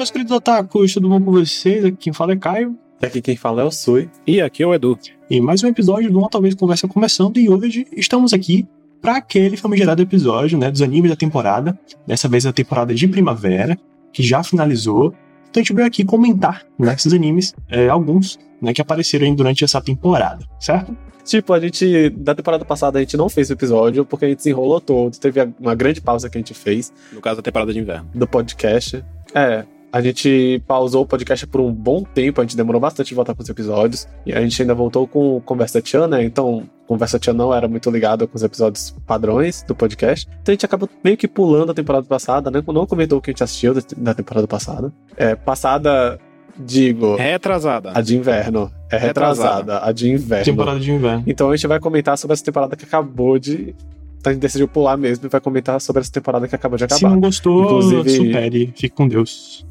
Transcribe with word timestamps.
Meus 0.00 0.10
queridos 0.10 0.34
otakus, 0.34 0.94
tudo 0.94 1.10
bom 1.10 1.20
com 1.20 1.30
vocês? 1.30 1.84
Aqui 1.84 1.94
quem 1.94 2.12
fala 2.14 2.32
é 2.32 2.36
Caio. 2.36 2.74
Aqui 3.02 3.20
quem 3.20 3.36
fala 3.36 3.60
é 3.60 3.64
o 3.66 3.70
Sui. 3.70 4.08
E 4.26 4.40
aqui 4.40 4.62
é 4.62 4.66
o 4.66 4.72
Edu. 4.72 4.98
E 5.28 5.42
mais 5.42 5.62
um 5.62 5.66
episódio 5.66 6.10
do 6.10 6.18
Uma 6.18 6.30
Talvez 6.30 6.54
Conversa 6.54 6.88
começando, 6.88 7.36
e 7.36 7.50
hoje 7.50 7.86
estamos 7.94 8.32
aqui 8.32 8.66
para 8.98 9.18
aquele 9.18 9.58
famigerado 9.58 10.00
episódio, 10.00 10.56
né, 10.56 10.70
dos 10.70 10.80
animes 10.80 11.10
da 11.10 11.16
temporada. 11.16 11.78
Dessa 12.06 12.28
vez 12.28 12.46
a 12.46 12.52
temporada 12.52 12.94
de 12.94 13.06
primavera, 13.06 13.78
que 14.10 14.22
já 14.22 14.42
finalizou. 14.42 15.12
Então 15.50 15.60
a 15.60 15.62
gente 15.62 15.74
veio 15.74 15.86
aqui 15.86 16.02
comentar 16.02 16.64
né, 16.78 16.94
esses 16.94 17.12
animes, 17.12 17.54
é, 17.68 17.90
alguns, 17.90 18.38
né, 18.58 18.72
que 18.72 18.80
apareceram 18.80 19.26
aí 19.26 19.34
durante 19.34 19.64
essa 19.64 19.82
temporada, 19.82 20.46
certo? 20.58 20.96
Tipo, 21.24 21.52
a 21.52 21.60
gente, 21.60 22.08
da 22.08 22.34
temporada 22.34 22.64
passada, 22.64 22.98
a 22.98 23.02
gente 23.02 23.18
não 23.18 23.28
fez 23.28 23.50
o 23.50 23.52
episódio 23.52 24.06
porque 24.06 24.24
a 24.24 24.28
gente 24.30 24.42
se 24.42 24.48
enrolou 24.48 24.80
todo. 24.80 25.14
Teve 25.18 25.52
uma 25.60 25.74
grande 25.74 26.00
pausa 26.00 26.30
que 26.30 26.38
a 26.38 26.40
gente 26.40 26.54
fez. 26.54 26.90
No 27.12 27.20
caso 27.20 27.36
da 27.36 27.42
temporada 27.42 27.70
de 27.70 27.78
inverno. 27.78 28.08
Do 28.14 28.26
podcast. 28.26 29.04
É, 29.34 29.66
a 29.92 30.00
gente 30.00 30.62
pausou 30.66 31.02
o 31.02 31.06
podcast 31.06 31.46
por 31.46 31.60
um 31.60 31.72
bom 31.72 32.04
tempo, 32.04 32.40
a 32.40 32.44
gente 32.44 32.56
demorou 32.56 32.80
bastante 32.80 33.08
de 33.08 33.14
voltar 33.14 33.34
com 33.34 33.42
os 33.42 33.48
episódios. 33.48 34.06
E 34.24 34.32
a 34.32 34.40
gente 34.40 34.60
ainda 34.62 34.74
voltou 34.74 35.06
com 35.06 35.40
Conversa 35.40 35.82
Tchan, 35.82 36.06
né? 36.06 36.22
Então, 36.22 36.62
Conversa 36.86 37.18
Tchan 37.18 37.32
não 37.32 37.52
era 37.52 37.66
muito 37.66 37.90
ligado 37.90 38.28
com 38.28 38.36
os 38.36 38.42
episódios 38.42 38.94
padrões 39.06 39.64
do 39.64 39.74
podcast. 39.74 40.28
Então 40.42 40.52
a 40.52 40.54
gente 40.54 40.64
acaba 40.64 40.88
meio 41.02 41.16
que 41.16 41.26
pulando 41.26 41.72
a 41.72 41.74
temporada 41.74 42.06
passada, 42.06 42.50
né? 42.50 42.62
Não 42.66 42.86
comentou 42.86 43.18
o 43.18 43.20
que 43.20 43.30
a 43.30 43.32
gente 43.32 43.42
assistiu 43.42 43.74
da 43.96 44.14
temporada 44.14 44.46
passada. 44.46 44.92
É, 45.16 45.34
passada, 45.34 46.18
digo. 46.56 47.16
Retrasada. 47.16 47.92
A 47.94 48.00
de 48.00 48.16
inverno. 48.16 48.70
É 48.90 48.96
retrasada, 48.96 49.58
retrasada. 49.58 49.88
a 49.88 49.92
de 49.92 50.10
inverno. 50.10 50.44
Temporada 50.44 50.80
de 50.80 50.92
inverno. 50.92 51.24
Então 51.26 51.50
a 51.50 51.56
gente 51.56 51.66
vai 51.66 51.80
comentar 51.80 52.16
sobre 52.16 52.34
essa 52.34 52.44
temporada 52.44 52.76
que 52.76 52.84
acabou 52.84 53.38
de 53.38 53.74
então 54.18 54.30
a 54.30 54.34
gente 54.34 54.42
decidiu 54.42 54.68
pular 54.68 54.98
mesmo 54.98 55.26
e 55.26 55.28
vai 55.30 55.40
comentar 55.40 55.80
sobre 55.80 56.02
essa 56.02 56.12
temporada 56.12 56.46
que 56.46 56.54
acabou 56.54 56.76
de 56.76 56.84
acabar. 56.84 56.98
Se 56.98 57.04
não 57.04 57.18
gostou, 57.18 57.64
Inclusive... 57.64 58.10
supere. 58.10 58.66
Fique 58.76 58.90
com 58.90 59.08
Deus. 59.08 59.64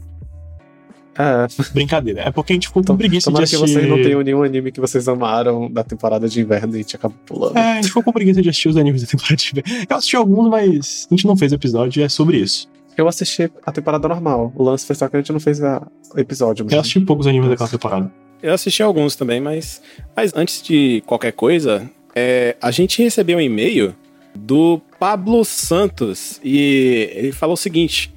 É. 1.20 1.48
Brincadeira. 1.74 2.22
É 2.22 2.32
porque 2.32 2.54
a 2.54 2.56
gente 2.56 2.70
ficou 2.70 2.82
com 2.82 2.96
preguiça 2.96 3.30
de 3.30 3.38
assistir. 3.44 3.58
que 3.58 3.62
vocês 3.62 3.90
não 3.90 4.02
tenham 4.02 4.22
nenhum 4.22 4.42
anime 4.42 4.72
que 4.72 4.80
vocês 4.80 5.06
amaram 5.10 5.70
da 5.70 5.84
temporada 5.84 6.30
de 6.30 6.40
inverno 6.40 6.74
e 6.74 6.76
a 6.76 6.82
gente 6.82 6.96
acabou 6.96 7.18
pulando. 7.26 7.58
É, 7.58 7.74
a 7.74 7.76
gente 7.76 7.90
ficou 7.90 8.02
com 8.02 8.14
preguiça 8.14 8.42
de 8.42 8.48
assistir 8.48 8.70
os 8.70 8.78
animes 8.78 9.02
da 9.02 9.08
temporada 9.10 9.36
de 9.36 9.52
inverno. 9.52 9.86
Eu 9.90 9.98
assisti 9.98 10.16
alguns, 10.16 10.50
mas 10.50 11.08
a 11.12 11.14
gente 11.14 11.28
não 11.28 11.36
fez 11.36 11.52
episódio, 11.52 12.02
é 12.02 12.08
sobre 12.08 12.38
isso. 12.38 12.70
Eu 12.96 13.06
assisti 13.06 13.52
a 13.66 13.72
temporada 13.72 14.08
normal. 14.08 14.54
O 14.56 14.64
lance 14.64 14.86
foi 14.86 14.96
só 14.96 15.10
que 15.10 15.18
a 15.18 15.20
gente 15.20 15.34
não 15.34 15.42
fez 15.42 15.60
o 15.60 16.20
episódio 16.20 16.64
mesmo. 16.64 16.78
Eu 16.78 16.82
assisti 16.82 17.00
poucos 17.02 17.28
animes 17.28 17.50
daquela 17.50 17.70
temporada. 17.70 18.12
Eu 18.42 18.54
assisti 18.54 18.82
alguns 18.82 19.18
também, 19.18 19.42
mas, 19.42 19.82
mas 20.16 20.34
antes 20.34 20.62
de 20.62 21.04
qualquer 21.06 21.34
coisa, 21.34 21.90
é, 22.16 22.56
a 22.62 22.72
gente 22.72 23.04
recebeu 23.04 23.38
um 23.38 23.42
e-mail 23.42 23.94
do 24.34 24.82
Pablo 24.98 25.44
Santos 25.44 26.40
e 26.44 27.10
ele 27.14 27.32
falou 27.34 27.56
o 27.56 27.58
seguinte: 27.58 28.14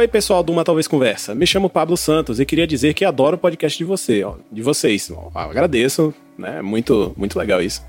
Oi, 0.00 0.08
pessoal 0.08 0.42
do 0.42 0.50
Uma 0.50 0.64
Talvez 0.64 0.88
Conversa. 0.88 1.34
Me 1.34 1.46
chamo 1.46 1.68
Pablo 1.68 1.94
Santos 1.94 2.40
e 2.40 2.46
queria 2.46 2.66
dizer 2.66 2.94
que 2.94 3.04
adoro 3.04 3.36
o 3.36 3.38
podcast 3.38 3.76
de 3.76 3.84
você, 3.84 4.24
ó, 4.24 4.36
de 4.50 4.62
vocês. 4.62 5.12
Ó, 5.14 5.30
agradeço, 5.34 6.14
né? 6.38 6.62
Muito, 6.62 7.12
muito 7.18 7.38
legal 7.38 7.60
isso. 7.60 7.84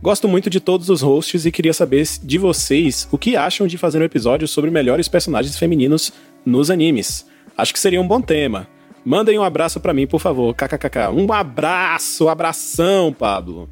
Gosto 0.00 0.26
muito 0.26 0.48
de 0.48 0.60
todos 0.60 0.88
os 0.88 1.02
hosts 1.02 1.44
e 1.44 1.52
queria 1.52 1.74
saber 1.74 2.08
de 2.22 2.38
vocês 2.38 3.06
o 3.12 3.18
que 3.18 3.36
acham 3.36 3.66
de 3.66 3.76
fazer 3.76 4.00
um 4.00 4.04
episódio 4.04 4.48
sobre 4.48 4.70
melhores 4.70 5.08
personagens 5.08 5.58
femininos 5.58 6.10
nos 6.42 6.70
animes. 6.70 7.26
Acho 7.54 7.74
que 7.74 7.78
seria 7.78 8.00
um 8.00 8.08
bom 8.08 8.22
tema. 8.22 8.66
Mandem 9.04 9.38
um 9.38 9.42
abraço 9.44 9.78
para 9.78 9.92
mim, 9.92 10.06
por 10.06 10.22
favor. 10.22 10.54
KKKK. 10.54 11.10
Um 11.14 11.30
abraço, 11.34 12.30
abração, 12.30 13.12
Pablo. 13.12 13.68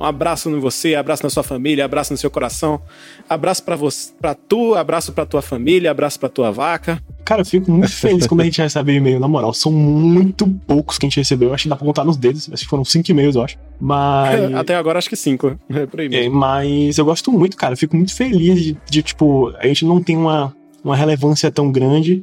Um 0.00 0.04
abraço 0.04 0.48
em 0.50 0.60
você, 0.60 0.94
abraço 0.94 1.24
na 1.24 1.30
sua 1.30 1.42
família, 1.42 1.84
abraço 1.84 2.12
no 2.12 2.16
seu 2.16 2.30
coração. 2.30 2.80
Abraço 3.28 3.64
para 3.64 3.74
você, 3.74 4.12
para 4.20 4.36
tu, 4.36 4.76
abraço 4.76 5.12
para 5.12 5.26
tua 5.26 5.42
família, 5.42 5.90
abraço 5.90 6.20
para 6.20 6.28
tua 6.28 6.52
vaca. 6.52 7.02
Cara, 7.24 7.40
eu 7.40 7.46
fico 7.46 7.70
muito 7.70 7.90
feliz 7.90 8.26
quando 8.26 8.42
a 8.42 8.44
gente 8.44 8.60
recebe 8.60 8.94
e-mail, 8.94 9.18
na 9.18 9.26
moral. 9.26 9.54
São 9.54 9.72
muito 9.72 10.46
poucos 10.66 10.98
que 10.98 11.06
a 11.06 11.08
gente 11.08 11.16
recebeu. 11.16 11.48
Eu 11.48 11.54
acho 11.54 11.62
que 11.62 11.68
dá 11.70 11.76
pra 11.76 11.86
contar 11.86 12.04
nos 12.04 12.16
dedos. 12.16 12.50
Acho 12.52 12.64
que 12.64 12.68
foram 12.68 12.84
cinco 12.84 13.10
e-mails, 13.10 13.34
eu 13.34 13.42
acho. 13.42 13.56
Mas. 13.80 14.52
Até 14.54 14.74
agora 14.74 14.98
acho 14.98 15.08
que 15.08 15.16
cinco. 15.16 15.58
É 15.70 15.86
por 15.86 16.00
aí 16.00 16.08
mesmo. 16.08 16.26
É, 16.26 16.38
mas 16.38 16.98
eu 16.98 17.04
gosto 17.04 17.32
muito, 17.32 17.56
cara. 17.56 17.72
Eu 17.72 17.78
fico 17.78 17.96
muito 17.96 18.14
feliz 18.14 18.62
de, 18.62 18.76
de, 18.90 19.02
tipo, 19.02 19.54
a 19.58 19.66
gente 19.66 19.86
não 19.86 20.02
tem 20.02 20.16
uma, 20.16 20.54
uma 20.84 20.94
relevância 20.94 21.50
tão 21.50 21.72
grande. 21.72 22.22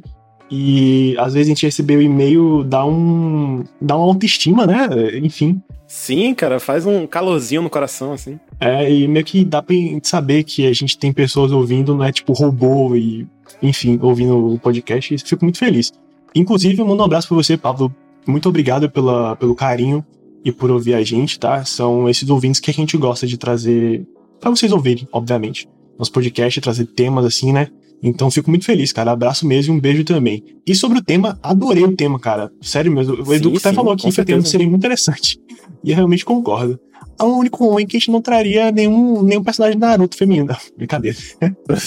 E 0.51 1.15
às 1.17 1.33
vezes 1.33 1.47
a 1.47 1.53
gente 1.53 1.65
recebeu 1.65 2.01
e-mail, 2.01 2.63
dá 2.63 2.85
um. 2.85 3.63
dá 3.81 3.95
uma 3.95 4.05
autoestima, 4.05 4.67
né? 4.67 4.87
Enfim. 5.23 5.61
Sim, 5.87 6.33
cara, 6.33 6.59
faz 6.59 6.85
um 6.85 7.07
calorzinho 7.07 7.61
no 7.61 7.69
coração, 7.69 8.13
assim. 8.13 8.39
É, 8.59 8.89
e 8.89 9.07
meio 9.07 9.25
que 9.25 9.43
dá 9.43 9.61
pra 9.61 9.75
saber 10.03 10.43
que 10.43 10.65
a 10.67 10.73
gente 10.73 10.97
tem 10.97 11.11
pessoas 11.11 11.51
ouvindo, 11.51 11.95
não 11.95 12.05
é 12.05 12.11
tipo 12.11 12.31
robô 12.31 12.95
e, 12.95 13.27
enfim, 13.61 13.99
ouvindo 14.01 14.53
o 14.53 14.59
podcast, 14.59 15.13
e 15.13 15.17
fico 15.17 15.45
muito 15.45 15.57
feliz. 15.57 15.91
Inclusive, 16.35 16.79
eu 16.79 16.85
mando 16.85 17.01
um 17.01 17.05
abraço 17.05 17.27
pra 17.27 17.35
você, 17.35 17.57
Pablo. 17.57 17.93
Muito 18.25 18.47
obrigado 18.47 18.89
pela, 18.89 19.35
pelo 19.35 19.55
carinho 19.55 20.05
e 20.43 20.51
por 20.51 20.71
ouvir 20.71 20.93
a 20.93 21.03
gente, 21.03 21.39
tá? 21.39 21.63
São 21.65 22.09
esses 22.09 22.29
ouvintes 22.29 22.59
que 22.59 22.71
a 22.71 22.73
gente 22.73 22.97
gosta 22.97 23.27
de 23.27 23.37
trazer 23.37 24.05
para 24.39 24.49
vocês 24.49 24.71
ouvirem, 24.71 25.07
obviamente. 25.11 25.67
Nosso 25.97 26.11
podcast, 26.11 26.59
trazer 26.61 26.85
temas 26.85 27.25
assim, 27.25 27.51
né? 27.51 27.67
Então 28.01 28.31
fico 28.31 28.49
muito 28.49 28.65
feliz, 28.65 28.91
cara. 28.91 29.11
Abraço 29.11 29.45
mesmo 29.45 29.73
e 29.73 29.77
um 29.77 29.79
beijo 29.79 30.03
também. 30.03 30.43
E 30.65 30.73
sobre 30.73 30.97
o 30.97 31.03
tema, 31.03 31.37
adorei 31.43 31.83
o 31.83 31.95
tema, 31.95 32.19
cara. 32.19 32.51
Sério 32.59 32.91
mesmo. 32.91 33.23
O 33.23 33.33
Edu 33.33 33.55
até 33.55 33.71
falou 33.71 33.93
aqui 33.93 34.11
que 34.11 34.21
o 34.21 34.25
tema 34.25 34.43
seria 34.43 34.67
muito 34.67 34.81
interessante. 34.81 35.39
E 35.83 35.91
eu 35.91 35.95
realmente 35.95 36.25
concordo. 36.25 36.79
É 37.19 37.23
o 37.23 37.37
único 37.37 37.65
ruim 37.67 37.85
que 37.85 37.97
a 37.97 37.99
gente 37.99 38.11
não 38.11 38.21
traria 38.21 38.71
nenhum, 38.71 39.21
nenhum 39.21 39.43
personagem 39.43 39.77
de 39.77 39.81
Naruto 39.81 40.17
feminino. 40.17 40.55
Brincadeira. 40.77 41.17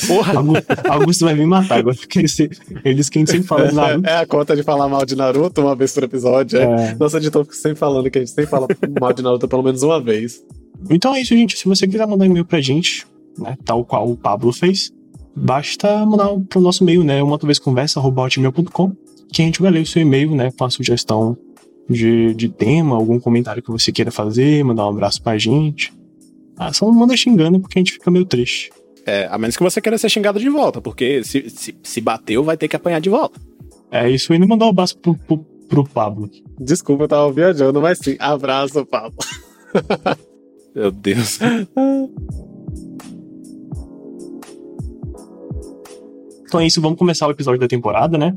Porra! 0.07 0.39
Augusto, 0.39 0.67
Augusto 0.89 1.25
vai 1.25 1.35
me 1.35 1.45
matar 1.45 1.79
agora, 1.79 1.97
porque 1.97 2.21
ele, 2.21 2.29
ele 2.85 2.95
disse 2.95 3.11
que 3.11 3.19
a 3.19 3.21
gente 3.21 3.31
sempre 3.31 3.47
fala 3.47 3.69
de 3.69 3.75
Naruto. 3.75 4.09
É 4.09 4.17
a 4.19 4.27
conta 4.27 4.55
de 4.55 4.63
falar 4.63 4.89
mal 4.89 5.05
de 5.05 5.17
Naruto 5.17 5.61
uma 5.61 5.75
vez 5.75 5.93
por 5.93 6.05
episódio. 6.05 6.59
É. 6.59 6.91
é. 6.91 6.95
Nossa 6.95 7.19
editor 7.19 7.45
fica 7.45 7.57
sempre 7.57 7.79
falando 7.79 8.11
que 8.11 8.19
a 8.19 8.21
gente 8.21 8.31
sempre 8.31 8.51
fala 8.51 8.69
mal 9.01 9.13
de 9.13 9.23
Naruto 9.23 9.49
pelo 9.49 9.63
menos 9.63 9.83
uma 9.83 10.01
vez. 10.01 10.43
Então 10.89 11.15
é 11.15 11.21
isso, 11.21 11.35
gente. 11.35 11.59
Se 11.59 11.67
você 11.67 11.87
quiser 11.87 12.07
mandar 12.07 12.27
e-mail 12.27 12.45
pra 12.45 12.61
gente, 12.61 13.07
né, 13.39 13.57
tal 13.65 13.85
qual 13.85 14.11
o 14.11 14.17
Pablo 14.17 14.53
fez, 14.53 14.93
basta 15.35 16.05
mandar 16.07 16.29
pro 16.49 16.61
nosso 16.61 16.83
e-mail, 16.85 17.03
né? 17.03 17.23
Uma 17.23 17.39
vez 17.39 17.59
conversa, 17.59 18.01
que 19.33 19.43
a 19.43 19.45
gente 19.45 19.61
vai 19.61 19.71
ler 19.71 19.81
o 19.81 19.87
seu 19.87 20.03
e-mail, 20.03 20.35
né? 20.35 20.51
Com 20.57 20.65
a 20.65 20.71
sugestão 20.71 21.37
de, 21.89 22.35
de 22.35 22.49
tema, 22.49 22.97
algum 22.97 23.19
comentário 23.19 23.63
que 23.63 23.71
você 23.71 23.93
queira 23.93 24.11
fazer, 24.11 24.65
mandar 24.65 24.87
um 24.87 24.91
abraço 24.91 25.23
pra 25.23 25.39
gente. 25.39 25.93
Ah, 26.57 26.73
só 26.73 26.87
não 26.87 26.95
manda 26.95 27.17
xingando 27.17 27.61
porque 27.61 27.79
a 27.79 27.81
gente 27.81 27.93
fica 27.93 28.11
meio 28.11 28.25
triste. 28.25 28.71
É, 29.07 29.29
a 29.31 29.37
menos 29.37 29.57
que 29.57 29.63
você 29.63 29.81
queira 29.81 29.99
ser 29.99 30.09
xingado 30.09 30.41
de 30.41 30.49
volta, 30.49 30.81
porque 30.81 31.23
se, 31.25 31.51
se, 31.51 31.77
se 31.83 32.01
bateu, 32.01 32.43
vai 32.43 32.57
ter 32.57 32.69
que 32.69 32.77
apanhar 32.77 33.01
de 33.01 33.11
volta. 33.11 33.39
É 33.91 34.09
isso 34.09 34.33
aí, 34.33 34.39
não 34.39 34.49
mandar 34.49 34.67
um 34.67 34.71
abraço 34.71 34.99
pro, 34.99 35.15
pro, 35.15 35.39
pro 35.69 35.85
Pablo. 35.85 36.31
Desculpa, 36.59 37.05
eu 37.05 37.09
tava 37.09 37.33
viajando, 37.33 37.83
mas 37.83 37.99
sim, 37.99 38.17
abraço, 38.19 38.85
Pablo. 38.87 39.19
Meu 40.75 40.91
Deus. 40.91 41.39
Então 46.47 46.61
é 46.61 46.67
isso, 46.67 46.81
vamos 46.81 46.99
começar 46.99 47.27
o 47.27 47.31
episódio 47.31 47.61
da 47.61 47.69
temporada, 47.69 48.17
né? 48.17 48.35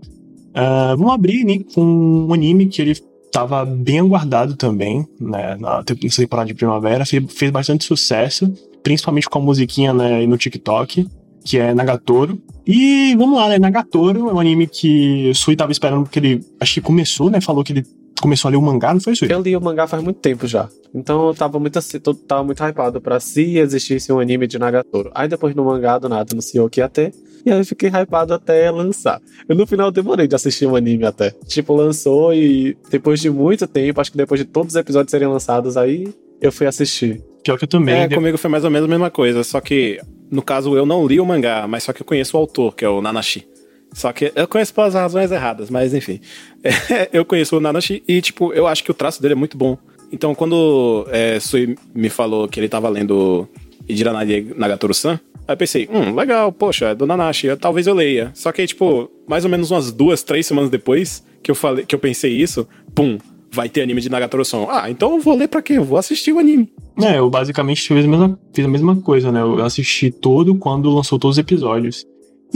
Uh, 0.50 0.98
vamos 0.98 1.14
abrir 1.14 1.44
né, 1.44 1.64
com 1.74 1.82
um 2.28 2.34
anime 2.34 2.68
que 2.68 2.82
ele 2.82 2.96
estava 3.38 3.63
bem 3.63 4.00
aguardado 4.00 4.56
também, 4.56 5.07
né, 5.19 5.56
na 5.60 5.84
temporada 5.84 6.48
de 6.48 6.56
primavera, 6.56 7.06
fez, 7.06 7.24
fez 7.31 7.51
bastante 7.51 7.86
sucesso, 7.86 8.51
principalmente 8.81 9.30
com 9.30 9.38
a 9.38 9.42
musiquinha 9.42 9.94
né, 9.94 10.25
no 10.25 10.38
TikTok, 10.38 11.07
que 11.45 11.57
é 11.57 11.74
Nagatoro. 11.74 12.42
E 12.66 13.16
vamos 13.16 13.38
lá, 13.38 13.50
né, 13.50 13.60
Nagatoro 13.60 14.30
é 14.30 14.34
um 14.34 14.39
anime 14.39 14.66
que 14.66 15.30
o 15.30 15.36
Sui 15.36 15.56
tava 15.56 15.72
esperando 15.72 16.04
porque 16.04 16.19
ele, 16.19 16.44
acho 16.60 16.74
que 16.74 16.81
começou, 16.81 17.30
né, 17.30 17.39
falou 17.39 17.63
que 17.63 17.74
ele 17.74 17.86
começou 18.22 18.50
a 18.50 18.52
ler 18.52 18.58
o 18.58 18.62
mangá, 18.62 18.94
não 18.94 19.02
foi 19.02 19.14
isso? 19.14 19.25
Eu 19.25 19.42
li 19.42 19.56
o 19.56 19.62
mangá 19.62 19.88
faz 19.88 20.04
muito 20.04 20.19
tempo 20.19 20.48
já. 20.48 20.69
Então 20.94 21.28
eu 21.28 21.34
tava 21.34 21.60
muito, 21.60 21.80
tava 22.28 22.44
muito 22.44 22.64
hypado 22.64 23.00
pra 23.02 23.19
se 23.19 23.58
existisse 23.58 24.12
um 24.12 24.19
anime 24.19 24.48
de 24.48 24.58
Nagatoro. 24.58 25.12
Aí 25.14 25.28
depois 25.28 25.54
no 25.56 25.66
mangá 25.66 25.98
do 25.98 26.10
nada 26.10 26.34
anunciou 26.34 26.69
que 26.69 26.80
ia 26.80 26.90
ter. 26.90 27.14
E 27.46 27.52
aí 27.52 27.60
eu 27.60 27.66
fiquei 27.66 27.90
hypado 27.90 28.34
até 28.34 28.69
lançar. 28.72 29.22
Eu 29.48 29.56
no 29.56 29.66
final 29.66 29.92
demorei 29.92 30.28
de 30.28 30.36
assistir 30.36 30.66
o 30.66 30.72
um 30.72 30.75
anime 30.75 31.06
até. 31.06 31.31
Tipo, 31.46 31.74
lançou 31.75 32.34
e 32.34 32.78
depois 32.90 33.19
de 33.19 33.30
muito 33.30 33.68
tempo, 33.68 34.02
acho 34.02 34.12
que 34.12 34.18
depois 34.18 34.40
de 34.40 34.46
todos 34.46 34.74
os 34.74 34.75
episódios 34.75 35.12
serem 35.12 35.28
lançados, 35.28 35.78
aí 35.78 36.14
eu 36.42 36.52
fui 36.52 36.68
assistir. 36.68 37.24
Pior 37.44 37.58
que 37.58 37.64
eu 37.64 37.69
também. 37.69 37.96
É, 37.96 38.10
comigo 38.10 38.38
foi 38.38 38.50
mais 38.50 38.64
ou 38.64 38.69
menos 38.69 38.88
a 38.88 38.90
mesma 38.90 39.10
coisa. 39.10 39.44
Só 39.44 39.62
que, 39.62 40.00
no 40.30 40.42
caso, 40.42 40.75
eu 40.75 40.86
não 40.86 41.08
li 41.08 41.19
o 41.19 41.25
mangá, 41.25 41.66
mas 41.68 41.84
só 41.84 41.94
que 41.94 42.02
eu 42.02 42.06
conheço 42.06 42.36
o 42.36 42.40
autor, 42.40 42.75
que 42.75 42.84
é 42.84 42.90
o 42.90 43.02
Nanashi. 43.02 43.48
Só 43.94 44.12
que 44.12 44.31
eu 44.36 44.48
conheço 44.48 44.74
pelas 44.74 44.94
razões 44.94 45.31
erradas, 45.31 45.69
mas 45.69 45.94
enfim. 45.94 46.19
É, 46.89 47.10
eu 47.13 47.24
conheço 47.24 47.56
o 47.56 47.60
Nanashi 47.60 48.04
e, 48.07 48.22
tipo, 48.22 48.51
eu 48.51 48.68
acho 48.68 48.84
que 48.84 48.92
o 48.92 48.94
traço 48.94 49.22
dele 49.22 49.34
é 49.34 49.36
muito 49.36 49.57
bom. 49.57 49.78
Então, 50.12 50.36
quando 50.36 51.06
é, 51.10 51.39
Sui 51.39 51.78
me 51.94 52.10
falou 52.10 52.48
que 52.48 52.60
ele 52.60 52.68
tava 52.68 52.89
lendo 52.89 53.48
Ijira 53.88 54.12
Nagatoro-san, 54.13 55.19
Aí 55.48 55.54
eu 55.54 55.57
pensei, 55.57 55.89
hum, 55.89 56.13
legal, 56.13 56.51
poxa, 56.51 56.88
é 56.88 56.95
do 56.95 57.07
Nanashi, 57.07 57.56
talvez 57.56 57.88
eu 57.88 57.94
leia. 57.94 58.31
Só 58.34 58.51
que 58.51 58.68
tipo, 58.68 59.10
mais 59.25 59.45
ou 59.45 59.50
menos 59.50 59.72
umas 59.72 59.94
duas, 59.94 60.22
três 60.22 60.45
semanas 60.45 60.69
depois 60.69 61.24
que 61.42 61.50
eu 61.50 61.56
falei, 61.56 61.86
que 61.86 61.95
eu 61.95 62.00
pensei 62.00 62.33
isso, 62.33 62.68
pum, 62.94 63.18
vai 63.50 63.69
ter 63.69 63.81
anime 63.81 64.01
de 64.01 64.10
Nagatoro-san. 64.10 64.66
Ah, 64.69 64.92
então 64.92 65.13
eu 65.16 65.22
vou 65.22 65.38
ler 65.38 65.48
pra 65.48 65.62
quê? 65.62 65.74
Eu 65.74 65.86
vou 65.86 65.98
assistir 65.98 66.33
o 66.33 66.40
anime. 66.40 66.69
É, 67.01 67.18
eu 67.18 67.30
basicamente 67.30 67.81
fiz 67.81 68.04
a 68.04 68.07
mesma, 68.07 68.40
fiz 68.54 68.66
a 68.66 68.68
mesma 68.68 68.95
coisa, 68.98 69.31
né? 69.31 69.42
Eu 69.42 69.63
assisti 69.63 70.12
todo 70.12 70.54
quando 70.56 70.94
lançou 70.94 71.18
todos 71.18 71.36
os 71.36 71.40
episódios. 71.40 72.06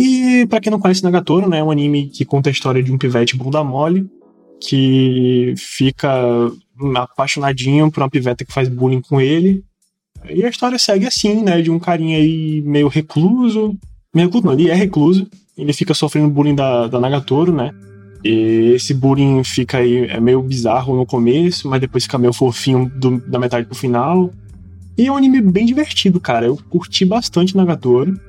E 0.01 0.47
para 0.47 0.59
quem 0.59 0.71
não 0.71 0.79
conhece 0.79 1.03
Nagatoro, 1.03 1.47
né, 1.47 1.59
é 1.59 1.63
um 1.63 1.69
anime 1.69 2.07
que 2.07 2.25
conta 2.25 2.49
a 2.49 2.51
história 2.51 2.81
de 2.81 2.91
um 2.91 2.97
pivete 2.97 3.37
bunda 3.37 3.63
mole 3.63 4.09
que 4.59 5.53
fica 5.57 6.11
apaixonadinho 6.95 7.91
por 7.91 8.01
uma 8.01 8.09
piveta 8.09 8.43
que 8.43 8.51
faz 8.51 8.67
bullying 8.67 9.01
com 9.01 9.21
ele. 9.21 9.63
E 10.27 10.43
a 10.43 10.49
história 10.49 10.79
segue 10.79 11.05
assim, 11.05 11.43
né, 11.43 11.61
de 11.61 11.69
um 11.69 11.77
carinha 11.77 12.17
aí 12.17 12.63
meio 12.65 12.87
recluso, 12.87 13.77
meio 14.11 14.27
recluso 14.27 14.47
não, 14.47 14.53
ele 14.53 14.71
é 14.71 14.73
recluso, 14.73 15.27
ele 15.55 15.71
fica 15.71 15.93
sofrendo 15.93 16.29
bullying 16.29 16.55
da, 16.55 16.87
da 16.87 16.99
Nagatoro, 16.99 17.53
né, 17.53 17.71
e 18.25 18.73
esse 18.73 18.95
bullying 18.95 19.43
fica 19.43 19.77
aí, 19.77 20.05
é 20.05 20.19
meio 20.19 20.41
bizarro 20.41 20.95
no 20.95 21.05
começo, 21.05 21.69
mas 21.69 21.79
depois 21.79 22.05
fica 22.05 22.17
meio 22.17 22.33
fofinho 22.33 22.91
do, 22.95 23.19
da 23.19 23.37
metade 23.37 23.67
pro 23.67 23.75
final. 23.75 24.31
E 24.97 25.05
é 25.05 25.11
um 25.11 25.17
anime 25.17 25.41
bem 25.41 25.65
divertido, 25.65 26.19
cara. 26.19 26.45
Eu 26.47 26.57
curti 26.69 27.05
bastante 27.05 27.55
Nagatoro. 27.55 28.19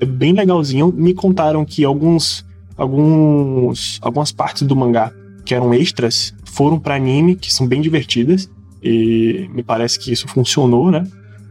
É 0.00 0.04
bem 0.04 0.32
legalzinho. 0.32 0.92
Me 0.92 1.14
contaram 1.14 1.64
que 1.64 1.84
alguns, 1.84 2.44
alguns, 2.76 3.98
algumas 4.02 4.32
partes 4.32 4.62
do 4.62 4.76
mangá 4.76 5.12
que 5.44 5.54
eram 5.54 5.74
extras 5.74 6.34
foram 6.44 6.78
para 6.78 6.94
anime, 6.94 7.36
que 7.36 7.52
são 7.52 7.66
bem 7.66 7.80
divertidas. 7.80 8.50
E 8.82 9.48
me 9.52 9.62
parece 9.62 9.98
que 9.98 10.12
isso 10.12 10.28
funcionou, 10.28 10.90
né? 10.90 11.06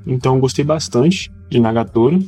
Então 0.05 0.39
gostei 0.39 0.63
bastante 0.63 1.31
de 1.49 1.59
Nagatoro. 1.59 2.19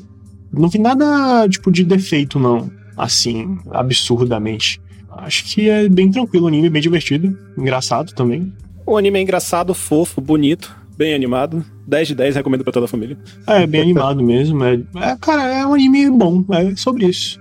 Não 0.51 0.69
vi 0.69 0.79
nada 0.79 1.47
tipo 1.49 1.71
de 1.71 1.83
defeito, 1.83 2.39
não. 2.39 2.69
Assim, 2.97 3.57
absurdamente. 3.71 4.81
Acho 5.09 5.45
que 5.45 5.69
é 5.69 5.87
bem 5.87 6.11
tranquilo 6.11 6.45
o 6.45 6.47
anime, 6.47 6.69
bem 6.69 6.81
divertido, 6.81 7.37
engraçado 7.57 8.13
também. 8.13 8.53
O 8.85 8.97
anime 8.97 9.19
é 9.19 9.21
engraçado, 9.21 9.73
fofo, 9.73 10.19
bonito, 10.19 10.75
bem 10.97 11.13
animado. 11.13 11.65
10 11.87 12.07
de 12.09 12.15
10, 12.15 12.35
recomendo 12.35 12.63
pra 12.63 12.73
toda 12.73 12.85
a 12.85 12.89
família. 12.89 13.17
É, 13.47 13.65
bem 13.67 13.81
animado 13.81 14.23
mesmo. 14.23 14.63
É, 14.63 14.79
é, 14.95 15.17
cara, 15.19 15.43
é 15.43 15.65
um 15.65 15.73
anime 15.73 16.09
bom, 16.09 16.43
é 16.51 16.75
sobre 16.75 17.05
isso. 17.05 17.39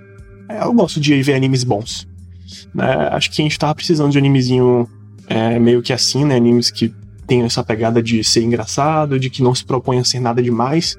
É, 0.49 0.63
eu 0.63 0.73
gosto 0.73 1.01
de 1.01 1.23
ver 1.23 1.35
animes 1.35 1.65
bons. 1.65 2.07
É, 2.79 3.15
acho 3.15 3.31
que 3.31 3.41
a 3.41 3.45
gente 3.45 3.59
tava 3.59 3.75
precisando 3.75 4.11
de 4.11 4.19
um 4.19 4.21
animezinho 4.21 4.89
é, 5.27 5.59
meio 5.59 5.83
que 5.83 5.93
assim, 5.93 6.25
né? 6.25 6.37
Animes 6.37 6.71
que 6.71 6.93
tem 7.27 7.43
essa 7.43 7.65
pegada 7.65 8.03
de 8.03 8.23
ser 8.23 8.43
engraçado, 8.43 9.19
de 9.19 9.31
que 9.31 9.43
não 9.43 9.55
se 9.55 9.65
propõe 9.65 9.99
a 9.99 10.05
ser 10.05 10.21
nada 10.21 10.43
demais. 10.43 10.97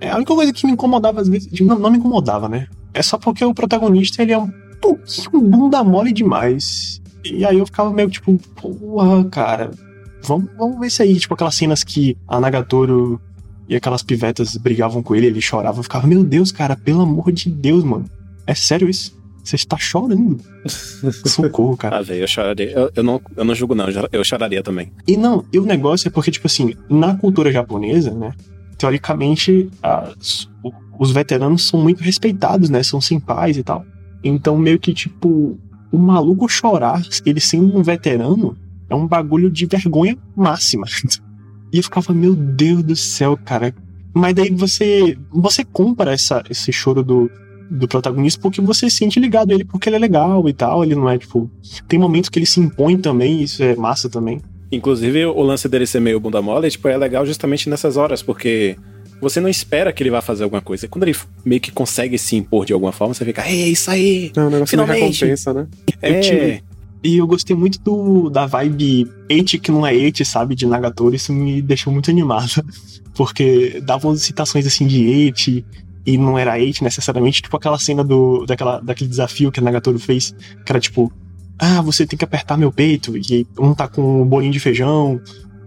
É, 0.00 0.10
a 0.10 0.16
única 0.16 0.34
coisa 0.34 0.52
que 0.52 0.66
me 0.66 0.72
incomodava 0.72 1.20
às 1.20 1.28
vezes, 1.28 1.48
não, 1.60 1.78
não 1.78 1.90
me 1.90 1.98
incomodava, 1.98 2.48
né? 2.48 2.66
É 2.94 3.02
só 3.02 3.18
porque 3.18 3.44
o 3.44 3.54
protagonista 3.54 4.22
ele 4.22 4.32
é 4.32 4.38
um 4.38 4.50
pouquinho 4.80 5.40
bunda 5.42 5.84
mole 5.84 6.12
demais. 6.12 7.00
E 7.24 7.44
aí 7.44 7.58
eu 7.58 7.66
ficava 7.66 7.92
meio 7.92 8.10
tipo, 8.10 8.36
porra, 8.56 9.24
cara, 9.24 9.70
vamos, 10.22 10.50
vamos 10.56 10.78
ver 10.78 10.86
isso 10.86 11.02
aí. 11.02 11.18
Tipo, 11.18 11.34
aquelas 11.34 11.54
cenas 11.54 11.84
que 11.84 12.16
a 12.26 12.40
Nagatoro 12.40 13.20
e 13.68 13.76
aquelas 13.76 14.02
pivetas 14.02 14.56
brigavam 14.56 15.02
com 15.02 15.14
ele, 15.14 15.26
ele 15.26 15.40
chorava. 15.40 15.78
Eu 15.78 15.82
ficava, 15.82 16.06
meu 16.06 16.24
Deus, 16.24 16.50
cara, 16.50 16.74
pelo 16.74 17.02
amor 17.02 17.30
de 17.30 17.50
Deus, 17.50 17.84
mano. 17.84 18.06
É 18.46 18.54
sério 18.54 18.88
isso? 18.88 19.16
Você 19.44 19.56
está 19.56 19.76
chorando. 19.76 20.40
Socorro, 21.24 21.76
cara. 21.76 21.98
Ah, 21.98 22.02
velho, 22.02 22.22
eu 22.22 22.28
choraria. 22.28 22.70
Eu, 22.70 22.90
eu, 22.96 23.02
não, 23.02 23.20
eu 23.36 23.44
não 23.44 23.54
julgo, 23.54 23.74
não. 23.74 23.86
Eu 24.12 24.24
choraria 24.24 24.62
também. 24.62 24.92
E 25.06 25.16
não, 25.16 25.44
e 25.52 25.58
o 25.58 25.64
negócio 25.64 26.08
é 26.08 26.10
porque, 26.10 26.30
tipo 26.30 26.46
assim, 26.46 26.74
na 26.88 27.16
cultura 27.16 27.52
japonesa, 27.52 28.12
né? 28.12 28.32
Teoricamente, 28.76 29.70
as, 29.82 30.48
os 30.98 31.10
veteranos 31.10 31.66
são 31.66 31.80
muito 31.80 32.02
respeitados, 32.02 32.70
né? 32.70 32.82
São 32.82 33.00
simpais 33.00 33.56
e 33.56 33.62
tal. 33.62 33.84
Então, 34.22 34.56
meio 34.58 34.78
que, 34.78 34.92
tipo, 34.92 35.58
o 35.90 35.98
maluco 35.98 36.48
chorar, 36.48 37.02
ele 37.24 37.40
sendo 37.40 37.78
um 37.78 37.82
veterano, 37.82 38.56
é 38.88 38.94
um 38.94 39.06
bagulho 39.06 39.50
de 39.50 39.66
vergonha 39.66 40.16
máxima. 40.36 40.86
E 41.70 41.76
eu 41.76 41.82
ficava, 41.82 42.14
meu 42.14 42.34
Deus 42.34 42.82
do 42.82 42.96
céu, 42.96 43.38
cara. 43.44 43.74
Mas 44.14 44.34
daí 44.34 44.50
você 44.50 45.18
você 45.30 45.62
compra 45.62 46.14
essa, 46.14 46.42
esse 46.48 46.72
choro 46.72 47.02
do, 47.02 47.30
do 47.70 47.86
protagonista 47.86 48.40
porque 48.40 48.60
você 48.60 48.88
se 48.88 48.96
sente 48.96 49.20
ligado 49.20 49.50
a 49.50 49.54
ele 49.54 49.66
porque 49.66 49.88
ele 49.88 49.96
é 49.96 49.98
legal 49.98 50.48
e 50.48 50.52
tal. 50.54 50.82
Ele 50.82 50.94
não 50.94 51.08
é, 51.10 51.18
tipo. 51.18 51.50
Tem 51.86 51.98
momentos 51.98 52.30
que 52.30 52.38
ele 52.38 52.46
se 52.46 52.58
impõe 52.58 52.96
também, 52.96 53.42
isso 53.42 53.62
é 53.62 53.76
massa 53.76 54.08
também. 54.08 54.40
Inclusive, 54.72 55.26
o 55.26 55.42
lance 55.42 55.68
dele 55.68 55.86
ser 55.86 56.00
meio 56.00 56.20
bunda 56.20 56.42
mole, 56.42 56.70
tipo, 56.70 56.88
é 56.88 56.96
legal 56.96 57.24
justamente 57.24 57.70
nessas 57.70 57.96
horas, 57.96 58.22
porque 58.22 58.76
você 59.20 59.40
não 59.40 59.48
espera 59.48 59.92
que 59.92 60.02
ele 60.02 60.10
vá 60.10 60.20
fazer 60.20 60.44
alguma 60.44 60.60
coisa. 60.60 60.86
Quando 60.86 61.04
ele 61.04 61.16
meio 61.44 61.60
que 61.60 61.72
consegue 61.72 62.18
se 62.18 62.36
impor 62.36 62.66
de 62.66 62.72
alguma 62.72 62.92
forma, 62.92 63.14
você 63.14 63.24
fica, 63.24 63.42
é 63.42 63.52
isso 63.52 63.90
aí! 63.90 64.30
Não, 64.36 64.46
o 64.46 64.50
negócio 64.50 64.66
finalmente. 64.66 65.24
recompensa, 65.24 65.54
né? 65.54 65.66
É. 66.02 66.20
Tive, 66.20 66.62
e 67.02 67.18
eu 67.18 67.26
gostei 67.26 67.54
muito 67.54 67.80
do, 67.80 68.28
da 68.28 68.46
vibe 68.46 69.08
Eight 69.28 69.58
que 69.58 69.70
não 69.70 69.86
é 69.86 69.94
Eight, 69.94 70.24
sabe? 70.24 70.54
De 70.54 70.66
Nagatoro. 70.66 71.14
Isso 71.14 71.32
me 71.32 71.62
deixou 71.62 71.92
muito 71.92 72.10
animado. 72.10 72.64
Porque 73.14 73.80
davam 73.84 74.16
citações 74.16 74.66
assim 74.66 74.86
de 74.86 75.04
Eight 75.04 75.64
e 76.04 76.18
não 76.18 76.38
era 76.38 76.58
Eight 76.58 76.82
necessariamente. 76.82 77.42
Tipo 77.42 77.56
aquela 77.56 77.78
cena 77.78 78.02
do, 78.02 78.44
daquela, 78.46 78.80
daquele 78.80 79.10
desafio 79.10 79.52
que 79.52 79.60
a 79.60 79.62
Nagatoro 79.62 79.98
fez, 79.98 80.34
que 80.64 80.72
era 80.72 80.80
tipo. 80.80 81.12
Ah, 81.60 81.82
você 81.82 82.06
tem 82.06 82.16
que 82.16 82.24
apertar 82.24 82.56
meu 82.56 82.72
peito. 82.72 83.16
E 83.16 83.46
um 83.58 83.74
tá 83.74 83.88
com 83.88 84.22
um 84.22 84.24
bolinho 84.24 84.52
de 84.52 84.60
feijão, 84.60 85.20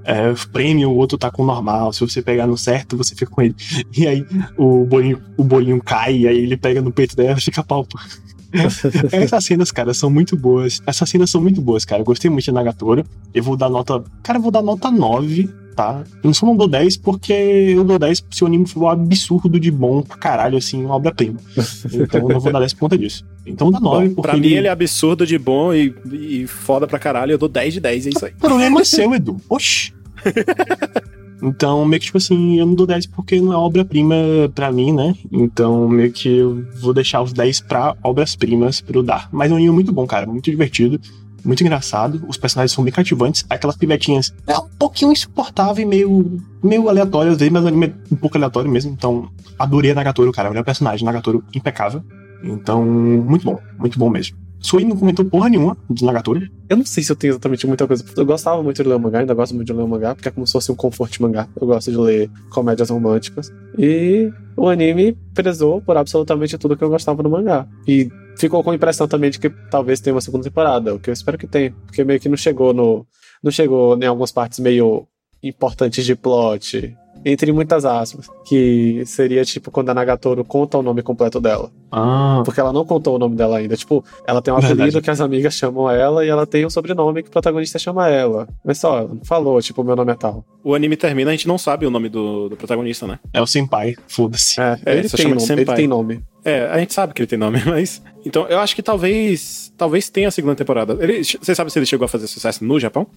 é, 0.03 0.33
prêmio, 0.51 0.89
o 0.89 0.95
outro 0.95 1.17
tá 1.17 1.29
com 1.29 1.45
normal. 1.45 1.93
Se 1.93 2.01
você 2.01 2.21
pegar 2.21 2.47
no 2.47 2.57
certo, 2.57 2.97
você 2.97 3.13
fica 3.15 3.31
com 3.31 3.41
ele. 3.41 3.55
E 3.95 4.07
aí 4.07 4.25
o 4.57 4.85
bolinho, 4.85 5.21
o 5.37 5.43
bolinho 5.43 5.81
cai, 5.81 6.19
e 6.19 6.27
aí 6.27 6.37
ele 6.37 6.57
pega 6.57 6.81
no 6.81 6.91
peito 6.91 7.15
dela 7.15 7.37
e 7.37 7.41
fica 7.41 7.63
pau. 7.63 7.85
Essas 9.11 9.45
cenas, 9.45 9.71
cara, 9.71 9.93
são 9.93 10.09
muito 10.09 10.35
boas. 10.35 10.81
Essas 10.85 11.09
cenas 11.09 11.29
são 11.29 11.41
muito 11.41 11.61
boas, 11.61 11.85
cara. 11.85 12.01
Eu 12.01 12.05
gostei 12.05 12.29
muito 12.29 12.43
de 12.43 12.51
Nagatoro. 12.51 13.05
Eu 13.33 13.43
vou 13.43 13.55
dar 13.55 13.69
nota. 13.69 14.03
Cara, 14.21 14.37
eu 14.37 14.41
vou 14.41 14.51
dar 14.51 14.61
nota 14.61 14.91
9, 14.91 15.49
tá? 15.75 16.03
Eu 16.23 16.33
só 16.33 16.45
não 16.45 16.55
dou 16.55 16.67
10 16.67 16.97
porque 16.97 17.33
eu 17.33 17.83
dou 17.83 17.97
10 17.97 18.25
se 18.29 18.43
o 18.43 18.47
anime 18.47 18.67
for 18.67 18.83
um 18.83 18.89
absurdo 18.89 19.59
de 19.59 19.71
bom 19.71 20.01
pra 20.01 20.17
caralho, 20.17 20.57
assim, 20.57 20.83
uma 20.83 20.95
obra-prima. 20.95 21.39
Então 21.91 22.21
eu 22.21 22.29
não 22.29 22.39
vou 22.39 22.51
dar 22.51 22.59
10 22.59 22.73
por 22.73 22.79
conta 22.81 22.97
disso. 22.97 23.25
Então 23.45 23.71
dá 23.71 23.79
9 23.79 24.09
bom. 24.09 24.21
Pra 24.21 24.33
ele... 24.33 24.47
mim 24.47 24.53
ele 24.55 24.67
é 24.67 24.71
absurdo 24.71 25.25
de 25.25 25.37
bom 25.37 25.73
e, 25.73 25.93
e 26.11 26.47
foda 26.47 26.87
pra 26.87 26.99
caralho. 26.99 27.31
Eu 27.31 27.37
dou 27.37 27.49
10 27.49 27.75
de 27.75 27.79
10, 27.79 28.05
é 28.05 28.09
isso 28.09 28.25
aí. 28.25 28.33
O 28.33 28.39
problema 28.41 28.81
é 28.81 28.83
seu, 28.83 29.13
Edu. 29.13 29.37
Oxi. 29.49 29.93
Então, 31.41 31.83
meio 31.85 31.99
que 31.99 32.05
tipo 32.05 32.17
assim, 32.17 32.59
eu 32.59 32.65
não 32.65 32.75
dou 32.75 32.85
10 32.85 33.07
porque 33.07 33.41
não 33.41 33.51
é 33.51 33.57
obra-prima 33.57 34.15
pra 34.53 34.71
mim, 34.71 34.93
né? 34.93 35.15
Então, 35.31 35.87
meio 35.89 36.11
que 36.11 36.29
eu 36.29 36.63
vou 36.79 36.93
deixar 36.93 37.21
os 37.21 37.33
10 37.33 37.61
pra 37.61 37.95
obras-primas 38.03 38.81
pra 38.81 38.97
eu 38.97 39.03
dar. 39.03 39.27
Mas 39.31 39.49
é 39.49 39.53
um 39.53 39.57
anime 39.57 39.71
muito 39.71 39.91
bom, 39.91 40.05
cara, 40.05 40.27
muito 40.27 40.49
divertido, 40.51 40.99
muito 41.43 41.61
engraçado. 41.61 42.23
Os 42.27 42.37
personagens 42.37 42.71
são 42.71 42.83
bem 42.83 42.93
cativantes. 42.93 43.43
Aquelas 43.49 43.75
pivetinhas 43.75 44.33
é 44.45 44.57
um 44.57 44.69
pouquinho 44.77 45.11
insuportável 45.11 45.81
e 45.81 45.85
meio, 45.85 46.39
meio 46.63 46.87
aleatório 46.87 47.31
às 47.31 47.37
vezes, 47.37 47.51
mas 47.51 47.63
o 47.63 47.67
anime 47.67 47.87
é 47.87 47.93
um 48.13 48.17
pouco 48.17 48.37
aleatório 48.37 48.69
mesmo. 48.69 48.91
Então, 48.91 49.29
adorei 49.57 49.91
a 49.91 49.95
Nagatoro, 49.95 50.31
cara. 50.31 50.49
O 50.49 50.51
melhor 50.51 50.65
personagem, 50.65 51.05
Nagatoro, 51.05 51.43
impecável. 51.55 52.03
Então, 52.43 52.85
muito 52.85 53.45
bom, 53.45 53.59
muito 53.79 53.97
bom 53.97 54.09
mesmo. 54.09 54.37
Sui 54.61 54.85
não 54.85 54.95
comentou 54.95 55.25
porra 55.25 55.49
nenhuma 55.49 55.75
de 55.89 56.05
Nagatoro. 56.05 56.47
Eu 56.69 56.77
não 56.77 56.85
sei 56.85 57.03
se 57.03 57.11
eu 57.11 57.15
tenho 57.15 57.31
exatamente 57.31 57.65
muita 57.65 57.87
coisa. 57.87 58.05
Eu 58.15 58.25
gostava 58.25 58.61
muito 58.61 58.81
de 58.81 58.87
ler 58.87 58.95
o 58.95 58.99
mangá, 58.99 59.19
ainda 59.19 59.33
gosto 59.33 59.55
muito 59.55 59.67
de 59.67 59.73
ler 59.73 59.81
o 59.81 59.87
mangá, 59.87 60.13
porque 60.13 60.29
é 60.29 60.31
como 60.31 60.45
se 60.45 60.53
fosse 60.53 60.71
um 60.71 60.75
conforto 60.75 61.21
mangá. 61.21 61.47
Eu 61.59 61.65
gosto 61.65 61.89
de 61.89 61.97
ler 61.97 62.29
comédias 62.51 62.91
românticas. 62.91 63.51
E 63.77 64.31
o 64.55 64.69
anime 64.69 65.17
prezou 65.33 65.81
por 65.81 65.97
absolutamente 65.97 66.57
tudo 66.59 66.77
que 66.77 66.83
eu 66.83 66.89
gostava 66.89 67.23
no 67.23 67.29
mangá. 67.29 67.67
E 67.87 68.09
ficou 68.37 68.63
com 68.63 68.69
a 68.69 68.75
impressão 68.75 69.07
também 69.07 69.31
de 69.31 69.39
que 69.39 69.49
talvez 69.71 69.99
tenha 69.99 70.13
uma 70.13 70.21
segunda 70.21 70.43
temporada, 70.43 70.93
o 70.93 70.99
que 70.99 71.09
eu 71.09 71.13
espero 71.13 71.37
que 71.37 71.47
tenha, 71.47 71.73
porque 71.85 72.03
meio 72.03 72.19
que 72.19 72.29
não 72.29 72.37
chegou 72.37 72.73
no. 72.73 73.05
Não 73.43 73.51
chegou 73.51 73.97
em 73.97 74.05
algumas 74.05 74.31
partes 74.31 74.59
meio 74.59 75.07
importantes 75.41 76.05
de 76.05 76.15
plot 76.15 76.95
entre 77.23 77.51
muitas 77.51 77.85
aspas, 77.85 78.27
que 78.45 79.03
seria 79.05 79.43
tipo 79.45 79.71
quando 79.71 79.89
a 79.89 79.93
Nagatoro 79.93 80.43
conta 80.43 80.77
o 80.77 80.81
nome 80.81 81.01
completo 81.01 81.39
dela. 81.39 81.71
Ah. 81.91 82.41
Porque 82.45 82.59
ela 82.59 82.71
não 82.71 82.85
contou 82.85 83.15
o 83.15 83.19
nome 83.19 83.35
dela 83.35 83.57
ainda. 83.57 83.75
Tipo, 83.75 84.03
ela 84.25 84.41
tem 84.41 84.53
um 84.53 84.57
Verdade. 84.57 84.79
apelido 84.79 85.01
que 85.01 85.09
as 85.09 85.21
amigas 85.21 85.53
chamam 85.53 85.89
ela 85.89 86.25
e 86.25 86.29
ela 86.29 86.47
tem 86.47 86.65
um 86.65 86.69
sobrenome 86.69 87.21
que 87.21 87.29
o 87.29 87.31
protagonista 87.31 87.77
chama 87.77 88.09
ela. 88.09 88.47
Mas 88.63 88.77
só, 88.79 88.99
ela 88.99 89.07
não 89.09 89.25
falou, 89.25 89.61
tipo, 89.61 89.83
meu 89.83 89.95
nome 89.95 90.11
é 90.11 90.15
tal. 90.15 90.45
O 90.63 90.73
anime 90.73 90.95
termina, 90.95 91.31
a 91.31 91.33
gente 91.33 91.47
não 91.47 91.57
sabe 91.57 91.85
o 91.85 91.91
nome 91.91 92.07
do, 92.07 92.49
do 92.49 92.55
protagonista, 92.55 93.05
né? 93.05 93.19
É 93.33 93.41
o 93.41 93.47
Senpai, 93.47 93.95
foda-se. 94.07 94.59
É, 94.59 94.79
é, 94.85 94.97
ele, 94.97 95.09
tem 95.09 95.27
nome, 95.27 95.51
ele 95.51 95.65
tem 95.65 95.87
nome. 95.87 96.23
É, 96.43 96.65
a 96.67 96.79
gente 96.79 96.93
sabe 96.93 97.13
que 97.13 97.21
ele 97.21 97.27
tem 97.27 97.37
nome, 97.37 97.61
mas. 97.67 98.01
Então, 98.25 98.47
eu 98.47 98.59
acho 98.59 98.75
que 98.75 98.81
talvez. 98.81 99.73
Talvez 99.77 100.09
tenha 100.09 100.27
a 100.27 100.31
segunda 100.31 100.55
temporada. 100.55 100.97
Ele, 100.99 101.23
você 101.23 101.55
sabe 101.55 101.71
se 101.71 101.79
ele 101.79 101.85
chegou 101.85 102.05
a 102.05 102.07
fazer 102.07 102.27
sucesso 102.27 102.63
no 102.63 102.79
Japão? 102.79 103.07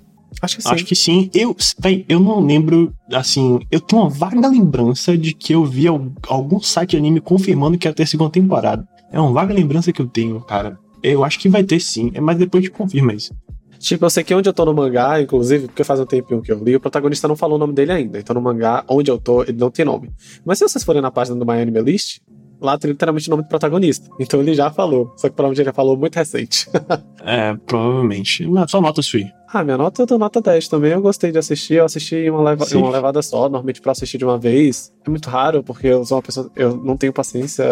Acho 0.43 0.57
que 0.57 0.63
sim. 0.63 0.69
Acho 0.71 0.85
que 0.85 0.95
sim. 0.95 1.31
Eu, 1.35 1.57
véi, 1.79 2.05
eu 2.09 2.21
não 2.21 2.41
lembro, 2.41 2.93
assim, 3.13 3.61
eu 3.71 3.81
tenho 3.81 4.03
uma 4.03 4.11
vaga 4.11 4.49
lembrança 4.49 5.17
de 5.17 5.35
que 5.35 5.55
eu 5.55 5.65
vi 5.65 5.87
algum 5.87 6.61
site 6.61 6.91
de 6.91 6.97
anime 6.97 7.21
confirmando 7.21 7.79
que 7.79 7.89
ia 7.89 7.93
ter 7.93 8.07
segunda 8.07 8.31
temporada. 8.31 8.87
É 9.13 9.21
uma 9.21 9.33
vaga 9.33 9.55
lembrança 9.55 9.93
que 9.93 10.03
eu 10.03 10.07
tenho, 10.07 10.41
cara. 10.41 10.79
Eu 11.03 11.25
acho 11.25 11.39
que 11.39 11.49
vai 11.49 11.63
ter 11.63 11.81
sim, 11.81 12.11
é 12.15 12.21
mas 12.21 12.39
depois 12.39 12.63
a 12.63 12.67
gente 12.67 12.77
confirma 12.77 13.13
isso. 13.13 13.35
Tipo, 13.79 14.07
eu 14.07 14.11
sei 14.11 14.25
que 14.25 14.35
onde 14.35 14.49
eu 14.49 14.53
tô 14.55 14.65
no 14.65 14.73
mangá, 14.73 15.21
inclusive, 15.21 15.67
porque 15.67 15.85
faz 15.85 16.01
um 16.01 16.07
tempinho 16.07 16.41
que 16.41 16.51
eu 16.51 16.59
li, 16.65 16.75
o 16.75 16.81
protagonista 16.81 17.29
não 17.29 17.37
falou 17.37 17.57
o 17.57 17.59
nome 17.59 17.75
dele 17.75 17.93
ainda. 17.93 18.19
Então 18.19 18.33
no 18.33 18.41
mangá, 18.41 18.83
onde 18.89 19.11
eu 19.11 19.19
tô, 19.19 19.43
ele 19.43 19.59
não 19.59 19.71
tem 19.71 19.85
nome. 19.85 20.11
Mas 20.43 20.59
se 20.59 20.67
vocês 20.67 20.83
forem 20.83 21.03
na 21.03 21.11
página 21.11 21.37
do 21.37 21.45
My 21.45 21.61
Anime 21.61 21.83
List, 21.83 22.21
lá 22.61 22.79
tem 22.79 22.91
literalmente 22.91 23.29
o 23.29 23.31
nome 23.31 23.43
do 23.43 23.49
protagonista. 23.49 24.09
Então 24.19 24.41
ele 24.41 24.55
já 24.55 24.71
falou. 24.71 25.13
Só 25.17 25.29
que 25.29 25.35
provavelmente 25.35 25.61
ele 25.61 25.67
já 25.67 25.73
falou 25.75 25.97
muito 25.99 26.17
recente. 26.17 26.67
é, 27.23 27.55
provavelmente. 27.67 28.47
Mas 28.47 28.71
só 28.71 28.81
nota 28.81 29.03
sui. 29.03 29.27
Ah, 29.55 29.63
minha 29.63 29.79
nota 29.79 30.03
eu 30.03 30.07
dou 30.07 30.19
nota 30.19 30.41
10 30.41 30.67
também. 30.67 30.91
Eu 30.91 31.01
gostei 31.01 31.31
de 31.31 31.39
assistir. 31.39 31.75
Eu 31.75 31.85
assisti 31.85 32.17
em 32.17 32.31
uma, 32.31 32.43
leva, 32.43 32.67
uma 32.75 32.91
levada 32.91 33.23
só. 33.23 33.43
Normalmente 33.43 33.81
pra 33.81 33.93
assistir 33.93 34.19
de 34.19 34.25
uma 34.25 34.37
vez 34.37 34.93
é 35.07 35.09
muito 35.09 35.31
raro, 35.31 35.63
porque 35.63 35.87
eu 35.87 36.05
sou 36.05 36.17
uma 36.17 36.23
pessoa. 36.23 36.51
Eu 36.57 36.77
não 36.77 36.97
tenho 36.97 37.13
paciência 37.13 37.65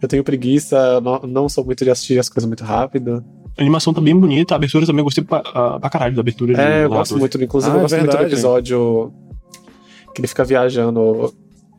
Eu 0.00 0.08
tenenho 0.08 0.24
preguiça, 0.24 1.00
não, 1.02 1.20
não 1.20 1.48
sou 1.48 1.62
muito 1.66 1.84
de 1.84 1.90
assistir 1.90 2.18
as 2.18 2.30
coisas 2.30 2.48
muito 2.48 2.64
rápido. 2.64 3.22
A 3.58 3.60
animação 3.60 3.92
tá 3.92 4.00
bem 4.00 4.18
bonita, 4.18 4.54
a 4.54 4.56
abertura 4.56 4.86
também 4.86 5.00
eu 5.00 5.04
gostei 5.04 5.22
pra, 5.22 5.40
uh, 5.40 5.78
pra 5.78 5.90
caralho 5.90 6.14
da 6.14 6.22
abertura. 6.22 6.54
de 6.54 6.60
É, 6.60 6.84
eu 6.84 6.88
gosto 6.88 7.18
muito, 7.18 7.42
inclusive 7.42 7.72
Ah, 7.72 7.74
eu 7.74 7.78
é 7.78 7.82
gosto 7.82 7.98
muito 7.98 8.16
do 8.16 8.22
episódio 8.22 9.12
que 10.14 10.20
ele 10.22 10.28
fica 10.28 10.44
viajando, 10.44 11.34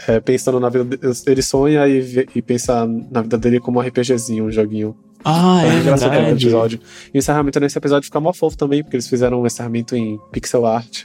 é, 0.07 0.19
pensando 0.19 0.59
na 0.59 0.69
vida 0.69 0.83
dele. 0.83 1.13
Ele 1.25 1.41
sonha 1.41 1.87
e, 1.87 2.27
e 2.35 2.41
pensa 2.41 2.85
na 2.85 3.23
vida 3.23 3.37
dele 3.37 3.59
como 3.59 3.79
um 3.79 3.81
RPGzinho, 3.81 4.45
um 4.45 4.51
joguinho. 4.51 4.95
Ah, 5.23 5.61
é, 5.65 5.79
engraçado 5.79 6.07
aquele 6.09 6.25
verdade. 6.25 6.45
episódio. 6.45 6.79
E 7.13 7.17
o 7.17 7.19
encerramento 7.19 7.59
nesse 7.59 7.77
episódio 7.77 8.05
fica 8.05 8.19
mó 8.19 8.31
fofo 8.33 8.57
também, 8.57 8.81
porque 8.83 8.95
eles 8.95 9.07
fizeram 9.07 9.41
um 9.41 9.45
encerramento 9.45 9.95
em 9.95 10.19
pixel 10.31 10.65
art. 10.65 11.03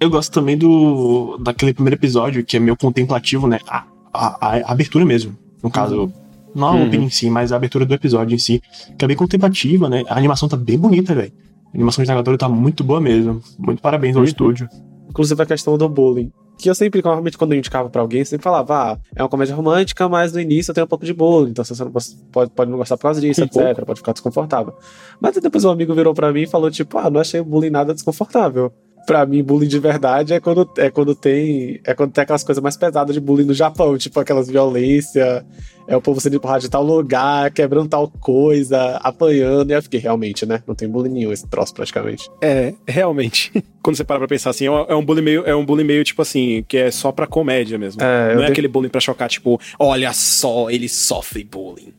Eu 0.00 0.08
gosto 0.08 0.32
também 0.32 0.56
do 0.56 1.36
daquele 1.38 1.74
primeiro 1.74 1.96
episódio, 1.96 2.44
que 2.44 2.56
é 2.56 2.60
meio 2.60 2.76
contemplativo, 2.76 3.46
né? 3.46 3.58
A, 3.68 3.84
a- 4.12 4.38
a- 4.56 4.72
abertura 4.72 5.04
mesmo. 5.04 5.36
No 5.62 5.70
caso, 5.70 6.10
não 6.54 6.68
a 6.68 6.72
Uhum. 6.72 6.86
opening 6.86 7.04
em 7.06 7.10
si, 7.10 7.28
mas 7.28 7.52
a 7.52 7.56
abertura 7.56 7.84
do 7.84 7.92
episódio 7.92 8.34
em 8.34 8.38
si. 8.38 8.62
Que 8.96 9.04
é 9.04 9.08
bem 9.08 9.16
contemplativa, 9.16 9.88
né? 9.88 10.04
A 10.08 10.16
animação 10.16 10.48
tá 10.48 10.56
bem 10.56 10.78
bonita, 10.78 11.14
velho. 11.14 11.32
A 11.66 11.76
animação 11.76 12.02
de 12.02 12.08
Nagatoro 12.08 12.38
tá 12.38 12.48
muito 12.48 12.82
boa 12.82 13.00
mesmo. 13.00 13.42
Muito 13.58 13.82
parabéns 13.82 14.16
ao 14.16 14.22
Uhum. 14.22 14.28
estúdio. 14.28 14.68
Inclusive 15.08 15.42
a 15.42 15.46
questão 15.46 15.76
do 15.76 15.88
bullying. 15.88 16.32
Que 16.60 16.68
eu 16.68 16.74
sempre, 16.74 17.00
normalmente, 17.02 17.38
quando 17.38 17.52
eu 17.52 17.58
indicava 17.58 17.88
pra 17.88 18.02
alguém, 18.02 18.20
eu 18.20 18.26
sempre 18.26 18.44
falava, 18.44 18.92
ah, 18.92 18.98
é 19.16 19.22
uma 19.22 19.30
comédia 19.30 19.54
romântica, 19.54 20.06
mas 20.10 20.32
no 20.34 20.40
início 20.40 20.74
tem 20.74 20.84
um 20.84 20.86
pouco 20.86 21.06
de 21.06 21.14
bullying, 21.14 21.52
então 21.52 21.64
você 21.64 21.82
não 21.82 21.90
pode, 21.90 22.50
pode 22.50 22.70
não 22.70 22.76
gostar 22.76 22.98
por 22.98 23.04
causa 23.04 23.18
disso, 23.18 23.40
Um 23.40 23.44
etc. 23.44 23.82
Pode 23.84 24.00
ficar 24.00 24.12
desconfortável. 24.12 24.74
Mas 25.18 25.36
depois 25.36 25.64
um 25.64 25.70
amigo 25.70 25.94
virou 25.94 26.12
pra 26.12 26.30
mim 26.30 26.42
e 26.42 26.46
falou, 26.46 26.70
tipo, 26.70 26.98
ah, 26.98 27.08
não 27.08 27.20
achei 27.20 27.40
o 27.40 27.44
bullying 27.44 27.70
nada 27.70 27.94
desconfortável. 27.94 28.70
Pra 29.10 29.26
mim, 29.26 29.42
bullying 29.42 29.66
de 29.66 29.78
verdade 29.80 30.32
é 30.34 30.38
quando, 30.38 30.70
é 30.78 30.88
quando 30.88 31.16
tem. 31.16 31.80
É 31.84 31.92
quando 31.94 32.12
tem 32.12 32.22
aquelas 32.22 32.44
coisas 32.44 32.62
mais 32.62 32.76
pesadas 32.76 33.12
de 33.12 33.20
bullying 33.20 33.44
no 33.44 33.52
Japão, 33.54 33.98
tipo 33.98 34.20
aquelas 34.20 34.48
violência, 34.48 35.44
é 35.88 35.96
o 35.96 36.00
povo 36.00 36.20
sendo 36.20 36.36
empurrado 36.36 36.60
de 36.62 36.70
tal 36.70 36.84
lugar, 36.84 37.50
quebrando 37.50 37.88
tal 37.88 38.08
coisa, 38.08 38.98
apanhando. 39.02 39.70
E 39.70 39.74
eu 39.74 39.82
fiquei, 39.82 39.98
realmente, 39.98 40.46
né? 40.46 40.62
Não 40.64 40.76
tem 40.76 40.88
bullying 40.88 41.10
nenhum 41.10 41.32
esse 41.32 41.44
troço 41.48 41.74
praticamente. 41.74 42.30
É, 42.40 42.72
realmente. 42.86 43.50
Quando 43.82 43.96
você 43.96 44.04
para 44.04 44.18
pra 44.18 44.28
pensar 44.28 44.50
assim, 44.50 44.66
é 44.66 44.70
um, 44.70 44.80
é 44.88 44.94
um 44.94 45.04
bullying 45.04 45.22
meio, 45.22 45.42
é 45.44 45.56
um 45.56 45.64
bullying 45.64 45.82
meio, 45.84 46.04
tipo 46.04 46.22
assim, 46.22 46.64
que 46.68 46.76
é 46.76 46.90
só 46.92 47.10
pra 47.10 47.26
comédia 47.26 47.78
mesmo. 47.78 48.00
É, 48.02 48.28
Não 48.34 48.42
é 48.42 48.44
dei- 48.44 48.52
aquele 48.52 48.68
bullying 48.68 48.90
pra 48.90 49.00
chocar, 49.00 49.28
tipo, 49.28 49.60
olha 49.78 50.12
só, 50.12 50.70
ele 50.70 50.88
sofre 50.88 51.42
bullying. 51.42 51.92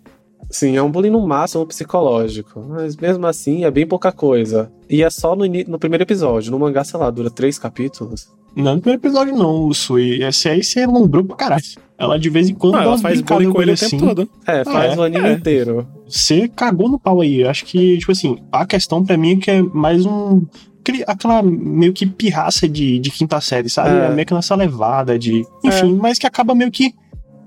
Sim, 0.51 0.75
é 0.75 0.81
um 0.83 0.91
bullying 0.91 1.09
no 1.09 1.25
máximo 1.25 1.65
psicológico. 1.65 2.63
Mas 2.69 2.95
mesmo 2.97 3.25
assim, 3.25 3.63
é 3.63 3.71
bem 3.71 3.87
pouca 3.87 4.11
coisa. 4.11 4.71
E 4.89 5.01
é 5.01 5.09
só 5.09 5.35
no, 5.35 5.45
no 5.67 5.79
primeiro 5.79 6.03
episódio. 6.03 6.51
No 6.51 6.59
mangá, 6.59 6.83
sei 6.83 6.99
lá, 6.99 7.09
dura 7.09 7.29
três 7.29 7.57
capítulos. 7.57 8.27
Não 8.55 8.75
no 8.75 8.81
primeiro 8.81 9.01
episódio, 9.01 9.35
não, 9.35 9.73
Sui. 9.73 10.21
Esse 10.23 10.49
aí 10.49 10.61
você 10.63 10.81
alombrou 10.81 11.23
pra 11.23 11.37
caralho. 11.37 11.63
Ela 11.97 12.19
de 12.19 12.29
vez 12.29 12.49
em 12.49 12.53
quando 12.55 12.73
dá 12.73 12.83
ela 12.83 12.97
faz 12.97 13.21
bullying 13.21 13.51
com 13.53 13.61
ele 13.61 13.71
o 13.71 13.73
assim. 13.75 13.89
tempo 13.91 14.07
todo. 14.07 14.29
É, 14.45 14.65
faz 14.65 14.93
é, 14.93 14.97
o 14.97 15.03
anime 15.03 15.29
é. 15.29 15.33
inteiro. 15.33 15.87
Você 16.07 16.47
cagou 16.49 16.89
no 16.89 16.99
pau 16.99 17.21
aí. 17.21 17.43
Acho 17.45 17.63
que, 17.65 17.97
tipo 17.99 18.11
assim, 18.11 18.37
a 18.51 18.65
questão 18.65 19.05
pra 19.05 19.15
mim 19.15 19.33
é 19.33 19.37
que 19.37 19.51
é 19.51 19.61
mais 19.61 20.05
um. 20.05 20.41
aquele- 20.81 21.03
Aquela 21.07 21.41
meio 21.43 21.93
que 21.93 22.05
pirraça 22.05 22.67
de, 22.67 22.99
de 22.99 23.09
quinta 23.11 23.39
série, 23.39 23.69
sabe? 23.69 23.89
É. 23.97 24.07
É. 24.07 24.09
meio 24.09 24.25
que 24.25 24.33
nessa 24.33 24.55
levada 24.55 25.17
de. 25.17 25.45
Enfim, 25.63 25.93
mas 26.01 26.17
que 26.19 26.27
acaba 26.27 26.53
meio 26.53 26.71
que 26.71 26.93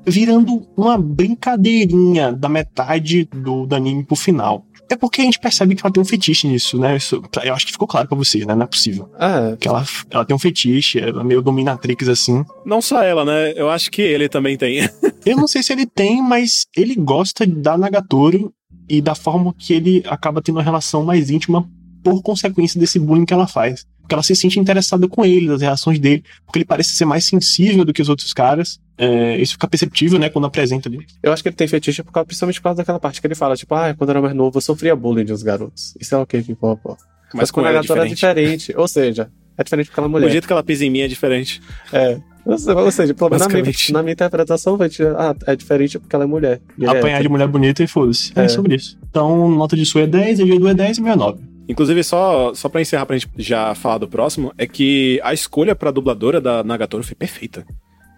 virando 0.06 0.66
uma 0.76 0.99
brincadeirinha 0.99 2.32
da 2.32 2.49
metade 2.49 3.25
do, 3.25 3.66
do 3.66 3.75
anime 3.75 4.04
pro 4.04 4.16
final. 4.16 4.64
É 4.90 4.96
porque 4.96 5.23
a 5.23 5.25
gente 5.25 5.38
percebe 5.38 5.75
que 5.75 5.84
ela 5.84 5.92
tem 5.92 6.02
um 6.02 6.06
fetiche 6.06 6.46
nisso, 6.46 6.78
né? 6.78 6.96
Isso, 6.96 7.23
eu 7.42 7.54
acho 7.54 7.66
que 7.66 7.73
ficou 7.73 7.88
claro 7.88 8.06
pra 8.06 8.16
você, 8.16 8.44
né? 8.44 8.54
Não 8.54 8.64
é 8.64 8.66
possível. 8.66 9.11
É, 9.18 9.56
Que 9.56 9.66
ela, 9.66 9.84
ela 10.11 10.25
tem 10.25 10.37
um 10.37 10.38
fetiche, 10.38 11.00
ela 11.00 11.23
é 11.23 11.25
meio 11.25 11.40
dominatrix 11.40 12.08
assim. 12.08 12.44
Não 12.66 12.82
só 12.82 13.02
ela, 13.02 13.25
né? 13.25 13.52
Eu 13.56 13.70
acho 13.70 13.90
que 13.90 14.02
ele 14.02 14.28
também 14.28 14.56
tem. 14.56 14.88
Eu 15.25 15.37
não 15.37 15.49
sei 15.49 15.62
se 15.62 15.73
ele 15.73 15.87
tem, 15.87 16.23
mas 16.23 16.66
ele 16.76 16.94
gosta 16.94 17.46
da 17.46 17.78
Nagatoro 17.78 18.52
e 18.88 19.00
da 19.00 19.14
forma 19.14 19.54
que 19.56 19.73
ele 19.73 20.02
acaba 20.06 20.42
tendo 20.42 20.56
uma 20.56 20.62
relação 20.62 21.02
mais 21.02 21.30
íntima 21.30 21.66
por 22.02 22.23
consequência 22.23 22.78
desse 22.78 22.99
bullying 22.99 23.25
que 23.25 23.32
ela 23.32 23.46
faz. 23.46 23.87
Porque 24.04 24.14
ela 24.14 24.23
se 24.23 24.37
sente 24.37 24.61
interessada 24.61 25.08
com 25.08 25.25
ele, 25.25 25.46
das 25.49 25.62
reações 25.62 25.99
dele, 25.99 26.23
porque 26.44 26.58
ele 26.58 26.64
parece 26.66 26.90
ser 26.90 27.06
mais 27.06 27.25
sensível 27.25 27.84
do 27.87 27.92
que 27.92 28.02
os 28.02 28.08
outros 28.11 28.34
caras. 28.34 28.78
É, 28.99 29.38
isso 29.38 29.52
fica 29.54 29.66
perceptível, 29.66 30.18
né, 30.18 30.28
quando 30.28 30.44
apresenta 30.44 30.88
ali. 30.90 30.99
eu 31.23 31.32
acho 31.32 31.42
que 31.42 31.49
ele 31.49 31.56
tem 31.56 31.66
fetiche 31.66 32.02
por 32.02 32.12
causa, 32.12 32.26
principalmente 32.26 32.61
por 32.61 32.64
causa 32.64 32.76
daquela 32.76 33.00
parte 33.00 33.20
que 33.20 33.26
ele 33.26 33.34
fala, 33.34 33.56
tipo, 33.56 33.75
ah, 33.75 33.92
quando 33.96 34.11
eu 34.11 34.12
era 34.12 34.20
mais 34.23 34.34
novo, 34.37 34.58
eu 34.58 34.61
sofria 34.61 34.94
bullying 34.94 35.25
de 35.25 35.32
uns 35.32 35.42
garotos. 35.42 35.94
Isso 35.99 36.14
é 36.14 36.18
o 36.18 36.26
que, 36.26 36.40
pô, 36.54 36.76
pô. 36.76 36.96
Mas 37.32 37.50
com 37.50 37.61
com 37.62 37.66
a 37.66 37.70
ela 37.70 37.78
é 37.78 37.80
é 37.80 37.82
diferente. 37.82 38.14
diferente. 38.14 38.75
Ou 38.76 38.87
seja, 38.87 39.30
é 39.58 39.64
diferente 39.64 39.87
porque 39.88 39.99
ela 40.00 40.06
é 40.06 40.11
O 40.11 40.12
mulher. 40.12 40.30
jeito 40.30 40.46
que 40.46 40.52
ela 40.52 40.62
pisa 40.62 40.84
em 40.84 40.90
mim 40.90 41.00
é 41.00 41.08
diferente. 41.08 41.61
É. 41.92 42.20
Ou 42.44 42.58
se- 42.58 42.70
Ou 42.70 42.90
seja, 42.92 43.14
pelo 43.14 43.30
menos 43.30 43.46
na 43.49 43.52
minha, 43.52 43.73
na 43.90 44.02
minha 44.02 44.12
interpretação, 44.12 44.76
vai 44.76 44.88
te- 44.90 45.02
ah, 45.02 45.34
é 45.46 45.56
diferente 45.56 45.99
porque 45.99 46.14
ela 46.14 46.25
é 46.25 46.28
mulher. 46.28 46.61
E 46.78 46.84
é 46.84 46.88
Apanhar 46.90 47.23
de 47.23 47.28
mulher 47.28 47.49
bonita 47.49 47.82
e 47.82 47.87
foda-se. 47.88 48.32
É. 48.37 48.44
É. 48.44 48.49
sobre 48.49 48.76
isso. 48.76 48.96
Então, 49.11 49.50
nota 49.50 49.75
de 49.75 49.84
Sui 49.87 50.02
é 50.02 50.06
10, 50.06 50.38
e 50.40 50.44
de 50.44 50.68
é 50.68 50.75
10 50.75 50.99
e 50.99 51.00
meu 51.00 51.14
é 51.14 51.16
9. 51.16 51.42
Inclusive, 51.68 52.04
só, 52.04 52.54
só 52.54 52.68
pra 52.68 52.80
encerrar, 52.80 53.06
pra 53.06 53.16
gente 53.16 53.30
já 53.38 53.75
falar 53.75 53.99
do 53.99 54.09
próximo, 54.09 54.52
é 54.59 54.66
que 54.66 55.21
a 55.23 55.33
escolha 55.33 55.75
pra 55.75 55.90
dubladora 55.90 56.40
da 56.40 56.62
Nagatoro 56.62 57.02
foi 57.02 57.14
perfeita. 57.14 57.66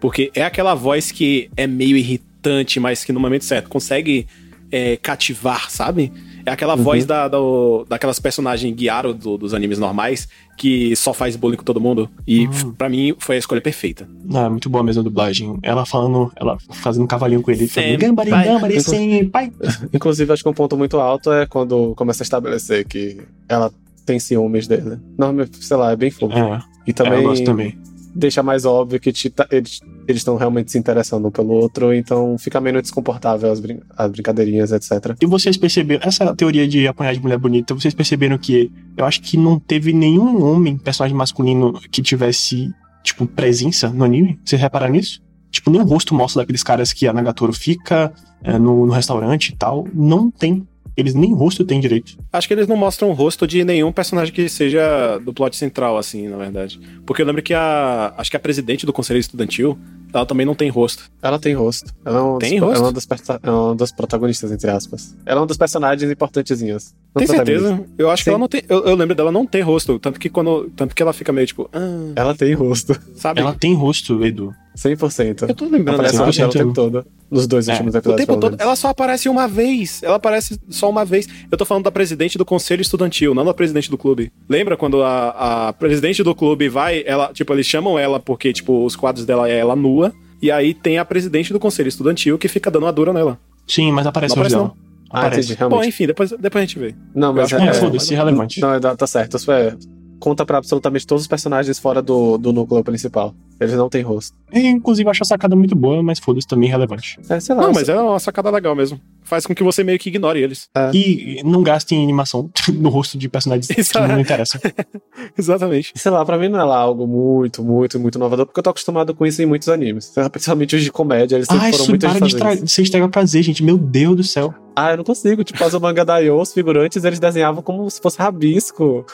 Porque 0.01 0.31
é 0.35 0.43
aquela 0.43 0.75
voz 0.75 1.11
que 1.11 1.49
é 1.55 1.65
meio 1.65 1.97
irritante, 1.97 2.79
mas 2.79 3.03
que 3.03 3.13
no 3.13 3.19
momento 3.19 3.45
certo 3.45 3.69
consegue 3.69 4.27
é, 4.71 4.97
cativar, 4.97 5.71
sabe? 5.71 6.11
É 6.47 6.51
aquela 6.51 6.77
Uhum. 6.77 6.83
voz 6.83 7.05
da, 7.05 7.27
do- 7.27 7.85
daquelas 7.89 8.19
personagens 8.21 8.73
Guiaro 8.73 9.13
do- 9.13 9.37
dos 9.37 9.53
animes 9.53 9.77
normais 9.77 10.29
que 10.57 10.95
só 10.95 11.13
faz 11.13 11.35
bullying 11.35 11.57
com 11.57 11.63
todo 11.65 11.81
mundo. 11.81 12.09
E 12.25 12.47
Hum. 12.47 12.71
pra 12.77 12.87
mim 12.87 13.13
foi 13.19 13.35
a 13.35 13.39
escolha 13.39 13.59
perfeita. 13.59 14.07
Ah, 14.33 14.45
é 14.45 14.49
muito 14.49 14.69
boa 14.69 14.81
mesmo 14.81 15.01
a 15.01 15.03
dublagem. 15.03 15.59
Ela 15.61 15.85
falando, 15.85 16.31
ela 16.37 16.57
fazendo 16.71 17.03
um 17.03 17.07
cavalinho 17.07 17.41
com 17.41 17.51
ele, 17.51 17.67
falando, 17.67 17.89
Senpai. 17.91 18.07
gambari, 18.07 18.29
gambari, 18.31 18.79
senpai. 18.81 19.51
Inclusive, 19.93 20.31
acho 20.31 20.41
que 20.41 20.47
um 20.49 20.53
ponto 20.53 20.77
muito 20.77 20.97
alto 21.01 21.33
é 21.33 21.45
quando 21.45 21.93
começa 21.95 22.23
a 22.23 22.25
estabelecer 22.25 22.85
que 22.87 23.17
ela 23.49 23.69
tem 24.05 24.17
ciúmes 24.17 24.67
dele. 24.67 24.97
Não, 25.17 25.35
sei 25.59 25.75
lá, 25.75 25.91
é 25.91 25.95
bem 25.97 26.09
fofo. 26.09 26.33
É, 26.37 26.61
E 26.87 26.91
é, 26.91 26.93
também, 26.93 27.15
eu 27.15 27.23
gosto 27.23 27.43
também. 27.43 27.77
Deixa 28.17 28.41
mais 28.41 28.65
óbvio 28.65 28.99
que 28.99 29.11
te- 29.11 29.31
eles 29.51 29.79
eles 30.07 30.21
estão 30.21 30.35
realmente 30.37 30.71
se 30.71 30.77
interessando 30.77 31.27
um 31.27 31.31
pelo 31.31 31.49
outro, 31.51 31.93
então 31.93 32.37
fica 32.37 32.59
menos 32.61 32.81
desconfortável 32.81 33.51
as, 33.51 33.59
brin 33.59 33.79
as 33.95 34.09
brincadeirinhas, 34.11 34.71
etc. 34.71 35.15
E 35.21 35.25
vocês 35.25 35.57
perceberam, 35.57 36.01
essa 36.07 36.33
teoria 36.35 36.67
de 36.67 36.87
apanhar 36.87 37.13
de 37.13 37.21
mulher 37.21 37.37
bonita, 37.37 37.73
vocês 37.73 37.93
perceberam 37.93 38.37
que 38.37 38.71
eu 38.95 39.05
acho 39.05 39.21
que 39.21 39.37
não 39.37 39.59
teve 39.59 39.91
nenhum 39.93 40.43
homem, 40.43 40.77
personagem 40.77 41.15
masculino, 41.15 41.73
que 41.91 42.01
tivesse, 42.01 42.71
tipo, 43.03 43.27
presença 43.27 43.89
no 43.89 44.03
anime? 44.05 44.39
Vocês 44.45 44.61
repararam 44.61 44.93
nisso? 44.93 45.21
Tipo, 45.51 45.71
nem 45.71 45.81
o 45.81 45.85
rosto 45.85 46.13
mostra 46.15 46.41
daqueles 46.41 46.63
caras 46.63 46.93
que 46.93 47.07
a 47.07 47.13
Nagatoro 47.13 47.53
fica 47.53 48.13
é, 48.43 48.57
no, 48.57 48.85
no 48.85 48.91
restaurante 48.93 49.49
e 49.49 49.55
tal. 49.55 49.87
Não 49.93 50.29
tem. 50.31 50.67
Eles 50.97 51.13
nem 51.13 51.31
rosto 51.31 51.63
têm 51.63 51.79
direito. 51.79 52.17
Acho 52.33 52.47
que 52.47 52.53
eles 52.55 52.67
não 52.67 52.75
mostram 52.75 53.09
o 53.11 53.13
rosto 53.13 53.45
de 53.45 53.63
nenhum 53.63 53.91
personagem 53.91 54.33
que 54.33 54.49
seja 54.49 55.19
do 55.19 55.31
plot 55.31 55.55
central, 55.55 55.95
assim, 55.95 56.27
na 56.27 56.37
verdade. 56.37 56.79
Porque 57.05 57.21
eu 57.21 57.25
lembro 57.25 57.43
que 57.43 57.53
a. 57.53 58.15
Acho 58.17 58.31
que 58.31 58.35
a 58.35 58.39
presidente 58.39 58.83
do 58.83 58.91
conselho 58.91 59.19
estudantil, 59.19 59.77
ela 60.11 60.25
também 60.25 60.43
não 60.43 60.55
tem 60.55 60.69
rosto. 60.69 61.09
Ela 61.21 61.37
tem 61.37 61.53
rosto. 61.53 61.93
Ela 62.03 62.17
é 62.17 62.21
uma, 62.21 62.39
Tem 62.39 62.59
dos, 62.59 62.61
rosto? 62.61 62.75
Ela 62.77 62.83
é 62.83 62.87
uma 62.87 62.93
das, 62.93 63.07
é 63.43 63.49
uma 63.51 63.75
das 63.75 63.91
protagonistas, 63.91 64.51
entre 64.51 64.71
aspas. 64.71 65.15
Ela 65.23 65.39
é 65.39 65.41
uma 65.41 65.47
dos 65.47 65.57
personagens 65.57 66.11
importantezinhos. 66.11 66.95
Não 67.13 67.19
Tem 67.19 67.27
certeza? 67.27 67.85
Eu 67.95 68.09
acho 68.09 68.23
que 68.23 68.29
Sim. 68.29 68.31
ela 68.31 68.39
não 68.39 68.47
tem. 68.47 68.63
Eu, 68.67 68.83
eu 68.85 68.95
lembro 68.95 69.13
dela 69.13 69.31
não 69.31 69.45
ter 69.45 69.61
rosto. 69.61 69.99
Tanto 69.99 70.19
que 70.19 70.29
quando. 70.29 70.71
Tanto 70.75 70.95
que 70.95 71.03
ela 71.03 71.13
fica 71.13 71.31
meio 71.31 71.45
tipo. 71.45 71.69
Ah, 71.71 72.11
Ela 72.15 72.33
tem 72.35 72.53
rosto. 72.55 72.99
sabe? 73.15 73.39
Ela 73.39 73.53
tem 73.53 73.75
rosto, 73.75 74.25
Edu. 74.25 74.51
100%. 74.77 75.49
Eu 75.49 75.55
tô 75.55 75.65
lembrando 75.65 76.01
dessa 76.03 76.23
o 76.23 76.31
dela 76.31 76.47
o 76.47 76.51
100%. 76.51 76.53
tempo 76.53 76.73
todo. 76.73 77.05
Nos 77.29 77.47
dois 77.47 77.67
É. 77.67 77.73
últimos 77.73 77.93
O 77.93 77.97
episódios. 77.97 78.25
tempo 78.27 78.39
pelo 78.39 78.51
todo, 78.51 78.61
ela 78.61 78.75
só 78.75 78.89
aparece 78.89 79.27
uma 79.27 79.47
vez. 79.47 80.01
Ela 80.03 80.15
aparece 80.17 80.59
só 80.69 80.89
uma 80.89 81.03
vez. 81.03 81.27
Eu 81.51 81.57
tô 81.57 81.65
falando 81.65 81.83
da 81.85 81.91
presidente 81.91 82.37
do 82.37 82.45
conselho 82.45 82.81
estudantil, 82.81 83.33
não 83.33 83.43
da 83.43 83.53
presidente 83.53 83.89
do 83.89 83.97
clube. 83.97 84.31
Lembra 84.47 84.77
quando 84.77 85.01
a, 85.03 85.67
a 85.69 85.73
presidente 85.73 86.23
do 86.23 86.33
clube 86.35 86.69
vai, 86.69 87.03
ela, 87.05 87.31
tipo, 87.33 87.51
eles 87.53 87.65
chamam 87.65 87.97
ela 87.97 88.19
porque, 88.19 88.53
tipo, 88.53 88.85
os 88.85 88.95
quadros 88.95 89.25
dela 89.25 89.49
é 89.49 89.57
ela 89.57 89.75
nua. 89.75 90.13
E 90.41 90.51
aí 90.51 90.73
tem 90.73 90.99
a 90.99 91.05
presidente 91.05 91.51
do 91.51 91.59
conselho 91.59 91.87
estudantil 91.89 92.37
que 92.37 92.47
fica 92.47 92.69
dando 92.69 92.83
uma 92.83 92.93
dura 92.93 93.11
nela. 93.11 93.39
Sim, 93.67 93.91
mas 93.91 94.05
aparece 94.05 94.35
Não 94.35 94.43
o 94.43 94.45
aparece. 94.45 94.71
Ah, 95.09 95.19
Aparece. 95.27 95.53
realmente. 95.53 95.79
Bom, 95.79 95.83
enfim, 95.87 96.05
depois, 96.05 96.31
depois 96.31 96.61
a 96.61 96.65
gente 96.65 96.77
vê. 96.77 96.93
Não, 97.15 97.33
mas 97.33 97.51
Eu 97.51 97.57
acho 97.57 97.67
É, 97.67 97.71
que 97.71 97.77
foda-se, 97.77 98.13
irrelevante. 98.13 98.59
Não, 98.59 98.73
é, 98.73 98.79
tá 98.79 99.07
certo. 99.07 99.37
Isso 99.37 99.49
é, 99.51 99.73
conta 100.19 100.45
pra 100.45 100.57
absolutamente 100.57 101.07
todos 101.07 101.21
os 101.23 101.27
personagens 101.27 101.79
fora 101.79 102.01
do, 102.01 102.37
do 102.37 102.51
núcleo 102.53 102.83
principal. 102.83 103.33
Eles 103.59 103.73
não 103.73 103.89
têm 103.89 104.01
rosto. 104.03 104.35
E, 104.53 104.59
inclusive, 104.67 105.05
eu 105.07 105.11
acho 105.11 105.23
a 105.23 105.25
sacada 105.25 105.55
muito 105.55 105.75
boa, 105.75 106.01
mas 106.03 106.19
foda-se 106.19 106.47
também 106.47 106.69
irrelevante. 106.69 107.19
É, 107.29 107.39
sei 107.39 107.53
lá. 107.55 107.63
Não, 107.63 107.73
mas 107.73 107.89
é 107.89 107.99
uma 107.99 108.19
sacada 108.19 108.49
legal 108.49 108.75
mesmo. 108.75 108.99
Faz 109.23 109.45
com 109.45 109.53
que 109.53 109.61
você 109.63 109.83
meio 109.83 109.99
que 109.99 110.07
ignore 110.09 110.39
eles. 110.41 110.69
E 110.93 111.41
não 111.43 111.61
gastem 111.63 112.01
animação 112.01 112.49
no 112.73 112.89
rosto 112.89 113.17
de 113.17 113.27
personagens 113.27 113.69
Isso 113.77 113.91
que 113.91 113.97
é. 113.97 114.07
não 114.07 114.19
interessam. 114.19 114.61
Exatamente. 115.37 115.91
Sei 115.95 116.11
lá, 116.11 116.23
pra 116.25 116.37
mim 116.37 116.47
não 116.47 116.59
é 116.59 116.63
lá 116.63 116.77
algo 116.77 117.05
muito, 117.07 117.63
muito, 117.63 117.99
muito 117.99 118.15
inovador, 118.15 118.45
porque 118.45 118.59
eu 118.59 118.63
tô 118.63 118.69
acostumado 118.69 119.13
com 119.13 119.25
isso 119.25 119.41
em 119.41 119.45
muitos 119.45 119.67
animes. 119.69 120.13
Principalmente 120.31 120.75
os 120.75 120.83
de 120.83 120.91
comédia, 120.91 121.35
eles 121.35 121.47
sempre 121.47 121.67
Ah, 121.67 121.71
foram 121.73 121.87
muito 121.87 122.07
para 122.07 122.27
de, 122.27 122.35
tra- 122.35 122.67
ser 122.67 122.81
estraga 122.83 123.09
prazer, 123.09 123.43
gente. 123.43 123.63
Meu 123.63 123.77
Deus 123.77 124.15
do 124.15 124.23
céu. 124.23 124.53
Ah, 124.75 124.91
eu 124.91 124.97
não 124.97 125.03
consigo. 125.03 125.43
Tipo, 125.43 125.63
as 125.63 125.73
manga 125.73 126.05
da 126.05 126.19
Yo, 126.19 126.39
os 126.39 126.53
figurantes, 126.53 127.03
eles 127.03 127.19
desenhavam 127.19 127.63
como 127.63 127.89
se 127.89 127.99
fosse 127.99 128.19
rabisco. 128.19 129.05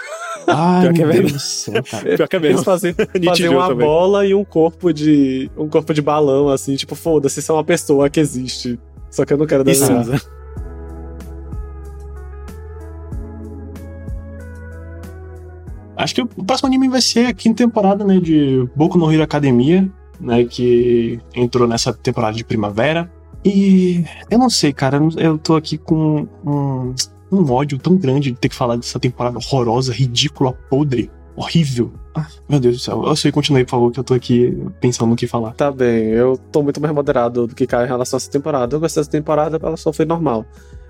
Ai, 0.45 0.81
Pior 0.81 0.93
que 0.93 1.01
é 1.01 1.05
meu 1.05 1.13
Deus 1.13 1.21
verdade. 1.21 1.33
do 1.33 1.39
céu, 1.39 1.83
cara. 1.83 2.15
Pior 2.17 2.27
que 2.27 2.35
é 2.35 2.39
Eles 2.39 2.49
mesmo. 2.49 2.63
faziam, 2.65 2.95
Nichijou 3.15 3.29
faziam 3.29 3.53
uma 3.55 3.67
também. 3.69 3.87
bola 3.87 4.25
e 4.27 4.32
um 4.33 4.43
corpo 4.43 4.93
de. 4.93 5.49
um 5.57 5.67
corpo 5.67 5.93
de 5.93 6.01
balão, 6.01 6.49
assim, 6.49 6.75
tipo, 6.75 6.95
foda-se, 6.95 7.39
isso 7.39 7.51
é 7.51 7.55
uma 7.55 7.63
pessoa 7.63 8.09
que 8.09 8.19
existe. 8.19 8.79
Só 9.09 9.25
que 9.25 9.33
eu 9.33 9.37
não 9.37 9.45
quero 9.45 9.69
Isso. 9.69 9.81
desenhar. 9.81 10.21
Acho 15.95 16.15
que 16.15 16.21
o 16.21 16.27
próximo 16.43 16.67
anime 16.67 16.89
vai 16.89 17.01
ser 17.01 17.27
a 17.27 17.33
quinta 17.33 17.63
temporada, 17.63 18.03
né, 18.03 18.19
de 18.19 18.67
Boku 18.75 18.97
no 18.97 19.11
Hero 19.11 19.21
Academia, 19.23 19.89
né, 20.19 20.43
que 20.43 21.19
entrou 21.35 21.67
nessa 21.67 21.93
temporada 21.93 22.35
de 22.35 22.43
primavera. 22.43 23.11
E 23.45 24.03
eu 24.29 24.39
não 24.39 24.49
sei, 24.49 24.73
cara, 24.73 24.99
eu 25.17 25.37
tô 25.37 25.55
aqui 25.55 25.77
com 25.77 26.27
um, 26.45 26.93
um 27.31 27.51
ódio 27.51 27.77
tão 27.77 27.95
grande 27.95 28.31
de 28.31 28.37
ter 28.37 28.49
que 28.49 28.55
falar 28.55 28.75
dessa 28.75 28.99
temporada 28.99 29.37
horrorosa, 29.37 29.93
ridícula, 29.93 30.53
podre, 30.69 31.11
horrível. 31.35 31.93
Meu 32.47 32.59
Deus 32.59 32.77
do 32.77 32.81
céu. 32.81 33.03
Eu 33.05 33.15
sei, 33.15 33.31
continue, 33.31 33.63
por 33.63 33.71
favor, 33.71 33.91
que 33.91 33.99
eu 33.99 34.03
tô 34.03 34.13
aqui 34.13 34.57
pensando 34.79 35.09
no 35.09 35.15
que 35.15 35.27
falar. 35.27 35.53
Tá 35.53 35.71
bem, 35.71 36.09
eu 36.09 36.37
tô 36.51 36.61
muito 36.61 36.79
mais 36.79 36.93
moderado 36.93 37.47
do 37.47 37.55
que 37.55 37.65
Caio 37.65 37.85
em 37.85 37.87
relação 37.89 38.17
a 38.17 38.19
essa 38.19 38.29
temporada. 38.29 38.75
Eu 38.75 38.79
gostei 38.79 39.01
dessa 39.01 39.11
temporada, 39.11 39.59
ela 39.61 39.77
só 39.77 39.91
foi 39.91 40.05
normal. 40.05 40.45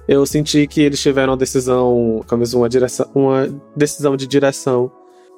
Eu 0.08 0.26
senti 0.26 0.68
que 0.68 0.82
eles 0.82 1.02
tiveram 1.02 1.32
uma 1.32 1.38
decisão, 1.38 2.22
como 2.28 2.44
uma 2.56 2.70
uma 3.16 3.50
decisão 3.76 4.18
de 4.18 4.28
direção 4.28 4.92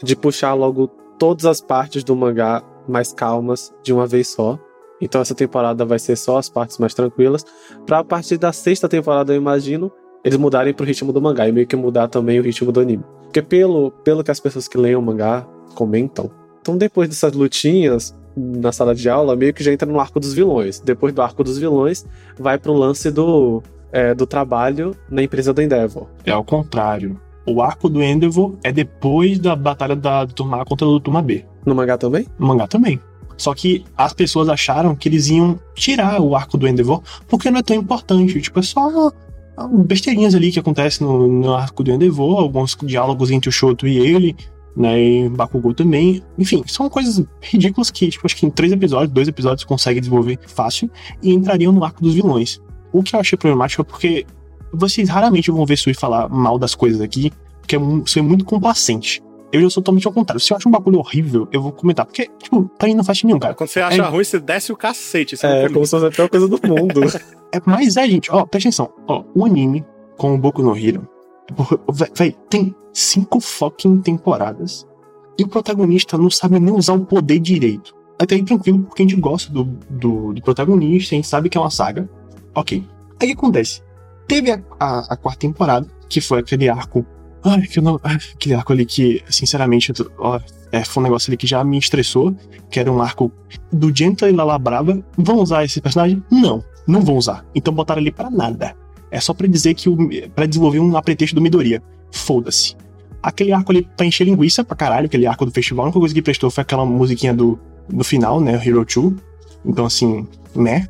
de 0.03 0.15
puxar 0.15 0.53
logo 0.53 0.87
todas 1.19 1.45
as 1.45 1.61
partes 1.61 2.03
do 2.03 2.15
mangá 2.15 2.63
mais 2.87 3.13
calmas 3.13 3.73
de 3.83 3.93
uma 3.93 4.07
vez 4.07 4.29
só. 4.29 4.59
Então 4.99 5.21
essa 5.21 5.35
temporada 5.35 5.85
vai 5.85 5.99
ser 5.99 6.15
só 6.15 6.37
as 6.37 6.49
partes 6.49 6.77
mais 6.77 6.93
tranquilas. 6.93 7.45
Pra 7.85 7.99
a 7.99 8.03
partir 8.03 8.37
da 8.37 8.51
sexta 8.51 8.89
temporada, 8.89 9.33
eu 9.33 9.37
imagino, 9.37 9.91
eles 10.23 10.37
mudarem 10.37 10.73
pro 10.73 10.85
ritmo 10.85 11.13
do 11.13 11.21
mangá 11.21 11.47
e 11.47 11.51
meio 11.51 11.67
que 11.67 11.75
mudar 11.75 12.07
também 12.07 12.39
o 12.39 12.43
ritmo 12.43 12.71
do 12.71 12.79
anime. 12.79 13.03
Porque 13.23 13.41
pelo, 13.41 13.91
pelo 13.91 14.23
que 14.23 14.31
as 14.31 14.39
pessoas 14.39 14.67
que 14.67 14.77
leem 14.77 14.95
o 14.95 15.01
mangá 15.01 15.47
comentam, 15.75 16.31
então 16.61 16.75
depois 16.75 17.07
dessas 17.07 17.33
lutinhas 17.33 18.15
na 18.35 18.71
sala 18.71 18.93
de 18.93 19.09
aula, 19.09 19.35
meio 19.35 19.53
que 19.53 19.63
já 19.63 19.71
entra 19.71 19.89
no 19.89 19.99
arco 19.99 20.19
dos 20.19 20.33
vilões. 20.33 20.79
Depois 20.79 21.13
do 21.13 21.21
arco 21.21 21.43
dos 21.43 21.57
vilões, 21.57 22.05
vai 22.37 22.57
pro 22.57 22.73
lance 22.73 23.09
do, 23.09 23.63
é, 23.91 24.13
do 24.13 24.25
trabalho 24.25 24.95
na 25.09 25.23
empresa 25.23 25.53
do 25.53 25.61
Endeavor. 25.61 26.07
É 26.25 26.31
ao 26.31 26.43
contrário. 26.43 27.19
O 27.47 27.61
arco 27.61 27.87
do 27.87 28.03
Endeavor 28.03 28.55
é 28.63 28.71
depois 28.71 29.39
da 29.39 29.55
batalha 29.55 29.95
da, 29.95 30.25
Turma 30.25 30.61
A 30.61 30.65
contra 30.65 30.87
o 30.87 30.99
Turma 30.99 31.21
B. 31.21 31.45
No 31.65 31.75
mangá 31.75 31.97
também? 31.97 32.25
No 32.37 32.47
mangá 32.47 32.67
também. 32.67 32.99
Só 33.37 33.53
que 33.53 33.85
as 33.95 34.13
pessoas 34.13 34.49
acharam 34.49 34.95
que 34.95 35.09
eles 35.09 35.29
iam 35.29 35.59
tirar 35.75 36.21
o 36.21 36.35
arco 36.35 36.57
do 36.57 36.67
Endeavor 36.67 37.01
porque 37.27 37.51
não 37.51 37.59
é 37.59 37.63
tão 37.63 37.75
importante. 37.75 38.41
Tipo, 38.41 38.59
é 38.59 38.63
só 38.63 39.11
besteirinhas 39.85 40.35
ali 40.35 40.51
que 40.51 40.59
acontecem 40.59 41.05
no, 41.05 41.27
no 41.27 41.53
arco 41.53 41.83
do 41.83 41.91
Endeavor, 41.91 42.39
alguns 42.39 42.75
diálogos 42.83 43.31
entre 43.31 43.49
o 43.49 43.51
Shoto 43.51 43.87
e 43.87 43.97
ele, 43.97 44.35
né, 44.75 44.99
e 45.01 45.29
Bakugou 45.29 45.73
também. 45.73 46.21
Enfim, 46.37 46.63
são 46.67 46.89
coisas 46.89 47.23
ridículas 47.41 47.89
que, 47.89 48.09
tipo, 48.09 48.25
acho 48.25 48.35
que 48.35 48.45
em 48.45 48.49
três 48.49 48.71
episódios, 48.71 49.11
dois 49.11 49.27
episódios 49.27 49.63
consegue 49.63 49.99
desenvolver 49.99 50.39
fácil 50.47 50.89
e 51.21 51.33
entrariam 51.33 51.71
no 51.71 51.83
arco 51.83 52.01
dos 52.01 52.13
vilões. 52.13 52.61
O 52.91 53.01
que 53.03 53.15
eu 53.15 53.19
achei 53.19 53.37
problemático 53.37 53.81
é 53.81 53.85
porque 53.85 54.25
vocês 54.73 55.07
raramente 55.09 55.49
vão 55.51 55.65
ver 55.65 55.77
Sui 55.77 55.93
falar 55.93 56.27
mal 56.29 56.57
das 56.59 56.75
coisas 56.75 56.99
aqui, 57.01 57.31
porque 57.61 57.75
é 57.75 57.79
ser 58.05 58.21
muito 58.21 58.43
complacente. 58.45 59.21
Eu 59.51 59.61
já 59.61 59.69
sou 59.69 59.81
totalmente 59.81 60.05
ao 60.05 60.11
contrário. 60.11 60.41
Se 60.41 60.51
eu 60.51 60.57
acho 60.57 60.67
um 60.67 60.71
bagulho 60.71 60.99
horrível, 60.99 61.47
eu 61.51 61.61
vou 61.61 61.71
comentar. 61.71 62.05
Porque, 62.05 62.29
tipo, 62.41 62.69
pra 62.77 62.87
mim 62.89 62.93
não 62.93 63.03
faz 63.05 63.23
nenhum, 63.23 63.39
cara. 63.39 63.53
Quando 63.53 63.69
você 63.69 63.79
acha 63.79 64.01
É- 64.01 64.05
ruim, 64.05 64.23
você 64.23 64.37
desce 64.39 64.73
o 64.73 64.75
cacete. 64.75 65.35
É, 65.45 65.69
como 65.69 65.85
se 65.85 65.91
fosse 65.91 66.05
a 66.07 66.11
pior 66.11 66.27
coisa 66.29 66.47
do 66.47 66.59
mundo. 66.67 67.01
É, 67.53 67.61
mas 67.65 67.95
é, 67.95 68.05
gente, 68.05 68.29
ó, 68.33 68.45
presta 68.45 68.67
atenção. 68.67 68.89
Ó, 69.07 69.23
o 69.33 69.45
anime 69.45 69.85
com 70.17 70.35
o 70.35 70.37
Boku 70.37 70.61
no 70.61 70.75
Hero, 70.77 71.07
véi, 72.15 72.35
tem 72.49 72.75
cinco 72.93 73.39
fucking 73.39 74.01
temporadas 74.01 74.87
e 75.37 75.43
o 75.43 75.47
protagonista 75.47 76.17
não 76.17 76.29
sabe 76.29 76.59
nem 76.59 76.73
usar 76.73 76.93
o 76.93 77.05
poder 77.05 77.39
direito. 77.39 77.93
Até 78.19 78.35
aí 78.35 78.43
tranquilo, 78.43 78.83
porque 78.83 79.03
a 79.03 79.05
gente 79.05 79.19
gosta 79.19 79.51
do, 79.51 79.65
do, 79.89 80.33
do 80.33 80.41
protagonista, 80.41 81.13
a 81.13 81.17
gente 81.17 81.27
sabe 81.27 81.49
que 81.49 81.57
é 81.57 81.61
uma 81.61 81.69
saga. 81.69 82.09
Ok. 82.53 82.83
Aí 83.21 83.31
acontece? 83.31 83.81
Teve 84.27 84.51
a, 84.51 84.61
a, 84.79 85.13
a 85.13 85.17
quarta 85.17 85.41
temporada, 85.41 85.87
que 86.07 86.21
foi 86.21 86.39
aquele 86.39 86.69
arco. 86.69 87.05
Ai, 87.43 87.61
que 87.63 87.81
não, 87.81 87.99
aquele 88.01 88.55
arco 88.55 88.71
ali 88.71 88.85
que, 88.85 89.21
sinceramente, 89.29 89.91
ó, 90.17 90.39
é, 90.71 90.83
foi 90.83 91.01
um 91.01 91.03
negócio 91.03 91.29
ali 91.29 91.37
que 91.37 91.45
já 91.45 91.63
me 91.63 91.77
estressou, 91.77 92.35
que 92.71 92.79
era 92.79 92.91
um 92.91 93.01
arco 93.01 93.31
do 93.71 93.95
Gentle 93.95 94.29
e 94.29 94.31
Lala 94.31 94.57
Brava. 94.57 95.03
Vão 95.17 95.39
usar 95.39 95.65
esse 95.65 95.81
personagem? 95.81 96.23
Não, 96.31 96.63
não 96.87 97.01
vão 97.01 97.17
usar. 97.17 97.45
Então 97.53 97.73
botaram 97.73 98.01
ali 98.01 98.11
pra 98.11 98.31
nada. 98.31 98.75
É 99.15 99.19
só 99.21 99.33
pra 99.33 99.47
dizer 99.47 99.73
que 99.75 99.89
para 100.35 100.45
desenvolver 100.45 100.81
um 100.81 100.97
apretexto 100.97 101.33
do 101.33 101.41
Midoriya. 101.41 101.81
Foda-se. 102.11 102.75
Aquele 103.23 103.53
arco 103.53 103.71
ali 103.71 103.87
pra 103.95 104.05
encher 104.05 104.25
linguiça 104.25 104.61
pra 104.61 104.75
caralho, 104.75 105.05
aquele 105.05 105.25
arco 105.25 105.45
do 105.45 105.51
festival, 105.51 105.85
a 105.85 105.87
única 105.87 105.99
coisa 105.99 106.13
que 106.13 106.21
prestou 106.21 106.51
foi 106.51 106.63
aquela 106.63 106.85
musiquinha 106.85 107.33
do, 107.33 107.57
do 107.87 108.03
final, 108.03 108.41
né? 108.41 108.61
Hero 108.61 108.85
2. 108.85 109.13
Então, 109.63 109.85
assim, 109.85 110.27
né? 110.53 110.89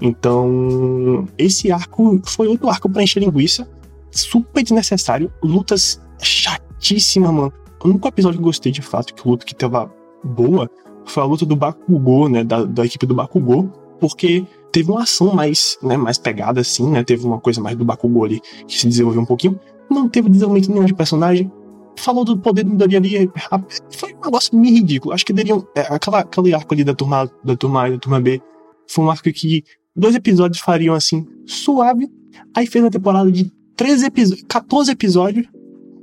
Então, 0.00 1.26
esse 1.36 1.72
arco 1.72 2.22
foi 2.24 2.46
outro 2.46 2.68
arco 2.68 2.88
pra 2.88 3.02
encher 3.02 3.18
linguiça. 3.18 3.68
Super 4.12 4.62
desnecessário. 4.62 5.32
Lutas 5.42 6.00
chatíssimas, 6.22 7.32
mano. 7.32 7.52
O 7.82 7.88
único 7.88 8.06
episódio 8.06 8.38
que 8.38 8.42
eu 8.42 8.46
gostei 8.46 8.70
de 8.70 8.82
fato, 8.82 9.12
que 9.12 9.28
luta 9.28 9.44
que 9.44 9.54
tava 9.54 9.92
boa, 10.22 10.70
foi 11.06 11.24
a 11.24 11.26
luta 11.26 11.44
do 11.44 11.56
Bakugou, 11.56 12.28
né? 12.28 12.44
Da, 12.44 12.62
da 12.64 12.86
equipe 12.86 13.04
do 13.04 13.16
Bakugou. 13.16 13.64
Porque 13.98 14.46
teve 14.72 14.90
uma 14.90 15.02
ação 15.02 15.34
mais, 15.34 15.78
né, 15.82 15.96
mais 15.96 16.18
pegada, 16.18 16.60
assim, 16.60 16.88
né? 16.90 17.04
Teve 17.04 17.26
uma 17.26 17.38
coisa 17.38 17.60
mais 17.60 17.76
do 17.76 17.84
Bakugou 17.84 18.24
ali 18.24 18.40
que 18.66 18.78
se 18.78 18.88
desenvolveu 18.88 19.20
um 19.22 19.26
pouquinho. 19.26 19.58
Não 19.90 20.08
teve 20.08 20.28
desenvolvimento 20.30 20.70
nenhum 20.72 20.84
de 20.86 20.94
personagem. 20.94 21.50
Falou 21.98 22.24
do 22.24 22.38
poder 22.38 22.64
do 22.64 22.70
Midoriya 22.70 22.98
ali. 22.98 23.30
a- 23.50 23.62
Foi 23.90 24.14
um 24.14 24.20
negócio 24.24 24.56
meio 24.58 24.74
ridículo. 24.76 25.12
Acho 25.14 25.26
que 25.26 25.32
deriam. 25.32 25.66
é, 25.76 25.82
aquela, 25.82 26.20
aquele 26.20 26.54
arco 26.54 26.72
ali 26.72 26.82
da 26.82 26.94
turma, 26.94 27.30
da 27.44 27.54
turma 27.54 27.82
A 27.82 27.88
e 27.88 27.92
da 27.92 27.98
turma 27.98 28.20
B 28.20 28.40
foi 28.88 29.04
um 29.04 29.10
arco 29.10 29.30
que 29.32 29.62
dois 29.94 30.14
episódios 30.14 30.58
fariam 30.60 30.94
assim, 30.94 31.26
suave. 31.46 32.08
Aí 32.56 32.66
fez 32.66 32.82
uma 32.82 32.90
temporada 32.90 33.30
de 33.30 33.52
13 33.76 34.06
episódios, 34.06 34.44
14 34.48 34.90
episódios. 34.90 35.46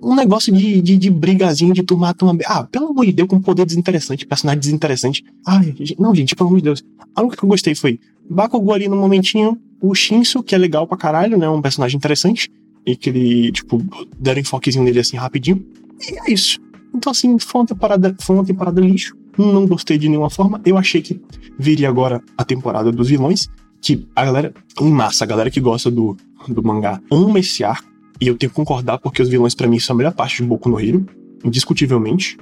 Um 0.02 0.16
negócio 0.16 0.54
de, 0.54 0.82
de, 0.82 0.96
de 0.96 1.10
brigazinha 1.10 1.74
de 1.74 1.84
turma 1.84 2.10
A, 2.10 2.14
turma 2.14 2.34
B. 2.34 2.44
Ah, 2.48 2.64
pelo 2.64 2.88
amor 2.88 3.06
de 3.06 3.12
Deus, 3.12 3.28
com 3.28 3.42
poder 3.42 3.66
desinteressante, 3.66 4.26
personagem 4.26 4.60
desinteressante. 4.62 5.24
Ai, 5.46 5.76
não, 5.98 6.16
gente, 6.16 6.36
pelo 6.36 6.48
amor 6.50 6.58
de 6.60 6.64
Deus. 6.64 6.84
A 7.16 7.22
única 7.22 7.36
que 7.36 7.44
eu 7.44 7.50
gostei 7.50 7.76
foi 7.76 8.00
Bakugou 8.30 8.74
ali 8.74 8.88
no 8.88 8.96
momentinho, 8.96 9.58
o 9.82 9.96
Shinsu, 9.96 10.44
que 10.44 10.54
é 10.54 10.58
legal 10.58 10.86
pra 10.86 10.98
caralho, 10.98 11.38
né? 11.38 11.50
Um 11.50 11.62
personagem 11.62 11.98
interessante. 11.98 12.50
E 12.86 12.96
que 12.96 13.10
ele, 13.10 13.52
tipo, 13.52 13.84
deram 14.18 14.40
enfoquezinho 14.40 14.84
nele 14.84 15.00
assim 15.00 15.18
rapidinho. 15.18 15.66
E 16.00 16.30
é 16.30 16.34
isso. 16.34 16.60
Então, 16.94 17.12
assim, 17.12 17.38
foi 17.40 17.62
uma 17.62 17.68
temporada, 17.68 18.16
foi 18.20 18.36
uma 18.36 18.46
temporada 18.46 18.82
lixo. 18.82 19.16
Não 19.38 19.66
gostei 19.66 19.98
de 19.98 20.10
nenhuma 20.10 20.30
forma. 20.30 20.62
Eu 20.66 20.78
achei 20.78 21.02
que 21.02 21.22
viria 21.58 21.88
agora 21.88 22.22
a 22.38 22.44
temporada 22.44 22.92
dos 22.92 23.10
vilões. 23.10 23.48
Que 23.82 24.08
a 24.16 24.26
galera, 24.26 24.54
em 24.82 24.92
massa, 24.92 25.24
a 25.24 25.28
galera 25.28 25.50
que 25.50 25.60
gosta 25.60 25.90
do, 25.90 26.18
do 26.48 26.64
mangá 26.64 27.02
ama 27.12 27.40
esse 27.40 27.64
arco. 27.64 27.88
E 28.20 28.28
eu 28.28 28.38
tenho 28.38 28.50
que 28.50 28.56
concordar, 28.56 28.98
porque 28.98 29.22
os 29.22 29.30
vilões, 29.30 29.56
pra 29.56 29.68
mim, 29.68 29.80
são 29.80 29.94
a 29.94 29.98
melhor 29.98 30.14
parte 30.14 30.38
de 30.38 30.44
Boku 30.44 30.70
no 30.70 30.80
Hero. 30.80 31.06
Indiscutivelmente. 31.44 32.38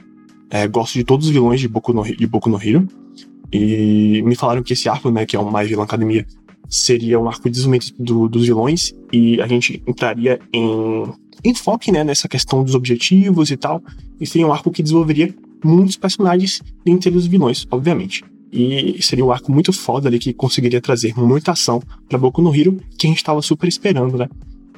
É, 0.50 0.67
gosto 0.67 0.93
de 0.93 1.04
todos 1.04 1.28
os 1.28 1.32
vilões 1.32 1.60
de 1.60 1.67
Boku 1.67 1.93
no, 1.93 2.04
de 2.04 2.26
Boku 2.26 2.50
no 2.50 2.62
Hero. 2.62 2.88
E 3.51 4.21
me 4.23 4.36
falaram 4.36 4.62
que 4.63 4.73
esse 4.73 4.89
arco, 4.89 5.10
né, 5.10 5.25
que 5.25 5.36
é 5.36 5.39
o 5.39 5.49
Mais 5.51 5.67
Vilã 5.69 5.83
Academia, 5.83 6.25
seria 6.69 7.19
um 7.19 7.27
arco 7.27 7.43
de 7.43 7.51
desenvolvimento 7.51 7.93
do- 7.97 8.27
dos 8.27 8.45
vilões. 8.45 8.93
E 9.12 9.41
a 9.41 9.47
gente 9.47 9.81
entraria 9.88 10.39
em 10.53 11.05
enfoque, 11.45 11.91
né, 11.91 12.03
nessa 12.03 12.27
questão 12.27 12.63
dos 12.63 12.75
objetivos 12.75 13.49
e 13.51 13.57
tal. 13.57 13.81
E 14.19 14.25
seria 14.27 14.45
um 14.47 14.51
arco 14.51 14.69
que 14.71 14.83
desenvolveria 14.83 15.33
muitos 15.63 15.95
personagens 15.95 16.62
dentre 16.86 17.10
os 17.15 17.25
vilões, 17.25 17.65
obviamente. 17.71 18.23
E 18.51 19.01
seria 19.01 19.25
um 19.25 19.31
arco 19.31 19.51
muito 19.51 19.71
foda 19.73 20.07
ali 20.07 20.19
que 20.19 20.33
conseguiria 20.33 20.79
trazer 20.81 21.13
muita 21.17 21.51
ação 21.51 21.81
pra 22.07 22.17
Boku 22.17 22.41
no 22.41 22.53
Hero, 22.55 22.77
que 22.97 23.07
a 23.07 23.10
gente 23.10 23.23
tava 23.23 23.41
super 23.41 23.67
esperando, 23.67 24.17
né? 24.17 24.27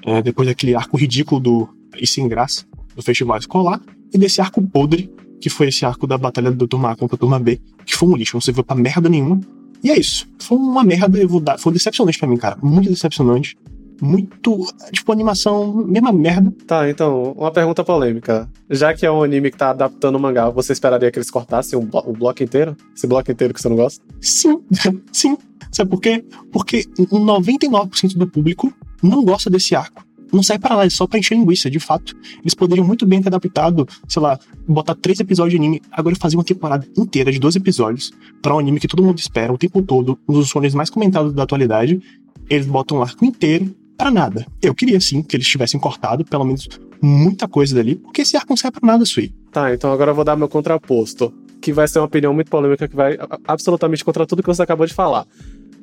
É, 0.05 0.21
depois 0.21 0.47
daquele 0.47 0.75
arco 0.75 0.97
ridículo 0.97 1.39
do 1.41 1.69
e 1.99 2.08
sem 2.08 2.27
graça 2.27 2.65
do 2.95 3.01
festival 3.01 3.38
escolar, 3.38 3.82
e 4.13 4.17
desse 4.17 4.41
arco 4.41 4.62
podre, 4.62 5.10
que 5.39 5.49
foi 5.49 5.67
esse 5.69 5.86
arco 5.86 6.06
da 6.08 6.17
batalha 6.17 6.52
do 6.52 6.67
Turma 6.67 6.91
A 6.91 6.95
contra 6.95 7.15
a 7.15 7.19
Turma 7.19 7.39
B, 7.39 7.60
que 7.86 7.95
foi 7.95 8.10
um 8.10 8.15
lixo, 8.15 8.36
não 8.36 8.41
serviu 8.41 8.63
pra 8.63 8.75
merda 8.75 9.08
nenhuma. 9.10 9.39
E 9.84 9.89
é 9.91 9.97
isso. 9.99 10.28
Foi 10.39 10.58
uma 10.58 10.84
merda, 10.84 11.17
eu 11.17 11.28
vou 11.30 11.39
dar. 11.39 11.58
Foi 11.58 11.71
decepcionante 11.71 12.17
pra 12.19 12.28
mim, 12.28 12.36
cara. 12.38 12.58
Muito 12.62 12.89
decepcionante. 12.89 13.56
Muito. 14.02 14.65
Tipo, 14.91 15.12
animação, 15.12 15.73
mesma 15.86 16.12
merda. 16.12 16.54
Tá, 16.65 16.89
então, 16.89 17.34
uma 17.38 17.52
pergunta 17.52 17.84
polêmica. 17.84 18.49
Já 18.69 18.93
que 18.93 19.06
é 19.06 19.12
um 19.12 19.23
anime 19.23 19.52
que 19.52 19.58
tá 19.58 19.71
adaptando 19.71 20.15
o 20.15 20.19
mangá, 20.19 20.49
você 20.49 20.73
esperaria 20.73 21.12
que 21.12 21.17
eles 21.17 21.30
cortassem 21.30 21.78
o, 21.78 21.82
blo- 21.82 22.04
o 22.06 22.13
bloco 22.13 22.41
inteiro? 22.43 22.75
Esse 22.95 23.08
bloco 23.08 23.32
inteiro 23.32 23.54
que 23.54 23.62
você 23.62 23.69
não 23.69 23.75
gosta? 23.75 24.04
Sim, 24.21 24.62
sim. 25.12 25.38
Sabe 25.71 25.89
por 25.91 25.99
quê? 26.02 26.25
Porque 26.52 26.84
99% 26.97 28.15
do 28.17 28.28
público 28.28 28.73
não 29.04 29.23
gosta 29.23 29.49
desse 29.49 29.75
arco. 29.75 30.04
Não 30.32 30.44
sai 30.44 30.60
pra 30.60 30.76
lá, 30.76 30.86
é 30.86 30.89
só 30.89 31.08
pra 31.08 31.20
encher 31.20 31.36
linguiça, 31.36 31.70
de 31.70 31.80
fato. 31.80 32.15
Eles 32.42 32.54
poderiam 32.54 32.86
muito 32.86 33.06
bem 33.06 33.22
ter 33.22 33.30
adaptado, 33.30 33.88
sei 34.08 34.22
lá, 34.22 34.39
botar 34.68 34.96
três 34.96 35.20
episódios 35.20 35.52
de 35.52 35.58
anime, 35.58 35.82
agora 35.92 36.15
fazer 36.15 36.36
uma 36.38 36.44
temporada 36.44 36.88
inteira 36.98 37.32
de 37.32 37.39
12 37.39 37.58
episódios 37.58 38.12
pra 38.42 38.56
um 38.56 38.60
anime 38.60 38.80
que 38.80 38.88
todo 38.88 39.04
mundo 39.04 39.18
espera 39.20 39.52
o 39.52 39.58
tempo 39.58 39.82
todo, 39.82 40.18
um 40.28 40.34
dos 40.34 40.50
sonhos 40.50 40.74
mais 40.74 40.89
comentados 40.89 41.34
da 41.34 41.44
atualidade. 41.44 42.00
Eles 42.50 42.65
botam 42.68 42.98
um 42.98 43.02
arco 43.02 43.24
inteiro 43.26 43.74
pra 43.98 44.10
nada. 44.10 44.46
Eu 44.62 44.74
queria 44.74 45.00
sim 45.02 45.22
que 45.22 45.36
eles 45.36 45.48
tivessem 45.48 45.80
cortado, 45.80 46.24
pelo 46.24 46.46
menos, 46.46 46.68
muita 47.02 47.48
coisa 47.48 47.76
dali, 47.76 47.96
porque 47.96 48.22
esse 48.22 48.36
arco 48.38 48.50
não 48.52 48.58
sai 48.58 48.72
pra 48.72 48.86
nada, 48.86 49.06
Sui. 49.06 49.34
Tá, 49.52 49.74
então 49.74 49.92
agora 49.92 50.12
eu 50.12 50.15
vou 50.15 50.24
dar 50.24 50.36
meu 50.36 50.48
contraposto. 50.48 51.34
Que 51.62 51.74
vai 51.74 51.88
ser 51.88 52.00
uma 52.00 52.06
opinião 52.06 52.34
muito 52.34 52.50
polêmica 52.50 52.88
que 52.88 52.96
vai 52.96 53.18
absolutamente 53.46 54.06
contra 54.06 54.26
tudo 54.26 54.42
que 54.42 54.48
você 54.48 54.62
acabou 54.62 54.86
de 54.86 54.94
falar. 54.94 55.26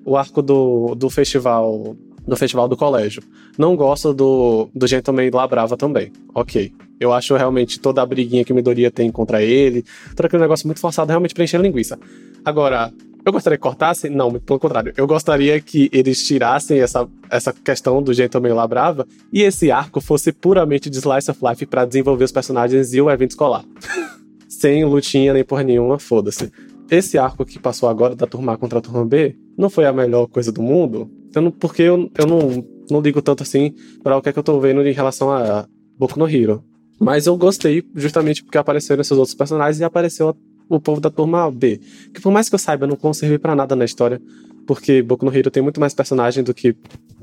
o 0.04 0.16
arco 0.16 0.40
do, 0.40 0.94
do 0.94 1.10
festival 1.10 1.96
do 2.26 2.36
festival 2.36 2.68
do 2.68 2.76
colégio. 2.76 3.22
Não 3.56 3.76
gosto 3.76 4.12
do, 4.12 4.68
do 4.74 4.86
Gentleman 4.86 5.30
lá 5.32 5.46
brava 5.46 5.76
também. 5.76 6.12
Ok. 6.34 6.72
Eu 6.98 7.12
acho 7.12 7.36
realmente 7.36 7.78
toda 7.78 8.02
a 8.02 8.06
briguinha 8.06 8.44
que 8.44 8.52
o 8.52 8.54
Midoriya 8.54 8.90
tem 8.90 9.10
contra 9.10 9.42
ele, 9.42 9.84
todo 10.14 10.26
aquele 10.26 10.42
negócio 10.42 10.66
muito 10.66 10.80
forçado, 10.80 11.08
realmente 11.08 11.34
preencher 11.34 11.58
a 11.58 11.60
linguiça. 11.60 11.98
Agora, 12.44 12.90
eu 13.24 13.32
gostaria 13.32 13.58
que 13.58 13.62
cortassem? 13.62 14.10
Não, 14.10 14.32
pelo 14.32 14.58
contrário. 14.58 14.92
Eu 14.96 15.06
gostaria 15.06 15.60
que 15.60 15.90
eles 15.92 16.24
tirassem 16.24 16.78
essa, 16.80 17.08
essa 17.28 17.52
questão 17.52 18.02
do 18.02 18.14
Gentleman 18.14 18.54
lá 18.54 18.66
brava 18.66 19.06
e 19.32 19.42
esse 19.42 19.70
arco 19.70 20.00
fosse 20.00 20.32
puramente 20.32 20.88
de 20.88 20.98
Slice 20.98 21.30
of 21.30 21.40
Life 21.42 21.66
para 21.66 21.84
desenvolver 21.84 22.24
os 22.24 22.32
personagens 22.32 22.94
e 22.94 23.00
o 23.00 23.10
evento 23.10 23.30
escolar. 23.30 23.64
Sem 24.48 24.84
lutinha 24.84 25.34
nem 25.34 25.44
porra 25.44 25.64
nenhuma, 25.64 25.98
foda-se. 25.98 26.52
Esse 26.88 27.18
arco 27.18 27.44
que 27.44 27.58
passou 27.58 27.88
agora 27.88 28.14
da 28.14 28.28
turma 28.28 28.52
A 28.52 28.56
contra 28.56 28.78
a 28.78 28.82
turma 28.82 29.04
B 29.04 29.36
não 29.58 29.68
foi 29.68 29.86
a 29.86 29.92
melhor 29.92 30.28
coisa 30.28 30.52
do 30.52 30.62
mundo, 30.62 31.10
porque 31.52 31.82
eu, 31.82 32.10
eu 32.16 32.26
não, 32.26 32.64
não 32.90 33.00
ligo 33.00 33.20
tanto 33.20 33.42
assim 33.42 33.74
para 34.02 34.16
o 34.16 34.22
que 34.22 34.28
é 34.28 34.32
que 34.32 34.38
eu 34.38 34.42
tô 34.42 34.58
vendo 34.60 34.86
em 34.86 34.92
relação 34.92 35.30
a 35.30 35.66
Boku 35.98 36.18
no 36.18 36.28
Hero. 36.28 36.64
Mas 36.98 37.26
eu 37.26 37.36
gostei 37.36 37.84
justamente 37.94 38.42
porque 38.42 38.58
apareceram 38.58 39.00
esses 39.00 39.12
outros 39.12 39.34
personagens 39.34 39.80
e 39.80 39.84
apareceu 39.84 40.34
o 40.68 40.80
povo 40.80 41.00
da 41.00 41.10
turma 41.10 41.50
B. 41.50 41.80
Que 42.12 42.20
por 42.20 42.32
mais 42.32 42.48
que 42.48 42.54
eu 42.54 42.58
saiba, 42.58 42.86
não 42.86 43.12
servir 43.12 43.38
para 43.38 43.54
nada 43.54 43.76
na 43.76 43.84
história. 43.84 44.20
Porque 44.66 45.02
Boku 45.02 45.24
no 45.24 45.34
Hero 45.34 45.50
tem 45.50 45.62
muito 45.62 45.78
mais 45.78 45.94
personagem 45.94 46.42
do 46.42 46.52
que. 46.52 46.74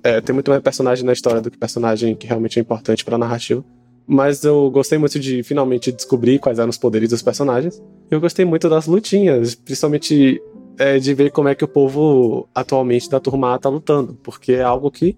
É, 0.02 0.22
tem 0.22 0.34
muito 0.34 0.50
mais 0.50 0.62
personagem 0.62 1.06
na 1.06 1.14
história 1.14 1.42
do 1.42 1.52
que 1.52 1.58
personagem 1.58 2.16
que 2.16 2.28
realmente 2.28 2.60
é 2.60 2.62
importante 2.62 3.04
pra 3.04 3.18
narrativa. 3.18 3.64
Mas 4.06 4.44
eu 4.44 4.70
gostei 4.70 4.98
muito 4.98 5.20
de 5.20 5.44
finalmente 5.44 5.92
descobrir 5.92 6.40
quais 6.40 6.60
eram 6.60 6.70
os 6.70 6.78
poderes 6.78 7.10
dos 7.10 7.22
personagens. 7.22 7.82
Eu 8.12 8.20
gostei 8.20 8.46
muito 8.46 8.70
das 8.70 8.86
lutinhas, 8.86 9.56
principalmente 9.56 10.42
é, 10.78 11.00
de 11.00 11.14
ver 11.14 11.32
como 11.32 11.50
é 11.50 11.56
que 11.56 11.64
o 11.64 11.68
povo 11.68 12.48
atualmente 12.54 13.10
da 13.10 13.20
turma 13.20 13.54
A 13.54 13.60
tá 13.60 13.70
lutando. 13.70 14.18
Porque 14.24 14.54
é 14.54 14.64
algo 14.64 14.90
que 14.92 15.18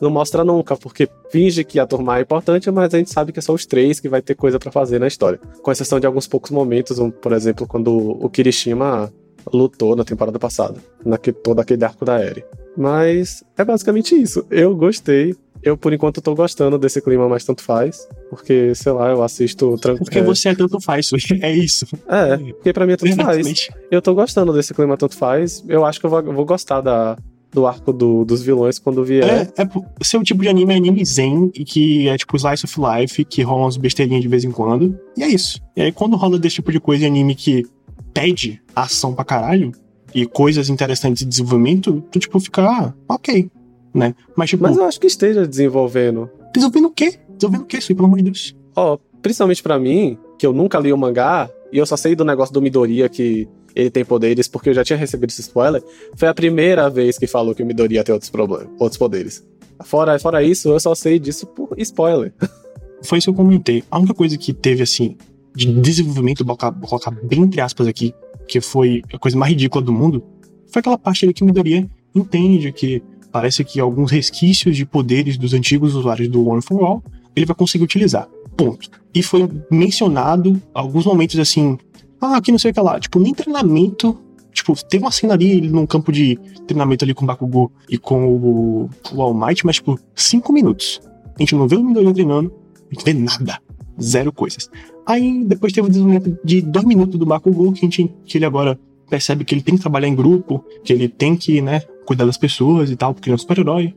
não 0.00 0.10
mostra 0.10 0.44
nunca, 0.44 0.76
porque 0.76 1.08
finge 1.30 1.64
que 1.64 1.78
a 1.78 1.86
turma 1.86 2.18
é 2.18 2.22
importante, 2.22 2.70
mas 2.70 2.94
a 2.94 2.98
gente 2.98 3.10
sabe 3.10 3.32
que 3.32 3.38
é 3.38 3.42
só 3.42 3.52
os 3.52 3.66
três 3.66 3.98
que 3.98 4.08
vai 4.08 4.22
ter 4.22 4.34
coisa 4.34 4.58
para 4.58 4.70
fazer 4.70 4.98
na 4.98 5.06
história. 5.06 5.40
Com 5.62 5.72
exceção 5.72 5.98
de 5.98 6.06
alguns 6.06 6.26
poucos 6.26 6.50
momentos, 6.50 6.98
um, 6.98 7.10
por 7.10 7.32
exemplo, 7.32 7.66
quando 7.66 7.96
o 7.96 8.28
Kirishima 8.28 9.12
lutou 9.52 9.96
na 9.96 10.04
temporada 10.04 10.38
passada, 10.38 10.78
naquele, 11.04 11.36
todo 11.36 11.60
aquele 11.60 11.84
arco 11.84 12.04
da 12.04 12.22
Eri. 12.24 12.44
Mas 12.76 13.42
é 13.56 13.64
basicamente 13.64 14.14
isso. 14.14 14.46
Eu 14.50 14.76
gostei. 14.76 15.34
Eu, 15.62 15.76
por 15.76 15.92
enquanto, 15.92 16.20
tô 16.20 16.34
gostando 16.34 16.78
desse 16.78 17.00
clima, 17.00 17.28
mas 17.28 17.44
tanto 17.44 17.62
faz. 17.62 18.06
Porque, 18.30 18.74
sei 18.74 18.92
lá, 18.92 19.10
eu 19.10 19.22
assisto 19.22 19.76
tranquilo. 19.78 20.04
Porque 20.04 20.18
é... 20.18 20.22
você 20.22 20.50
é 20.50 20.54
tanto 20.54 20.80
faz, 20.80 21.10
é 21.40 21.52
isso. 21.52 21.86
É, 22.08 22.36
porque 22.36 22.72
pra 22.72 22.86
mim 22.86 22.92
é 22.92 22.96
tanto 22.96 23.16
faz. 23.16 23.68
Eu 23.90 24.00
tô 24.00 24.14
gostando 24.14 24.52
desse 24.52 24.72
clima 24.74 24.96
tanto 24.96 25.16
faz. 25.16 25.64
Eu 25.68 25.84
acho 25.84 26.00
que 26.00 26.06
eu 26.06 26.10
vou, 26.10 26.22
vou 26.22 26.44
gostar 26.44 26.80
da, 26.80 27.16
do 27.52 27.66
arco 27.66 27.92
do, 27.92 28.24
dos 28.24 28.42
vilões 28.42 28.78
quando 28.78 29.04
vier. 29.04 29.24
É, 29.24 29.62
é, 29.62 29.68
seu 30.02 30.22
tipo 30.22 30.42
de 30.42 30.48
anime 30.48 30.74
é 30.74 30.76
anime 30.76 31.04
zen, 31.04 31.50
e 31.54 31.64
que 31.64 32.08
é 32.08 32.16
tipo 32.16 32.36
slice 32.36 32.64
of 32.64 32.76
life, 32.80 33.24
que 33.24 33.42
rola 33.42 33.62
umas 33.62 33.76
besteirinhas 33.76 34.22
de 34.22 34.28
vez 34.28 34.44
em 34.44 34.50
quando. 34.50 34.98
E 35.16 35.22
é 35.22 35.28
isso. 35.28 35.60
E 35.76 35.82
aí, 35.82 35.92
quando 35.92 36.16
rola 36.16 36.38
desse 36.38 36.56
tipo 36.56 36.72
de 36.72 36.80
coisa 36.80 37.04
em 37.04 37.08
anime 37.08 37.34
que 37.34 37.64
pede 38.12 38.60
ação 38.74 39.14
pra 39.14 39.24
caralho, 39.24 39.72
e 40.14 40.26
coisas 40.26 40.68
interessantes 40.68 41.22
de 41.22 41.28
desenvolvimento, 41.28 42.02
tu, 42.10 42.18
tipo, 42.18 42.40
fica, 42.40 42.62
ah, 42.62 42.94
ok, 43.08 43.50
né? 43.94 44.14
Mas, 44.36 44.50
tipo... 44.50 44.62
Mas 44.62 44.76
eu 44.76 44.84
acho 44.84 45.00
que 45.00 45.06
esteja 45.06 45.46
desenvolvendo. 45.46 46.30
Desenvolvendo 46.54 46.86
o 46.86 46.90
quê? 46.90 47.18
Desenvolvendo 47.28 47.62
o 47.62 47.66
quê, 47.66 47.78
isso 47.78 47.92
aí, 47.92 47.96
pelo 47.96 48.06
amor 48.06 48.18
de 48.18 48.24
Deus? 48.24 48.56
Ó, 48.76 48.94
oh, 48.94 48.98
principalmente 49.22 49.62
para 49.62 49.78
mim, 49.78 50.18
que 50.38 50.46
eu 50.46 50.52
nunca 50.52 50.78
li 50.78 50.92
o 50.92 50.96
mangá, 50.96 51.50
e 51.72 51.78
eu 51.78 51.86
só 51.86 51.96
sei 51.96 52.14
do 52.14 52.24
negócio 52.24 52.52
do 52.52 52.62
Midoriya 52.62 53.08
que 53.08 53.48
ele 53.74 53.90
tem 53.90 54.04
poderes, 54.04 54.48
porque 54.48 54.70
eu 54.70 54.74
já 54.74 54.84
tinha 54.84 54.96
recebido 54.96 55.30
esse 55.30 55.40
spoiler, 55.40 55.82
foi 56.16 56.28
a 56.28 56.34
primeira 56.34 56.88
vez 56.88 57.18
que 57.18 57.26
falou 57.26 57.54
que 57.54 57.62
o 57.62 57.66
Midoriya 57.66 58.02
tem 58.02 58.12
outros, 58.12 58.30
problemas, 58.30 58.68
outros 58.78 58.98
poderes. 58.98 59.46
Fora, 59.84 60.18
fora 60.18 60.42
isso, 60.42 60.68
eu 60.68 60.80
só 60.80 60.94
sei 60.94 61.18
disso 61.18 61.46
por 61.46 61.74
spoiler. 61.78 62.32
Foi 63.04 63.18
isso 63.18 63.26
que 63.26 63.30
eu 63.30 63.44
comentei. 63.44 63.84
A 63.92 63.98
única 64.00 64.12
coisa 64.12 64.36
que 64.36 64.52
teve, 64.52 64.82
assim, 64.82 65.16
de 65.54 65.72
desenvolvimento, 65.72 66.44
vou 66.44 66.56
colocar, 66.56 67.12
bem 67.12 67.42
entre 67.42 67.60
aspas 67.60 67.86
aqui, 67.86 68.12
que 68.48 68.60
foi 68.60 69.02
a 69.12 69.18
coisa 69.18 69.36
mais 69.36 69.52
ridícula 69.52 69.84
do 69.84 69.92
mundo, 69.92 70.20
foi 70.66 70.80
aquela 70.80 70.98
parte 70.98 71.24
ali 71.24 71.32
que 71.32 71.44
o 71.44 71.46
Midoriya 71.46 71.88
entende 72.12 72.72
que 72.72 73.00
parece 73.30 73.64
que 73.64 73.80
alguns 73.80 74.10
resquícios 74.10 74.76
de 74.76 74.86
poderes 74.86 75.36
dos 75.36 75.54
antigos 75.54 75.94
usuários 75.94 76.28
do 76.28 76.46
One 76.48 76.62
for 76.62 76.82
All 76.82 77.02
ele 77.34 77.46
vai 77.46 77.54
conseguir 77.54 77.84
utilizar. 77.84 78.28
Ponto. 78.56 78.90
E 79.14 79.22
foi 79.22 79.48
mencionado 79.70 80.60
alguns 80.74 81.06
momentos 81.06 81.38
assim, 81.38 81.78
ah, 82.20 82.40
que 82.40 82.50
não 82.50 82.58
sei 82.58 82.70
o 82.70 82.74
que 82.74 82.80
lá. 82.80 82.98
Tipo, 82.98 83.20
nem 83.20 83.32
treinamento. 83.32 84.18
Tipo, 84.52 84.74
teve 84.86 85.04
uma 85.04 85.12
cena 85.12 85.34
ali 85.34 85.60
num 85.60 85.86
campo 85.86 86.10
de 86.10 86.36
treinamento 86.66 87.04
ali 87.04 87.14
com 87.14 87.24
o 87.24 87.26
Bakugou 87.26 87.70
e 87.88 87.96
com 87.96 88.26
o, 88.26 88.90
o 89.12 89.22
All 89.22 89.32
Might, 89.32 89.64
mas, 89.64 89.76
tipo, 89.76 89.98
cinco 90.16 90.52
minutos. 90.52 91.00
A 91.36 91.42
gente 91.42 91.54
não 91.54 91.68
vê 91.68 91.76
o 91.76 91.84
Midoriya 91.84 92.12
treinando, 92.12 92.52
a 92.90 92.94
gente 92.94 93.04
vê 93.04 93.12
nada. 93.12 93.60
Zero 94.00 94.32
coisas. 94.32 94.68
Aí, 95.06 95.44
depois 95.44 95.72
teve 95.72 95.86
o 95.86 95.90
desenvolvimento 95.90 96.38
de 96.44 96.60
dois 96.60 96.84
minutos 96.84 97.18
do 97.18 97.24
Bakugou, 97.24 97.72
que, 97.72 97.80
a 97.80 97.82
gente, 97.82 98.12
que 98.24 98.38
ele 98.38 98.44
agora 98.44 98.78
percebe 99.08 99.44
que 99.44 99.54
ele 99.54 99.62
tem 99.62 99.76
que 99.76 99.80
trabalhar 99.80 100.08
em 100.08 100.14
grupo, 100.14 100.64
que 100.82 100.92
ele 100.92 101.08
tem 101.08 101.36
que, 101.36 101.62
né, 101.62 101.82
cuidar 102.08 102.24
das 102.24 102.38
pessoas 102.38 102.90
e 102.90 102.96
tal, 102.96 103.12
porque 103.12 103.28
ele 103.28 103.34
é 103.34 103.36
um 103.36 103.38
super-herói. 103.38 103.94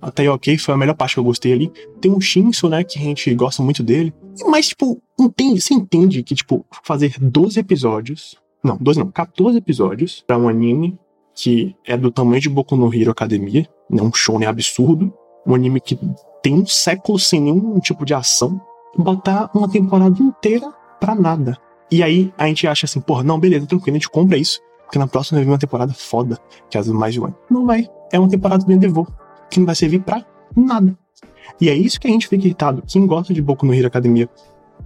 Até 0.00 0.28
ok, 0.28 0.58
foi 0.58 0.74
a 0.74 0.76
melhor 0.76 0.94
parte 0.94 1.14
que 1.14 1.20
eu 1.20 1.24
gostei 1.24 1.52
ali. 1.52 1.72
Tem 2.00 2.10
o 2.10 2.20
Shinso, 2.20 2.68
né, 2.68 2.82
que 2.82 2.98
a 2.98 3.02
gente 3.02 3.32
gosta 3.36 3.62
muito 3.62 3.84
dele. 3.84 4.12
Mas, 4.48 4.68
tipo, 4.68 5.00
entende, 5.18 5.60
você 5.60 5.72
entende 5.72 6.24
que, 6.24 6.34
tipo, 6.34 6.66
fazer 6.82 7.14
12 7.20 7.60
episódios. 7.60 8.34
Não, 8.64 8.76
12 8.76 8.98
não, 8.98 9.12
14 9.12 9.58
episódios 9.58 10.24
para 10.26 10.36
um 10.36 10.48
anime 10.48 10.98
que 11.34 11.74
é 11.86 11.96
do 11.96 12.10
tamanho 12.10 12.40
de 12.40 12.48
Boku 12.48 12.76
no 12.76 12.92
Hero 12.92 13.12
Academia, 13.12 13.66
né, 13.88 14.02
um 14.02 14.12
shonen 14.12 14.48
absurdo. 14.48 15.14
Um 15.46 15.54
anime 15.54 15.80
que 15.80 15.96
tem 16.42 16.54
um 16.54 16.66
século 16.66 17.16
sem 17.16 17.40
nenhum 17.40 17.78
tipo 17.78 18.04
de 18.04 18.12
ação. 18.12 18.60
Botar 18.96 19.50
uma 19.54 19.70
temporada 19.70 20.20
inteira 20.20 20.68
pra 20.98 21.14
nada. 21.14 21.56
E 21.92 22.02
aí 22.02 22.32
a 22.36 22.48
gente 22.48 22.66
acha 22.66 22.86
assim, 22.86 23.00
porra, 23.00 23.22
não, 23.22 23.38
beleza, 23.38 23.66
tranquilo, 23.66 23.94
a 23.96 23.98
gente 23.98 24.10
compra 24.10 24.36
isso. 24.36 24.60
Porque 24.92 24.98
na 24.98 25.06
próxima 25.06 25.38
vai 25.38 25.46
vir 25.46 25.50
uma 25.50 25.58
temporada 25.58 25.94
foda, 25.94 26.38
que 26.68 26.76
é 26.76 26.80
as 26.80 26.86
mais 26.88 27.14
de. 27.14 27.20
Não 27.50 27.64
vai. 27.64 27.88
É 28.12 28.18
uma 28.18 28.28
temporada 28.28 28.62
do 28.62 28.70
Endeavor, 28.70 29.10
que 29.48 29.58
não 29.58 29.64
vai 29.64 29.74
servir 29.74 30.00
pra 30.00 30.22
nada. 30.54 30.94
E 31.58 31.70
é 31.70 31.74
isso 31.74 31.98
que 31.98 32.06
a 32.06 32.10
gente 32.10 32.28
fica 32.28 32.44
irritado. 32.44 32.82
Quem 32.86 33.06
gosta 33.06 33.32
de 33.32 33.40
Boku 33.40 33.64
no 33.64 33.72
Hero 33.72 33.86
Academia 33.86 34.28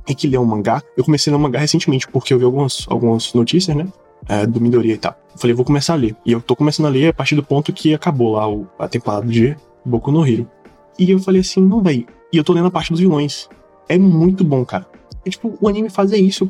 e 0.09 0.15
que 0.15 0.29
lê 0.29 0.39
um 0.39 0.45
mangá, 0.45 0.81
eu 0.97 1.03
comecei 1.03 1.33
a 1.33 1.35
ler 1.35 1.41
um 1.41 1.43
mangá 1.43 1.59
recentemente, 1.59 2.07
porque 2.07 2.33
eu 2.33 2.39
vi 2.39 2.45
algumas, 2.45 2.87
algumas 2.89 3.35
notícias, 3.35 3.77
né? 3.77 3.89
É, 4.29 4.47
do 4.47 4.61
Midoriya 4.61 4.95
e 4.95 4.97
tal. 4.97 5.17
Eu 5.35 5.41
falei, 5.41 5.57
vou 5.57 5.65
começar 5.65 5.95
a 5.95 5.97
ler. 5.97 6.15
E 6.25 6.31
eu 6.31 6.41
tô 6.41 6.55
começando 6.55 6.87
a 6.87 6.89
ler 6.89 7.09
a 7.09 7.13
partir 7.13 7.35
do 7.35 7.43
ponto 7.43 7.73
que 7.73 7.93
acabou 7.93 8.35
lá 8.35 8.49
o, 8.49 8.65
a 8.79 8.87
temporada 8.87 9.27
de 9.27 9.57
Boku 9.85 10.13
no 10.13 10.25
Hero. 10.25 10.49
E 10.97 11.11
eu 11.11 11.19
falei 11.19 11.41
assim, 11.41 11.61
não, 11.61 11.83
véi. 11.83 12.07
E 12.33 12.37
eu 12.37 12.45
tô 12.45 12.53
lendo 12.53 12.69
a 12.69 12.71
parte 12.71 12.93
dos 12.93 13.01
vilões. 13.01 13.49
É 13.89 13.99
muito 13.99 14.45
bom, 14.45 14.65
cara. 14.65 14.87
É, 15.27 15.31
tipo, 15.31 15.59
o 15.61 15.69
anime 15.69 15.91
fazer 15.91 16.19
isso, 16.19 16.49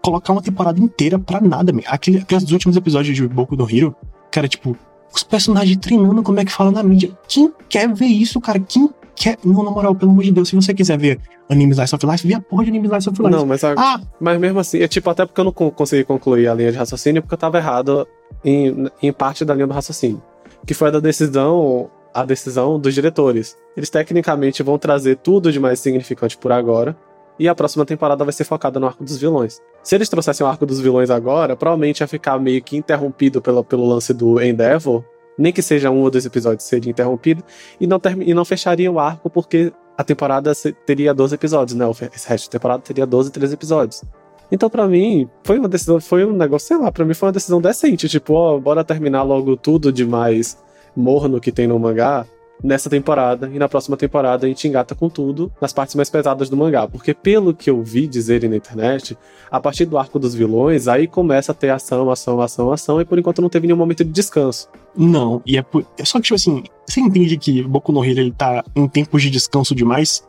colocar 0.00 0.32
uma 0.32 0.40
temporada 0.40 0.80
inteira 0.80 1.18
pra 1.18 1.42
nada, 1.42 1.72
meu. 1.72 1.84
Aquele, 1.86 2.18
aqueles 2.18 2.50
últimos 2.50 2.74
episódios 2.74 3.14
de 3.14 3.28
Boku 3.28 3.54
no 3.54 3.70
Hero, 3.70 3.94
cara, 4.30 4.48
tipo, 4.48 4.74
os 5.14 5.22
personagens 5.22 5.76
treinando 5.76 6.22
como 6.22 6.40
é 6.40 6.44
que 6.44 6.50
fala 6.50 6.70
na 6.70 6.82
mídia. 6.82 7.10
Quem 7.28 7.52
quer 7.68 7.92
ver 7.92 8.06
isso, 8.06 8.40
cara? 8.40 8.58
Quem 8.58 8.88
quer. 9.14 9.36
Não, 9.44 9.62
na 9.62 9.70
moral, 9.70 9.94
pelo 9.94 10.10
amor 10.10 10.24
de 10.24 10.32
Deus, 10.32 10.48
se 10.48 10.56
você 10.56 10.72
quiser 10.72 10.96
ver 10.96 11.20
anime 11.50 11.72
Slice 11.72 11.94
of 11.94 12.06
Life, 12.06 12.26
vê 12.26 12.32
a 12.32 12.40
porra 12.40 12.64
de 12.64 12.70
anime 12.70 12.86
Slice 12.86 13.10
of 13.10 13.20
Life. 13.20 13.30
Não, 13.30 13.44
mas, 13.44 13.62
a... 13.62 13.74
ah. 13.76 14.00
mas 14.18 14.40
mesmo 14.40 14.58
assim, 14.58 14.78
é 14.78 14.88
tipo, 14.88 15.10
até 15.10 15.26
porque 15.26 15.38
eu 15.38 15.44
não 15.44 15.52
consegui 15.52 16.04
concluir 16.04 16.48
a 16.48 16.54
linha 16.54 16.72
de 16.72 16.78
raciocínio, 16.78 17.20
porque 17.20 17.34
eu 17.34 17.38
tava 17.38 17.58
errado 17.58 18.08
em, 18.42 18.90
em 19.02 19.12
parte 19.12 19.44
da 19.44 19.52
linha 19.52 19.66
do 19.66 19.74
raciocínio. 19.74 20.22
Que 20.66 20.72
foi 20.72 20.88
a 20.88 20.92
da 20.92 21.00
decisão. 21.00 21.90
A 22.14 22.26
decisão 22.26 22.78
dos 22.78 22.92
diretores. 22.92 23.56
Eles 23.74 23.88
tecnicamente 23.88 24.62
vão 24.62 24.78
trazer 24.78 25.16
tudo 25.16 25.50
de 25.50 25.58
mais 25.58 25.80
significante 25.80 26.36
por 26.36 26.52
agora. 26.52 26.94
E 27.38 27.48
a 27.48 27.54
próxima 27.54 27.84
temporada 27.84 28.24
vai 28.24 28.32
ser 28.32 28.44
focada 28.44 28.78
no 28.78 28.86
arco 28.86 29.02
dos 29.02 29.16
vilões. 29.18 29.60
Se 29.82 29.94
eles 29.94 30.08
trouxessem 30.08 30.46
o 30.46 30.48
arco 30.48 30.66
dos 30.66 30.80
vilões 30.80 31.10
agora, 31.10 31.56
provavelmente 31.56 32.00
ia 32.00 32.06
ficar 32.06 32.38
meio 32.38 32.62
que 32.62 32.76
interrompido 32.76 33.40
pelo, 33.40 33.64
pelo 33.64 33.86
lance 33.86 34.12
do 34.12 34.40
Endeavor, 34.40 35.04
nem 35.36 35.52
que 35.52 35.62
seja 35.62 35.90
um 35.90 36.02
ou 36.02 36.10
dois 36.10 36.26
episódios 36.26 36.64
seria 36.64 36.90
interrompido, 36.90 37.42
e 37.80 37.86
não, 37.86 38.00
e 38.20 38.34
não 38.34 38.44
fecharia 38.44 38.90
o 38.92 38.98
arco 38.98 39.30
porque 39.30 39.72
a 39.96 40.04
temporada 40.04 40.52
teria 40.86 41.14
12 41.14 41.34
episódios, 41.34 41.76
né? 41.76 41.84
Esse 42.14 42.28
resto 42.28 42.48
da 42.48 42.52
temporada 42.52 42.82
teria 42.82 43.06
12, 43.06 43.30
13 43.30 43.54
episódios. 43.54 44.04
Então, 44.50 44.68
para 44.68 44.86
mim, 44.86 45.28
foi 45.44 45.58
uma 45.58 45.68
decisão, 45.68 45.98
foi 46.00 46.24
um 46.24 46.32
negócio, 46.32 46.68
sei 46.68 46.76
lá, 46.76 46.92
pra 46.92 47.04
mim 47.04 47.14
foi 47.14 47.28
uma 47.28 47.32
decisão 47.32 47.60
decente. 47.60 48.08
Tipo, 48.08 48.34
ó, 48.34 48.58
bora 48.58 48.84
terminar 48.84 49.22
logo 49.22 49.56
tudo 49.56 49.90
de 49.90 50.04
mais 50.04 50.58
morno 50.94 51.40
que 51.40 51.50
tem 51.50 51.66
no 51.66 51.78
mangá 51.78 52.26
nessa 52.62 52.88
temporada 52.88 53.50
e 53.52 53.58
na 53.58 53.68
próxima 53.68 53.96
temporada 53.96 54.46
a 54.46 54.48
gente 54.48 54.66
engata 54.68 54.94
com 54.94 55.08
tudo 55.08 55.52
nas 55.60 55.72
partes 55.72 55.94
mais 55.94 56.08
pesadas 56.08 56.48
do 56.48 56.56
mangá, 56.56 56.86
porque 56.86 57.12
pelo 57.12 57.52
que 57.54 57.68
eu 57.68 57.82
vi 57.82 58.06
dizerem 58.06 58.50
na 58.50 58.56
internet, 58.56 59.16
a 59.50 59.60
partir 59.60 59.84
do 59.84 59.98
arco 59.98 60.18
dos 60.18 60.34
vilões, 60.34 60.88
aí 60.88 61.06
começa 61.06 61.52
a 61.52 61.54
ter 61.54 61.70
ação, 61.70 62.10
ação, 62.10 62.40
ação, 62.40 62.72
ação 62.72 63.00
e 63.00 63.04
por 63.04 63.18
enquanto 63.18 63.42
não 63.42 63.48
teve 63.48 63.66
nenhum 63.66 63.78
momento 63.78 64.04
de 64.04 64.10
descanso. 64.10 64.68
Não, 64.96 65.42
e 65.44 65.56
é 65.56 65.62
por... 65.62 65.84
só 66.04 66.18
que 66.18 66.24
tipo 66.24 66.34
assim, 66.34 66.62
você 66.86 67.00
entende 67.00 67.36
que 67.36 67.62
Boku 67.62 67.92
no 67.92 68.04
Hero 68.04 68.20
ele 68.20 68.32
tá 68.32 68.64
em 68.74 68.88
tempos 68.88 69.22
de 69.22 69.30
descanso 69.30 69.74
demais? 69.74 70.26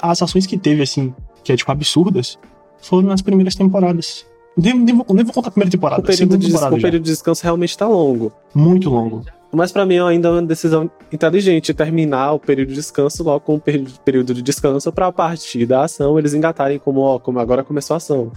As 0.00 0.22
ações 0.22 0.46
que 0.46 0.58
teve 0.58 0.82
assim, 0.82 1.14
que 1.42 1.52
é 1.52 1.56
tipo 1.56 1.70
absurdas, 1.70 2.38
foram 2.80 3.08
nas 3.08 3.22
primeiras 3.22 3.54
temporadas. 3.54 4.26
Nem, 4.56 4.74
nem, 4.78 4.94
vou, 4.94 5.06
nem 5.10 5.24
vou 5.24 5.34
contar 5.34 5.48
a 5.48 5.50
primeira 5.50 5.70
temporada. 5.70 6.00
O 6.00 6.04
período, 6.04 6.38
de, 6.38 6.54
o 6.54 6.80
período 6.80 7.02
de 7.02 7.10
descanso 7.10 7.42
realmente 7.42 7.76
tá 7.76 7.88
longo. 7.88 8.32
Muito 8.54 8.88
longo. 8.88 9.24
Mas 9.54 9.72
para 9.72 9.86
mim 9.86 9.98
ainda 9.98 10.28
é 10.28 10.30
uma 10.32 10.42
decisão 10.42 10.90
inteligente 11.12 11.72
terminar 11.72 12.32
o 12.32 12.38
período 12.38 12.68
de 12.68 12.74
descanso 12.74 13.22
logo 13.22 13.40
com 13.40 13.54
o 13.56 13.60
período 13.60 14.34
de 14.34 14.42
descanso 14.42 14.92
para 14.92 15.06
a 15.06 15.12
partir 15.12 15.66
da 15.66 15.84
ação 15.84 16.18
eles 16.18 16.34
engatarem 16.34 16.78
como, 16.78 17.00
ó, 17.00 17.18
como 17.18 17.38
agora 17.38 17.62
começou 17.62 17.94
a 17.94 17.98
ação. 17.98 18.32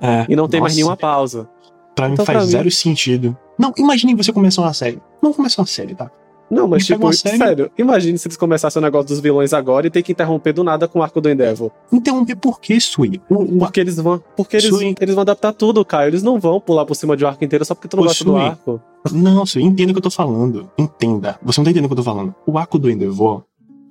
É, 0.00 0.26
e 0.28 0.36
não 0.36 0.48
tem 0.48 0.60
nossa. 0.60 0.68
mais 0.68 0.76
nenhuma 0.76 0.96
pausa. 0.96 1.48
Pra 1.94 2.06
mim 2.06 2.14
então, 2.14 2.24
faz 2.24 2.38
pra 2.38 2.46
zero 2.46 2.64
mim... 2.64 2.70
sentido. 2.70 3.36
Não, 3.58 3.72
imagine 3.76 4.14
você 4.14 4.32
começar 4.32 4.62
uma 4.62 4.72
série. 4.72 5.00
Não 5.22 5.32
começar 5.32 5.60
uma 5.60 5.66
série, 5.66 5.94
tá? 5.94 6.10
Não, 6.50 6.66
mas 6.66 6.84
tipo, 6.84 7.12
sério, 7.12 7.70
imagine 7.78 8.18
se 8.18 8.26
eles 8.26 8.36
começassem 8.36 8.80
o 8.80 8.82
negócio 8.82 9.08
dos 9.08 9.20
vilões 9.20 9.52
agora 9.52 9.86
e 9.86 9.90
ter 9.90 10.02
que 10.02 10.12
interromper 10.12 10.52
do 10.52 10.64
nada 10.64 10.88
com 10.88 10.98
o 10.98 11.02
arco 11.02 11.20
do 11.20 11.30
Endeavor. 11.30 11.70
Interromper 11.92 12.34
por 12.36 12.60
quê, 12.60 12.80
Sui? 12.80 13.20
O, 13.30 13.36
o... 13.36 13.58
Porque 13.60 13.78
eles 13.78 13.96
vão. 13.96 14.22
Porque 14.36 14.56
eles, 14.56 14.70
eles 15.00 15.14
vão 15.14 15.22
adaptar 15.22 15.52
tudo, 15.52 15.84
Caio. 15.84 16.08
Eles 16.08 16.22
não 16.22 16.40
vão 16.40 16.60
pular 16.60 16.84
por 16.84 16.96
cima 16.96 17.16
de 17.16 17.24
um 17.24 17.28
arco 17.28 17.44
inteiro 17.44 17.64
só 17.64 17.74
porque 17.74 17.86
tu 17.86 17.96
não 17.96 18.02
gosta 18.02 18.24
Sui. 18.24 18.32
do 18.32 18.36
arco. 18.36 18.82
Não, 19.12 19.46
Sui, 19.46 19.62
entenda 19.62 19.92
o 19.92 19.94
que 19.94 19.98
eu 19.98 20.02
tô 20.02 20.10
falando. 20.10 20.68
Entenda. 20.76 21.38
Você 21.42 21.60
não 21.60 21.64
tá 21.64 21.70
entendendo 21.70 21.84
o 21.84 21.88
que 21.88 21.92
eu 21.92 22.04
tô 22.04 22.10
falando. 22.10 22.34
O 22.44 22.58
arco 22.58 22.78
do 22.78 22.90
Endeavor 22.90 23.44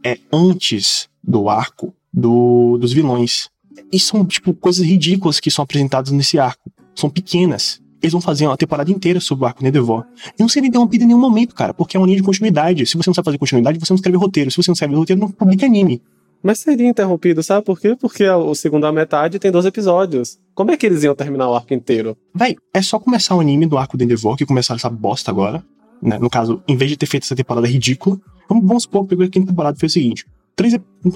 é 0.06 0.18
antes 0.32 1.08
do 1.24 1.48
arco 1.48 1.94
do, 2.14 2.78
dos 2.78 2.92
vilões. 2.92 3.50
E 3.92 4.00
são, 4.00 4.26
tipo, 4.26 4.54
coisas 4.54 4.86
ridículas 4.86 5.40
que 5.40 5.50
são 5.50 5.64
apresentadas 5.64 6.12
nesse 6.12 6.38
arco. 6.38 6.70
São 6.94 7.10
pequenas 7.10 7.82
eles 8.02 8.12
vão 8.12 8.22
fazer 8.22 8.48
uma 8.48 8.58
temporada 8.58 8.90
inteira 8.92 9.20
sobre 9.20 9.44
o 9.44 9.48
arco 9.48 9.64
Nedevor. 9.64 10.06
E 10.38 10.42
não 10.42 10.50
seria 10.50 10.70
interrompido 10.70 11.04
em 11.04 11.08
nenhum 11.08 11.20
momento, 11.20 11.54
cara, 11.54 11.74
porque 11.74 11.98
é 11.98 12.00
uma 12.00 12.06
linha 12.06 12.18
de 12.18 12.24
continuidade. 12.24 12.86
Se 12.86 12.98
você 12.98 13.10
não 13.10 13.14
sabe 13.14 13.26
fazer 13.26 13.38
continuidade, 13.38 13.80
você 13.80 13.92
não 13.92 13.96
escreve 13.96 14.18
roteiro. 14.18 14.52
Se 14.52 14.58
você 14.58 14.70
não 14.70 14.76
sabe 14.76 14.96
roteiro, 14.96 15.20
não 15.20 15.30
publica 15.30 15.66
anime. 15.66 16.02
Mas 16.42 16.60
seria 16.60 16.88
interrompido, 16.88 17.44
sabe 17.44 17.66
por 17.66 17.80
quê? 17.80 17.98
Porque 18.00 18.28
o 18.28 18.56
segunda 18.56 18.92
metade 18.92 19.40
tem 19.40 19.52
dois 19.52 19.66
episódios. 19.66 20.40
Como 20.56 20.72
é 20.72 20.78
que 20.78 20.86
eles 20.86 21.04
iam 21.04 21.14
terminar 21.14 21.50
o 21.50 21.56
arco 21.56 21.74
inteiro? 21.74 22.18
Véi, 22.34 22.56
é 22.74 22.82
só 22.82 22.98
começar 22.98 23.36
o 23.36 23.42
anime 23.42 23.66
do 23.66 23.78
arco 23.78 23.98
do 23.98 24.04
Endeavor, 24.04 24.38
que 24.38 24.46
começaram 24.46 24.78
essa 24.78 24.90
bosta 24.90 25.30
agora. 25.32 25.64
Né? 26.02 26.18
No 26.18 26.30
caso, 26.30 26.64
em 26.66 26.78
vez 26.78 26.92
de 26.92 26.98
ter 26.98 27.06
feito 27.06 27.24
essa 27.24 27.36
temporada 27.36 27.68
ridícula, 27.68 28.18
vamos, 28.48 28.66
vamos 28.66 28.84
supor 28.84 29.06
que 29.06 29.16
a 29.16 29.30
quinta 29.30 29.48
temporada 29.48 29.78
fez 29.78 29.92
o 29.92 29.94
seguinte: 29.94 30.26
três, 30.56 30.74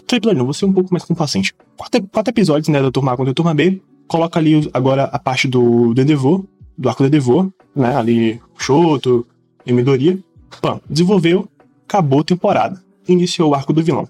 três 0.08 0.20
episódios, 0.20 0.38
não, 0.38 0.46
vou 0.46 0.54
ser 0.54 0.66
um 0.66 0.74
pouco 0.74 0.90
mais 0.92 1.06
complacente. 1.06 1.54
Quatro, 1.78 2.04
quatro 2.12 2.32
episódios, 2.32 2.68
né, 2.68 2.82
da 2.82 2.92
turma 2.92 3.14
A 3.14 3.18
com 3.18 3.24
a 3.24 3.34
turma 3.34 3.54
B, 3.54 3.82
coloca 4.08 4.40
ali 4.40 4.70
agora 4.74 5.06
a 5.06 5.20
parte 5.20 5.48
do, 5.48 5.94
do 5.94 6.02
Endeavor, 6.02 6.44
do 6.78 6.90
arco 6.90 7.04
de 7.04 7.10
Devor, 7.10 7.52
né? 7.76 7.96
Ali, 7.96 8.42
Shoto, 8.58 9.26
Midoriya. 9.66 10.18
Pã, 10.62 10.80
desenvolveu, 10.90 11.48
acabou 11.88 12.20
a 12.20 12.24
temporada. 12.24 12.84
Iniciou 13.08 13.52
o 13.52 13.56
arco 13.56 13.74
do 13.74 13.84
vilão. 13.84 14.08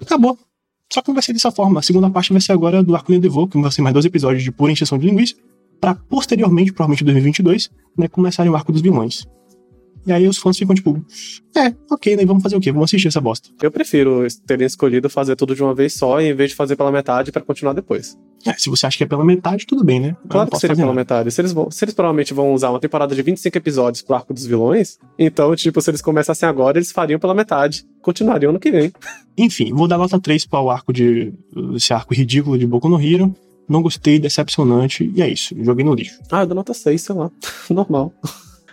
Acabou. 0.00 0.38
Só 0.92 1.02
que 1.02 1.08
não 1.08 1.14
vai 1.14 1.22
ser 1.22 1.32
dessa 1.32 1.50
forma. 1.50 1.80
A 1.80 1.82
segunda 1.82 2.08
parte 2.10 2.32
vai 2.32 2.40
ser 2.40 2.52
agora 2.52 2.82
do 2.82 2.94
arco 2.94 3.12
de 3.12 3.18
Devor, 3.18 3.48
que 3.48 3.60
vai 3.60 3.70
ser 3.70 3.82
mais 3.82 3.92
dois 3.92 4.04
episódios 4.04 4.42
de 4.42 4.50
pura 4.50 4.72
encheção 4.72 4.98
de 4.98 5.06
linguiça, 5.06 5.34
para 5.80 5.94
posteriormente, 5.94 6.72
provavelmente 6.72 7.02
em 7.02 7.06
2022, 7.06 7.70
né, 7.96 8.08
começarem 8.08 8.50
o 8.50 8.56
arco 8.56 8.72
dos 8.72 8.80
vilões. 8.80 9.26
E 10.08 10.12
aí 10.12 10.26
os 10.26 10.38
fãs 10.38 10.56
ficam 10.56 10.74
tipo, 10.74 11.04
é, 11.54 11.74
ok, 11.90 12.16
né? 12.16 12.24
Vamos 12.24 12.42
fazer 12.42 12.56
o 12.56 12.60
quê? 12.60 12.72
Vamos 12.72 12.88
assistir 12.88 13.08
essa 13.08 13.20
bosta. 13.20 13.50
Eu 13.60 13.70
prefiro 13.70 14.26
terem 14.46 14.66
escolhido 14.66 15.10
fazer 15.10 15.36
tudo 15.36 15.54
de 15.54 15.62
uma 15.62 15.74
vez 15.74 15.92
só, 15.92 16.18
em 16.18 16.32
vez 16.32 16.50
de 16.50 16.56
fazer 16.56 16.76
pela 16.76 16.90
metade 16.90 17.30
para 17.30 17.42
continuar 17.42 17.74
depois. 17.74 18.16
É, 18.46 18.54
se 18.54 18.70
você 18.70 18.86
acha 18.86 18.96
que 18.96 19.04
é 19.04 19.06
pela 19.06 19.22
metade, 19.22 19.66
tudo 19.66 19.84
bem, 19.84 20.00
né? 20.00 20.16
claro 20.30 20.50
que 20.50 20.58
seria 20.58 20.74
pela 20.74 20.86
nada. 20.86 20.96
metade. 20.96 21.30
Se 21.30 21.42
eles, 21.42 21.52
vão, 21.52 21.70
se 21.70 21.84
eles 21.84 21.94
provavelmente 21.94 22.32
vão 22.32 22.54
usar 22.54 22.70
uma 22.70 22.80
temporada 22.80 23.14
de 23.14 23.20
25 23.20 23.58
episódios 23.58 24.00
pro 24.00 24.14
arco 24.14 24.32
dos 24.32 24.46
vilões, 24.46 24.96
então, 25.18 25.54
tipo, 25.54 25.78
se 25.82 25.90
eles 25.90 26.00
começassem 26.00 26.48
agora, 26.48 26.78
eles 26.78 26.90
fariam 26.90 27.20
pela 27.20 27.34
metade. 27.34 27.84
Continuariam 28.00 28.50
no 28.50 28.58
que 28.58 28.70
vem. 28.70 28.90
Enfim, 29.36 29.74
vou 29.74 29.86
dar 29.86 29.98
nota 29.98 30.18
3 30.18 30.46
para 30.46 30.62
o 30.62 30.70
arco 30.70 30.90
de. 30.90 31.34
esse 31.74 31.92
arco 31.92 32.14
ridículo 32.14 32.56
de 32.56 32.66
Boku 32.66 32.88
no 32.88 32.98
Hero. 32.98 33.34
Não 33.68 33.82
gostei, 33.82 34.18
decepcionante, 34.18 35.12
e 35.14 35.20
é 35.20 35.28
isso. 35.28 35.54
Joguei 35.62 35.84
no 35.84 35.94
lixo. 35.94 36.18
Ah, 36.30 36.40
eu 36.40 36.46
dou 36.46 36.54
nota 36.54 36.72
6, 36.72 37.02
sei 37.02 37.14
lá. 37.14 37.30
Normal. 37.68 38.14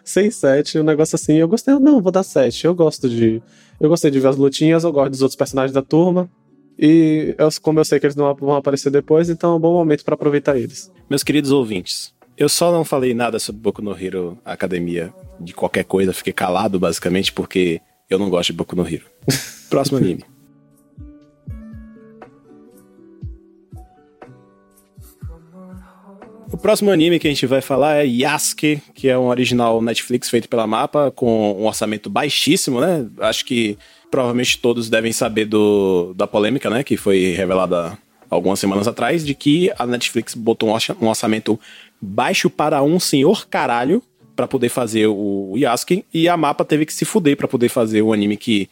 6, 0.06 0.36
7, 0.36 0.80
um 0.80 0.84
negócio 0.84 1.16
assim. 1.16 1.34
Eu 1.34 1.48
gostei, 1.48 1.74
não, 1.80 2.02
vou 2.02 2.12
dar 2.12 2.24
7. 2.24 2.66
Eu 2.66 2.76
gosto 2.76 3.10
de. 3.10 3.42
Eu 3.80 3.90
gostei 3.90 4.10
de 4.10 4.20
ver 4.20 4.28
as 4.30 4.38
lutinhas, 4.38 4.84
eu 4.84 4.92
gosto 4.92 5.12
dos 5.12 5.22
outros 5.22 5.36
personagens 5.36 5.74
da 5.74 5.82
turma. 5.82 6.30
E 6.78 7.36
eu, 7.38 7.50
como 7.62 7.80
eu 7.80 7.86
sei 7.86 8.00
que 8.00 8.06
eles 8.06 8.16
não 8.16 8.34
vão 8.36 8.56
aparecer 8.56 8.90
depois, 8.90 9.30
então 9.30 9.54
é 9.54 9.56
um 9.56 9.60
bom 9.60 9.74
momento 9.74 10.04
para 10.06 10.14
aproveitar 10.14 10.58
eles. 10.58 10.92
Meus 11.10 11.24
queridos 11.24 11.52
ouvintes, 11.52 12.14
eu 12.38 12.50
só 12.50 12.72
não 12.72 12.84
falei 12.84 13.14
nada 13.14 13.40
sobre 13.40 13.62
Boku 13.62 13.82
no 13.82 13.98
Hero 13.98 14.38
Academia 14.44 15.14
de 15.40 15.54
qualquer 15.54 15.86
coisa, 15.86 16.14
fiquei 16.14 16.34
calado 16.34 16.80
basicamente 16.80 17.32
porque 17.32 17.82
eu 18.10 18.20
não 18.20 18.30
gosto 18.30 18.52
de 18.52 18.58
Boku 18.58 18.76
no 18.76 18.88
Hero. 18.88 19.06
Próximo 19.70 19.98
anime. 19.98 20.35
O 26.52 26.58
próximo 26.58 26.92
anime 26.92 27.20
que 27.20 27.28
a 27.28 27.32
gente 27.32 27.46
vai 27.48 27.60
falar 27.60 27.98
é 27.98 28.06
Yasuke, 28.06 28.82
que 28.94 29.10
é 29.10 29.18
um 29.18 29.28
original 29.28 29.82
Netflix 29.82 30.30
feito 30.30 30.48
pela 30.48 30.68
Mapa, 30.68 31.12
com 31.12 31.54
um 31.54 31.66
orçamento 31.66 32.10
baixíssimo, 32.10 32.80
né? 32.80 33.06
Acho 33.20 33.44
que 33.46 33.78
provavelmente 34.12 34.60
todos 34.60 34.90
devem 34.90 35.12
saber 35.12 35.46
do, 35.46 36.14
da 36.16 36.28
polêmica, 36.28 36.70
né? 36.70 36.84
Que 36.84 36.98
foi 36.98 37.34
revelada 37.36 37.98
algumas 38.30 38.60
semanas 38.60 38.88
atrás, 38.88 39.26
de 39.26 39.34
que 39.34 39.72
a 39.78 39.86
Netflix 39.86 40.36
botou 40.36 40.70
um 40.70 41.08
orçamento 41.08 41.60
baixo 42.00 42.50
para 42.50 42.82
um 42.84 43.00
senhor 43.00 43.48
caralho 43.48 44.02
para 44.36 44.48
poder 44.48 44.70
fazer 44.70 45.08
o 45.08 45.54
Yasuke, 45.58 46.06
e 46.14 46.28
a 46.28 46.36
Mapa 46.36 46.66
teve 46.66 46.86
que 46.86 46.94
se 46.94 47.06
fuder 47.06 47.38
para 47.38 47.48
poder 47.48 47.70
fazer 47.70 48.02
o 48.02 48.12
anime 48.12 48.36
que, 48.36 48.70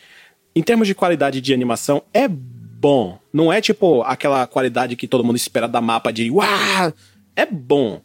em 0.56 0.62
termos 0.62 0.88
de 0.88 0.94
qualidade 0.94 1.40
de 1.40 1.54
animação, 1.54 2.04
é 2.14 2.28
bom. 2.28 3.18
Não 3.32 3.52
é 3.52 3.62
tipo 3.62 4.02
aquela 4.04 4.46
qualidade 4.46 4.96
que 4.96 5.08
todo 5.08 5.24
mundo 5.24 5.38
espera 5.38 5.68
da 5.68 5.80
Mapa 5.80 6.12
de 6.12 6.30
uau! 6.30 6.94
É 7.36 7.46
bom. 7.46 8.02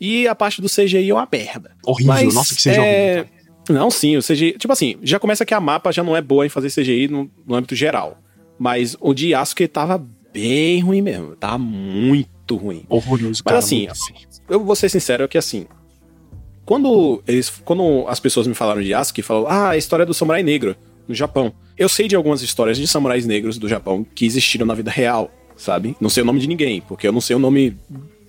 E 0.00 0.26
a 0.28 0.34
parte 0.34 0.60
do 0.60 0.68
CGI 0.68 1.10
é 1.10 1.14
uma 1.14 1.28
merda. 1.30 1.76
Horrível, 1.84 2.14
Mas, 2.14 2.34
nossa, 2.34 2.54
que 2.54 2.60
CGI 2.60 2.76
é... 2.76 3.12
horrível. 3.12 3.34
Não, 3.70 3.90
sim, 3.90 4.16
o 4.16 4.22
CGI. 4.22 4.52
Tipo 4.58 4.72
assim, 4.72 4.96
já 5.02 5.18
começa 5.18 5.44
que 5.44 5.54
a 5.54 5.60
mapa 5.60 5.90
já 5.90 6.02
não 6.02 6.16
é 6.16 6.20
boa 6.20 6.44
em 6.44 6.50
fazer 6.50 6.70
CGI 6.70 7.08
no, 7.08 7.30
no 7.46 7.54
âmbito 7.54 7.74
geral. 7.74 8.18
Mas 8.58 8.96
o 9.00 9.14
de 9.14 9.28
Yasuke 9.30 9.66
tava 9.66 10.04
bem 10.32 10.80
ruim 10.80 11.00
mesmo. 11.00 11.34
Tava 11.36 11.58
muito 11.58 12.56
ruim. 12.56 12.84
Horroroso, 12.88 13.42
Mas 13.44 13.54
assim, 13.54 13.88
eu 14.48 14.62
vou 14.62 14.76
ser 14.76 14.88
sincero 14.88 15.26
que 15.28 15.38
assim. 15.38 15.66
Quando 16.64 17.22
eles. 17.26 17.50
Quando 17.64 18.06
as 18.06 18.20
pessoas 18.20 18.46
me 18.46 18.54
falaram 18.54 18.82
de 18.82 18.90
Yasuke, 18.90 19.22
falaram, 19.22 19.48
ah, 19.48 19.70
a 19.70 19.76
história 19.76 20.04
do 20.04 20.12
samurai 20.12 20.42
negro 20.42 20.76
no 21.08 21.14
Japão. 21.14 21.52
Eu 21.76 21.88
sei 21.88 22.06
de 22.06 22.16
algumas 22.16 22.42
histórias 22.42 22.76
de 22.76 22.86
samurais 22.86 23.26
negros 23.26 23.58
do 23.58 23.68
Japão 23.68 24.06
que 24.14 24.24
existiram 24.24 24.66
na 24.66 24.74
vida 24.74 24.90
real, 24.90 25.30
sabe? 25.56 25.96
Não 26.00 26.08
sei 26.08 26.22
o 26.22 26.26
nome 26.26 26.40
de 26.40 26.46
ninguém, 26.46 26.80
porque 26.80 27.06
eu 27.08 27.12
não 27.12 27.20
sei 27.20 27.34
o 27.34 27.38
nome 27.38 27.76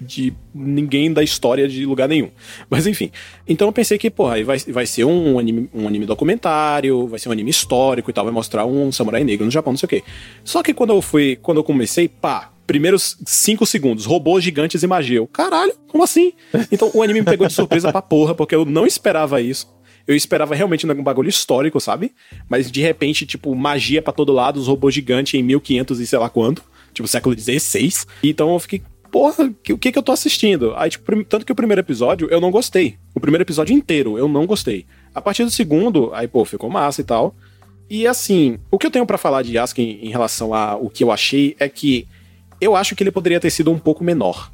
de 0.01 0.34
ninguém 0.53 1.12
da 1.12 1.23
história 1.23 1.67
de 1.67 1.86
lugar 1.86 2.08
nenhum. 2.08 2.29
Mas 2.69 2.86
enfim. 2.88 3.12
Então 3.47 3.67
eu 3.67 3.71
pensei 3.71 3.97
que, 3.97 4.10
porra, 4.10 4.43
vai, 4.43 4.58
vai 4.58 4.86
ser 4.86 5.05
um 5.05 5.39
anime, 5.39 5.69
um 5.73 5.88
anime 5.88 6.05
documentário, 6.05 7.08
vai 7.08 7.19
ser 7.19 7.29
um 7.29 7.31
anime 7.31 7.49
histórico 7.49 8.10
e 8.10 8.13
tal, 8.13 8.25
vai 8.25 8.34
mostrar 8.34 8.65
um 8.65 8.91
samurai 8.91 9.23
negro 9.23 9.45
no 9.45 9.51
Japão, 9.51 9.73
não 9.73 9.77
sei 9.77 9.88
o 9.88 9.89
quê. 9.89 10.03
Só 10.43 10.62
que 10.62 10.73
quando 10.73 10.91
eu 10.91 11.01
fui, 11.01 11.38
quando 11.41 11.58
eu 11.58 11.63
comecei, 11.63 12.08
pá, 12.08 12.51
primeiros 12.65 13.17
cinco 13.25 13.65
segundos, 13.65 14.05
robôs 14.05 14.43
gigantes 14.43 14.84
e 14.84 14.88
magia. 14.88 15.17
Eu, 15.17 15.27
caralho, 15.27 15.73
como 15.88 16.03
assim? 16.03 16.34
Então 16.71 16.91
o 16.93 17.01
anime 17.01 17.21
me 17.21 17.25
pegou 17.25 17.47
de 17.47 17.53
surpresa 17.53 17.91
pra 17.91 18.01
porra, 18.01 18.34
porque 18.34 18.55
eu 18.55 18.65
não 18.65 18.86
esperava 18.86 19.41
isso. 19.41 19.73
Eu 20.08 20.15
esperava 20.15 20.53
realmente 20.53 20.86
um 20.86 21.03
bagulho 21.03 21.29
histórico, 21.29 21.79
sabe? 21.79 22.13
Mas 22.47 22.71
de 22.71 22.79
repente, 22.79 23.25
tipo, 23.25 23.55
magia 23.55 24.01
para 24.01 24.13
todo 24.13 24.31
lado, 24.31 24.58
os 24.58 24.67
robôs 24.67 24.93
gigantes 24.93 25.34
em 25.34 25.41
1500 25.41 25.99
e 25.99 26.08
sei 26.08 26.19
lá 26.19 26.29
quanto. 26.29 26.63
Tipo, 26.93 27.08
século 27.08 27.38
XVI. 27.38 28.05
Então 28.23 28.53
eu 28.53 28.60
fiquei, 28.60 28.81
porra, 29.15 29.49
que, 29.63 29.71
o 29.71 29.78
que 29.78 29.93
que 29.93 29.97
eu 29.97 30.04
tô 30.04 30.12
assistindo? 30.12 30.73
Aí, 30.75 30.89
tipo, 30.89 31.23
tanto 31.23 31.45
que 31.45 31.51
o 31.54 31.56
primeiro 31.56 31.80
episódio 31.80 32.28
eu 32.30 32.41
não 32.41 32.51
gostei. 32.51 32.97
O 33.13 33.19
primeiro 33.21 33.43
episódio 33.43 33.73
inteiro 33.73 34.17
eu 34.17 34.28
não 34.28 34.45
gostei. 34.45 34.86
A 35.13 35.21
partir 35.21 35.45
do 35.45 35.49
segundo, 35.49 36.13
aí, 36.13 36.28
pô, 36.28 36.43
ficou 36.43 36.69
massa 36.69 36.99
e 36.99 37.04
tal. 37.06 37.34
E 37.89 38.06
assim, 38.06 38.60
o 38.69 38.78
que 38.78 38.86
eu 38.86 38.91
tenho 38.91 39.06
para 39.06 39.17
falar 39.17 39.41
de 39.41 39.54
Yasuke 39.54 39.82
em, 39.82 40.08
em 40.08 40.10
relação 40.10 40.54
ao 40.54 40.89
que 40.89 41.01
eu 41.01 41.13
achei 41.13 41.56
é 41.58 41.69
que 41.69 42.06
eu 42.60 42.75
acho 42.75 42.93
que 42.93 43.04
ele 43.04 43.12
poderia 43.12 43.39
ter 43.39 43.49
sido 43.51 43.71
um 43.71 43.80
pouco 43.80 44.04
menor. 44.04 44.51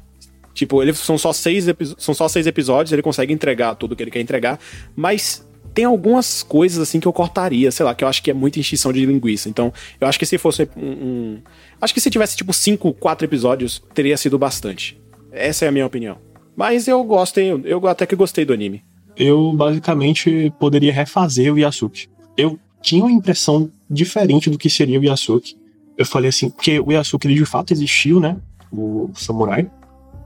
Tipo, 0.54 0.80
ele, 0.80 0.92
são, 0.94 1.18
só 1.18 1.32
seis 1.32 1.66
são 1.98 2.14
só 2.14 2.28
seis 2.28 2.46
episódios, 2.46 2.92
ele 2.92 3.02
consegue 3.02 3.32
entregar 3.32 3.74
tudo 3.74 3.96
que 3.96 4.02
ele 4.04 4.12
quer 4.12 4.20
entregar, 4.20 4.60
mas 4.94 5.44
tem 5.74 5.84
algumas 5.84 6.42
coisas 6.42 6.78
assim 6.78 7.00
que 7.00 7.06
eu 7.06 7.12
cortaria, 7.12 7.70
sei 7.70 7.84
lá, 7.84 7.94
que 7.94 8.04
eu 8.04 8.08
acho 8.08 8.22
que 8.22 8.30
é 8.30 8.34
muita 8.34 8.58
enchição 8.58 8.92
de 8.92 9.04
linguiça. 9.04 9.48
Então, 9.48 9.72
eu 10.00 10.06
acho 10.06 10.18
que 10.18 10.26
se 10.26 10.38
fosse 10.38 10.68
um, 10.76 10.90
um 10.90 11.38
Acho 11.82 11.92
que 11.92 12.00
se 12.00 12.10
tivesse, 12.10 12.36
tipo, 12.36 12.52
cinco, 12.52 12.92
quatro 12.92 13.26
episódios, 13.26 13.82
teria 13.92 14.16
sido 14.16 14.38
bastante. 14.38 14.96
Essa 15.32 15.64
é 15.64 15.68
a 15.68 15.72
minha 15.72 15.84
opinião. 15.84 16.16
Mas 16.54 16.86
eu 16.86 17.02
gosto, 17.02 17.40
eu, 17.40 17.60
eu 17.64 17.86
até 17.88 18.06
que 18.06 18.14
gostei 18.14 18.44
do 18.44 18.52
anime. 18.52 18.84
Eu, 19.16 19.52
basicamente, 19.52 20.52
poderia 20.60 20.92
refazer 20.92 21.52
o 21.52 21.58
Yasuke. 21.58 22.06
Eu 22.36 22.56
tinha 22.80 23.02
uma 23.02 23.10
impressão 23.10 23.68
diferente 23.90 24.48
do 24.48 24.56
que 24.56 24.70
seria 24.70 25.00
o 25.00 25.04
Yasuke. 25.04 25.56
Eu 25.98 26.06
falei 26.06 26.28
assim, 26.28 26.50
porque 26.50 26.78
o 26.78 26.92
Yasuke, 26.92 27.26
ele 27.26 27.34
de 27.34 27.44
fato 27.44 27.72
existiu, 27.72 28.20
né? 28.20 28.36
O 28.72 29.10
samurai. 29.14 29.68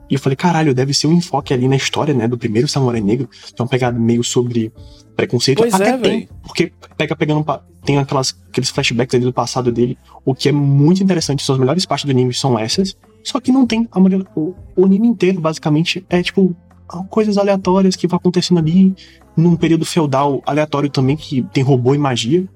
E 0.08 0.14
eu 0.14 0.20
falei, 0.20 0.36
caralho, 0.36 0.74
deve 0.74 0.94
ser 0.94 1.06
um 1.06 1.12
enfoque 1.12 1.52
ali 1.52 1.66
na 1.68 1.76
história, 1.76 2.14
né? 2.14 2.28
Do 2.28 2.38
primeiro 2.38 2.68
samurai 2.68 3.00
negro. 3.00 3.28
Tem 3.28 3.64
uma 3.64 3.68
pegada 3.68 3.98
meio 3.98 4.22
sobre 4.22 4.72
preconceito. 5.16 5.58
Pois 5.58 5.74
Até 5.74 5.90
é, 5.90 5.98
tem, 5.98 6.28
porque 6.44 6.72
pega 6.96 7.16
pegando 7.16 7.44
tem 7.84 7.98
aquelas, 7.98 8.36
aqueles 8.48 8.68
flashbacks 8.68 9.14
ali 9.14 9.24
do 9.24 9.32
passado 9.32 9.70
dele, 9.70 9.96
o 10.24 10.34
que 10.34 10.48
é 10.48 10.52
muito 10.52 11.02
interessante, 11.02 11.44
são 11.44 11.54
as 11.54 11.60
melhores 11.60 11.86
partes 11.86 12.04
do 12.04 12.10
anime 12.10 12.34
são 12.34 12.58
essas, 12.58 12.96
só 13.22 13.40
que 13.40 13.52
não 13.52 13.64
tem 13.64 13.88
a 13.92 14.00
mulher, 14.00 14.22
o, 14.34 14.54
o 14.74 14.84
anime 14.84 15.06
inteiro 15.06 15.40
basicamente 15.40 16.04
é 16.10 16.20
tipo 16.20 16.54
coisas 17.08 17.38
aleatórias 17.38 17.96
que 17.96 18.06
vão 18.06 18.16
acontecendo 18.16 18.58
ali 18.58 18.94
num 19.36 19.56
período 19.56 19.84
feudal 19.84 20.42
aleatório 20.46 20.88
também, 20.88 21.16
que 21.16 21.42
tem 21.52 21.62
robô 21.62 21.94
e 21.94 21.98
magia. 21.98 22.46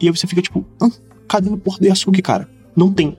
E 0.00 0.06
aí 0.06 0.16
você 0.16 0.26
fica 0.26 0.42
tipo, 0.42 0.64
ah, 0.82 0.90
cadê 1.28 1.48
o 1.48 1.56
porra 1.56 1.78
do 1.78 1.86
Yasuki, 1.86 2.20
cara? 2.20 2.48
Não 2.74 2.92
tem. 2.92 3.16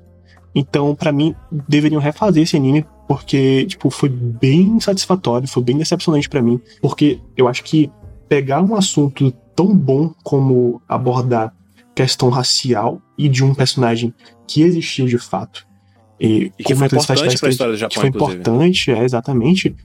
Então, 0.54 0.94
para 0.94 1.12
mim, 1.12 1.34
deveriam 1.68 2.02
refazer 2.02 2.44
esse 2.44 2.56
anime, 2.56 2.86
porque, 3.08 3.66
tipo, 3.66 3.90
foi 3.90 4.10
bem 4.10 4.80
satisfatório, 4.80 5.48
foi 5.48 5.64
bem 5.64 5.78
decepcionante 5.78 6.28
para 6.28 6.42
mim, 6.42 6.60
porque 6.82 7.20
eu 7.38 7.48
acho 7.48 7.64
que 7.64 7.90
pegar 8.28 8.62
um 8.62 8.76
assunto 8.76 9.32
tão 9.56 9.76
bom 9.76 10.14
como 10.24 10.82
abordar 10.88 11.54
questão 11.96 12.30
racial 12.30 13.02
e 13.18 13.30
de 13.30 13.44
um 13.44 13.56
personagem 13.56 14.14
que 14.46 14.62
existiu 14.62 15.08
de 15.08 15.18
fato. 15.18 15.66
E, 16.20 16.52
e 16.60 16.64
que 16.64 16.76
foi 16.76 16.88
importante 16.88 17.40
pra 17.40 17.50
história 17.50 17.74
do 17.74 17.78
Japão, 17.78 17.90
que 17.90 18.00
foi 18.00 18.10
inclusive. 18.10 18.42
importante, 18.42 18.92
é, 18.92 19.04
exatamente. 19.04 19.76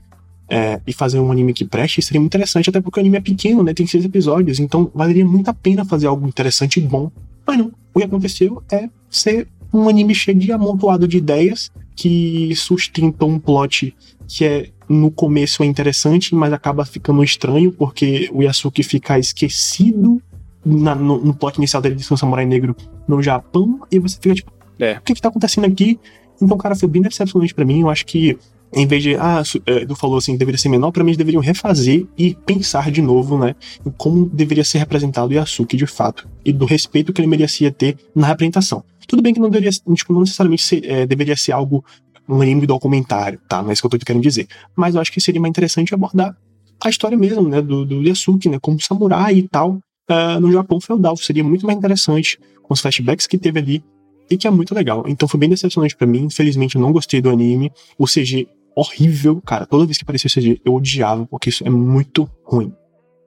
É, 0.49 0.79
e 0.85 0.93
fazer 0.93 1.19
um 1.19 1.31
anime 1.31 1.53
que 1.53 1.63
preste 1.63 2.01
seria 2.01 2.19
muito 2.19 2.35
interessante, 2.35 2.69
até 2.69 2.81
porque 2.81 2.99
o 2.99 3.01
anime 3.01 3.17
é 3.17 3.21
pequeno, 3.21 3.63
né? 3.63 3.73
Tem 3.73 3.87
seis 3.87 4.03
episódios, 4.03 4.59
então 4.59 4.91
valeria 4.93 5.25
muito 5.25 5.47
a 5.49 5.53
pena 5.53 5.85
fazer 5.85 6.07
algo 6.07 6.27
interessante 6.27 6.79
e 6.79 6.83
bom. 6.83 7.09
Mas 7.47 7.57
não, 7.57 7.71
o 7.93 7.99
que 7.99 8.05
aconteceu 8.05 8.61
é 8.71 8.89
ser 9.09 9.47
um 9.73 9.87
anime 9.87 10.13
cheio 10.13 10.37
de 10.37 10.51
amontoado 10.51 11.07
de 11.07 11.17
ideias 11.17 11.71
que 11.95 12.53
sustentam 12.55 13.29
um 13.29 13.39
plot 13.39 13.95
que 14.27 14.45
é 14.45 14.69
no 14.89 15.11
começo 15.11 15.63
é 15.63 15.65
interessante, 15.65 16.35
mas 16.35 16.51
acaba 16.51 16.85
ficando 16.85 17.23
estranho, 17.23 17.71
porque 17.71 18.29
o 18.33 18.43
Yasuki 18.43 18.83
fica 18.83 19.17
esquecido 19.17 20.21
na, 20.65 20.95
no, 20.95 21.19
no 21.19 21.33
plot 21.33 21.57
inicial 21.57 21.81
dele 21.81 21.95
de 21.95 22.13
um 22.13 22.17
samurai 22.17 22.45
negro 22.45 22.75
no 23.07 23.21
Japão, 23.21 23.81
e 23.91 23.99
você 23.99 24.17
fica 24.19 24.35
tipo, 24.35 24.51
é. 24.79 24.97
o 24.97 25.01
que 25.01 25.13
que 25.13 25.21
tá 25.21 25.29
acontecendo 25.29 25.65
aqui? 25.65 25.99
Então, 26.41 26.57
cara, 26.57 26.75
foi 26.75 26.89
bem 26.89 27.01
decepcionante 27.01 27.53
para 27.53 27.65
mim. 27.65 27.81
Eu 27.81 27.89
acho 27.89 28.05
que, 28.05 28.37
em 28.73 28.87
vez 28.87 29.03
de, 29.03 29.15
ah, 29.15 29.43
Edu 29.65 29.95
falou 29.95 30.17
assim, 30.17 30.35
deveria 30.35 30.57
ser 30.57 30.69
menor, 30.69 30.91
pra 30.91 31.03
mim 31.03 31.11
eles 31.11 31.17
deveriam 31.17 31.41
refazer 31.41 32.05
e 32.17 32.33
pensar 32.33 32.91
de 32.91 33.01
novo, 33.01 33.37
né, 33.37 33.55
em 33.85 33.91
como 33.91 34.25
deveria 34.29 34.63
ser 34.63 34.79
representado 34.79 35.29
o 35.29 35.33
Yasuki 35.33 35.77
de 35.77 35.85
fato, 35.85 36.27
e 36.43 36.51
do 36.51 36.65
respeito 36.65 37.13
que 37.13 37.21
ele 37.21 37.27
merecia 37.27 37.71
ter 37.71 37.97
na 38.15 38.27
representação. 38.27 38.83
Tudo 39.07 39.21
bem 39.21 39.33
que 39.33 39.39
não 39.39 39.49
deveria, 39.49 39.71
tipo, 39.71 40.13
não 40.13 40.21
necessariamente 40.21 40.63
ser, 40.63 40.85
é, 40.85 41.05
deveria 41.05 41.37
ser 41.37 41.51
algo 41.51 41.83
um 42.27 42.41
anime 42.41 42.65
documentário, 42.65 43.39
tá? 43.47 43.61
Não 43.61 43.69
é 43.69 43.73
isso 43.73 43.81
que 43.81 43.93
eu 43.93 43.99
tô 43.99 44.05
querendo 44.05 44.23
dizer. 44.23 44.47
Mas 44.75 44.95
eu 44.95 45.01
acho 45.01 45.11
que 45.11 45.19
seria 45.19 45.41
mais 45.41 45.49
interessante 45.49 45.93
abordar 45.93 46.35
a 46.81 46.89
história 46.89 47.17
mesmo, 47.17 47.47
né? 47.47 47.61
Do, 47.61 47.85
do 47.85 48.01
Yasuki, 48.01 48.49
né? 48.49 48.59
Como 48.61 48.81
samurai 48.81 49.35
e 49.35 49.47
tal, 49.47 49.79
uh, 50.09 50.39
no 50.39 50.51
Japão 50.51 50.79
feudal. 50.79 51.17
Seria 51.17 51.43
muito 51.43 51.65
mais 51.65 51.77
interessante 51.77 52.39
com 52.61 52.73
os 52.73 52.79
flashbacks 52.79 53.27
que 53.27 53.37
teve 53.37 53.59
ali 53.59 53.83
e 54.29 54.37
que 54.37 54.47
é 54.47 54.51
muito 54.51 54.73
legal. 54.73 55.03
Então 55.07 55.27
foi 55.27 55.39
bem 55.39 55.49
decepcionante 55.49 55.95
para 55.95 56.07
mim. 56.07 56.23
Infelizmente 56.23 56.75
eu 56.75 56.81
não 56.81 56.91
gostei 56.91 57.21
do 57.21 57.29
anime. 57.29 57.71
O 57.97 58.05
CG 58.05 58.47
horrível, 58.75 59.41
cara. 59.41 59.65
Toda 59.65 59.85
vez 59.85 59.97
que 59.97 60.03
aparecia 60.03 60.29
CG 60.29 60.61
eu 60.63 60.73
odiava, 60.73 61.25
porque 61.25 61.49
isso 61.49 61.65
é 61.65 61.69
muito 61.69 62.29
ruim. 62.43 62.73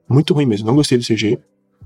Muito 0.08 0.34
ruim 0.34 0.46
mesmo. 0.46 0.66
Não 0.66 0.74
gostei 0.74 0.98
do 0.98 1.04
CG. 1.04 1.38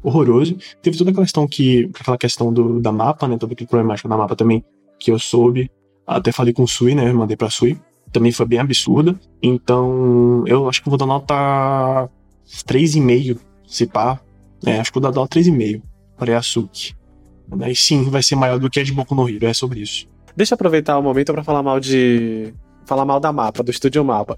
Horroroso. 0.03 0.57
Teve 0.83 0.96
toda 0.96 1.11
aquela 1.11 1.25
questão 1.25 1.46
que. 1.46 1.90
aquela 1.99 2.18
questão 2.18 2.53
do, 2.53 2.81
da 2.81 2.90
mapa, 2.92 3.29
né? 3.29 3.37
Todo 3.37 3.53
aquele 3.53 3.68
problemático 3.68 4.09
da 4.09 4.16
mapa 4.16 4.35
também 4.35 4.64
que 4.99 5.11
eu 5.11 5.18
soube. 5.18 5.70
Até 6.07 6.33
falei 6.33 6.53
com 6.53 6.62
o 6.62 6.68
Sui, 6.68 6.94
né? 6.94 7.12
Mandei 7.12 7.37
pra 7.37 7.51
Sui. 7.51 7.79
Também 8.12 8.33
foi 8.33 8.46
bem 8.46 8.59
absurda. 8.59 9.18
Então, 9.42 10.44
eu 10.46 10.68
acho 10.68 10.83
que 10.83 10.88
vou 10.88 10.99
dar 10.99 11.07
nota 11.07 12.09
3,5, 12.66 13.38
se 13.66 13.87
pá. 13.87 14.20
É, 14.66 14.81
acho 14.81 14.90
que 14.92 15.01
vou 15.01 15.11
dar 15.11 15.16
nota 15.16 15.38
3,5 15.38 15.83
para 16.16 16.33
Yasuki. 16.33 16.94
Daí 17.49 17.75
sim, 17.75 18.05
vai 18.05 18.23
ser 18.23 18.37
maior 18.37 18.59
do 18.59 18.70
que 18.70 18.81
a 18.81 18.85
de 18.85 18.92
Boku 18.92 19.14
no 19.14 19.29
Hero, 19.29 19.46
é 19.46 19.55
sobre 19.55 19.81
isso. 19.81 20.07
Deixa 20.37 20.55
eu 20.55 20.57
aproveitar 20.57 20.99
o 20.99 21.03
momento 21.03 21.33
para 21.33 21.42
falar 21.42 21.62
mal 21.62 21.81
de. 21.81 22.53
Falar 22.85 23.05
mal 23.05 23.21
da 23.21 23.33
mapa, 23.33 23.62
do 23.62 23.71
estúdio 23.71 24.05
mapa. 24.05 24.37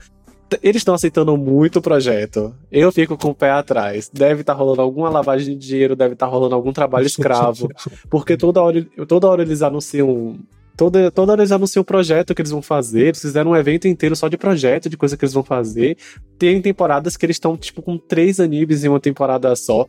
Eles 0.62 0.80
estão 0.80 0.94
aceitando 0.94 1.34
muito 1.36 1.78
o 1.78 1.82
projeto. 1.82 2.54
Eu 2.70 2.92
fico 2.92 3.16
com 3.16 3.30
o 3.30 3.34
pé 3.34 3.50
atrás. 3.50 4.10
Deve 4.12 4.42
estar 4.42 4.52
tá 4.52 4.58
rolando 4.58 4.82
alguma 4.82 5.08
lavagem 5.08 5.56
de 5.56 5.66
dinheiro, 5.66 5.96
deve 5.96 6.12
estar 6.12 6.26
tá 6.26 6.32
rolando 6.32 6.54
algum 6.54 6.72
trabalho 6.72 7.06
escravo. 7.06 7.68
porque 8.10 8.36
toda 8.36 8.60
hora, 8.60 8.86
toda 9.06 9.28
hora 9.28 9.42
eles 9.42 9.62
anunciam 9.62 10.38
Toda, 10.76 11.10
toda 11.10 11.32
hora 11.32 11.42
eles 11.42 11.52
anunciam 11.52 11.82
o 11.82 11.84
projeto 11.84 12.34
que 12.34 12.40
eles 12.40 12.50
vão 12.50 12.62
fazer, 12.62 13.08
eles 13.08 13.20
fizeram 13.20 13.50
um 13.50 13.56
evento 13.56 13.86
inteiro 13.86 14.16
só 14.16 14.26
de 14.26 14.38
projeto, 14.38 14.88
de 14.88 14.96
coisa 14.96 15.16
que 15.16 15.24
eles 15.24 15.34
vão 15.34 15.44
fazer. 15.44 15.96
Tem 16.38 16.60
temporadas 16.62 17.16
que 17.16 17.26
eles 17.26 17.36
estão, 17.36 17.56
tipo, 17.56 17.82
com 17.82 17.98
três 17.98 18.40
animes 18.40 18.82
em 18.82 18.88
uma 18.88 19.00
temporada 19.00 19.54
só. 19.54 19.86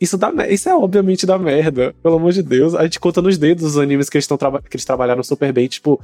Isso, 0.00 0.16
dá, 0.18 0.32
isso 0.48 0.68
é 0.68 0.74
obviamente 0.74 1.26
da 1.26 1.38
merda, 1.38 1.94
pelo 2.02 2.16
amor 2.16 2.32
de 2.32 2.42
Deus. 2.42 2.74
A 2.74 2.82
gente 2.84 2.98
conta 2.98 3.20
nos 3.20 3.38
dedos 3.38 3.62
os 3.64 3.78
animes 3.78 4.08
que 4.08 4.16
eles, 4.16 4.26
que 4.26 4.76
eles 4.76 4.84
trabalharam 4.84 5.22
super 5.22 5.52
bem, 5.52 5.68
tipo, 5.68 6.00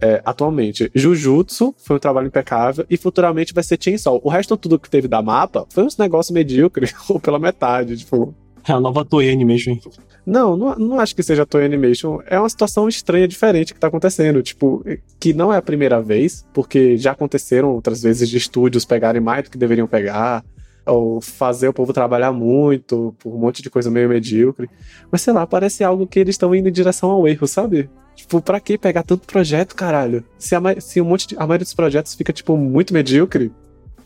é, 0.00 0.22
atualmente. 0.24 0.90
Jujutsu 0.94 1.74
foi 1.78 1.96
um 1.96 1.98
trabalho 1.98 2.26
impecável 2.26 2.84
e 2.88 2.96
futuramente 2.96 3.52
vai 3.52 3.64
ser 3.64 3.78
Chainsaw. 3.80 4.20
O 4.22 4.28
resto 4.28 4.56
tudo 4.56 4.78
que 4.78 4.90
teve 4.90 5.08
da 5.08 5.22
mapa 5.22 5.66
foi 5.70 5.84
uns 5.84 5.96
negócios 5.96 6.32
medíocres, 6.32 6.94
ou 7.08 7.20
pela 7.20 7.38
metade, 7.38 7.96
tipo. 7.96 8.34
É 8.66 8.72
a 8.72 8.78
nova 8.78 9.04
Toei 9.04 9.32
Animation. 9.32 9.76
Não, 10.24 10.56
não, 10.56 10.76
não 10.76 11.00
acho 11.00 11.16
que 11.16 11.22
seja 11.22 11.44
Toy 11.44 11.64
Animation. 11.64 12.20
É 12.26 12.38
uma 12.38 12.48
situação 12.48 12.88
estranha, 12.88 13.26
diferente 13.26 13.74
que 13.74 13.80
tá 13.80 13.88
acontecendo. 13.88 14.40
Tipo, 14.40 14.84
que 15.18 15.34
não 15.34 15.52
é 15.52 15.56
a 15.56 15.62
primeira 15.62 16.00
vez, 16.00 16.46
porque 16.54 16.96
já 16.96 17.10
aconteceram 17.10 17.74
outras 17.74 18.02
vezes 18.02 18.28
de 18.28 18.36
estúdios 18.36 18.84
pegarem 18.84 19.20
mais 19.20 19.42
do 19.42 19.50
que 19.50 19.58
deveriam 19.58 19.88
pegar, 19.88 20.44
ou 20.86 21.20
fazer 21.20 21.68
o 21.68 21.72
povo 21.72 21.92
trabalhar 21.92 22.32
muito, 22.32 23.14
por 23.18 23.34
um 23.34 23.38
monte 23.38 23.62
de 23.62 23.70
coisa 23.70 23.90
meio 23.90 24.08
medíocre. 24.08 24.68
Mas 25.10 25.22
sei 25.22 25.32
lá, 25.32 25.46
parece 25.46 25.82
algo 25.82 26.06
que 26.06 26.20
eles 26.20 26.34
estão 26.34 26.54
indo 26.54 26.68
em 26.68 26.72
direção 26.72 27.10
ao 27.10 27.26
erro, 27.26 27.46
sabe? 27.46 27.90
Tipo, 28.14 28.40
pra 28.40 28.60
que 28.60 28.78
pegar 28.78 29.02
tanto 29.02 29.26
projeto, 29.26 29.74
caralho? 29.74 30.24
Se, 30.38 30.54
a, 30.54 30.60
se 30.80 31.00
um 31.00 31.04
monte 31.04 31.28
de, 31.28 31.36
a 31.36 31.40
maioria 31.40 31.64
dos 31.64 31.74
projetos 31.74 32.14
fica, 32.14 32.32
tipo, 32.32 32.56
muito 32.56 32.92
medíocre, 32.92 33.50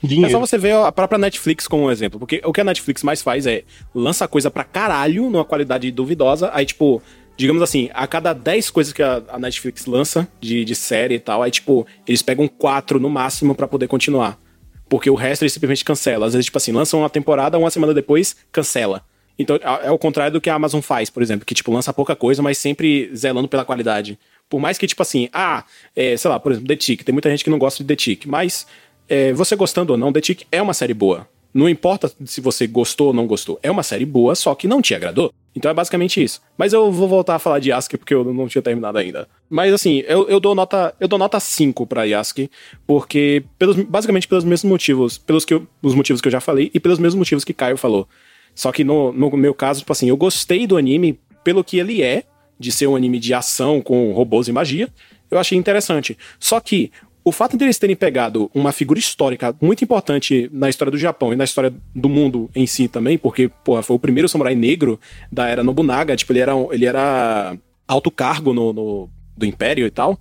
Dinheiro. 0.03 0.29
É 0.29 0.31
só 0.31 0.39
você 0.39 0.59
ver 0.59 0.75
a 0.75 0.93
própria 0.93 1.19
Netflix 1.19 1.67
como 1.67 1.85
um 1.85 1.91
exemplo. 1.91 2.19
Porque 2.19 2.41
o 2.45 2.53
que 2.53 2.61
a 2.61 2.65
Netflix 2.65 3.03
mais 3.03 3.23
faz 3.23 3.47
é 3.47 3.65
lança 3.95 4.29
coisa 4.29 4.51
pra 4.51 4.65
caralho, 4.65 5.31
numa 5.31 5.45
qualidade 5.45 5.91
duvidosa. 5.91 6.51
Aí, 6.53 6.67
tipo, 6.67 7.03
digamos 7.37 7.63
assim, 7.63 7.91
a 7.93 8.07
cada 8.07 8.33
10 8.33 8.71
coisas 8.71 8.93
que 8.93 9.03
a, 9.03 9.23
a 9.29 9.39
Netflix 9.39 9.87
lança 9.87 10.29
de, 10.41 10.65
de, 10.65 10.75
série 10.75 11.17
e 11.17 11.21
tal, 11.21 11.43
aí, 11.43 11.51
tipo, 11.51 11.87
eles 12.07 12.23
pegam 12.23 12.49
4 12.49 12.99
no 13.01 13.11
máximo 13.11 13.55
para 13.55 13.69
poder 13.69 13.89
continuar. 13.89 14.39
Porque 14.89 15.11
o 15.11 15.15
resto 15.15 15.43
eles 15.43 15.53
simplesmente 15.53 15.85
cancela. 15.85 16.27
Às 16.27 16.33
vezes, 16.33 16.47
tipo 16.47 16.59
assim, 16.59 16.73
lançam 16.73 17.01
uma 17.01 17.11
temporada, 17.11 17.59
uma 17.59 17.71
semana 17.71 17.93
depois, 17.93 18.37
cancela. 18.53 19.03
Então, 19.39 19.59
é 19.83 19.91
o 19.91 19.99
contrário 19.99 20.33
do 20.33 20.41
que 20.41 20.49
a 20.49 20.55
Amazon 20.55 20.81
faz, 20.81 21.11
por 21.11 21.23
exemplo, 21.23 21.45
que, 21.45 21.55
tipo, 21.55 21.73
lança 21.73 21.93
pouca 21.93 22.17
coisa, 22.17 22.43
mas 22.43 22.59
sempre 22.59 23.11
zelando 23.15 23.49
pela 23.49 23.65
qualidade. 23.65 24.19
Por 24.49 24.61
mais 24.61 24.79
que, 24.79 24.87
tipo 24.87 25.03
assim, 25.03 25.29
ah, 25.33 25.65
é, 25.95 26.17
sei 26.17 26.31
lá, 26.31 26.41
por 26.41 26.53
exemplo, 26.53 26.69
The 26.69 26.77
Tick. 26.77 27.05
Tem 27.05 27.13
muita 27.13 27.31
gente 27.31 27.45
que 27.45 27.51
não 27.51 27.59
gosta 27.59 27.83
de 27.83 27.89
The 27.89 27.97
Tick, 27.97 28.27
mas 28.27 28.67
é, 29.09 29.33
você 29.33 29.57
gostando 29.57 29.93
ou 29.93 29.99
não, 29.99 30.13
The 30.13 30.21
Tick 30.21 30.47
é 30.51 30.63
uma 30.63 30.73
série 30.73 30.95
boa. 30.95 31.29
Não 31.53 31.69
importa 31.69 32.13
se 32.25 32.41
você 32.41 32.67
gostou 32.67 33.09
ou 33.09 33.13
não 33.15 33.27
gostou. 33.27 33.59
É 33.63 33.71
uma 33.71 33.83
série 33.83 34.05
boa, 34.05 34.35
só 34.35 34.55
que 34.55 34.69
não 34.69 34.83
te 34.83 34.95
agradou. 34.95 35.33
Então 35.55 35.71
é 35.71 35.75
basicamente 35.75 36.23
isso. 36.23 36.43
Mas 36.57 36.75
eu 36.75 36.93
vou 36.93 37.09
voltar 37.09 37.35
a 37.35 37.39
falar 37.39 37.61
de 37.61 37.71
Yasuke 37.71 37.97
porque 37.97 38.13
eu 38.13 38.23
não 38.25 38.47
tinha 38.47 38.61
terminado 38.61 38.99
ainda. 38.99 39.27
Mas 39.49 39.73
assim, 39.73 40.05
eu, 40.07 40.29
eu 40.29 40.39
dou 40.39 40.55
nota 40.55 40.95
eu 41.01 41.09
dou 41.09 41.19
nota 41.19 41.41
5 41.41 41.87
para 41.87 42.05
Yasuke, 42.05 42.51
porque 42.87 43.43
pelos, 43.59 43.77
basicamente 43.77 44.29
pelos 44.29 44.45
mesmos 44.45 44.69
motivos, 44.69 45.17
pelos 45.17 45.47
que 45.47 45.55
eu, 45.55 45.67
os 45.81 45.95
motivos 45.95 46.21
que 46.21 46.29
eu 46.29 46.33
já 46.33 46.43
falei 46.43 46.71
e 46.75 46.79
pelos 46.79 46.99
mesmos 46.99 47.19
motivos 47.19 47.43
que 47.43 47.55
Caio 47.55 47.79
falou. 47.79 48.07
Só 48.57 48.73
que 48.73 48.83
no, 48.83 49.13
no 49.13 49.37
meu 49.37 49.55
caso, 49.55 49.81
tipo 49.81 49.93
assim, 49.93 50.09
eu 50.09 50.17
gostei 50.17 50.67
do 50.67 50.77
anime 50.77 51.21
pelo 51.45 51.63
que 51.63 51.79
ele 51.79 52.03
é, 52.03 52.25
de 52.59 52.73
ser 52.73 52.89
um 52.89 52.97
anime 52.97 53.21
de 53.21 53.33
ação 53.35 53.81
com 53.81 54.13
robôs 54.13 54.49
e 54.49 54.53
magia. 54.53 54.89
Eu 55.31 55.39
achei 55.39 55.57
interessante. 55.57 56.17
Só 56.41 56.59
que 56.59 56.91
o 57.23 57.31
fato 57.31 57.57
de 57.57 57.65
eles 57.65 57.79
terem 57.79 57.95
pegado 57.95 58.51
uma 58.55 58.73
figura 58.73 58.99
histórica 58.99 59.55
muito 59.61 59.85
importante 59.85 60.49
na 60.53 60.71
história 60.71 60.91
do 60.91 60.97
Japão 60.97 61.33
e 61.33 61.37
na 61.37 61.45
história 61.45 61.75
do 61.95 62.09
mundo 62.09 62.49
em 62.55 62.67
si 62.67 62.89
também, 62.89 63.19
porque, 63.19 63.49
porra, 63.63 63.83
foi 63.83 63.97
o 63.97 63.99
primeiro 63.99 64.29
samurai 64.29 64.55
negro 64.55 64.99
da 65.31 65.49
era 65.49 65.63
Nobunaga, 65.63 66.17
tipo, 66.17 66.33
ele 66.33 66.39
era, 66.39 66.53
ele 66.71 66.87
era 66.87 67.57
alto 67.87 68.11
cargo 68.11 68.55
no, 68.55 68.73
no 68.73 69.11
do 69.37 69.45
Império 69.45 69.87
e 69.87 69.91
tal. 69.91 70.19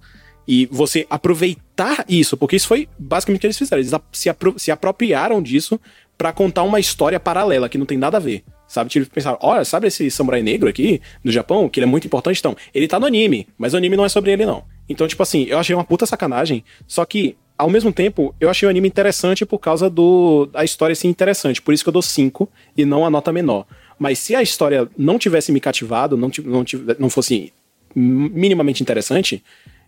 E 0.48 0.68
você 0.72 1.08
aproveitar 1.10 2.06
isso, 2.08 2.38
porque 2.38 2.56
isso 2.56 2.68
foi 2.68 2.88
basicamente 3.00 3.40
o 3.40 3.42
que 3.42 3.48
eles 3.48 3.58
fizeram. 3.58 3.82
Eles 3.82 3.94
se, 4.12 4.30
apro 4.30 4.54
se 4.58 4.72
apropriaram 4.72 5.42
disso 5.42 5.80
para 6.18 6.32
contar 6.32 6.64
uma 6.64 6.80
história 6.80 7.20
paralela 7.20 7.70
que 7.70 7.78
não 7.78 7.86
tem 7.86 7.98
nada 7.98 8.18
a 8.18 8.20
ver. 8.20 8.44
Sabe? 8.68 8.90
Tipo, 8.90 9.10
pensaram, 9.10 9.38
olha, 9.42 9.64
sabe 9.64 9.88
esse 9.88 10.10
samurai 10.10 10.42
negro 10.42 10.68
aqui 10.68 11.02
no 11.24 11.32
Japão, 11.32 11.70
que 11.70 11.80
ele 11.80 11.86
é 11.86 11.90
muito 11.90 12.08
importante? 12.08 12.40
Então, 12.40 12.56
ele 12.74 12.88
tá 12.88 13.00
no 13.00 13.06
anime, 13.06 13.48
mas 13.58 13.74
o 13.74 13.78
anime 13.78 13.96
não 13.96 14.06
é 14.06 14.10
sobre 14.10 14.32
ele, 14.32 14.46
não. 14.46 14.64
Então, 14.90 15.08
tipo 15.08 15.22
assim, 15.22 15.44
eu 15.44 15.58
achei 15.58 15.76
uma 15.76 15.84
puta 15.84 16.06
sacanagem, 16.06 16.64
só 16.88 17.06
que, 17.06 17.36
ao 17.58 17.70
mesmo 17.70 17.92
tempo, 17.92 18.34
eu 18.40 18.50
achei 18.50 18.68
o 18.68 18.70
anime 18.70 18.88
interessante 18.88 19.46
por 19.46 19.60
causa 19.60 19.90
do 19.90 20.48
da 20.48 20.64
história 20.64 20.96
ser 20.96 21.08
interessante. 21.08 21.62
Por 21.62 21.74
isso 21.74 21.84
que 21.84 21.90
eu 21.90 21.94
dou 21.94 22.02
5 22.02 22.50
e 22.76 22.86
não 22.86 23.06
a 23.06 23.10
nota 23.10 23.32
menor. 23.32 23.66
Mas 23.98 24.20
se 24.20 24.36
a 24.36 24.42
história 24.42 24.90
não 24.98 25.18
tivesse 25.18 25.52
me 25.52 25.60
cativado, 25.60 26.18
não, 26.18 26.30
não, 26.44 26.66
não 27.00 27.10
fosse 27.10 27.54
minimamente 27.96 28.84
interessante, 28.84 29.42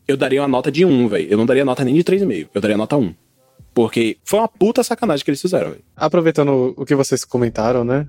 eu 0.07 0.15
daria 0.15 0.41
uma 0.41 0.47
nota 0.47 0.71
de 0.71 0.86
1, 0.86 0.89
um, 0.89 1.07
velho. 1.07 1.28
Eu 1.30 1.38
não 1.38 1.45
daria 1.45 1.65
nota 1.65 1.84
nem 1.84 1.93
de 1.93 2.03
3,5. 2.03 2.47
Eu 2.53 2.61
daria 2.61 2.78
nota 2.78 2.95
1. 2.95 3.01
Um. 3.01 3.13
Porque 3.78 4.17
foi 4.23 4.39
uma 4.39 4.47
puta 4.47 4.82
sacanagem 4.82 5.23
que 5.23 5.30
eles 5.30 5.39
fizeram, 5.39 5.69
velho. 5.69 5.84
Aproveitando 5.95 6.73
o 6.75 6.84
que 6.84 6.95
vocês 6.95 7.23
comentaram, 7.23 7.84
né? 7.84 8.07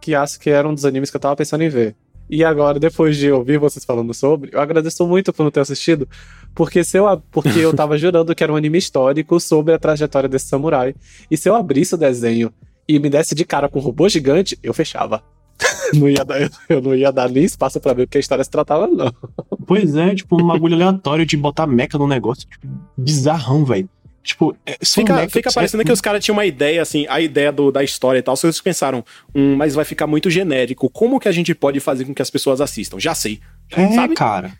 Que 0.00 0.14
acho 0.14 0.38
que 0.38 0.48
era 0.48 0.68
um 0.68 0.72
dos 0.72 0.84
animes 0.84 1.10
que 1.10 1.16
eu 1.16 1.20
tava 1.20 1.34
pensando 1.34 1.64
em 1.64 1.68
ver. 1.68 1.96
E 2.30 2.44
agora, 2.44 2.78
depois 2.78 3.16
de 3.16 3.28
ouvir 3.32 3.58
vocês 3.58 3.84
falando 3.84 4.14
sobre, 4.14 4.50
eu 4.52 4.60
agradeço 4.60 5.04
muito 5.08 5.32
por 5.32 5.42
não 5.42 5.50
ter 5.50 5.58
assistido, 5.58 6.08
porque 6.54 6.84
se 6.84 6.98
eu, 6.98 7.20
porque 7.32 7.58
eu 7.58 7.74
tava 7.74 7.98
jurando 7.98 8.32
que 8.32 8.44
era 8.44 8.52
um 8.52 8.56
anime 8.56 8.78
histórico 8.78 9.40
sobre 9.40 9.74
a 9.74 9.78
trajetória 9.80 10.28
desse 10.28 10.46
samurai. 10.46 10.94
E 11.28 11.36
se 11.36 11.48
eu 11.48 11.56
abrisse 11.56 11.96
o 11.96 11.98
desenho 11.98 12.52
e 12.86 13.00
me 13.00 13.10
desse 13.10 13.34
de 13.34 13.44
cara 13.44 13.68
com 13.68 13.80
um 13.80 13.82
robô 13.82 14.08
gigante, 14.08 14.56
eu 14.62 14.72
fechava. 14.72 15.20
não 15.94 16.08
ia 16.08 16.24
dar, 16.24 16.48
eu 16.68 16.80
não 16.80 16.94
ia 16.94 17.10
dar 17.10 17.28
nem 17.28 17.42
espaço 17.42 17.80
para 17.80 17.92
ver 17.92 18.04
o 18.04 18.06
que 18.06 18.18
a 18.18 18.20
história 18.20 18.44
se 18.44 18.50
tratava, 18.50 18.86
não. 18.86 19.12
Pois 19.66 19.96
é, 19.96 20.14
tipo, 20.14 20.40
um 20.40 20.46
bagulho 20.46 20.76
aleatório 20.76 21.26
de 21.26 21.36
botar 21.36 21.66
meca 21.66 21.98
no 21.98 22.06
negócio, 22.06 22.48
tipo, 22.48 22.68
bizarrão, 22.96 23.64
velho. 23.64 23.88
Tipo, 24.28 24.54
é, 24.66 24.76
fica, 24.84 25.26
fica 25.30 25.50
parecendo 25.50 25.82
que 25.82 25.90
os 25.90 26.02
caras 26.02 26.22
tinham 26.22 26.36
uma 26.36 26.44
ideia, 26.44 26.82
assim, 26.82 27.06
a 27.08 27.18
ideia 27.18 27.50
do, 27.50 27.72
da 27.72 27.82
história 27.82 28.18
e 28.18 28.22
tal. 28.22 28.36
Vocês 28.36 28.60
pensaram, 28.60 29.02
hum, 29.34 29.56
mas 29.56 29.74
vai 29.74 29.86
ficar 29.86 30.06
muito 30.06 30.28
genérico. 30.28 30.90
Como 30.90 31.18
que 31.18 31.28
a 31.28 31.32
gente 31.32 31.54
pode 31.54 31.80
fazer 31.80 32.04
com 32.04 32.14
que 32.14 32.20
as 32.20 32.28
pessoas 32.28 32.60
assistam? 32.60 33.00
Já 33.00 33.14
sei. 33.14 33.40
É, 33.70 33.88
sabe? 33.94 34.14
cara. 34.14 34.52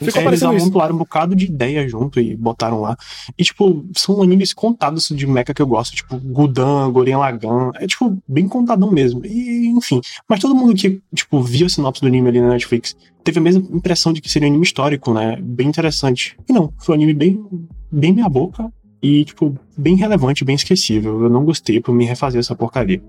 Ficou 0.00 0.22
é, 0.22 0.24
parecendo 0.24 0.52
eles 0.52 0.62
amontoaram 0.62 0.94
um 0.94 0.98
bocado 0.98 1.34
de 1.34 1.46
ideia 1.46 1.88
junto 1.88 2.20
e 2.20 2.36
botaram 2.36 2.80
lá. 2.80 2.96
E, 3.36 3.42
tipo, 3.42 3.84
são 3.96 4.22
animes 4.22 4.54
contados 4.54 5.08
de 5.08 5.26
mecha 5.26 5.52
que 5.52 5.60
eu 5.60 5.66
gosto, 5.66 5.96
tipo, 5.96 6.16
Gudan, 6.16 6.92
Goren 6.92 7.16
Lagan. 7.16 7.72
É, 7.74 7.88
tipo, 7.88 8.16
bem 8.28 8.46
contadão 8.46 8.92
mesmo. 8.92 9.26
E, 9.26 9.66
enfim. 9.66 10.00
Mas 10.28 10.38
todo 10.38 10.54
mundo 10.54 10.76
que, 10.76 11.02
tipo, 11.12 11.42
viu 11.42 11.66
a 11.66 11.68
sinopse 11.68 12.00
do 12.00 12.06
anime 12.06 12.28
ali 12.28 12.40
na 12.40 12.50
Netflix 12.50 12.96
teve 13.24 13.40
a 13.40 13.42
mesma 13.42 13.66
impressão 13.72 14.12
de 14.12 14.20
que 14.20 14.30
seria 14.30 14.46
um 14.46 14.52
anime 14.52 14.64
histórico, 14.64 15.12
né? 15.12 15.36
Bem 15.42 15.66
interessante. 15.66 16.36
E 16.48 16.52
não, 16.52 16.72
foi 16.78 16.94
um 16.94 16.98
anime 16.98 17.14
bem, 17.14 17.44
bem 17.90 18.12
minha 18.12 18.28
boca 18.28 18.72
e, 19.02 19.24
tipo, 19.24 19.56
bem 19.76 19.96
relevante, 19.96 20.44
bem 20.44 20.56
esquecível. 20.56 21.22
Eu 21.22 21.30
não 21.30 21.44
gostei 21.44 21.80
por 21.80 21.94
me 21.94 22.04
refazer 22.04 22.40
essa 22.40 22.54
porcaria. 22.54 23.02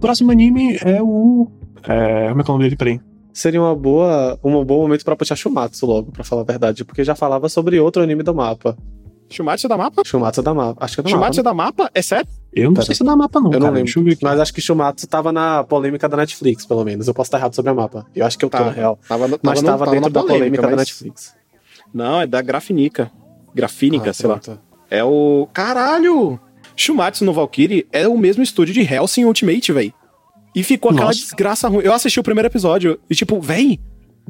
Próximo 0.00 0.32
anime 0.32 0.76
é 0.82 1.00
o. 1.00 1.48
É, 1.84 2.28
como 2.28 2.40
é 2.40 2.44
que 2.44 2.50
é 2.50 2.52
o 2.52 2.56
nome 2.56 2.64
dele? 2.64 2.76
Peraí. 2.76 3.00
Seria 3.32 3.62
uma 3.62 3.74
boa, 3.74 4.38
um 4.42 4.64
bom 4.64 4.82
momento 4.82 5.04
para 5.04 5.16
puxar 5.16 5.36
Shumatsu 5.36 5.86
logo, 5.86 6.10
para 6.12 6.24
falar 6.24 6.42
a 6.42 6.44
verdade, 6.44 6.84
porque 6.84 7.04
já 7.04 7.14
falava 7.14 7.48
sobre 7.48 7.78
outro 7.78 8.02
anime 8.02 8.22
do 8.22 8.34
mapa. 8.34 8.76
Shumatsu 9.32 9.66
é 9.66 9.68
da 9.68 9.76
mapa? 9.76 10.02
Shumatsu 10.04 10.40
é 10.40 10.42
da 10.42 10.54
mapa. 10.54 10.84
Acho 10.84 10.94
que 10.94 11.00
é 11.00 11.04
da 11.04 11.10
Shumatsu 11.10 11.38
mapa. 11.38 11.40
é 11.40 11.42
da 11.42 11.54
mapa? 11.54 11.90
É 11.94 12.02
sério? 12.02 12.28
Eu 12.52 12.66
não 12.66 12.74
Pera. 12.74 12.86
sei 12.86 12.94
se 12.94 13.02
é 13.02 13.06
da 13.06 13.16
mapa, 13.16 13.40
não. 13.40 13.46
Eu 13.46 13.52
cara. 13.58 13.64
não 13.64 13.72
lembro. 13.72 14.18
Mas 14.22 14.40
acho 14.40 14.52
que 14.52 14.60
Shumatsu 14.60 15.06
tava 15.06 15.32
na 15.32 15.64
polêmica 15.64 16.08
da 16.08 16.16
Netflix, 16.18 16.66
pelo 16.66 16.84
menos. 16.84 17.08
Eu 17.08 17.14
posso 17.14 17.28
estar 17.28 17.38
errado 17.38 17.54
sobre 17.54 17.70
a 17.70 17.74
mapa. 17.74 18.06
Eu 18.14 18.26
acho 18.26 18.38
que 18.38 18.44
eu 18.44 18.50
tô, 18.50 18.58
tá. 18.58 18.64
na 18.64 18.70
real. 18.70 18.98
Tava, 19.08 19.28
tava 19.28 19.40
mas 19.42 19.62
tava, 19.62 19.90
dentro 19.90 20.10
da 20.10 20.20
polêmica, 20.22 20.62
mas... 20.62 20.70
da 20.70 20.76
Netflix. 20.76 21.34
Não, 21.92 22.20
é 22.20 22.26
da 22.26 22.42
Grafinica. 22.42 23.10
Grafínica, 23.54 24.10
ah, 24.10 24.12
sei 24.12 24.28
pronto. 24.28 24.50
lá. 24.50 24.58
É 24.90 25.04
o. 25.04 25.48
Caralho! 25.52 26.38
Shumatsu 26.76 27.24
no 27.24 27.32
Valkyrie 27.32 27.86
é 27.92 28.08
o 28.08 28.16
mesmo 28.16 28.42
estúdio 28.42 28.74
de 28.74 28.80
Hellsing 28.80 29.24
Ultimate, 29.24 29.72
velho. 29.72 29.92
E 30.54 30.62
ficou 30.62 30.90
aquela 30.90 31.06
Nossa. 31.06 31.20
desgraça 31.20 31.68
ruim. 31.68 31.84
Eu 31.84 31.92
assisti 31.92 32.20
o 32.20 32.22
primeiro 32.22 32.48
episódio 32.48 32.98
e, 33.08 33.14
tipo, 33.14 33.40
véi. 33.40 33.80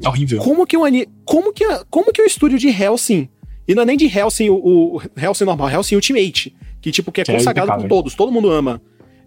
É 0.01 0.07
horrível. 0.07 0.39
Como 0.39 0.65
que 0.65 0.77
o 0.77 0.85
anime. 0.85 1.07
Como 1.25 1.53
que, 1.53 1.65
como 1.89 2.11
que 2.11 2.21
o 2.21 2.25
estúdio 2.25 2.57
de 2.57 2.69
Hellsing 2.69 3.29
e 3.67 3.75
não 3.75 3.83
é 3.83 3.85
nem 3.85 3.97
de 3.97 4.05
Hellsing, 4.05 4.49
o, 4.49 4.55
o 4.97 5.01
Hellsing 5.15 5.45
normal, 5.45 5.69
Hellsing 5.69 5.95
Ultimate. 5.95 6.55
Que, 6.81 6.91
tipo, 6.91 7.11
que 7.11 7.21
é, 7.21 7.23
é 7.27 7.33
consagrado 7.33 7.81
por 7.81 7.87
todos, 7.87 8.15
todo 8.15 8.31
mundo 8.31 8.51
ama. 8.51 8.81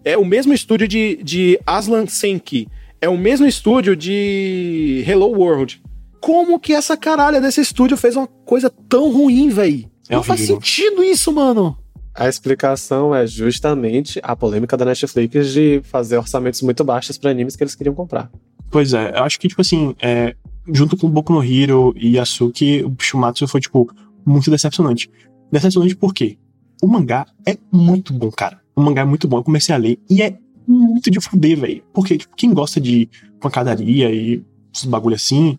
É 0.05 0.17
o 0.17 0.23
mesmo 0.23 0.53
estúdio 0.53 0.87
de, 0.87 1.19
de 1.23 1.59
Aslan 1.65 2.05
Senki. 2.05 2.67
É 3.01 3.09
o 3.09 3.17
mesmo 3.17 3.45
estúdio 3.45 3.95
de 3.95 5.03
Hello 5.07 5.27
World. 5.27 5.81
Como 6.21 6.59
que 6.59 6.73
essa 6.73 6.95
caralha 6.95 7.41
desse 7.41 7.61
estúdio 7.61 7.97
fez 7.97 8.15
uma 8.15 8.27
coisa 8.27 8.69
tão 8.89 9.11
ruim, 9.11 9.49
véi? 9.49 9.87
É 10.09 10.15
não 10.15 10.23
faz 10.23 10.41
sentido 10.41 11.03
isso, 11.03 11.31
mano. 11.31 11.77
A 12.13 12.27
explicação 12.27 13.13
é 13.13 13.27
justamente 13.27 14.19
a 14.23 14.35
polêmica 14.35 14.75
da 14.75 14.85
Netflix 14.85 15.53
de 15.53 15.81
fazer 15.83 16.17
orçamentos 16.17 16.61
muito 16.61 16.83
baixos 16.83 17.17
para 17.17 17.29
animes 17.29 17.55
que 17.55 17.63
eles 17.63 17.75
queriam 17.75 17.93
comprar. 17.93 18.31
Pois 18.71 18.93
é, 18.93 19.11
eu 19.11 19.23
acho 19.23 19.39
que, 19.39 19.47
tipo 19.47 19.61
assim, 19.61 19.95
é, 20.01 20.35
junto 20.71 20.97
com 20.97 21.09
Boku 21.09 21.31
no 21.31 21.43
Hero 21.43 21.93
e 21.95 22.17
Yasuki, 22.17 22.83
o 22.83 22.95
Shumatsu 22.99 23.47
foi, 23.47 23.61
tipo, 23.61 23.87
muito 24.27 24.51
decepcionante. 24.51 25.09
Decepcionante 25.51 25.95
por 25.95 26.13
quê? 26.13 26.37
O 26.81 26.87
mangá 26.87 27.25
é 27.45 27.57
muito 27.71 28.13
bom, 28.13 28.29
cara. 28.29 28.61
O 28.75 28.81
mangá 28.81 29.01
é 29.01 29.05
muito 29.05 29.27
bom. 29.27 29.37
Eu 29.37 29.43
comecei 29.43 29.73
a 29.73 29.77
ler 29.77 29.99
e 30.09 30.21
é 30.21 30.37
muito 30.67 31.09
de 31.09 31.19
fuder, 31.19 31.59
velho. 31.59 31.83
Porque, 31.93 32.17
tipo, 32.17 32.35
quem 32.35 32.53
gosta 32.53 32.79
de 32.79 33.09
pancadaria 33.39 34.11
e 34.13 34.45
bagulho 34.85 35.15
assim, 35.15 35.57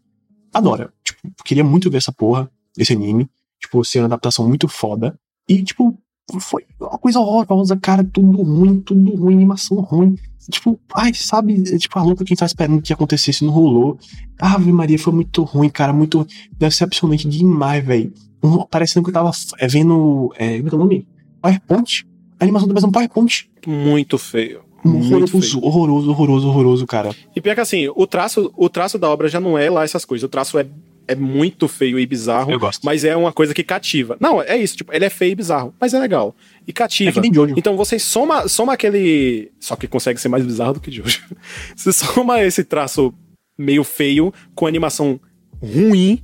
adora. 0.53 0.93
Tipo, 1.03 1.21
queria 1.45 1.65
muito 1.65 1.91
ver 1.91 1.97
essa 1.97 2.13
porra, 2.13 2.51
esse 2.77 2.93
anime. 2.93 3.29
Tipo, 3.61 3.85
ser 3.85 4.01
uma 4.01 4.07
adaptação 4.07 4.47
muito 4.47 4.69
foda. 4.69 5.19
E, 5.49 5.63
tipo, 5.63 5.98
foi 6.41 6.65
uma 6.81 6.99
coisa 6.99 7.21
horrorosa, 7.21 7.77
cara. 7.77 8.05
Tudo 8.05 8.43
ruim, 8.43 8.81
tudo 8.81 9.15
ruim, 9.15 9.35
animação 9.35 9.81
ruim. 9.81 10.17
Tipo, 10.51 10.81
ai, 10.95 11.13
sabe? 11.15 11.63
Tipo, 11.79 11.99
a 11.99 12.03
louca 12.03 12.25
quem 12.25 12.37
tá 12.37 12.47
esperando 12.47 12.81
que 12.81 12.93
acontecesse 12.93 13.45
não 13.45 13.53
rolou. 13.53 13.99
Ave 14.41 14.73
Maria, 14.73 14.99
foi 14.99 15.13
muito 15.13 15.43
ruim, 15.43 15.69
cara. 15.69 15.93
Muito 15.93 16.27
decepcionante 16.59 17.29
demais, 17.29 17.85
velho 17.85 18.13
um, 18.43 18.65
parecendo 18.65 19.05
que 19.05 19.11
eu 19.11 19.15
tava 19.15 19.31
é, 19.59 19.67
vendo. 19.67 20.33
É, 20.37 20.57
como 20.57 20.67
é 20.67 20.69
que 20.69 20.75
é 20.75 20.79
o 20.79 20.81
nome? 20.81 21.07
PowerPoint. 21.41 22.07
A 22.41 22.45
animação 22.45 22.69
tá 22.69 22.87
um 22.87 22.93
PowerPoint. 22.93 23.51
Muito 23.67 24.19
feio. 24.19 24.61
Horroroso, 24.85 25.41
feio. 25.41 25.65
horroroso, 25.65 26.11
horroroso, 26.11 26.49
horroroso, 26.49 26.87
cara. 26.87 27.11
E 27.35 27.41
pior 27.41 27.55
que 27.55 27.61
assim, 27.61 27.89
o 27.95 28.07
traço, 28.07 28.53
o 28.57 28.69
traço 28.69 28.99
da 28.99 29.11
obra 29.11 29.29
já 29.29 29.41
não 29.41 29.59
é 29.59 29.69
lá 29.69 29.83
essas 29.83 30.05
coisas. 30.05 30.25
O 30.25 30.29
traço 30.29 30.59
é, 30.59 30.67
é 31.09 31.15
muito 31.15 31.67
feio 31.67 31.99
e 31.99 32.07
bizarro. 32.07 32.53
Eu 32.53 32.61
gosto. 32.61 32.85
Mas 32.85 33.03
é 33.03 33.17
uma 33.17 33.33
coisa 33.33 33.55
que 33.55 33.65
cativa. 33.65 34.17
Não, 34.21 34.41
é 34.43 34.57
isso, 34.57 34.77
tipo, 34.77 34.95
ele 34.95 35.07
é 35.07 35.11
feio 35.11 35.33
e 35.33 35.35
bizarro, 35.35 35.75
mas 35.81 35.95
é 35.95 35.99
legal. 35.99 36.37
E 36.67 36.73
cativa. 36.73 37.11
É 37.11 37.13
que 37.13 37.21
nem 37.21 37.33
Jojo. 37.33 37.55
Então 37.57 37.77
você 37.77 37.99
soma, 37.99 38.47
soma 38.47 38.75
aquele. 38.75 39.51
Só 39.59 39.75
que 39.75 39.89
consegue 39.89 40.21
ser 40.21 40.29
mais 40.29 40.45
bizarro 40.45 40.75
do 40.75 40.81
que 40.81 40.93
Jojo. 40.93 41.23
você 41.75 41.93
soma 41.93 42.43
esse 42.43 42.63
traço 42.63 43.13
meio 43.57 43.83
feio 43.83 44.33
com 44.55 44.67
animação 44.67 45.19
ruim 45.61 46.23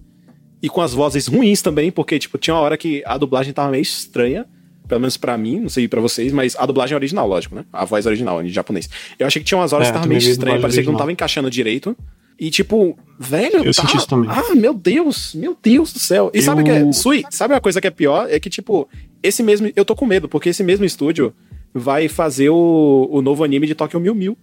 e 0.63 0.69
com 0.69 0.81
as 0.81 0.93
vozes 0.93 1.27
ruins 1.27 1.63
também, 1.63 1.91
porque, 1.91 2.19
tipo, 2.19 2.39
tinha 2.39 2.55
uma 2.55 2.61
hora 2.61 2.77
que 2.77 3.03
a 3.07 3.19
dublagem 3.19 3.53
tava 3.53 3.71
meio 3.71 3.83
estranha. 3.83 4.47
Pelo 4.87 5.01
menos 5.01 5.17
para 5.17 5.37
mim, 5.39 5.61
não 5.61 5.69
sei 5.71 5.89
para 5.89 5.99
vocês, 5.99 6.31
mas 6.31 6.55
a 6.57 6.67
dublagem 6.67 6.93
é 6.93 6.97
original, 6.97 7.27
lógico, 7.27 7.55
né? 7.55 7.65
A 7.73 7.87
voz 7.87 8.05
original, 8.05 8.43
em 8.45 8.51
japonês. 8.51 8.89
Eu 9.19 9.27
achei 9.27 9.41
que 9.41 9.49
tinha 9.49 9.57
umas 9.57 9.73
horas 9.73 9.89
é, 9.89 9.91
que 9.91 9.95
tava 9.95 10.07
meio 10.07 10.19
estranha, 10.19 10.61
parecia 10.61 10.81
original. 10.81 10.85
que 10.85 10.93
não 10.93 10.99
tava 10.99 11.11
encaixando 11.11 11.51
direito. 11.51 11.97
E 12.39 12.51
tipo, 12.51 12.97
velho, 13.19 13.59
eu 13.59 13.73
tá... 13.73 13.83
senti 13.83 13.97
isso 13.97 14.09
também. 14.09 14.29
Ah, 14.31 14.55
meu 14.55 14.75
Deus, 14.75 15.35
meu 15.35 15.57
Deus 15.61 15.93
do 15.93 15.99
céu. 15.99 16.31
E 16.35 16.39
eu... 16.39 16.43
sabe 16.43 16.63
o 16.63 16.65
que 16.65 16.71
é, 16.71 16.93
Sui, 16.93 17.25
sabe 17.31 17.55
a 17.55 17.61
coisa 17.61 17.81
que 17.81 17.87
é 17.87 17.91
pior? 17.91 18.29
É 18.31 18.41
que 18.41 18.51
tipo, 18.51 18.89
esse 19.23 19.43
mesmo, 19.43 19.71
eu 19.75 19.85
tô 19.85 19.95
com 19.95 20.07
medo, 20.07 20.29
porque 20.29 20.49
esse 20.49 20.63
mesmo 20.63 20.85
estúdio 20.85 21.33
vai 21.73 22.09
fazer 22.09 22.51
o, 22.51 23.09
o 23.11 23.23
novo 23.23 23.45
anime 23.45 23.67
de 23.67 23.75
Tokyo 23.75 24.01
Mew 24.01 24.15
Mew. 24.15 24.37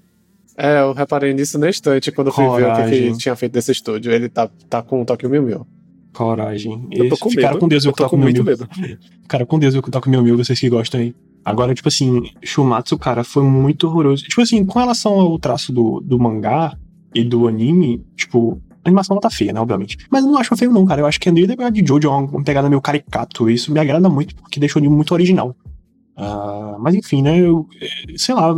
É, 0.57 0.81
eu 0.81 0.93
reparei 0.93 1.33
nisso 1.33 1.57
na 1.57 1.69
instante 1.69 2.11
quando 2.11 2.31
fui 2.31 2.43
ver 2.43 2.67
o 2.67 2.75
que, 2.75 3.11
que 3.11 3.17
tinha 3.17 3.35
feito 3.35 3.53
desse 3.53 3.71
estúdio. 3.71 4.11
Ele 4.11 4.27
tá, 4.27 4.49
tá 4.69 4.81
com 4.81 5.01
o 5.01 5.05
Tokyo 5.05 5.29
Mew 5.29 5.43
Mew. 5.43 5.67
Coragem. 6.13 6.87
Eu 6.91 7.09
tô 7.09 7.17
com 7.17 7.29
medo. 7.29 7.57
com 7.57 7.67
Deus, 7.67 7.85
eu, 7.85 7.91
eu 7.91 7.95
tô 7.95 8.09
com 8.09 8.17
muito 8.17 8.43
medo. 8.43 8.67
Cara, 9.27 9.45
com 9.45 9.57
Deus, 9.57 9.73
eu 9.73 9.81
tô 9.81 10.01
com 10.01 10.09
meu 10.09 10.19
amigo, 10.19 10.37
vocês 10.37 10.59
que 10.59 10.69
gostam 10.69 10.99
aí. 10.99 11.15
Agora, 11.43 11.73
tipo 11.73 11.87
assim, 11.87 12.29
Shumatsu, 12.43 12.99
cara, 12.99 13.23
foi 13.23 13.43
muito 13.43 13.87
horroroso. 13.87 14.23
Tipo 14.23 14.41
assim, 14.41 14.63
com 14.63 14.77
relação 14.77 15.13
ao 15.13 15.39
traço 15.39 15.73
do, 15.73 15.99
do 15.99 16.19
mangá 16.19 16.77
e 17.13 17.23
do 17.23 17.47
anime, 17.47 18.05
tipo, 18.15 18.61
a 18.83 18.89
animação 18.89 19.15
não 19.15 19.21
tá 19.21 19.29
feia, 19.29 19.53
né, 19.53 19.59
obviamente. 19.59 19.97
Mas 20.09 20.23
eu 20.23 20.31
não 20.31 20.39
acho 20.39 20.55
feio, 20.55 20.71
não, 20.71 20.85
cara. 20.85 21.01
Eu 21.01 21.05
acho 21.05 21.19
que 21.19 21.29
a 21.29 21.31
Neil 21.31 21.47
de 21.71 21.85
Jojo 21.85 22.07
é 22.07 22.11
uma 22.11 22.43
pegada 22.43 22.69
meio 22.69 22.81
caricato. 22.81 23.49
Isso 23.49 23.71
me 23.71 23.79
agrada 23.79 24.09
muito, 24.09 24.35
porque 24.35 24.59
deixou 24.59 24.79
o 24.79 24.81
anime 24.81 24.95
muito 24.95 25.13
original. 25.13 25.55
Uh, 26.17 26.77
mas 26.79 26.93
enfim, 26.93 27.21
né? 27.21 27.39
Eu, 27.39 27.67
sei 28.17 28.35
lá, 28.35 28.53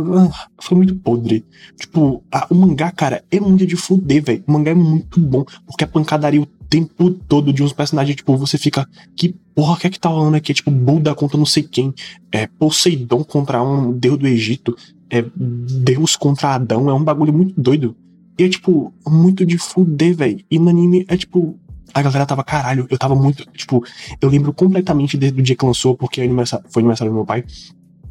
foi 0.60 0.76
muito 0.76 0.94
podre. 0.96 1.44
Tipo, 1.78 2.22
a, 2.30 2.46
o 2.50 2.54
mangá, 2.54 2.90
cara, 2.90 3.24
é 3.30 3.38
muito 3.38 3.66
de 3.66 3.76
fuder, 3.76 4.22
velho. 4.22 4.44
O 4.46 4.52
mangá 4.52 4.70
é 4.70 4.74
muito 4.74 5.20
bom, 5.20 5.44
porque 5.66 5.84
a 5.84 5.86
pancadaria 5.86 6.42
o 6.42 6.46
tempo 6.68 7.10
todo 7.10 7.52
de 7.52 7.62
uns 7.62 7.72
personagens, 7.72 8.16
tipo, 8.16 8.36
você 8.36 8.58
fica, 8.58 8.88
que 9.16 9.34
porra 9.54 9.78
que 9.78 9.86
é 9.86 9.90
que 9.90 10.00
tá 10.00 10.08
rolando 10.08 10.36
aqui? 10.36 10.52
É, 10.52 10.54
tipo, 10.54 10.70
Buda 10.70 11.14
contra 11.14 11.38
não 11.38 11.46
sei 11.46 11.62
quem, 11.62 11.94
é 12.32 12.46
Poseidon 12.46 13.22
contra 13.22 13.62
um 13.62 13.92
deus 13.92 14.18
do 14.18 14.26
Egito, 14.26 14.76
é 15.08 15.24
Deus 15.36 16.16
contra 16.16 16.54
Adão, 16.54 16.90
é 16.90 16.94
um 16.94 17.04
bagulho 17.04 17.32
muito 17.32 17.58
doido. 17.58 17.96
E 18.38 18.44
é, 18.44 18.48
tipo, 18.48 18.92
muito 19.06 19.46
de 19.46 19.58
fuder, 19.58 20.16
velho. 20.16 20.44
E 20.50 20.58
no 20.58 20.68
anime 20.68 21.04
é, 21.08 21.16
tipo, 21.16 21.58
a 21.92 22.02
galera 22.02 22.26
tava, 22.26 22.42
caralho, 22.42 22.86
eu 22.90 22.98
tava 22.98 23.14
muito, 23.14 23.46
tipo, 23.52 23.84
eu 24.20 24.28
lembro 24.28 24.52
completamente 24.52 25.16
desde 25.16 25.40
o 25.40 25.42
dia 25.42 25.54
que 25.54 25.64
lançou, 25.64 25.96
porque 25.96 26.20
é 26.20 26.24
foi 26.68 26.82
aniversário 26.82 27.12
do 27.12 27.14
meu 27.14 27.24
pai. 27.24 27.44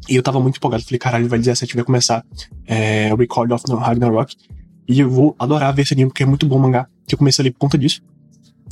E 0.08 0.16
eu 0.16 0.22
tava 0.22 0.40
muito 0.40 0.56
empolgado. 0.56 0.82
Falei, 0.84 0.98
caralho, 0.98 1.28
vai 1.28 1.38
17 1.38 1.74
vai 1.74 1.84
começar 1.84 2.24
é, 2.66 3.14
Record 3.14 3.52
of 3.52 3.64
Ragnarok. 3.68 4.34
E 4.86 5.00
eu 5.00 5.08
vou 5.08 5.34
adorar 5.38 5.74
ver 5.74 5.82
esse 5.82 5.94
anime, 5.94 6.10
porque 6.10 6.22
é 6.22 6.26
muito 6.26 6.46
bom 6.46 6.56
o 6.56 6.60
mangá. 6.60 6.86
Que 7.06 7.14
eu 7.14 7.18
comecei 7.18 7.42
a 7.42 7.44
ler 7.44 7.52
por 7.52 7.58
conta 7.58 7.78
disso. 7.78 8.02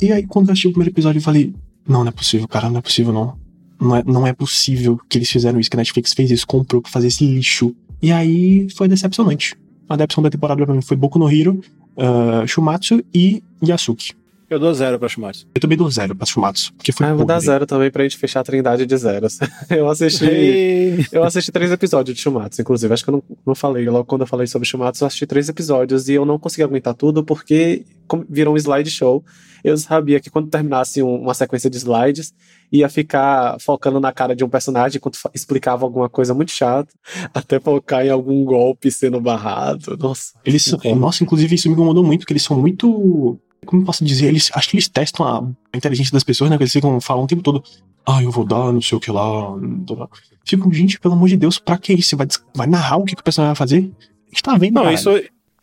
E 0.01 0.11
aí, 0.11 0.25
quando 0.25 0.47
eu 0.47 0.53
assisti 0.53 0.67
o 0.67 0.71
primeiro 0.71 0.91
episódio, 0.93 1.19
eu 1.19 1.23
falei: 1.23 1.53
Não, 1.87 2.01
não 2.01 2.09
é 2.09 2.11
possível, 2.11 2.47
cara, 2.47 2.69
não 2.69 2.79
é 2.79 2.81
possível, 2.81 3.13
não. 3.13 3.37
Não 3.79 3.95
é, 3.95 4.03
não 4.03 4.27
é 4.27 4.33
possível 4.33 4.99
que 5.09 5.17
eles 5.17 5.29
fizeram 5.29 5.59
isso, 5.59 5.69
que 5.69 5.75
a 5.75 5.79
Netflix 5.79 6.13
fez 6.13 6.31
isso, 6.31 6.47
comprou 6.47 6.81
pra 6.81 6.91
fazer 6.91 7.07
esse 7.07 7.25
lixo. 7.25 7.75
E 8.01 8.11
aí 8.11 8.67
foi 8.75 8.87
decepcionante. 8.87 9.55
A 9.89 9.95
decepção 9.95 10.23
da 10.23 10.29
temporada 10.29 10.65
foi 10.81 10.97
Boku 10.97 11.19
no 11.19 11.29
Hero, 11.29 11.61
uh, 11.97 12.47
Shumatsu 12.47 13.03
e 13.13 13.43
Yasuki. 13.61 14.13
Eu 14.53 14.59
dou 14.59 14.73
zero 14.73 14.97
pra 14.99 15.09
Shumatsu. 15.09 15.47
Eu 15.53 15.59
também 15.61 15.77
dou 15.77 15.89
zero 15.89 16.15
pra 16.15 16.25
Shumatsu. 16.25 16.73
Porque 16.75 16.91
foi 16.91 17.05
Ah, 17.07 17.09
eu 17.09 17.17
vou 17.17 17.25
dar 17.25 17.35
podre. 17.35 17.45
zero 17.47 17.65
também 17.65 17.91
pra 17.91 18.03
gente 18.03 18.17
fechar 18.17 18.41
a 18.41 18.43
trindade 18.43 18.85
de 18.85 18.97
zeros. 18.97 19.39
Eu 19.69 19.89
assisti. 19.89 21.07
Eu 21.11 21.23
assisti 21.23 21.51
três 21.51 21.71
episódios 21.71 22.15
de 22.15 22.21
Shumatsu, 22.21 22.61
inclusive. 22.61 22.93
Acho 22.93 23.03
que 23.03 23.09
eu 23.09 23.13
não, 23.13 23.23
não 23.47 23.55
falei. 23.55 23.87
Logo 23.89 24.05
quando 24.05 24.21
eu 24.21 24.27
falei 24.27 24.47
sobre 24.47 24.67
Shumatsu, 24.67 25.03
eu 25.03 25.07
assisti 25.07 25.25
três 25.25 25.49
episódios 25.49 26.07
e 26.09 26.13
eu 26.13 26.25
não 26.25 26.37
consegui 26.39 26.63
aguentar 26.63 26.93
tudo 26.93 27.23
porque 27.23 27.85
virou 28.29 28.53
um 28.53 28.57
slideshow. 28.57 29.23
Eu 29.63 29.77
sabia 29.77 30.19
que 30.19 30.29
quando 30.29 30.49
terminasse 30.49 31.01
um- 31.01 31.21
uma 31.21 31.33
sequência 31.33 31.69
de 31.69 31.77
slides, 31.77 32.33
ia 32.71 32.89
ficar 32.89 33.57
focando 33.61 33.97
na 33.99 34.11
cara 34.11 34.35
de 34.35 34.43
um 34.43 34.49
personagem 34.49 34.97
enquanto 34.97 35.17
explicava 35.33 35.85
alguma 35.85 36.09
coisa 36.09 36.33
muito 36.33 36.51
chata, 36.51 36.93
até 37.33 37.59
focar 37.59 38.05
em 38.05 38.09
algum 38.09 38.43
golpe 38.43 38.91
sendo 38.91 39.21
barrado. 39.21 39.97
Nossa. 39.97 40.33
Eles 40.45 40.63
são, 40.65 40.79
nossa, 40.95 41.23
inclusive 41.23 41.55
isso 41.55 41.69
me 41.69 41.73
incomodou 41.75 42.03
muito, 42.03 42.21
porque 42.21 42.33
eles 42.33 42.43
são 42.43 42.59
muito. 42.59 43.39
Como 43.63 43.81
eu 43.81 43.85
posso 43.85 44.03
dizer? 44.05 44.27
Eles, 44.27 44.49
acho 44.53 44.69
que 44.69 44.75
eles 44.75 44.87
testam 44.87 45.25
a, 45.25 45.75
inteligência 45.77 46.11
das 46.13 46.23
pessoas, 46.23 46.49
né? 46.49 46.57
Que 46.57 46.63
eles 46.63 46.73
ficam 46.73 46.99
falando 47.01 47.23
o 47.25 47.27
tempo 47.27 47.41
todo. 47.41 47.63
Ah, 48.05 48.21
eu 48.21 48.29
vou 48.31 48.45
dar, 48.45 48.71
não 48.71 48.81
sei 48.81 48.97
o 48.97 49.01
que 49.01 49.11
lá. 49.11 49.51
blá, 49.55 49.95
blá." 49.95 50.09
Ficam, 50.45 50.71
gente, 50.73 50.99
pelo 50.99 51.13
amor 51.13 51.29
de 51.29 51.37
Deus, 51.37 51.57
pra 51.57 51.77
que 51.77 51.93
isso? 51.93 52.09
Você 52.09 52.15
vai, 52.15 52.27
vai 52.55 52.67
narrar 52.67 52.97
o 52.97 53.05
que, 53.05 53.15
que 53.15 53.21
o 53.21 53.23
personagem 53.23 53.51
vai 53.51 53.55
fazer? 53.55 53.77
A 53.79 54.29
gente 54.29 54.43
tá 54.43 54.57
vendo, 54.57 54.73
Não, 54.73 54.81
caralho. 54.83 54.95
isso, 54.95 55.09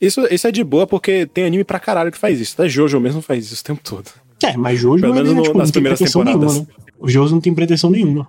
isso, 0.00 0.20
isso 0.34 0.46
é 0.46 0.52
de 0.52 0.64
boa 0.64 0.86
porque 0.86 1.26
tem 1.26 1.44
anime 1.44 1.64
pra 1.64 1.78
caralho 1.78 2.10
que 2.10 2.16
faz 2.18 2.40
isso. 2.40 2.54
Até 2.54 2.68
Jojo 2.68 2.98
mesmo 2.98 3.20
faz 3.20 3.44
isso 3.52 3.60
o 3.60 3.64
tempo 3.64 3.80
todo. 3.84 4.08
É, 4.42 4.56
mas 4.56 4.78
Jojo 4.80 5.02
Pelo 5.02 5.14
ele, 5.14 5.22
menos 5.24 5.36
no- 5.36 5.42
tipo, 5.42 5.58
nas 5.58 5.68
não 5.68 5.72
tem 5.72 5.82
primeiras 5.82 5.98
pretensão 5.98 6.24
temporadas. 6.24 6.54
nenhuma, 6.54 6.68
né? 6.68 6.92
O 6.98 7.08
Jojo 7.10 7.34
não 7.34 7.40
tem 7.42 7.54
pretensão 7.54 7.90
nenhuma. 7.90 8.28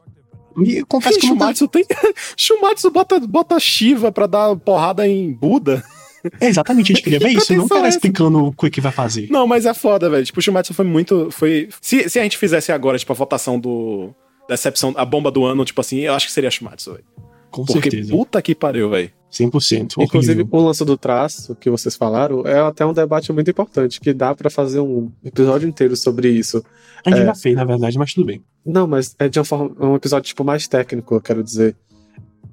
E 0.66 0.80
eu 0.80 0.86
confesso 0.86 1.18
que 1.18 1.28
não 1.28 1.38
tá- 1.38 1.46
Shumatsu 1.46 1.68
tem. 1.70 1.86
Shumatsu 2.36 2.92
bota, 2.92 3.18
bota 3.22 3.58
Shiva 3.60 4.12
pra 4.12 4.28
dar 4.28 4.54
porrada 4.58 5.08
em 5.08 5.32
Buda. 5.32 5.82
É, 6.40 6.48
exatamente, 6.48 6.92
a 6.92 6.96
gente 6.96 7.04
queria 7.04 7.20
ver 7.20 7.30
Que 7.30 7.38
isso, 7.38 7.56
não 7.56 7.68
cara 7.68 7.86
é 7.86 7.88
essa? 7.88 7.98
explicando 7.98 8.46
o 8.46 8.54
que, 8.54 8.70
que 8.70 8.82
vai 8.82 8.92
fazer. 8.92 9.28
Não, 9.30 9.48
mas 9.48 9.66
é 9.66 9.74
foda, 9.74 10.10
velho. 10.10 10.26
Tipo, 10.26 10.40
o 10.40 10.42
Shumatsu 10.42 10.74
foi 10.74 10.86
muito. 10.86 11.30
Foi... 11.32 11.70
Se, 11.82 12.10
se 12.10 12.20
a 12.20 12.24
gente 12.24 12.38
fizesse 12.38 12.72
agora, 12.72 12.98
tipo, 12.98 13.12
a 13.12 13.16
votação 13.16 13.60
do. 13.60 14.14
Decepção, 14.48 14.94
a 14.98 15.06
bomba 15.06 15.32
do 15.32 15.46
ano, 15.46 15.64
tipo 15.64 15.80
assim, 15.80 16.00
eu 16.00 16.14
acho 16.14 16.28
que 16.28 16.34
seria 16.34 16.52
Shumatsu, 16.52 16.94
velho. 16.94 17.06
Com 17.50 17.66
Porque 17.66 17.90
certeza. 17.92 18.12
puta 18.12 18.42
que 18.42 18.56
pariu, 18.56 18.90
velho. 18.90 19.12
100%. 19.32 19.94
Inclusive, 20.00 20.42
horrível. 20.42 20.60
o 20.60 20.66
lance 20.66 20.84
do 20.84 20.98
traço 20.98 21.56
que 21.56 21.70
vocês 21.70 21.96
falaram 21.96 22.46
é 22.46 22.60
até 22.60 22.86
um 22.86 22.94
debate 22.94 23.32
muito 23.32 23.50
importante, 23.50 24.00
que 24.00 24.14
dá 24.14 24.36
pra 24.36 24.50
fazer 24.50 24.80
um 24.80 25.10
episódio 25.24 25.68
inteiro 25.68 25.96
sobre 25.96 26.30
isso. 26.30 26.64
A 27.06 27.10
gente 27.10 27.22
é. 27.22 27.26
já 27.26 27.36
fez, 27.36 27.56
na 27.56 27.64
verdade, 27.64 27.98
mas 27.98 28.14
tudo 28.14 28.26
bem. 28.26 28.44
Não, 28.66 28.86
mas 28.88 29.16
é 29.18 29.30
de 29.30 29.40
uma 29.40 29.46
forma, 29.46 29.76
é 29.80 29.86
um 29.86 29.96
episódio 29.96 30.28
tipo 30.28 30.44
mais 30.44 30.68
técnico, 30.68 31.16
eu 31.16 31.22
quero 31.22 31.44
dizer. 31.44 31.76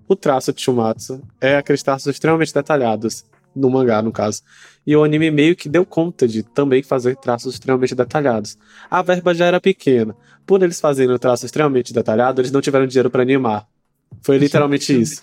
O 0.09 0.17
traço 0.17 0.53
de 0.53 0.63
Shumatsu 0.63 1.21
é 1.41 1.57
aqueles 1.57 1.83
traços 1.83 2.07
extremamente 2.07 2.55
detalhados, 2.55 3.25
no 3.59 3.69
mangá, 3.71 4.01
no 4.03 4.13
caso. 4.13 4.43
E 4.87 4.97
o 4.97 5.05
anime 5.05 5.31
meio 5.31 5.55
que 5.57 5.69
deu 5.69 5.85
conta 5.85 6.27
de 6.27 6.43
também 6.43 6.83
fazer 6.83 7.17
traços 7.17 7.55
extremamente 7.55 7.95
detalhados. 7.95 8.57
A 8.91 9.03
verba 9.03 9.35
já 9.35 9.47
era 9.47 9.61
pequena. 9.61 10.17
Por 10.47 10.63
eles 10.63 10.81
fazerem 10.81 11.15
o 11.15 11.19
traço 11.19 11.45
extremamente 11.45 11.93
detalhado, 11.93 12.41
eles 12.41 12.51
não 12.53 12.61
tiveram 12.61 12.87
dinheiro 12.87 13.11
pra 13.11 13.23
animar. 13.23 13.67
Foi 14.23 14.39
literalmente 14.39 14.99
isso. 14.99 15.23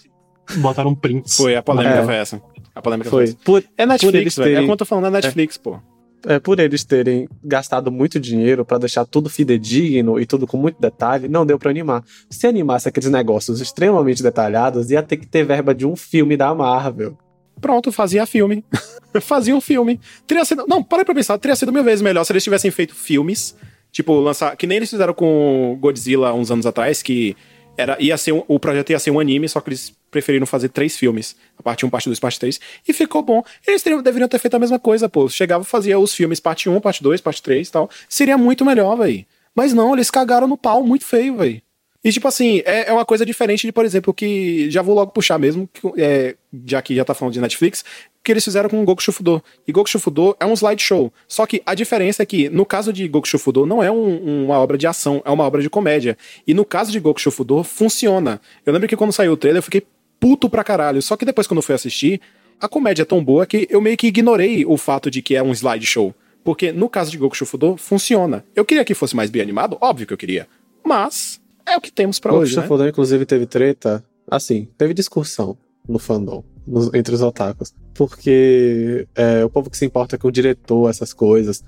Botaram 0.57 0.93
prints. 0.93 1.35
Foi, 1.35 1.55
a 1.55 1.63
polêmica 1.63 1.95
É. 2.01 2.03
foi 2.05 2.15
essa. 2.15 2.41
A 2.75 2.81
polêmica 2.81 3.09
foi, 3.09 3.25
Foi. 3.27 3.33
essa. 3.33 3.37
Por, 3.43 3.63
É 3.77 3.85
Netflix, 3.85 4.35
velho. 4.35 4.47
É 4.47 4.51
terem- 4.51 4.63
como 4.65 4.73
eu 4.73 4.77
tô 4.77 4.85
falando, 4.85 5.07
é 5.07 5.11
Netflix, 5.11 5.57
pô. 5.57 5.79
é, 6.27 6.39
por 6.39 6.59
eles 6.59 6.83
terem 6.83 7.27
gastado 7.43 7.91
muito 7.91 8.19
dinheiro 8.19 8.65
pra 8.65 8.77
deixar 8.79 9.05
tudo 9.05 9.29
fidedigno 9.29 10.19
e 10.19 10.25
tudo 10.25 10.45
com 10.47 10.57
muito 10.57 10.79
detalhe, 10.81 11.27
não 11.27 11.45
deu 11.45 11.57
pra 11.57 11.69
animar. 11.69 12.03
Se 12.29 12.45
animasse 12.47 12.87
aqueles 12.89 13.09
negócios 13.09 13.61
extremamente 13.61 14.21
detalhados, 14.23 14.89
ia 14.91 15.01
ter 15.03 15.17
que 15.17 15.25
ter 15.27 15.43
verba 15.43 15.73
de 15.73 15.85
um 15.85 15.95
filme 15.95 16.35
da 16.37 16.53
Marvel. 16.53 17.17
Pronto, 17.61 17.91
fazia 17.91 18.25
filme. 18.25 18.63
fazia 19.21 19.55
um 19.55 19.61
filme. 19.61 19.99
Teria 20.27 20.43
sido. 20.45 20.65
Não, 20.67 20.83
parei 20.83 21.05
pra 21.05 21.15
pensar, 21.15 21.37
teria 21.37 21.55
sido 21.55 21.71
mil 21.71 21.83
vezes 21.83 22.01
melhor 22.01 22.23
se 22.23 22.31
eles 22.31 22.43
tivessem 22.43 22.69
feito 22.71 22.93
filmes. 22.93 23.55
Tipo, 23.91 24.13
lançar. 24.19 24.55
Que 24.57 24.67
nem 24.67 24.77
eles 24.77 24.89
fizeram 24.89 25.13
com 25.13 25.77
Godzilla 25.79 26.33
uns 26.33 26.51
anos 26.51 26.65
atrás, 26.65 27.01
que 27.01 27.35
era, 27.77 27.97
ia 27.99 28.17
ser 28.17 28.33
um- 28.33 28.43
o 28.47 28.59
projeto 28.59 28.89
ia 28.91 28.99
ser 28.99 29.11
um 29.11 29.19
anime, 29.19 29.47
só 29.49 29.59
que 29.61 29.69
eles 29.69 29.93
preferiram 30.11 30.45
fazer 30.45 30.69
três 30.69 30.97
filmes. 30.97 31.35
A 31.57 31.63
parte 31.63 31.85
1, 31.85 31.89
parte 31.89 32.07
2, 32.09 32.19
parte 32.19 32.39
3. 32.39 32.59
E 32.87 32.93
ficou 32.93 33.21
bom. 33.21 33.43
Eles 33.67 33.81
teriam- 33.83 34.01
deveriam 34.01 34.27
ter 34.27 34.39
feito 34.39 34.55
a 34.55 34.59
mesma 34.59 34.79
coisa, 34.79 35.07
pô. 35.09 35.27
Chegava 35.29 35.63
e 35.63 35.67
fazia 35.67 35.97
os 35.97 36.13
filmes 36.13 36.39
parte 36.39 36.69
1, 36.69 36.79
parte 36.81 37.01
2, 37.01 37.21
parte 37.21 37.41
3 37.41 37.67
e 37.67 37.71
tal. 37.71 37.89
Seria 38.09 38.37
muito 38.37 38.65
melhor, 38.65 38.95
véi. 38.97 39.25
Mas 39.55 39.73
não, 39.73 39.93
eles 39.93 40.11
cagaram 40.11 40.47
no 40.47 40.57
pau 40.57 40.83
muito 40.83 41.05
feio, 41.05 41.37
véi. 41.37 41.61
E, 42.05 42.11
tipo 42.11 42.27
assim, 42.27 42.61
é, 42.65 42.89
é 42.89 42.93
uma 42.93 43.03
coisa 43.03 43.25
diferente 43.25 43.65
de, 43.65 43.71
por 43.71 43.83
exemplo, 43.83 44.13
que 44.13 44.69
já 44.69 44.83
vou 44.83 44.93
logo 44.93 45.11
puxar 45.11 45.39
mesmo, 45.39 45.67
que, 45.73 45.81
é, 45.99 46.35
já 46.67 46.79
que 46.79 46.95
já 46.95 47.03
tá 47.03 47.15
falando 47.15 47.33
de 47.33 47.41
Netflix, 47.41 47.83
que 48.23 48.31
eles 48.31 48.43
fizeram 48.43 48.69
com 48.69 48.79
o 48.79 48.85
Goku 48.85 49.01
Shufudo. 49.01 49.43
E 49.67 49.71
Goku 49.71 49.89
Shufudo 49.89 50.37
é 50.39 50.45
um 50.45 50.53
slideshow. 50.53 51.11
Só 51.27 51.47
que 51.47 51.63
a 51.65 51.73
diferença 51.73 52.21
é 52.21 52.25
que, 52.25 52.47
no 52.47 52.63
caso 52.63 52.93
de 52.93 53.07
Goku 53.07 53.27
Shufudo, 53.27 53.65
não 53.65 53.81
é 53.81 53.89
um- 53.89 54.45
uma 54.45 54.59
obra 54.59 54.77
de 54.77 54.85
ação, 54.85 55.19
é 55.25 55.31
uma 55.31 55.43
obra 55.43 55.63
de 55.63 55.69
comédia. 55.69 56.15
E 56.45 56.53
no 56.53 56.63
caso 56.63 56.91
de 56.91 56.99
Goku 56.99 57.19
Shufudo, 57.19 57.63
funciona. 57.63 58.39
Eu 58.63 58.71
lembro 58.71 58.87
que 58.87 58.95
quando 58.95 59.11
saiu 59.11 59.31
o 59.31 59.37
trailer, 59.37 59.57
eu 59.57 59.63
fiquei 59.63 59.81
puto 60.19 60.47
pra 60.47 60.63
caralho. 60.63 61.01
Só 61.01 61.17
que 61.17 61.25
depois, 61.25 61.47
quando 61.47 61.57
eu 61.57 61.63
fui 61.63 61.73
assistir, 61.73 62.21
a 62.61 62.67
comédia 62.67 63.01
é 63.01 63.05
tão 63.05 63.23
boa 63.23 63.47
que 63.47 63.67
eu 63.67 63.81
meio 63.81 63.97
que 63.97 64.05
ignorei 64.07 64.63
o 64.63 64.77
fato 64.77 65.09
de 65.09 65.23
que 65.23 65.35
é 65.35 65.41
um 65.41 65.51
slideshow. 65.51 66.13
Porque 66.43 66.71
no 66.71 66.87
caso 66.87 67.09
de 67.09 67.17
Goku 67.17 67.35
Shufudo, 67.35 67.75
funciona. 67.77 68.45
Eu 68.55 68.63
queria 68.63 68.85
que 68.85 68.93
fosse 68.93 69.15
mais 69.15 69.31
bem 69.31 69.41
animado, 69.41 69.75
óbvio 69.81 70.05
que 70.05 70.13
eu 70.13 70.17
queria. 70.17 70.47
Mas 70.83 71.41
é 71.67 71.77
o 71.77 71.81
que 71.81 71.91
temos 71.91 72.19
pra 72.19 72.33
O 72.33 72.37
hoje, 72.37 72.55
né? 72.55 72.61
Shuffle, 72.67 72.87
inclusive, 72.89 73.25
teve 73.25 73.45
treta. 73.45 74.03
Assim, 74.29 74.67
teve 74.77 74.93
discussão 74.93 75.57
no 75.87 75.99
fandom, 75.99 76.43
nos- 76.65 76.91
entre 76.93 77.13
os 77.13 77.21
otakus. 77.21 77.73
Porque 77.93 79.07
é, 79.15 79.43
o 79.45 79.49
povo 79.49 79.69
que 79.69 79.77
se 79.77 79.85
importa 79.85 80.17
com 80.17 80.27
o 80.27 80.31
diretor, 80.31 80.89
essas 80.89 81.13
coisas. 81.13 81.63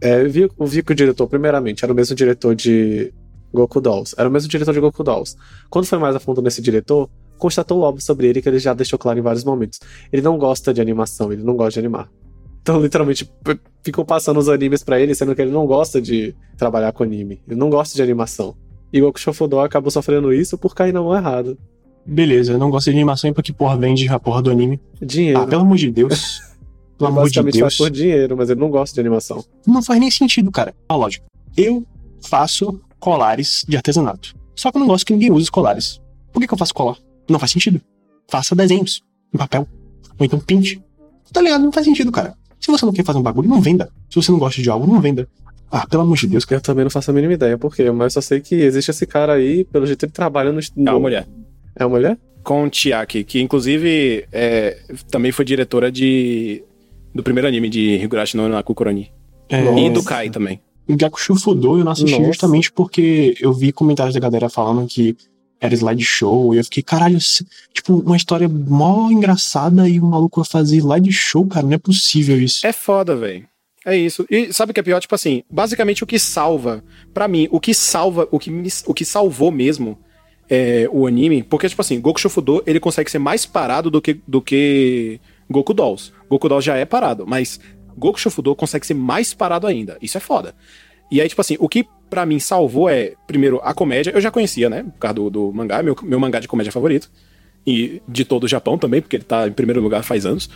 É, 0.00 0.24
viu, 0.24 0.50
viu 0.60 0.84
que 0.84 0.92
o 0.92 0.94
diretor, 0.94 1.26
primeiramente, 1.28 1.84
era 1.84 1.92
o 1.92 1.96
mesmo 1.96 2.14
diretor 2.16 2.54
de 2.54 3.12
Goku 3.52 3.80
Dolls. 3.80 4.14
Era 4.18 4.28
o 4.28 4.32
mesmo 4.32 4.48
diretor 4.48 4.72
de 4.72 4.80
Goku 4.80 5.02
Dolls. 5.04 5.36
Quando 5.68 5.86
foi 5.86 5.98
mais 5.98 6.14
a 6.16 6.20
fundo 6.20 6.40
nesse 6.42 6.60
diretor, 6.62 7.08
constatou 7.38 7.80
óbvio 7.80 8.02
sobre 8.04 8.26
ele 8.28 8.40
que 8.42 8.48
ele 8.48 8.58
já 8.58 8.72
deixou 8.74 8.98
claro 8.98 9.18
em 9.18 9.22
vários 9.22 9.44
momentos. 9.44 9.78
Ele 10.12 10.22
não 10.22 10.38
gosta 10.38 10.72
de 10.74 10.80
animação, 10.80 11.32
ele 11.32 11.42
não 11.42 11.54
gosta 11.56 11.72
de 11.72 11.78
animar. 11.80 12.08
Então, 12.62 12.80
literalmente, 12.80 13.30
ficou 13.82 14.04
passando 14.04 14.38
os 14.38 14.48
animes 14.48 14.82
pra 14.84 15.00
ele, 15.00 15.14
sendo 15.14 15.34
que 15.34 15.40
ele 15.42 15.50
não 15.50 15.66
gosta 15.66 16.00
de 16.00 16.34
trabalhar 16.56 16.92
com 16.92 17.02
anime. 17.02 17.40
Ele 17.48 17.56
não 17.58 17.70
gosta 17.70 17.94
de 17.96 18.02
animação. 18.02 18.54
E 18.92 19.00
o 19.00 19.06
Goku 19.06 19.20
Shofudo 19.20 19.60
acabou 19.60 19.90
sofrendo 19.90 20.32
isso 20.32 20.58
por 20.58 20.74
cair 20.74 20.92
na 20.92 21.00
mão 21.00 21.16
errada. 21.16 21.56
Beleza, 22.04 22.52
eu 22.52 22.58
não 22.58 22.70
gosto 22.70 22.86
de 22.86 22.96
animação 22.96 23.30
e 23.30 23.32
pra 23.32 23.42
que 23.42 23.52
porra 23.52 23.76
vende 23.76 24.08
a 24.08 24.18
porra 24.18 24.42
do 24.42 24.50
anime. 24.50 24.80
Dinheiro. 25.00 25.40
Ah, 25.40 25.46
pelo 25.46 25.62
amor 25.62 25.76
de 25.76 25.90
Deus. 25.90 26.40
Pelo 26.98 27.12
amor 27.12 27.30
de 27.30 27.42
Deus. 27.42 27.58
faz 27.58 27.76
por 27.78 27.90
dinheiro, 27.90 28.36
mas 28.36 28.50
ele 28.50 28.60
não 28.60 28.68
gosta 28.68 28.92
de 28.92 29.00
animação. 29.00 29.42
Não 29.66 29.82
faz 29.82 29.98
nem 29.98 30.10
sentido, 30.10 30.50
cara. 30.50 30.74
Ó, 30.86 30.98
lógico. 30.98 31.24
Eu 31.56 31.82
faço 32.20 32.78
colares 32.98 33.64
de 33.66 33.74
artesanato. 33.74 34.34
Só 34.54 34.70
que 34.70 34.76
eu 34.76 34.80
não 34.80 34.86
gosto 34.86 35.06
que 35.06 35.14
ninguém 35.14 35.32
use 35.32 35.44
os 35.44 35.48
colares. 35.48 35.98
Por 36.30 36.40
que, 36.40 36.46
que 36.46 36.52
eu 36.52 36.58
faço 36.58 36.74
colar? 36.74 36.98
Não 37.26 37.38
faz 37.38 37.52
sentido. 37.52 37.80
Faça 38.28 38.54
desenhos 38.54 39.02
em 39.32 39.38
papel. 39.38 39.66
Ou 40.18 40.26
então 40.26 40.38
pinte. 40.38 40.82
Tá 41.32 41.40
ligado? 41.40 41.64
Não 41.64 41.72
faz 41.72 41.86
sentido, 41.86 42.12
cara. 42.12 42.36
Se 42.60 42.70
você 42.70 42.84
não 42.84 42.92
quer 42.92 43.02
fazer 43.02 43.18
um 43.18 43.22
bagulho, 43.22 43.48
não 43.48 43.62
venda. 43.62 43.90
Se 44.10 44.16
você 44.16 44.30
não 44.30 44.38
gosta 44.38 44.60
de 44.60 44.68
algo, 44.68 44.86
não 44.86 45.00
venda. 45.00 45.26
Ah, 45.70 45.86
pelo 45.86 46.02
amor 46.02 46.16
de 46.16 46.26
Deus. 46.26 46.44
Eu 46.50 46.60
também 46.60 46.84
não 46.84 46.90
faço 46.90 47.10
a 47.10 47.14
mínima 47.14 47.34
ideia 47.34 47.56
por 47.56 47.74
quê, 47.74 47.90
mas 47.90 48.16
eu 48.16 48.22
só 48.22 48.26
sei 48.26 48.40
que 48.40 48.54
existe 48.56 48.90
esse 48.90 49.06
cara 49.06 49.34
aí, 49.34 49.64
pelo 49.64 49.86
jeito 49.86 50.04
ele 50.04 50.12
trabalha 50.12 50.52
no. 50.52 50.60
É 50.60 50.90
uma 50.90 50.98
mulher. 50.98 51.28
É 51.76 51.84
uma 51.84 51.96
mulher? 51.96 52.18
Com 52.42 52.68
Chiaki, 52.72 53.22
que 53.22 53.40
inclusive 53.40 54.24
é, 54.32 54.78
também 55.10 55.30
foi 55.30 55.44
diretora 55.44 55.92
de 55.92 56.64
do 57.14 57.22
primeiro 57.22 57.46
anime 57.46 57.68
de 57.68 57.96
Higurashi 57.96 58.36
no 58.36 58.48
Nakukuroni. 58.48 59.12
É. 59.48 59.62
E 59.78 59.90
do 59.90 60.02
Kai 60.02 60.30
também. 60.30 60.60
Gakushu 60.88 61.36
Fudou 61.36 61.78
eu 61.78 61.84
não 61.84 61.92
assisti 61.92 62.12
Nossa. 62.12 62.26
justamente 62.26 62.72
porque 62.72 63.36
eu 63.40 63.52
vi 63.52 63.72
comentários 63.72 64.14
da 64.14 64.20
galera 64.20 64.48
falando 64.48 64.86
que 64.88 65.16
era 65.60 65.74
slideshow, 65.74 66.54
e 66.54 66.58
eu 66.58 66.64
fiquei, 66.64 66.82
caralho, 66.82 67.18
tipo, 67.74 67.98
uma 67.98 68.16
história 68.16 68.48
mó 68.48 69.10
engraçada 69.10 69.86
e 69.86 70.00
o 70.00 70.06
maluco 70.06 70.40
vai 70.40 70.48
fazer 70.48 70.78
slideshow, 70.78 71.46
cara, 71.46 71.66
não 71.66 71.74
é 71.74 71.78
possível 71.78 72.40
isso. 72.40 72.66
É 72.66 72.72
foda, 72.72 73.14
velho. 73.14 73.46
É 73.86 73.96
isso. 73.96 74.26
E 74.30 74.52
sabe 74.52 74.70
o 74.70 74.74
que 74.74 74.80
é 74.80 74.82
pior? 74.82 75.00
Tipo 75.00 75.14
assim, 75.14 75.42
basicamente 75.50 76.04
o 76.04 76.06
que 76.06 76.18
salva, 76.18 76.84
pra 77.14 77.26
mim, 77.26 77.48
o 77.50 77.58
que 77.58 77.72
salva, 77.72 78.28
o 78.30 78.38
que, 78.38 78.50
me- 78.50 78.68
o 78.86 78.92
que 78.92 79.04
salvou 79.04 79.50
mesmo 79.50 79.98
é, 80.48 80.88
o 80.92 81.06
anime, 81.06 81.42
porque, 81.42 81.68
tipo 81.68 81.80
assim, 81.80 82.00
Goku 82.00 82.20
Shufudo, 82.20 82.62
ele 82.66 82.80
consegue 82.80 83.10
ser 83.10 83.18
mais 83.18 83.46
parado 83.46 83.90
do 83.90 84.02
que, 84.02 84.20
do 84.26 84.42
que 84.42 85.20
Goku 85.48 85.72
Dolls. 85.72 86.12
Goku 86.28 86.48
Dolls 86.48 86.66
já 86.66 86.76
é 86.76 86.84
parado, 86.84 87.24
mas 87.26 87.58
Goku 87.96 88.18
Shufudo 88.18 88.54
consegue 88.54 88.86
ser 88.86 88.94
mais 88.94 89.32
parado 89.32 89.66
ainda. 89.66 89.96
Isso 90.02 90.16
é 90.18 90.20
foda. 90.20 90.54
E 91.10 91.20
aí, 91.20 91.28
tipo 91.28 91.40
assim, 91.40 91.56
o 91.58 91.68
que 91.68 91.86
pra 92.10 92.26
mim 92.26 92.38
salvou 92.40 92.88
é, 92.88 93.14
primeiro, 93.26 93.60
a 93.62 93.72
comédia. 93.72 94.10
Eu 94.10 94.20
já 94.20 94.30
conhecia, 94.30 94.68
né? 94.68 94.82
Por 94.82 94.98
causa 94.98 95.14
do, 95.14 95.30
do 95.30 95.52
mangá, 95.52 95.82
meu, 95.82 95.96
meu 96.02 96.20
mangá 96.20 96.38
de 96.40 96.48
comédia 96.48 96.72
favorito. 96.72 97.10
E 97.66 98.00
de 98.08 98.24
todo 98.24 98.44
o 98.44 98.48
Japão 98.48 98.76
também, 98.78 99.00
porque 99.00 99.16
ele 99.16 99.24
tá 99.24 99.46
em 99.46 99.52
primeiro 99.52 99.80
lugar 99.80 100.02
faz 100.02 100.24
anos. 100.26 100.48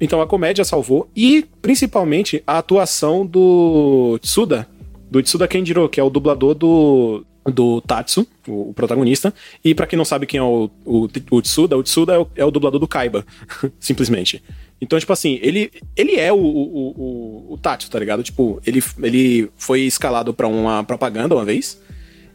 Então 0.00 0.20
a 0.20 0.26
comédia 0.26 0.64
salvou. 0.64 1.08
E, 1.16 1.46
principalmente, 1.62 2.42
a 2.46 2.58
atuação 2.58 3.24
do 3.24 4.18
Tsuda. 4.20 4.66
Do 5.10 5.22
Tsuda 5.22 5.48
Kenjiro, 5.48 5.88
que 5.88 6.00
é 6.00 6.02
o 6.02 6.10
dublador 6.10 6.54
do, 6.54 7.24
do 7.46 7.80
Tatsu, 7.80 8.26
o, 8.46 8.70
o 8.70 8.74
protagonista. 8.74 9.32
E 9.64 9.74
para 9.74 9.86
quem 9.86 9.96
não 9.96 10.04
sabe 10.04 10.26
quem 10.26 10.38
é 10.38 10.42
o, 10.42 10.70
o, 10.84 11.08
o 11.30 11.42
Tsuda, 11.42 11.76
o 11.76 11.82
Tsuda 11.82 12.14
é 12.14 12.18
o, 12.18 12.28
é 12.36 12.44
o 12.44 12.50
dublador 12.50 12.80
do 12.80 12.88
Kaiba, 12.88 13.24
simplesmente. 13.78 14.42
Então, 14.80 14.98
tipo 14.98 15.12
assim, 15.12 15.38
ele, 15.42 15.70
ele 15.96 16.16
é 16.16 16.32
o, 16.32 16.36
o, 16.36 17.46
o, 17.52 17.58
Tatsu, 17.58 17.90
tá 17.90 17.98
ligado? 17.98 18.22
Tipo, 18.22 18.60
ele, 18.66 18.82
ele 19.02 19.48
foi 19.56 19.82
escalado 19.82 20.34
para 20.34 20.46
uma 20.46 20.84
propaganda 20.84 21.34
uma 21.34 21.44
vez. 21.44 21.80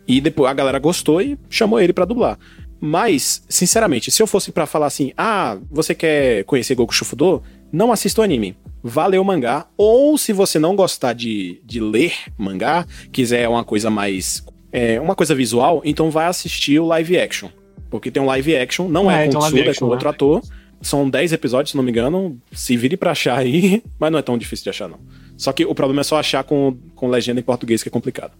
E 0.08 0.20
depois 0.20 0.50
a 0.50 0.54
galera 0.54 0.80
gostou 0.80 1.22
e 1.22 1.38
chamou 1.50 1.80
ele 1.80 1.94
para 1.94 2.06
dublar. 2.06 2.38
Mas, 2.84 3.44
sinceramente, 3.48 4.10
se 4.10 4.24
eu 4.24 4.26
fosse 4.26 4.52
para 4.52 4.66
falar 4.66 4.88
assim, 4.88 5.14
ah, 5.16 5.60
você 5.70 5.94
quer 5.94 6.44
conhecer 6.46 6.74
Goku 6.74 6.92
Shufudo? 6.92 7.44
Não 7.72 7.92
assista 7.92 8.22
o 8.22 8.24
anime. 8.24 8.58
Vá 8.82 9.06
ler 9.06 9.20
o 9.20 9.24
mangá. 9.24 9.68
Ou 9.78 10.18
se 10.18 10.34
você 10.34 10.58
não 10.58 10.76
gostar 10.76 11.14
de, 11.14 11.62
de 11.64 11.80
ler 11.80 12.14
mangá, 12.36 12.88
quiser 13.12 13.48
uma 13.48 13.64
coisa 13.64 13.92
mais. 13.92 14.44
É, 14.72 15.00
uma 15.00 15.16
coisa 15.16 15.36
visual, 15.36 15.82
então 15.86 16.10
vai 16.10 16.26
assistir 16.26 16.80
o 16.80 16.88
live 16.88 17.20
action. 17.20 17.50
Porque 17.90 18.10
tem 18.10 18.24
um 18.24 18.26
live 18.26 18.56
action, 18.56 18.88
não 18.88 19.12
é, 19.12 19.28
é 19.28 19.32
com 19.32 19.38
o 19.38 19.42
Tsuda, 19.42 19.72
é 19.72 19.76
com 19.76 19.86
outro 19.86 20.08
né? 20.08 20.16
ator. 20.16 20.42
São 20.82 21.08
10 21.08 21.34
episódios, 21.34 21.72
se 21.72 21.78
não 21.78 21.84
me 21.84 21.92
engano. 21.92 22.42
Se 22.52 22.76
vire 22.76 22.98
pra 22.98 23.12
achar 23.12 23.38
aí, 23.38 23.84
mas 24.00 24.12
não 24.12 24.18
é 24.18 24.24
tão 24.24 24.40
difícil 24.40 24.64
de 24.64 24.70
achar, 24.72 24.90
não. 24.90 25.00
Só 25.38 25.54
que 25.54 25.66
o 25.66 25.76
problema 25.76 26.02
é 26.02 26.04
só 26.04 26.18
achar 26.18 26.44
com, 26.44 26.76
com 26.96 27.10
legenda 27.10 27.40
em 27.40 27.44
português, 27.44 27.84
que 27.84 27.90
é 27.90 27.92
complicado. 27.92 28.32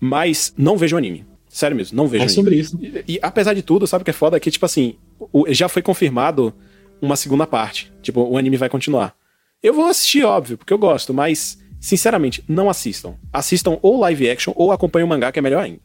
Mas 0.00 0.52
não 0.56 0.76
vejo 0.76 0.96
anime. 0.96 1.24
Sério 1.56 1.74
mesmo, 1.74 1.96
não 1.96 2.06
vejo 2.06 2.26
é 2.26 2.28
sobre 2.28 2.56
isso. 2.56 2.78
E, 2.82 3.14
e, 3.14 3.18
apesar 3.22 3.54
de 3.54 3.62
tudo, 3.62 3.86
sabe 3.86 4.02
o 4.02 4.04
que 4.04 4.10
é 4.10 4.12
foda? 4.12 4.36
É 4.36 4.40
que, 4.40 4.50
tipo 4.50 4.66
assim, 4.66 4.96
o, 5.32 5.50
já 5.54 5.70
foi 5.70 5.80
confirmado 5.80 6.52
uma 7.00 7.16
segunda 7.16 7.46
parte. 7.46 7.90
Tipo, 8.02 8.20
o 8.20 8.36
anime 8.36 8.58
vai 8.58 8.68
continuar. 8.68 9.14
Eu 9.62 9.72
vou 9.72 9.86
assistir, 9.86 10.22
óbvio, 10.22 10.58
porque 10.58 10.70
eu 10.70 10.76
gosto, 10.76 11.14
mas, 11.14 11.58
sinceramente, 11.80 12.44
não 12.46 12.68
assistam. 12.68 13.14
Assistam 13.32 13.78
ou 13.80 13.98
live 14.00 14.28
action 14.28 14.52
ou 14.54 14.70
acompanhem 14.70 15.06
o 15.06 15.08
mangá, 15.08 15.32
que 15.32 15.38
é 15.38 15.42
melhor 15.42 15.64
ainda. 15.64 15.78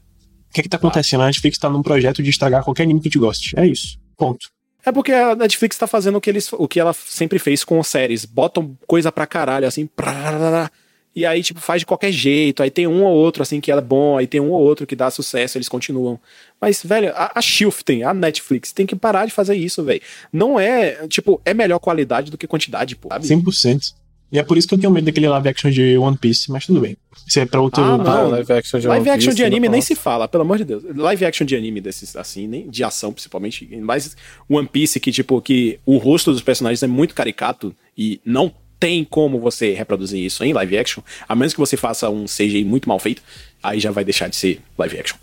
O 0.49 0.53
que, 0.53 0.59
é 0.59 0.63
que 0.63 0.67
tá 0.67 0.75
acontecendo? 0.75 1.21
A 1.21 1.27
Netflix 1.27 1.57
tá 1.57 1.69
num 1.69 1.81
projeto 1.81 2.21
de 2.21 2.29
estragar 2.29 2.65
qualquer 2.65 2.83
anime 2.83 2.99
que 2.99 3.09
te 3.09 3.17
goste. 3.17 3.57
É 3.57 3.65
isso. 3.65 3.97
Ponto. 4.17 4.49
É 4.85 4.91
porque 4.91 5.13
a 5.13 5.37
Netflix 5.37 5.77
tá 5.77 5.87
fazendo 5.87 6.17
o 6.17 6.21
que, 6.21 6.29
eles, 6.29 6.51
o 6.51 6.67
que 6.67 6.81
ela 6.81 6.91
sempre 6.91 7.39
fez 7.39 7.63
com 7.63 7.81
séries. 7.81 8.25
Botam 8.25 8.77
coisa 8.85 9.09
pra 9.09 9.25
caralho, 9.25 9.65
assim. 9.65 9.87
Prá, 9.87 10.69
e 11.15 11.25
aí, 11.25 11.43
tipo, 11.43 11.59
faz 11.59 11.81
de 11.81 11.85
qualquer 11.85 12.11
jeito. 12.11 12.63
Aí 12.63 12.71
tem 12.71 12.87
um 12.87 13.03
ou 13.03 13.13
outro, 13.13 13.43
assim, 13.43 13.59
que 13.59 13.71
é 13.71 13.81
bom. 13.81 14.17
Aí 14.17 14.25
tem 14.25 14.39
um 14.39 14.51
ou 14.51 14.61
outro 14.61 14.87
que 14.87 14.95
dá 14.95 15.11
sucesso, 15.11 15.57
eles 15.57 15.67
continuam. 15.67 16.19
Mas, 16.59 16.81
velho, 16.83 17.11
a, 17.15 17.33
a 17.35 17.41
Shifting, 17.41 18.03
a 18.03 18.13
Netflix, 18.13 18.71
tem 18.71 18.85
que 18.85 18.95
parar 18.95 19.25
de 19.25 19.33
fazer 19.33 19.55
isso, 19.55 19.83
velho. 19.83 20.01
Não 20.31 20.59
é, 20.59 21.07
tipo, 21.07 21.41
é 21.43 21.53
melhor 21.53 21.79
qualidade 21.79 22.31
do 22.31 22.37
que 22.37 22.47
quantidade, 22.47 22.95
pô. 22.95 23.09
Sabe? 23.09 23.27
100%. 23.27 23.93
E 24.31 24.39
é 24.39 24.43
por 24.43 24.57
isso 24.57 24.65
que 24.65 24.73
eu 24.73 24.79
tenho 24.79 24.93
medo 24.93 25.03
daquele 25.03 25.27
live 25.27 25.49
action 25.49 25.69
de 25.69 25.97
One 25.97 26.17
Piece, 26.17 26.49
mas 26.49 26.65
tudo 26.65 26.79
bem. 26.79 26.95
Isso 27.27 27.37
é 27.37 27.45
pra 27.45 27.59
outro. 27.59 27.83
Ah, 27.83 27.97
não, 27.97 28.29
live 28.29 28.53
action 28.53 28.79
de, 28.79 28.87
live 28.87 29.09
action 29.09 29.33
de 29.33 29.43
anime 29.43 29.67
nem 29.67 29.81
se 29.81 29.93
fala, 29.93 30.25
pelo 30.25 30.43
amor 30.43 30.57
de 30.57 30.63
Deus. 30.63 30.83
Live 30.95 31.25
action 31.25 31.45
de 31.45 31.53
anime 31.53 31.81
desses, 31.81 32.15
assim, 32.15 32.47
nem 32.47 32.69
de 32.69 32.81
ação 32.81 33.11
principalmente. 33.11 33.67
Mais 33.81 34.15
One 34.47 34.69
Piece, 34.69 35.01
que, 35.01 35.11
tipo, 35.11 35.41
que 35.41 35.79
o 35.85 35.97
rosto 35.97 36.31
dos 36.31 36.41
personagens 36.41 36.81
é 36.81 36.87
muito 36.87 37.13
caricato 37.13 37.75
e 37.97 38.21
não 38.23 38.53
tem 38.81 39.05
como 39.05 39.39
você 39.39 39.73
reproduzir 39.75 40.19
isso 40.19 40.43
em 40.43 40.53
live 40.53 40.75
action, 40.75 41.03
a 41.29 41.35
menos 41.35 41.53
que 41.53 41.59
você 41.59 41.77
faça 41.77 42.09
um 42.09 42.25
CGI 42.25 42.65
muito 42.65 42.89
mal 42.89 42.97
feito, 42.97 43.21
aí 43.61 43.79
já 43.79 43.91
vai 43.91 44.03
deixar 44.03 44.27
de 44.27 44.35
ser 44.35 44.59
live 44.75 44.99
action. 44.99 45.17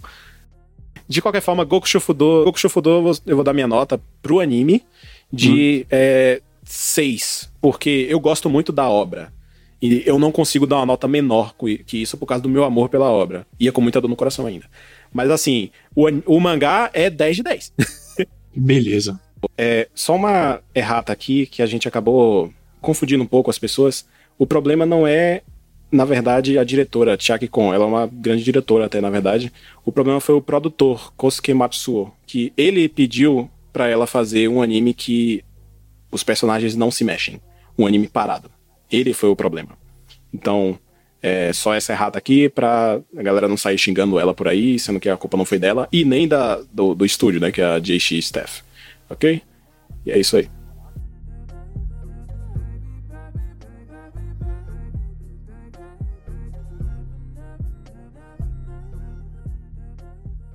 De 1.09 1.21
qualquer 1.21 1.41
forma, 1.41 1.65
Goku 1.65 1.89
Shufudo, 1.89 2.45
Goku 2.45 2.61
Shufudo 2.61 3.13
eu 3.27 3.35
vou 3.35 3.45
dar 3.45 3.53
minha 3.53 3.67
nota 3.67 4.01
pro 4.23 4.39
anime 4.39 4.85
de 5.33 5.81
hum. 5.83 5.87
é, 5.91 6.41
6, 6.63 7.51
porque 7.61 8.07
eu 8.09 8.21
gosto 8.21 8.49
muito 8.49 8.71
da 8.71 8.89
obra. 8.89 9.33
E 9.83 10.05
eu 10.07 10.21
não 10.21 10.31
consigo 10.31 10.65
dar 10.65 10.77
uma 10.77 10.87
nota 10.87 11.09
menor 11.09 11.53
que 11.85 12.01
isso 12.01 12.17
por 12.17 12.27
causa 12.27 12.43
do 12.43 12.49
meu 12.49 12.63
amor 12.63 12.89
pela 12.89 13.11
obra. 13.11 13.45
Ia 13.59 13.73
com 13.73 13.81
muita 13.81 14.01
dor 14.01 14.09
no 14.09 14.17
coração 14.17 14.47
ainda. 14.47 14.67
Mas 15.13 15.31
assim, 15.31 15.71
o, 15.97 16.07
o 16.27 16.41
mangá 16.41 16.91
é 16.93 17.11
10 17.11 17.37
de 17.37 17.43
10. 17.43 17.73
Beleza. 18.55 19.21
É, 19.57 19.89
só 19.95 20.15
uma 20.15 20.61
errata 20.75 21.13
aqui 21.13 21.47
que 21.47 21.63
a 21.63 21.67
gente 21.67 21.89
acabou 21.89 22.53
confundindo 22.81 23.23
um 23.23 23.27
pouco 23.27 23.51
as 23.51 23.59
pessoas. 23.59 24.07
O 24.39 24.47
problema 24.47 24.87
não 24.87 25.07
é, 25.07 25.43
na 25.91 26.05
verdade, 26.05 26.59
a 26.59 26.65
diretora, 26.65 27.17
Chiaki 27.19 27.49
Kon. 27.49 27.73
Ela 27.75 27.85
é 27.85 27.89
uma 27.89 28.07
grande 28.07 28.45
diretora 28.45 28.87
até, 28.87 29.01
na 29.01 29.11
verdade. 29.11 29.53
O 29.85 29.93
problema 29.93 30.21
foi 30.21 30.35
o 30.35 30.43
produtor, 30.43 31.13
Kosuke 31.17 31.53
Matsuo, 31.55 32.13
que 32.27 32.53
ele 32.57 32.89
pediu 32.89 33.51
para 33.73 33.89
ela 33.89 34.07
fazer 34.07 34.49
um 34.49 34.63
anime 34.63 34.95
que 34.95 35.45
os 36.11 36.23
personagens 36.23 36.75
não 36.75 36.91
se 36.91 37.05
mexem. 37.05 37.41
Um 37.79 37.87
anime 37.87 38.09
parado. 38.09 38.51
Ele 38.91 39.13
foi 39.13 39.29
o 39.29 39.37
problema. 39.37 39.77
Então, 40.33 40.79
é 41.23 41.53
só 41.53 41.75
essa 41.75 41.93
errata 41.93 42.19
aqui 42.19 42.49
pra 42.49 43.01
a 43.17 43.23
galera 43.23 43.49
não 43.49 43.57
sair 43.57 43.79
xingando 43.79 44.19
ela 44.19 44.33
por 44.33 44.49
aí, 44.49 44.79
sendo 44.79 45.01
que 45.01 45.09
a 45.09 45.17
culpa 45.17 45.37
não 45.37 45.45
foi 45.45 45.59
dela, 45.59 45.89
e 45.93 46.05
nem 46.05 46.29
da, 46.29 46.61
do, 46.73 46.95
do 46.95 47.05
estúdio, 47.05 47.41
né, 47.41 47.51
que 47.51 47.61
é 47.61 47.65
a 47.65 47.79
JX 47.79 48.13
Staff. 48.13 48.63
Ok? 49.11 49.43
E 50.07 50.11
é 50.11 50.19
isso 50.19 50.37
aí. 50.37 50.49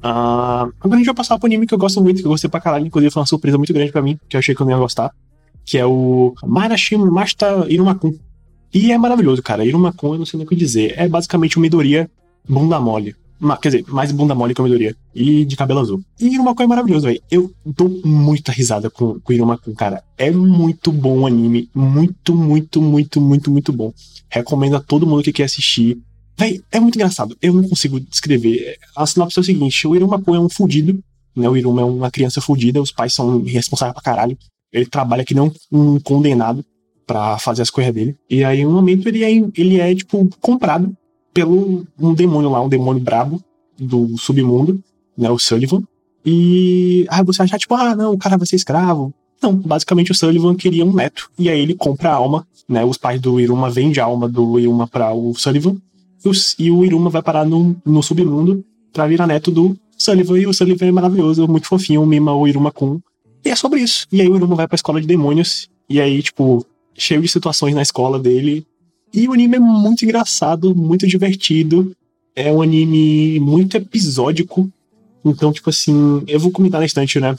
Uh, 0.04 0.74
agora 0.82 0.96
a 0.96 0.98
gente 0.98 1.06
vai 1.06 1.16
passar 1.16 1.40
pro 1.40 1.48
anime 1.48 1.66
que 1.66 1.74
eu 1.74 1.78
gosto 1.78 2.02
muito, 2.02 2.20
que 2.20 2.28
eu 2.28 2.32
gostei 2.32 2.50
pra 2.50 2.60
caralho, 2.60 2.86
inclusive 2.86 3.12
foi 3.12 3.22
uma 3.22 3.26
surpresa 3.26 3.58
muito 3.58 3.74
grande 3.74 3.92
pra 3.92 4.02
mim, 4.02 4.20
que 4.28 4.36
eu 4.36 4.40
achei 4.40 4.54
que 4.54 4.62
eu 4.62 4.66
não 4.66 4.74
ia 4.74 4.80
gostar 4.80 5.14
que 5.66 5.78
é 5.78 5.86
o 5.86 6.34
Marashim 6.46 6.98
Masta 6.98 7.66
Irumakun. 7.70 8.14
E 8.74 8.92
é 8.92 8.98
maravilhoso, 8.98 9.42
cara. 9.42 9.66
Irumakun, 9.66 10.14
eu 10.14 10.20
não 10.20 10.26
sei 10.26 10.38
nem 10.38 10.46
o 10.46 10.50
que 10.50 10.56
dizer. 10.56 10.94
É 10.98 11.08
basicamente 11.08 11.58
uma 11.58 11.62
Midoriya 11.62 12.10
bunda 12.48 12.80
mole. 12.80 13.16
Quer 13.62 13.70
dizer, 13.70 13.86
mais 13.90 14.12
bunda 14.12 14.34
mole 14.34 14.54
que 14.54 14.62
a 14.62 14.64
Midoriya. 14.64 14.96
E 15.14 15.46
de 15.46 15.56
cabelo 15.56 15.80
azul. 15.80 16.02
E 16.20 16.34
Irumakun 16.34 16.64
é 16.64 16.68
maravilhoso, 16.68 17.06
velho. 17.06 17.22
Eu 17.30 17.52
dou 17.66 17.90
muita 18.04 18.52
risada 18.52 18.90
com, 18.90 19.20
com 19.20 19.34
Irumakun, 19.34 19.74
cara. 19.74 20.04
É 20.18 20.32
muito 20.32 20.92
bom 20.92 21.20
o 21.20 21.28
anime. 21.28 21.70
Muito, 21.74 22.36
muito, 22.36 22.82
muito, 22.82 23.22
muito, 23.22 23.52
muito 23.52 23.72
bom. 23.72 23.94
Recomendo 24.30 24.76
a 24.76 24.80
todo 24.80 25.06
mundo 25.06 25.24
que 25.24 25.34
quer 25.34 25.44
assistir. 25.44 26.00
Véi, 26.38 26.62
é 26.72 26.80
muito 26.80 26.96
engraçado. 26.96 27.38
Eu 27.42 27.54
não 27.54 27.68
consigo 27.68 28.00
descrever. 28.00 28.78
A 28.96 29.06
sinopse 29.06 29.40
é 29.40 29.42
o 29.42 29.44
seguinte: 29.44 29.88
o 29.88 29.96
Irumakun 29.96 30.36
é 30.36 30.40
um 30.40 30.50
fudido. 30.50 31.00
Né? 31.36 31.48
O 31.48 31.58
Iruma 31.58 31.82
é 31.82 31.86
uma 31.86 32.12
criança 32.12 32.42
fudida. 32.42 32.82
Os 32.82 32.92
pais 32.92 33.14
são 33.14 33.44
responsáveis 33.44 33.94
pra 33.94 34.04
caralho. 34.04 34.38
Ele 34.72 34.86
trabalha 34.86 35.24
que 35.24 35.36
não 35.36 35.52
um 35.72 36.00
condenado 36.00 36.66
para 37.06 37.38
fazer 37.38 37.62
as 37.62 37.70
coisas 37.70 37.94
dele. 37.94 38.16
E 38.30 38.44
aí, 38.44 38.62
em 38.62 38.66
um 38.66 38.72
momento, 38.72 39.08
ele 39.08 39.24
é, 39.24 39.32
ele 39.56 39.80
é, 39.80 39.94
tipo, 39.94 40.28
comprado 40.42 40.96
pelo 41.34 41.86
um 42.00 42.14
demônio 42.14 42.50
lá, 42.50 42.62
um 42.62 42.70
demônio 42.70 43.02
brabo 43.02 43.42
do 43.78 44.18
submundo, 44.18 44.82
né? 45.18 45.30
O 45.30 45.38
Sullivan. 45.38 45.84
E 46.26 47.06
aí 47.10 47.24
você 47.24 47.42
acha, 47.42 47.58
tipo, 47.58 47.76
ah, 47.76 47.96
não, 47.96 48.14
o 48.14 48.18
cara 48.18 48.38
vai 48.38 48.48
ser 48.48 48.56
escravo. 48.56 49.14
Não, 49.42 49.54
basicamente 49.54 50.12
o 50.12 50.16
Sullivan 50.16 50.56
queria 50.56 50.86
um 50.86 50.94
neto. 50.94 51.30
E 51.38 51.50
aí 51.50 51.60
ele 51.60 51.76
compra 51.76 52.12
a 52.12 52.16
alma, 52.16 52.48
né? 52.68 52.86
Os 52.86 52.98
pais 52.98 53.20
do 53.20 53.40
Iruma 53.40 53.70
vendem 53.70 54.02
a 54.02 54.06
alma 54.06 54.30
do 54.30 54.58
Iruma 54.58 54.88
para 54.88 55.14
o 55.14 55.36
Sullivan. 55.36 55.76
E 56.58 56.72
o 56.72 56.84
Iruma 56.84 57.10
vai 57.10 57.22
parar 57.22 57.46
no, 57.46 57.76
no 57.86 58.02
submundo 58.02 58.64
pra 58.92 59.08
virar 59.08 59.28
neto 59.28 59.52
do 59.52 59.78
Sullivan. 59.98 60.40
E 60.40 60.48
o 60.48 60.54
Sullivan 60.54 60.88
é 60.88 60.92
maravilhoso, 60.92 61.48
muito 61.48 61.68
fofinho, 61.68 62.06
mima 62.06 62.34
o 62.34 62.48
Iruma 62.48 62.72
com 62.72 63.00
e 63.46 63.50
é 63.50 63.56
sobre 63.56 63.82
isso. 63.82 64.08
E 64.12 64.22
aí 64.22 64.30
o 64.30 64.36
Iruma 64.36 64.56
vai 64.56 64.68
pra 64.68 64.76
escola 64.76 65.02
de 65.02 65.08
demônios. 65.08 65.70
E 65.90 66.00
aí, 66.00 66.22
tipo, 66.24 66.66
cheio 66.96 67.22
de 67.22 67.28
situações 67.28 67.76
na 67.76 67.82
escola 67.82 68.18
dele. 68.18 68.66
E 69.14 69.28
o 69.28 69.34
anime 69.34 69.58
é 69.58 69.60
muito 69.60 70.04
engraçado, 70.06 70.74
muito 70.74 71.06
divertido. 71.06 71.96
É 72.36 72.52
um 72.52 72.62
anime 72.62 73.40
muito 73.40 73.76
episódico. 73.76 74.72
Então, 75.26 75.52
tipo 75.52 75.70
assim, 75.70 76.24
eu 76.28 76.40
vou 76.40 76.52
comentar 76.52 76.80
na 76.80 76.86
estante, 76.86 77.20
né? 77.20 77.36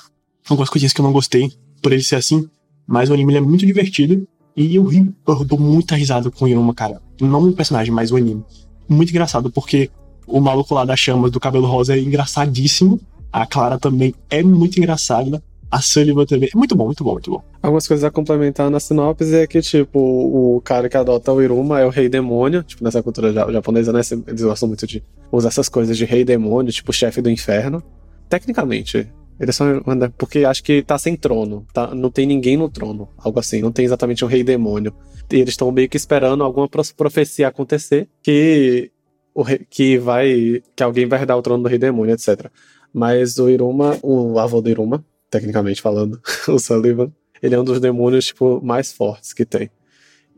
Algumas 0.48 0.68
coisinhas 0.68 0.92
que 0.92 1.00
eu 1.00 1.04
não 1.04 1.12
gostei 1.12 1.50
por 1.80 1.92
ele 1.92 2.02
ser 2.02 2.16
assim. 2.16 2.48
Mas 2.86 3.08
o 3.08 3.14
anime 3.14 3.34
é 3.34 3.40
muito 3.40 3.64
divertido. 3.64 4.28
E 4.56 4.76
eu 4.76 4.84
ri, 4.84 5.10
eu 5.26 5.44
dou 5.44 5.58
muita 5.58 5.96
risada 5.96 6.30
com 6.30 6.44
o 6.44 6.48
Iruma, 6.48 6.74
cara. 6.74 7.00
Não 7.20 7.48
o 7.48 7.52
personagem, 7.52 7.92
mas 7.92 8.12
o 8.12 8.16
anime. 8.16 8.44
Muito 8.88 9.10
engraçado, 9.10 9.50
porque 9.50 9.90
o 10.26 10.40
maluco 10.40 10.74
lá 10.74 10.84
das 10.84 10.98
chamas 10.98 11.30
do 11.30 11.40
cabelo 11.40 11.66
rosa 11.66 11.96
é 11.96 12.00
engraçadíssimo. 12.00 13.00
A 13.32 13.46
Clara 13.46 13.78
também 13.78 14.14
é 14.30 14.42
muito 14.42 14.78
engraçada 14.78 15.42
a 15.74 15.80
Sullivan 15.80 16.24
também. 16.24 16.48
É 16.54 16.56
muito 16.56 16.76
bom, 16.76 16.86
muito 16.86 17.02
bom, 17.02 17.12
muito 17.12 17.30
bom. 17.32 17.42
Algumas 17.60 17.88
coisas 17.88 18.04
a 18.04 18.10
complementar 18.10 18.70
na 18.70 18.78
sinopse 18.78 19.34
é 19.34 19.46
que, 19.46 19.60
tipo, 19.60 19.98
o 19.98 20.60
cara 20.60 20.88
que 20.88 20.96
adota 20.96 21.32
o 21.32 21.42
Iruma 21.42 21.80
é 21.80 21.84
o 21.84 21.88
rei 21.88 22.08
demônio. 22.08 22.62
Tipo, 22.62 22.84
nessa 22.84 23.02
cultura 23.02 23.32
japonesa, 23.52 23.92
né? 23.92 24.00
Eles 24.28 24.42
gostam 24.42 24.68
muito 24.68 24.86
de 24.86 25.02
usar 25.32 25.48
essas 25.48 25.68
coisas 25.68 25.98
de 25.98 26.04
rei 26.04 26.24
demônio, 26.24 26.72
tipo, 26.72 26.92
chefe 26.92 27.20
do 27.20 27.28
inferno. 27.28 27.82
Tecnicamente, 28.28 29.08
eles 29.38 29.56
são. 29.56 29.82
Porque 30.16 30.44
acho 30.44 30.62
que 30.62 30.82
tá 30.82 30.96
sem 30.98 31.16
trono. 31.16 31.66
Tá, 31.72 31.94
não 31.94 32.10
tem 32.10 32.26
ninguém 32.26 32.56
no 32.56 32.68
trono. 32.68 33.08
Algo 33.18 33.38
assim. 33.40 33.60
Não 33.60 33.72
tem 33.72 33.84
exatamente 33.84 34.24
um 34.24 34.28
rei 34.28 34.44
demônio. 34.44 34.94
E 35.30 35.36
eles 35.36 35.50
estão 35.50 35.70
meio 35.72 35.88
que 35.88 35.96
esperando 35.96 36.44
alguma 36.44 36.68
profecia 36.68 37.48
acontecer 37.48 38.08
que. 38.22 38.90
O 39.34 39.42
rei, 39.42 39.66
que 39.68 39.98
vai. 39.98 40.62
Que 40.76 40.82
alguém 40.82 41.06
vai 41.06 41.20
herdar 41.20 41.36
o 41.36 41.42
trono 41.42 41.62
do 41.62 41.68
rei 41.68 41.78
demônio, 41.78 42.14
etc. 42.14 42.50
Mas 42.92 43.38
o 43.38 43.50
Iruma, 43.50 43.98
o 44.02 44.38
avô 44.38 44.60
do 44.60 44.70
Iruma, 44.70 45.04
tecnicamente 45.28 45.82
falando, 45.82 46.20
o 46.46 46.58
Sullivan, 46.60 47.12
ele 47.42 47.56
é 47.56 47.60
um 47.60 47.64
dos 47.64 47.80
demônios, 47.80 48.26
tipo, 48.26 48.60
mais 48.64 48.92
fortes 48.92 49.32
que 49.32 49.44
tem. 49.44 49.68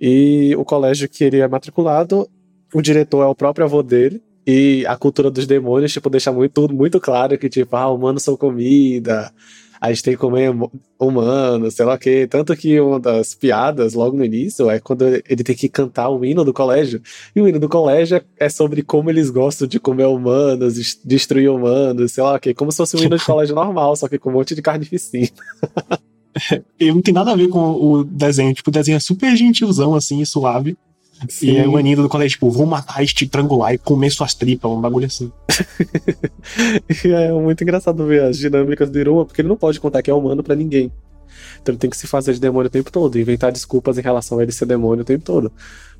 E 0.00 0.54
o 0.56 0.64
colégio 0.64 1.08
que 1.08 1.22
ele 1.22 1.38
é 1.38 1.46
matriculado, 1.46 2.28
o 2.72 2.80
diretor 2.80 3.22
é 3.22 3.26
o 3.26 3.34
próprio 3.34 3.66
avô 3.66 3.82
dele, 3.82 4.22
E 4.46 4.84
a 4.86 4.96
cultura 4.96 5.30
dos 5.30 5.46
demônios, 5.46 5.92
tipo, 5.92 6.08
deixa 6.08 6.30
muito, 6.30 6.72
muito 6.72 7.00
claro 7.00 7.36
que, 7.36 7.48
tipo, 7.48 7.74
ah, 7.74 7.90
humanos 7.90 8.22
são 8.22 8.36
comida, 8.36 9.32
a 9.80 9.92
gente 9.92 10.02
tem 10.02 10.14
que 10.14 10.20
comer 10.20 10.52
humano, 10.98 11.70
sei 11.70 11.84
lá 11.84 11.94
o 11.94 11.98
quê. 11.98 12.26
Tanto 12.28 12.56
que 12.56 12.80
uma 12.80 12.98
das 12.98 13.34
piadas, 13.34 13.94
logo 13.94 14.16
no 14.16 14.24
início, 14.24 14.70
é 14.70 14.80
quando 14.80 15.04
ele 15.04 15.44
tem 15.44 15.54
que 15.54 15.68
cantar 15.68 16.08
o 16.08 16.24
hino 16.24 16.44
do 16.44 16.52
colégio. 16.52 17.00
E 17.34 17.40
o 17.40 17.48
hino 17.48 17.58
do 17.58 17.68
colégio 17.68 18.22
é 18.38 18.48
sobre 18.48 18.82
como 18.82 19.10
eles 19.10 19.30
gostam 19.30 19.66
de 19.66 19.78
comer 19.78 20.06
humanos, 20.06 20.98
destruir 21.04 21.50
humanos, 21.50 22.12
sei 22.12 22.22
lá 22.22 22.36
o 22.36 22.40
quê. 22.40 22.54
Como 22.54 22.70
se 22.70 22.78
fosse 22.78 22.96
um 22.96 23.00
hino 23.00 23.18
de 23.18 23.24
colégio 23.24 23.54
normal, 23.54 23.96
só 23.96 24.08
que 24.08 24.18
com 24.18 24.30
um 24.30 24.34
monte 24.34 24.54
de 24.54 24.62
carnificina. 24.62 25.28
e 26.78 26.92
não 26.92 27.02
tem 27.02 27.12
nada 27.12 27.32
a 27.32 27.36
ver 27.36 27.48
com 27.48 27.58
o 27.58 28.04
desenho. 28.04 28.54
Tipo, 28.54 28.70
o 28.70 28.72
desenho 28.72 28.96
é 28.96 29.00
super 29.00 29.36
gentilzão, 29.36 29.94
assim, 29.94 30.24
suave. 30.24 30.76
Sim. 31.28 31.46
E 31.46 31.56
é 31.56 31.66
o 31.66 31.76
Anida 31.76 32.02
do 32.02 32.08
colégio, 32.08 32.32
tipo, 32.32 32.50
vou 32.50 32.66
matar 32.66 33.02
este 33.02 33.26
triangular 33.26 33.72
e 33.72 33.78
comer 33.78 34.10
suas 34.10 34.34
tripas, 34.34 34.70
um 34.70 34.80
bagulho 34.80 35.06
assim. 35.06 35.32
é 37.04 37.32
muito 37.32 37.62
engraçado 37.62 38.06
ver 38.06 38.22
as 38.22 38.36
dinâmicas 38.36 38.90
do 38.90 38.98
Iruma, 38.98 39.24
porque 39.24 39.40
ele 39.40 39.48
não 39.48 39.56
pode 39.56 39.80
contar 39.80 40.02
que 40.02 40.10
é 40.10 40.14
humano 40.14 40.42
para 40.42 40.54
ninguém. 40.54 40.92
Então 41.60 41.72
ele 41.72 41.78
tem 41.78 41.90
que 41.90 41.96
se 41.96 42.06
fazer 42.06 42.34
de 42.34 42.40
demônio 42.40 42.68
o 42.68 42.70
tempo 42.70 42.92
todo, 42.92 43.18
inventar 43.18 43.50
desculpas 43.50 43.98
em 43.98 44.02
relação 44.02 44.38
a 44.38 44.42
ele 44.42 44.52
ser 44.52 44.66
demônio 44.66 45.02
o 45.02 45.04
tempo 45.04 45.24
todo. 45.24 45.50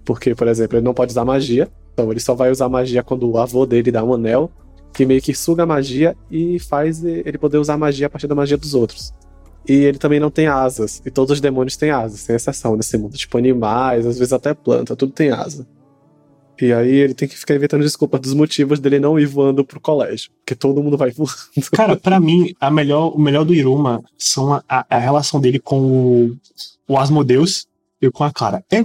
Porque, 0.04 0.34
por 0.34 0.46
exemplo, 0.48 0.76
ele 0.78 0.84
não 0.84 0.94
pode 0.94 1.12
usar 1.12 1.24
magia, 1.24 1.68
então 1.92 2.10
ele 2.10 2.20
só 2.20 2.34
vai 2.34 2.50
usar 2.50 2.68
magia 2.68 3.02
quando 3.02 3.28
o 3.28 3.38
avô 3.38 3.66
dele 3.66 3.90
dá 3.90 4.04
um 4.04 4.14
anel, 4.14 4.50
que 4.92 5.04
meio 5.04 5.20
que 5.20 5.34
suga 5.34 5.64
a 5.64 5.66
magia 5.66 6.16
e 6.30 6.58
faz 6.58 7.04
ele 7.04 7.38
poder 7.38 7.58
usar 7.58 7.76
magia 7.76 8.06
a 8.06 8.10
partir 8.10 8.26
da 8.26 8.34
magia 8.34 8.56
dos 8.56 8.74
outros. 8.74 9.12
E 9.68 9.72
ele 9.72 9.98
também 9.98 10.20
não 10.20 10.30
tem 10.30 10.46
asas. 10.46 11.02
E 11.04 11.10
todos 11.10 11.32
os 11.32 11.40
demônios 11.40 11.76
têm 11.76 11.90
asas, 11.90 12.20
sem 12.20 12.36
exceção 12.36 12.76
nesse 12.76 12.96
mundo. 12.96 13.16
Tipo 13.16 13.38
animais, 13.38 14.06
às 14.06 14.18
vezes 14.18 14.32
até 14.32 14.54
planta, 14.54 14.94
tudo 14.94 15.12
tem 15.12 15.30
asa. 15.30 15.66
E 16.60 16.72
aí 16.72 16.94
ele 16.94 17.14
tem 17.14 17.28
que 17.28 17.36
ficar 17.36 17.54
inventando 17.54 17.82
desculpas 17.82 18.20
dos 18.20 18.32
motivos 18.32 18.80
dele 18.80 18.98
não 18.98 19.18
ir 19.18 19.26
voando 19.26 19.64
pro 19.64 19.80
colégio. 19.80 20.30
Porque 20.38 20.54
todo 20.54 20.82
mundo 20.82 20.96
vai 20.96 21.10
voando. 21.12 21.34
Cara, 21.72 21.96
para 21.96 22.18
mim, 22.18 22.54
a 22.60 22.70
melhor, 22.70 23.14
o 23.14 23.18
melhor 23.18 23.44
do 23.44 23.54
Iruma 23.54 24.02
são 24.16 24.54
a, 24.54 24.62
a, 24.68 24.98
relação 24.98 25.40
dele 25.40 25.58
com 25.58 25.80
o, 25.80 26.36
o 26.88 26.96
Asmodeus 26.96 27.66
e 28.00 28.10
com 28.10 28.24
a 28.24 28.32
Clara. 28.32 28.64
É, 28.70 28.78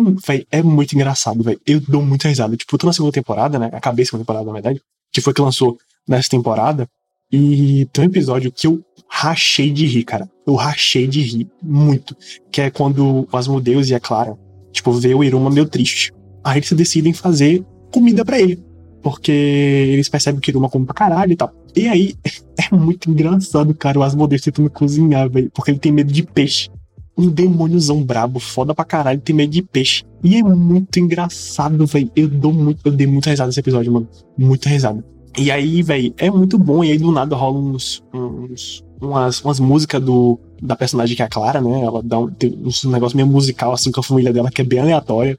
é 0.51 0.63
muito 0.63 0.93
engraçado, 0.93 1.43
velho. 1.43 1.61
Eu 1.65 1.79
dou 1.79 2.01
muita 2.01 2.27
risada. 2.27 2.57
Tipo, 2.57 2.75
eu 2.75 2.79
tô 2.79 2.87
na 2.87 2.93
segunda 2.93 3.13
temporada, 3.13 3.57
né? 3.57 3.69
Acabei 3.71 4.03
a 4.03 4.05
segunda 4.05 4.23
temporada, 4.23 4.45
na 4.45 4.53
verdade. 4.53 4.81
Que 5.11 5.21
foi 5.21 5.33
que 5.33 5.41
lançou 5.41 5.77
nessa 6.07 6.29
temporada. 6.29 6.87
E 7.31 7.87
tem 7.93 8.03
um 8.03 8.07
episódio 8.07 8.51
que 8.51 8.67
eu 8.67 8.83
rachei 9.07 9.71
de 9.71 9.85
rir, 9.85 10.03
cara. 10.03 10.29
Eu 10.45 10.55
rachei 10.55 11.07
de 11.07 11.21
rir 11.21 11.47
muito. 11.61 12.15
Que 12.51 12.61
é 12.61 12.69
quando 12.71 13.27
o 13.31 13.37
Asmodeus 13.37 13.89
e 13.89 13.95
a 13.95 13.99
Clara, 13.99 14.37
tipo, 14.71 14.91
vê 14.93 15.13
o 15.13 15.23
Iruma 15.23 15.49
meio 15.49 15.67
triste. 15.67 16.11
Aí 16.43 16.57
eles 16.57 16.71
decidem 16.71 17.13
fazer 17.13 17.63
comida 17.91 18.25
para 18.25 18.39
ele. 18.39 18.63
Porque 19.01 19.31
eles 19.31 20.09
percebem 20.09 20.39
que 20.39 20.51
Iruma 20.51 20.69
come 20.69 20.85
pra 20.85 20.93
caralho 20.93 21.31
e 21.31 21.35
tal. 21.35 21.51
E 21.75 21.87
aí, 21.87 22.15
é 22.71 22.75
muito 22.75 23.09
engraçado, 23.09 23.73
cara, 23.73 23.99
o 23.99 24.03
Asmodeus 24.03 24.41
tentando 24.41 24.69
cozinhar, 24.69 25.29
velho. 25.29 25.49
Porque 25.53 25.71
ele 25.71 25.79
tem 25.79 25.91
medo 25.91 26.11
de 26.11 26.23
peixe. 26.23 26.69
Um 27.17 27.29
demôniozão 27.29 28.03
brabo, 28.03 28.39
foda 28.39 28.73
pra 28.73 28.85
caralho, 28.85 29.19
tem 29.19 29.35
medo 29.35 29.51
de 29.51 29.61
peixe. 29.61 30.03
E 30.23 30.35
é 30.35 30.43
muito 30.43 30.99
engraçado, 30.99 31.85
velho. 31.85 32.11
Eu 32.15 32.27
dou 32.27 32.53
muito, 32.53 32.79
eu 32.85 32.91
dei 32.91 33.07
muita 33.07 33.29
risada 33.29 33.47
nesse 33.47 33.59
episódio, 33.59 33.91
mano. 33.91 34.07
Muita 34.37 34.69
risada. 34.69 35.03
E 35.37 35.49
aí, 35.49 35.81
velho, 35.81 36.13
é 36.17 36.29
muito 36.29 36.57
bom. 36.57 36.83
E 36.83 36.91
aí 36.91 36.97
do 36.97 37.11
nada 37.11 37.35
rola 37.35 37.57
uns, 37.57 38.03
uns 38.13 38.83
umas, 39.01 39.41
umas 39.41 39.59
músicas 39.59 40.01
do, 40.01 40.39
da 40.61 40.75
personagem 40.75 41.15
que 41.15 41.21
é 41.21 41.25
a 41.25 41.29
Clara, 41.29 41.59
né? 41.59 41.81
Ela 41.81 42.01
dá 42.03 42.19
um, 42.19 42.29
tem 42.29 42.53
um 42.85 42.89
negócio 42.89 43.15
meio 43.15 43.27
musical 43.27 43.73
assim 43.73 43.91
com 43.91 43.99
a 43.99 44.03
família 44.03 44.31
dela 44.31 44.51
que 44.51 44.61
é 44.61 44.65
bem 44.65 44.79
aleatória. 44.79 45.37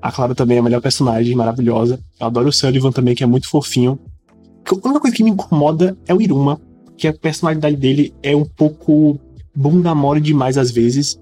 A 0.00 0.10
Clara 0.10 0.34
também 0.34 0.56
é 0.56 0.60
a 0.60 0.62
melhor 0.62 0.80
personagem, 0.80 1.34
maravilhosa. 1.34 1.98
Eu 2.18 2.26
adoro 2.26 2.48
o 2.48 2.52
Sullivan 2.52 2.90
também, 2.90 3.14
que 3.14 3.22
é 3.22 3.26
muito 3.26 3.48
fofinho. 3.48 3.98
A 4.68 4.74
única 4.74 5.00
coisa 5.00 5.16
que 5.16 5.24
me 5.24 5.30
incomoda 5.30 5.96
é 6.06 6.14
o 6.14 6.20
Iruma, 6.20 6.60
que 6.96 7.06
a 7.06 7.12
personalidade 7.12 7.76
dele 7.76 8.12
é 8.22 8.34
um 8.34 8.44
pouco 8.44 9.18
bunda 9.54 9.94
mole 9.94 10.20
demais 10.20 10.58
às 10.58 10.70
vezes. 10.70 11.18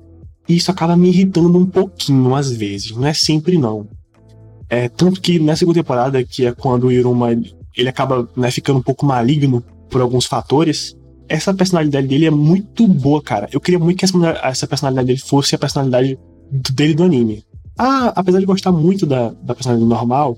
E 0.48 0.56
isso 0.56 0.70
acaba 0.70 0.96
me 0.96 1.08
irritando 1.08 1.58
um 1.58 1.66
pouquinho 1.66 2.34
às 2.34 2.50
vezes. 2.50 2.92
Não 2.92 3.06
é 3.06 3.12
sempre 3.12 3.58
não. 3.58 3.86
É, 4.68 4.88
tanto 4.88 5.20
que 5.20 5.38
na 5.38 5.56
segunda 5.56 5.80
temporada, 5.80 6.22
que 6.24 6.46
é 6.46 6.52
quando 6.52 6.84
o 6.84 6.92
Iruma 6.92 7.28
ele 7.76 7.88
acaba 7.88 8.28
né, 8.36 8.50
ficando 8.50 8.78
um 8.78 8.82
pouco 8.82 9.06
maligno 9.06 9.62
por 9.88 10.00
alguns 10.00 10.26
fatores, 10.26 10.96
essa 11.28 11.54
personalidade 11.54 12.06
dele 12.06 12.26
é 12.26 12.30
muito 12.30 12.86
boa, 12.86 13.22
cara. 13.22 13.48
Eu 13.52 13.60
queria 13.60 13.78
muito 13.78 13.98
que 13.98 14.04
essa 14.04 14.66
personalidade 14.66 15.06
dele 15.06 15.20
fosse 15.20 15.54
a 15.54 15.58
personalidade 15.58 16.18
dele 16.50 16.94
do 16.94 17.04
anime. 17.04 17.44
Ah, 17.78 18.12
apesar 18.16 18.40
de 18.40 18.46
gostar 18.46 18.72
muito 18.72 19.06
da, 19.06 19.30
da 19.42 19.54
personalidade 19.54 19.88
normal, 19.88 20.36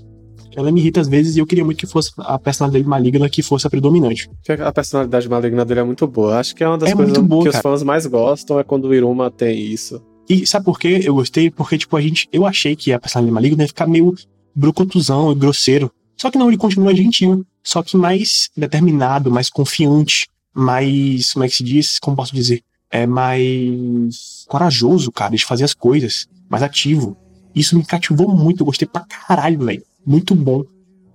ela 0.55 0.71
me 0.71 0.79
irrita 0.79 1.01
às 1.01 1.07
vezes 1.07 1.35
e 1.35 1.39
eu 1.39 1.47
queria 1.47 1.65
muito 1.65 1.77
que 1.77 1.87
fosse 1.87 2.11
a 2.17 2.37
personalidade 2.37 2.87
maligna 2.87 3.27
que 3.29 3.41
fosse 3.41 3.65
a 3.65 3.69
predominante. 3.69 4.29
A 4.63 4.71
personalidade 4.71 5.27
maligna 5.27 5.65
dele 5.65 5.79
é 5.79 5.83
muito 5.83 6.05
boa. 6.07 6.39
Acho 6.39 6.55
que 6.55 6.63
é 6.63 6.67
uma 6.67 6.77
das 6.77 6.91
é 6.91 6.95
coisas 6.95 7.17
boa, 7.17 7.43
que 7.43 7.49
cara. 7.49 7.57
os 7.57 7.61
fãs 7.61 7.83
mais 7.83 8.05
gostam 8.05 8.59
é 8.59 8.63
quando 8.63 8.85
o 8.85 8.93
Iruma 8.93 9.31
tem 9.31 9.59
isso. 9.59 10.01
E 10.29 10.47
sabe 10.47 10.65
por 10.65 10.79
que 10.79 11.01
eu 11.03 11.15
gostei? 11.15 11.51
Porque, 11.51 11.77
tipo, 11.77 11.97
a 11.97 12.01
gente. 12.01 12.29
Eu 12.31 12.45
achei 12.45 12.75
que 12.75 12.93
a 12.93 12.99
personalidade 12.99 13.33
maligna 13.33 13.63
ia 13.63 13.67
ficar 13.67 13.87
meio 13.87 14.13
brucotuzão 14.55 15.31
e 15.31 15.35
grosseiro. 15.35 15.91
Só 16.17 16.29
que 16.31 16.37
não, 16.37 16.47
ele 16.47 16.57
continua 16.57 16.95
gentil. 16.95 17.45
Só 17.63 17.81
que 17.81 17.97
mais 17.97 18.49
determinado, 18.55 19.31
mais 19.31 19.49
confiante, 19.49 20.27
mais. 20.53 21.33
Como 21.33 21.45
é 21.45 21.47
que 21.47 21.55
se 21.55 21.63
diz? 21.63 21.99
Como 21.99 22.15
posso 22.15 22.33
dizer? 22.33 22.61
É 22.91 23.07
mais 23.07 24.45
corajoso, 24.47 25.11
cara, 25.11 25.35
de 25.35 25.45
fazer 25.45 25.63
as 25.63 25.73
coisas. 25.73 26.27
Mais 26.49 26.61
ativo. 26.61 27.17
Isso 27.55 27.77
me 27.77 27.85
cativou 27.85 28.35
muito. 28.35 28.61
Eu 28.61 28.65
gostei 28.65 28.87
pra 28.87 29.01
caralho, 29.01 29.65
velho. 29.65 29.83
Muito 30.05 30.35
bom. 30.35 30.63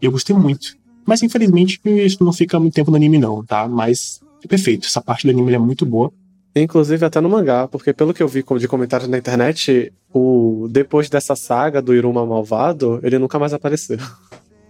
Eu 0.01 0.11
gostei 0.11 0.35
muito. 0.35 0.77
Mas 1.07 1.23
infelizmente 1.23 1.81
isso 1.85 2.23
não 2.23 2.33
fica 2.33 2.59
muito 2.61 2.75
tempo 2.75 2.91
no 2.91 2.97
anime, 2.97 3.19
não, 3.19 3.45
tá? 3.45 3.67
Mas 3.67 4.21
é 4.45 4.47
perfeito. 4.47 4.87
Essa 4.87 5.01
parte 5.01 5.27
do 5.27 5.31
anime 5.31 5.55
é 5.55 5.59
muito 5.59 5.87
boa. 5.87 6.13
Inclusive 6.55 7.05
até 7.05 7.21
no 7.21 7.29
mangá, 7.29 7.69
porque 7.69 7.93
pelo 7.93 8.13
que 8.13 8.23
eu 8.23 8.29
vi 8.29 8.45
de 8.59 8.69
comentários 8.69 9.09
na 9.09 9.19
internet, 9.19 9.93
o 10.13 10.67
depois 10.71 11.09
dessa 11.09 11.37
saga 11.37 11.81
do 11.81 11.95
Iruma 11.95 12.27
malvado, 12.27 13.01
ele 13.03 13.19
nunca 13.19 13.39
mais 13.39 13.53
apareceu. 13.53 13.99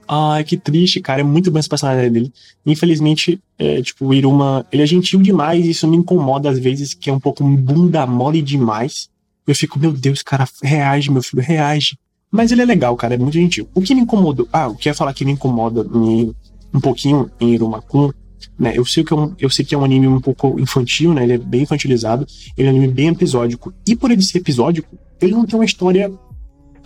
Ai, 0.08 0.42
que 0.42 0.56
triste, 0.56 1.00
cara. 1.00 1.20
É 1.20 1.24
muito 1.24 1.50
bom 1.50 1.58
esse 1.58 1.68
personagem 1.68 2.10
dele. 2.10 2.32
Infelizmente, 2.64 3.38
é, 3.58 3.82
tipo, 3.82 4.06
o 4.06 4.14
Iruma, 4.14 4.64
ele 4.72 4.82
é 4.82 4.86
gentil 4.86 5.20
demais 5.20 5.66
e 5.66 5.70
isso 5.70 5.86
me 5.86 5.98
incomoda 5.98 6.48
às 6.48 6.58
vezes, 6.58 6.94
que 6.94 7.10
é 7.10 7.12
um 7.12 7.20
pouco 7.20 7.44
bunda 7.44 8.06
mole 8.06 8.40
demais. 8.40 9.10
Eu 9.46 9.54
fico, 9.54 9.78
meu 9.78 9.92
Deus, 9.92 10.22
cara, 10.22 10.48
reage, 10.62 11.10
meu 11.10 11.22
filho, 11.22 11.42
reage. 11.42 11.98
Mas 12.30 12.52
ele 12.52 12.62
é 12.62 12.64
legal, 12.64 12.96
cara, 12.96 13.14
é 13.14 13.18
muito 13.18 13.34
gentil. 13.34 13.68
O 13.74 13.82
que 13.82 13.94
me 13.94 14.00
incomodou, 14.00 14.48
ah, 14.52 14.68
o 14.68 14.74
que 14.74 14.88
eu 14.88 14.90
ia 14.90 14.94
falar 14.94 15.12
que 15.12 15.24
me 15.24 15.32
incomoda 15.32 15.86
em, 15.94 16.34
um 16.72 16.80
pouquinho 16.80 17.30
em 17.40 17.54
Iruma-kun, 17.54 18.10
né, 18.58 18.72
eu 18.74 18.84
sei, 18.84 19.04
que 19.04 19.12
é 19.12 19.16
um, 19.16 19.34
eu 19.38 19.50
sei 19.50 19.64
que 19.64 19.74
é 19.74 19.78
um 19.78 19.84
anime 19.84 20.06
um 20.06 20.20
pouco 20.20 20.58
infantil, 20.60 21.14
né, 21.14 21.22
ele 21.22 21.32
é 21.34 21.38
bem 21.38 21.62
infantilizado, 21.62 22.26
ele 22.56 22.68
é 22.68 22.72
um 22.72 22.76
anime 22.76 22.92
bem 22.92 23.08
episódico. 23.08 23.72
E 23.86 23.96
por 23.96 24.10
ele 24.10 24.22
ser 24.22 24.38
episódico, 24.38 24.96
ele 25.20 25.32
não 25.32 25.46
tem 25.46 25.58
uma 25.58 25.64
história, 25.64 26.12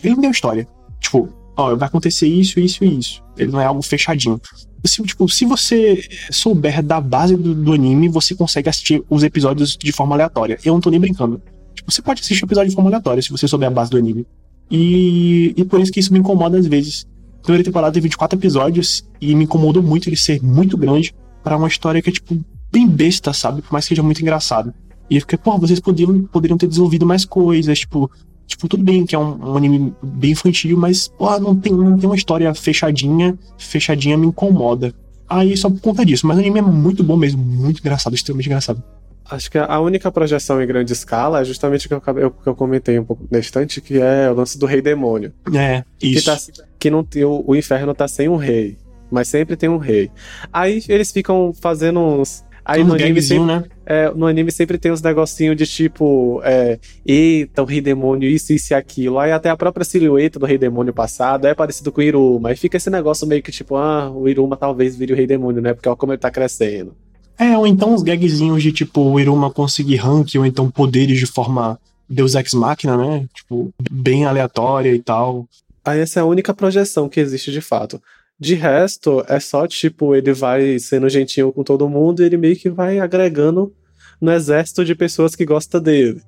ele 0.03 0.15
não 0.15 0.21
tem 0.21 0.29
uma 0.29 0.35
história. 0.35 0.67
Tipo, 1.01 1.29
ó, 1.63 1.77
vai 1.77 1.89
acontecer 1.89 2.27
isso, 2.27 2.61
isso 2.61 2.85
e 2.85 2.99
isso. 2.99 3.23
Ele 3.37 3.53
não 3.53 3.61
é 3.61 3.65
algo 3.65 3.83
fechadinho. 3.83 4.41
Se, 4.85 5.03
tipo, 5.03 5.29
se 5.29 5.45
você 5.45 6.05
souber 6.31 6.83
da 6.83 7.01
base 7.01 7.37
do, 7.37 7.55
do, 7.55 7.73
anime, 7.73 8.09
você 8.09 8.35
consegue 8.35 8.69
assistir 8.69 9.03
os 9.09 9.23
episódios 9.23 9.77
de 9.77 9.93
forma 9.93 10.15
aleatória. 10.15 10.59
Eu 10.65 10.75
não 10.75 10.81
tô 10.81 10.91
nem 10.91 10.99
brincando. 10.99 11.41
Tipo, 11.75 11.91
você 11.91 12.03
pode 12.03 12.21
assistir 12.21 12.45
o 12.45 12.47
episódio 12.47 12.71
de 12.71 12.75
forma 12.75 12.91
aleatória 12.91 13.23
se 13.23 13.31
você 13.31 13.47
souber 13.47 13.69
a 13.69 13.71
base 13.71 13.91
do 13.91 13.97
anime. 13.97 14.27
E, 14.71 15.55
e 15.57 15.65
por 15.65 15.81
isso 15.81 15.93
que 15.93 16.01
isso 16.01 16.13
me 16.13 16.19
incomoda 16.19 16.59
às 16.59 16.67
vezes. 16.67 17.07
A 17.41 17.43
primeira 17.43 17.65
temporada 17.65 17.93
tem 17.93 18.03
24 18.03 18.39
episódios 18.39 19.05
e 19.21 19.35
me 19.35 19.45
incomodou 19.45 19.83
muito 19.83 20.09
ele 20.09 20.17
ser 20.17 20.43
muito 20.43 20.77
grande 20.77 21.15
para 21.43 21.57
uma 21.57 21.69
história 21.69 22.01
que 22.01 22.11
é, 22.11 22.13
tipo, 22.13 22.41
bem 22.73 22.89
besta, 22.89 23.33
sabe? 23.33 23.63
Por 23.63 23.73
mais 23.73 23.85
que 23.85 23.91
seja 23.91 24.03
muito 24.03 24.21
engraçado. 24.21 24.73
E 25.11 25.17
eu 25.17 25.21
fiquei, 25.21 25.39
pô, 25.39 25.59
vocês 25.59 25.79
poderiam, 25.79 26.23
poderiam 26.25 26.57
ter 26.57 26.67
desenvolvido 26.67 27.05
mais 27.05 27.25
coisas, 27.25 27.81
tipo, 27.81 28.11
Tipo, 28.53 28.69
tudo 28.69 28.85
bem 28.85 29.07
que 29.07 29.15
é 29.15 29.19
um, 29.19 29.53
um 29.53 29.57
anime 29.57 29.95
bem 30.03 30.33
infantil, 30.33 30.77
mas, 30.77 31.09
pô, 31.09 31.39
não 31.41 31.57
tem, 31.57 31.73
não 31.73 31.99
tem 31.99 32.07
uma 32.07 32.15
história 32.15 32.53
fechadinha. 32.55 33.39
Fechadinha 33.57 34.15
me 34.17 34.27
incomoda. 34.27 34.95
Aí 35.27 35.57
só 35.57 35.71
por 35.71 35.81
conta 35.81 36.05
disso. 36.05 36.27
Mas 36.27 36.37
o 36.37 36.41
anime 36.41 36.59
é 36.59 36.63
muito 36.63 37.03
bom 37.03 37.17
mesmo, 37.17 37.43
muito 37.43 37.81
engraçado, 37.81 38.15
extremamente 38.15 38.47
engraçado. 38.47 38.83
Acho 39.31 39.51
que 39.51 39.57
a 39.57 39.81
única 39.81 40.13
projeção 40.13 40.63
em 40.63 40.67
grande 40.67 40.93
escala 40.93 41.41
é 41.41 41.45
justamente 41.47 41.87
o 41.87 41.89
que 41.89 41.95
eu, 41.95 42.31
que 42.31 42.47
eu 42.47 42.55
comentei 42.55 42.99
um 42.99 43.05
pouco 43.05 43.27
distante, 43.31 43.81
que 43.81 43.99
é 43.99 44.31
o 44.31 44.35
lance 44.35 44.59
do 44.59 44.67
Rei 44.67 44.83
Demônio. 44.83 45.33
É, 45.55 45.83
isso. 46.03 46.21
Que, 46.21 46.53
tá, 46.53 46.65
que 46.79 46.91
não, 46.91 47.01
o, 47.01 47.53
o 47.53 47.57
inferno 47.57 47.95
tá 47.95 48.07
sem 48.07 48.29
um 48.29 48.37
rei, 48.37 48.77
mas 49.11 49.29
sempre 49.29 49.57
tem 49.57 49.71
um 49.71 49.79
rei. 49.79 50.11
Aí 50.53 50.83
eles 50.87 51.11
ficam 51.11 51.55
fazendo 51.59 52.01
uns 52.01 52.45
Aí 52.65 52.85
no 52.85 52.95
anime, 52.95 53.21
sempre, 53.21 53.47
né? 53.47 53.65
é, 53.85 54.11
no 54.11 54.27
anime 54.27 54.53
sempre 54.53 54.79
tem 54.79 54.93
uns 54.93 55.03
negocinhos 55.03 55.57
de 55.57 55.67
tipo, 55.67 56.41
é, 56.45 56.79
eita, 57.05 57.63
o 57.63 57.65
rei 57.65 57.81
demônio, 57.81 58.29
isso, 58.29 58.53
isso 58.53 58.73
e 58.73 58.75
aquilo. 58.75 59.19
Aí 59.19 59.33
até 59.33 59.51
a 59.51 59.57
própria 59.57 59.85
silhueta 59.85 60.39
do 60.39 60.47
rei 60.47 60.57
demônio 60.57 60.93
passado 60.93 61.47
é 61.47 61.55
parecido 61.55 61.91
com 61.91 62.01
o 62.01 62.05
Iruma. 62.05 62.51
Aí 62.51 62.57
fica 62.57 62.77
esse 62.77 62.89
negócio 62.89 63.27
meio 63.27 63.43
que 63.43 63.51
tipo, 63.51 63.77
ah, 63.77 64.11
o 64.11 64.29
Iruma 64.29 64.57
talvez 64.57 64.95
vire 64.97 65.13
o 65.13 65.17
rei 65.17 65.27
demônio, 65.27 65.61
né? 65.61 65.75
Porque 65.75 65.89
olha 65.89 65.97
como 65.97 66.13
ele 66.13 66.21
tá 66.21 66.31
crescendo. 66.31 66.95
É, 67.37 67.59
ou 67.59 67.67
então 67.67 67.93
uns 67.93 68.03
gagzinhos 68.03 68.63
de 68.63 68.71
tipo, 68.71 69.01
o 69.01 69.19
Iruma 69.19 69.51
conseguir 69.51 69.97
rank, 69.97 70.29
ou 70.37 70.47
então 70.47 70.71
poderes 70.71 71.19
de 71.19 71.27
forma 71.27 71.79
Deus 72.09 72.35
Ex 72.37 72.53
Machina, 72.53 72.97
né? 72.97 73.27
Tipo, 73.35 73.73
bem 73.91 74.25
aleatória 74.25 74.95
e 74.95 75.01
tal. 75.01 75.49
Aí 75.85 75.99
essa 75.99 76.21
é 76.21 76.23
a 76.23 76.27
única 76.27 76.55
projeção 76.55 77.09
que 77.09 77.19
existe 77.19 77.51
de 77.51 77.61
fato. 77.61 78.01
De 78.39 78.55
resto, 78.55 79.25
é 79.29 79.39
só 79.39 79.67
tipo, 79.67 80.15
ele 80.15 80.33
vai 80.33 80.79
sendo 80.79 81.09
gentil 81.09 81.53
com 81.53 81.63
todo 81.63 81.89
mundo 81.89 82.23
e 82.23 82.27
ele 82.27 82.37
meio 82.37 82.57
que 82.57 82.69
vai 82.69 82.99
agregando 82.99 83.73
no 84.21 84.33
exército 84.33 84.85
de 84.85 84.95
pessoas 84.95 85.35
que 85.35 85.45
gostam 85.45 85.81
dele. 85.81 86.21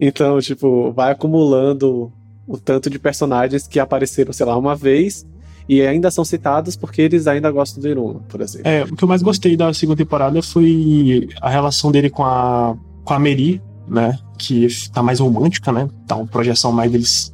Então, 0.00 0.40
tipo, 0.40 0.92
vai 0.92 1.12
acumulando 1.12 2.12
o 2.46 2.58
tanto 2.58 2.90
de 2.90 2.98
personagens 2.98 3.68
que 3.68 3.78
apareceram, 3.78 4.32
sei 4.32 4.46
lá, 4.46 4.56
uma 4.56 4.74
vez 4.74 5.26
e 5.68 5.82
ainda 5.82 6.10
são 6.10 6.24
citados 6.24 6.74
porque 6.74 7.02
eles 7.02 7.28
ainda 7.28 7.48
gostam 7.50 7.80
do 7.80 7.88
Iruma, 7.88 8.20
por 8.28 8.40
exemplo. 8.40 8.68
É, 8.68 8.82
o 8.82 8.96
que 8.96 9.04
eu 9.04 9.08
mais 9.08 9.22
gostei 9.22 9.56
da 9.56 9.72
segunda 9.72 9.98
temporada 9.98 10.42
foi 10.42 11.28
a 11.40 11.48
relação 11.48 11.92
dele 11.92 12.10
com 12.10 12.24
a, 12.24 12.76
com 13.04 13.14
a 13.14 13.18
Meri, 13.20 13.62
né? 13.86 14.18
Que 14.36 14.66
tá 14.92 15.00
mais 15.00 15.20
romântica, 15.20 15.70
né? 15.70 15.88
Tá 16.08 16.16
uma 16.16 16.26
projeção 16.26 16.72
mais 16.72 16.90
deles 16.90 17.32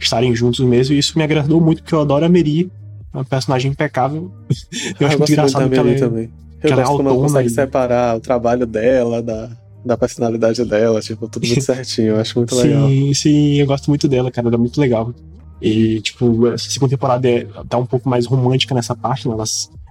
estarem 0.00 0.34
juntos 0.34 0.60
mesmo, 0.60 0.94
e 0.94 0.98
isso 0.98 1.16
me 1.16 1.22
agradou 1.22 1.60
muito, 1.60 1.82
porque 1.82 1.94
eu 1.94 2.00
adoro 2.00 2.24
a 2.24 2.28
Meri, 2.28 2.70
uma 3.16 3.24
personagem 3.24 3.70
impecável. 3.70 4.30
eu 5.00 5.06
acho 5.06 5.18
muito 5.18 5.32
engraçado 5.32 5.68
que 5.68 5.76
ela, 5.76 5.94
também. 5.94 6.30
Eu 6.62 6.70
gosto 6.70 6.72
ela 6.72 6.82
é 6.82 6.84
como 6.84 7.08
ela 7.08 7.18
consegue 7.18 7.48
e... 7.48 7.50
separar 7.50 8.16
o 8.16 8.20
trabalho 8.20 8.66
dela 8.66 9.22
da, 9.22 9.50
da 9.84 9.96
personalidade 9.96 10.64
dela, 10.64 11.00
tipo, 11.00 11.28
tudo 11.28 11.46
muito 11.46 11.60
certinho. 11.62 12.08
Eu 12.08 12.20
acho 12.20 12.38
muito 12.38 12.54
sim, 12.54 12.62
legal. 12.62 12.88
Sim, 12.88 13.14
sim, 13.14 13.54
eu 13.54 13.66
gosto 13.66 13.88
muito 13.88 14.08
dela, 14.08 14.30
cara. 14.30 14.48
Ela 14.48 14.56
é 14.56 14.58
muito 14.58 14.80
legal. 14.80 15.14
E, 15.60 16.00
tipo, 16.00 16.48
essa 16.48 16.68
segunda 16.68 16.90
temporada 16.90 17.28
é, 17.28 17.46
tá 17.68 17.78
um 17.78 17.86
pouco 17.86 18.08
mais 18.08 18.26
romântica 18.26 18.74
nessa 18.74 18.94
parte, 18.94 19.28
né? 19.28 19.34
Ela, 19.34 19.44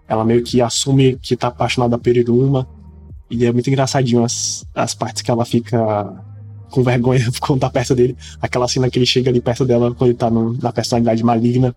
ela 0.07 0.25
meio 0.25 0.43
que 0.43 0.61
assume 0.61 1.17
que 1.21 1.35
tá 1.35 1.47
apaixonada 1.47 1.97
por 1.97 2.15
Iruma. 2.15 2.67
E 3.29 3.45
é 3.45 3.51
muito 3.51 3.69
engraçadinho 3.69 4.23
as, 4.23 4.65
as 4.75 4.93
partes 4.93 5.23
que 5.23 5.31
ela 5.31 5.43
fica 5.45 6.23
com 6.69 6.83
vergonha 6.83 7.25
quando 7.39 7.61
tá 7.61 7.69
perto 7.69 7.95
dele. 7.95 8.15
Aquela 8.41 8.67
cena 8.67 8.89
que 8.89 8.99
ele 8.99 9.05
chega 9.05 9.29
ali 9.29 9.41
perto 9.41 9.65
dela 9.65 9.93
quando 9.95 10.09
ele 10.09 10.17
tá 10.17 10.29
no, 10.29 10.53
na 10.61 10.71
personalidade 10.71 11.23
maligna. 11.23 11.75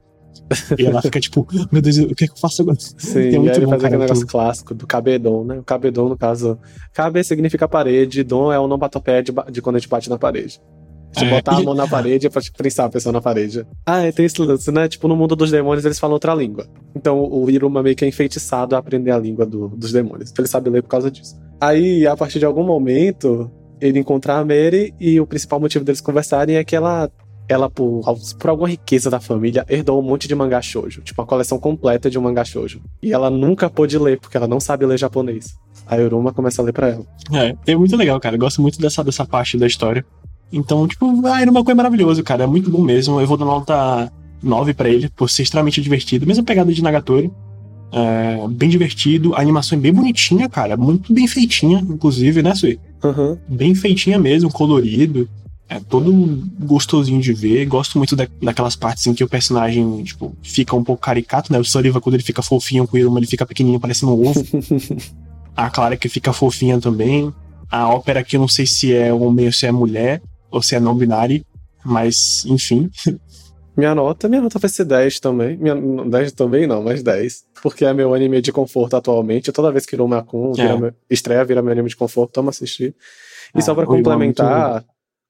E 0.78 0.86
ela 0.86 1.02
fica 1.02 1.20
tipo, 1.20 1.46
meu 1.70 1.82
Deus, 1.82 1.98
o 1.98 2.14
que, 2.14 2.24
é 2.24 2.26
que 2.26 2.32
eu 2.32 2.38
faço 2.38 2.62
agora? 2.62 2.78
Sim, 2.78 3.18
é 3.18 3.38
muito 3.38 3.56
e 3.56 3.60
aí 3.60 3.64
bom, 3.64 3.70
faz 3.70 3.84
aquele 3.84 4.00
negócio 4.00 4.24
tudo. 4.24 4.30
clássico 4.30 4.74
do 4.74 4.86
cabedon, 4.86 5.44
né? 5.44 5.58
O 5.58 5.62
cabedon, 5.62 6.08
no 6.08 6.16
caso, 6.16 6.58
cabe 6.92 7.22
significa 7.24 7.68
parede, 7.68 8.22
dom 8.22 8.52
é 8.52 8.58
o 8.58 8.62
onomatopeia 8.62 9.22
de, 9.22 9.32
de 9.50 9.62
quando 9.62 9.76
a 9.76 9.78
gente 9.78 9.88
bate 9.88 10.08
na 10.08 10.18
parede. 10.18 10.60
Se 11.12 11.24
é, 11.24 11.30
botar 11.30 11.54
e... 11.54 11.62
a 11.62 11.64
mão 11.64 11.74
na 11.74 11.86
parede 11.86 12.26
é 12.26 12.30
pra 12.30 12.42
prensar 12.56 12.86
a 12.86 12.90
pessoa 12.90 13.12
na 13.12 13.20
parede. 13.20 13.66
Ah, 13.86 14.10
tem 14.12 14.26
esse 14.26 14.40
lance, 14.40 14.70
né? 14.70 14.88
Tipo, 14.88 15.08
no 15.08 15.16
mundo 15.16 15.34
dos 15.34 15.50
demônios 15.50 15.84
eles 15.84 15.98
falam 15.98 16.14
outra 16.14 16.34
língua. 16.34 16.66
Então 16.94 17.22
o 17.22 17.48
Iruma 17.50 17.82
meio 17.82 17.96
que 17.96 18.04
é 18.04 18.08
enfeitiçado 18.08 18.76
a 18.76 18.78
aprender 18.78 19.10
a 19.10 19.18
língua 19.18 19.46
do, 19.46 19.68
dos 19.68 19.92
demônios. 19.92 20.30
Então 20.30 20.42
ele 20.42 20.50
sabe 20.50 20.70
ler 20.70 20.82
por 20.82 20.88
causa 20.88 21.10
disso. 21.10 21.36
Aí, 21.60 22.06
a 22.06 22.16
partir 22.16 22.38
de 22.38 22.44
algum 22.44 22.62
momento, 22.62 23.50
ele 23.80 23.98
encontrar 23.98 24.38
a 24.38 24.44
Mary 24.44 24.94
e 25.00 25.20
o 25.20 25.26
principal 25.26 25.58
motivo 25.58 25.84
deles 25.84 26.00
conversarem 26.00 26.56
é 26.56 26.64
que 26.64 26.76
ela, 26.76 27.10
ela 27.48 27.70
por, 27.70 28.02
por 28.38 28.50
alguma 28.50 28.68
riqueza 28.68 29.08
da 29.08 29.18
família, 29.18 29.64
herdou 29.68 29.98
um 29.98 30.02
monte 30.02 30.28
de 30.28 30.34
mangá 30.34 30.60
shoujo. 30.60 31.00
Tipo, 31.00 31.22
uma 31.22 31.26
coleção 31.26 31.58
completa 31.58 32.10
de 32.10 32.18
um 32.18 32.22
mangá 32.22 32.44
shoujo. 32.44 32.80
E 33.02 33.12
ela 33.12 33.30
nunca 33.30 33.70
pôde 33.70 33.98
ler, 33.98 34.20
porque 34.20 34.36
ela 34.36 34.46
não 34.46 34.60
sabe 34.60 34.84
ler 34.84 34.98
japonês. 34.98 35.56
A 35.86 35.96
Yoruma 35.96 36.32
começa 36.32 36.60
a 36.60 36.64
ler 36.64 36.72
pra 36.72 36.88
ela. 36.88 37.06
É, 37.32 37.56
é 37.72 37.76
muito 37.76 37.96
legal, 37.96 38.20
cara. 38.20 38.36
Eu 38.36 38.40
gosto 38.40 38.60
muito 38.60 38.78
dessa, 38.78 39.02
dessa 39.02 39.24
parte 39.24 39.56
da 39.56 39.66
história. 39.66 40.04
Então, 40.52 40.86
tipo, 40.86 41.26
a 41.26 41.40
Iruma 41.42 41.64
é 41.66 41.74
maravilhoso, 41.74 42.22
cara. 42.22 42.44
É 42.44 42.46
muito 42.46 42.70
bom 42.70 42.82
mesmo. 42.82 43.20
Eu 43.20 43.26
vou 43.26 43.36
dar 43.36 43.46
nota 43.46 44.12
9 44.42 44.74
para 44.74 44.88
ele, 44.88 45.08
por 45.08 45.30
ser 45.30 45.42
extremamente 45.42 45.80
divertido. 45.80 46.26
Mesma 46.26 46.44
pegada 46.44 46.72
de 46.72 46.82
Nagatoro. 46.82 47.34
É, 47.90 48.46
bem 48.48 48.68
divertido, 48.68 49.34
a 49.34 49.40
animação 49.40 49.78
é 49.78 49.80
bem 49.80 49.92
bonitinha, 49.92 50.48
cara. 50.48 50.76
Muito 50.76 51.12
bem 51.12 51.26
feitinha, 51.26 51.80
inclusive, 51.80 52.42
né, 52.42 52.54
Sui? 52.54 52.78
Uhum. 53.02 53.38
Bem 53.48 53.74
feitinha 53.74 54.18
mesmo, 54.18 54.50
colorido. 54.50 55.28
É 55.68 55.78
todo 55.80 56.10
gostosinho 56.60 57.20
de 57.20 57.32
ver. 57.34 57.66
Gosto 57.66 57.98
muito 57.98 58.16
da, 58.16 58.26
daquelas 58.42 58.74
partes 58.74 59.06
em 59.06 59.12
que 59.12 59.22
o 59.22 59.28
personagem, 59.28 60.02
tipo, 60.02 60.34
fica 60.42 60.74
um 60.74 60.82
pouco 60.82 61.02
caricato, 61.02 61.52
né? 61.52 61.58
O 61.58 61.64
Sullivan, 61.64 62.00
quando 62.00 62.14
ele 62.14 62.22
fica 62.22 62.40
fofinho 62.40 62.86
com 62.88 62.96
o 62.96 62.98
Iruma, 62.98 63.18
ele 63.18 63.26
fica 63.26 63.44
pequenininho, 63.44 63.78
parecendo 63.78 64.14
um 64.14 64.28
ovo. 64.28 64.42
a 65.54 65.68
Clara 65.68 65.96
que 65.96 66.08
fica 66.08 66.32
fofinha 66.32 66.80
também. 66.80 67.32
A 67.70 67.86
ópera 67.88 68.24
que 68.24 68.36
eu 68.36 68.40
não 68.40 68.48
sei 68.48 68.66
se 68.66 68.94
é 68.94 69.12
homem 69.12 69.46
ou 69.46 69.52
se 69.52 69.66
é 69.66 69.72
mulher, 69.72 70.22
ou 70.50 70.62
se 70.62 70.74
é 70.74 70.80
não 70.80 70.94
binário, 70.94 71.44
mas 71.84 72.44
enfim. 72.46 72.90
Minha 73.76 73.94
nota, 73.94 74.28
minha 74.28 74.42
nota 74.42 74.58
vai 74.58 74.68
ser 74.68 74.84
10 74.84 75.20
também. 75.20 75.56
Minha, 75.56 75.76
10 75.76 76.32
também 76.32 76.66
não, 76.66 76.82
mas 76.82 77.00
10. 77.00 77.44
Porque 77.62 77.84
é 77.84 77.94
meu 77.94 78.12
anime 78.12 78.42
de 78.42 78.50
conforto 78.50 78.96
atualmente. 78.96 79.52
Toda 79.52 79.70
vez 79.70 79.86
que 79.86 79.94
Iruma 79.94 80.20
Kun 80.20 80.52
é. 80.58 80.92
estreia, 81.08 81.44
vira 81.44 81.62
meu 81.62 81.70
anime 81.70 81.88
de 81.88 81.94
conforto, 81.94 82.32
tamo 82.32 82.50
assistir. 82.50 82.96
E 83.54 83.58
ah, 83.58 83.60
só 83.60 83.76
pra 83.76 83.86
complementar, 83.86 84.84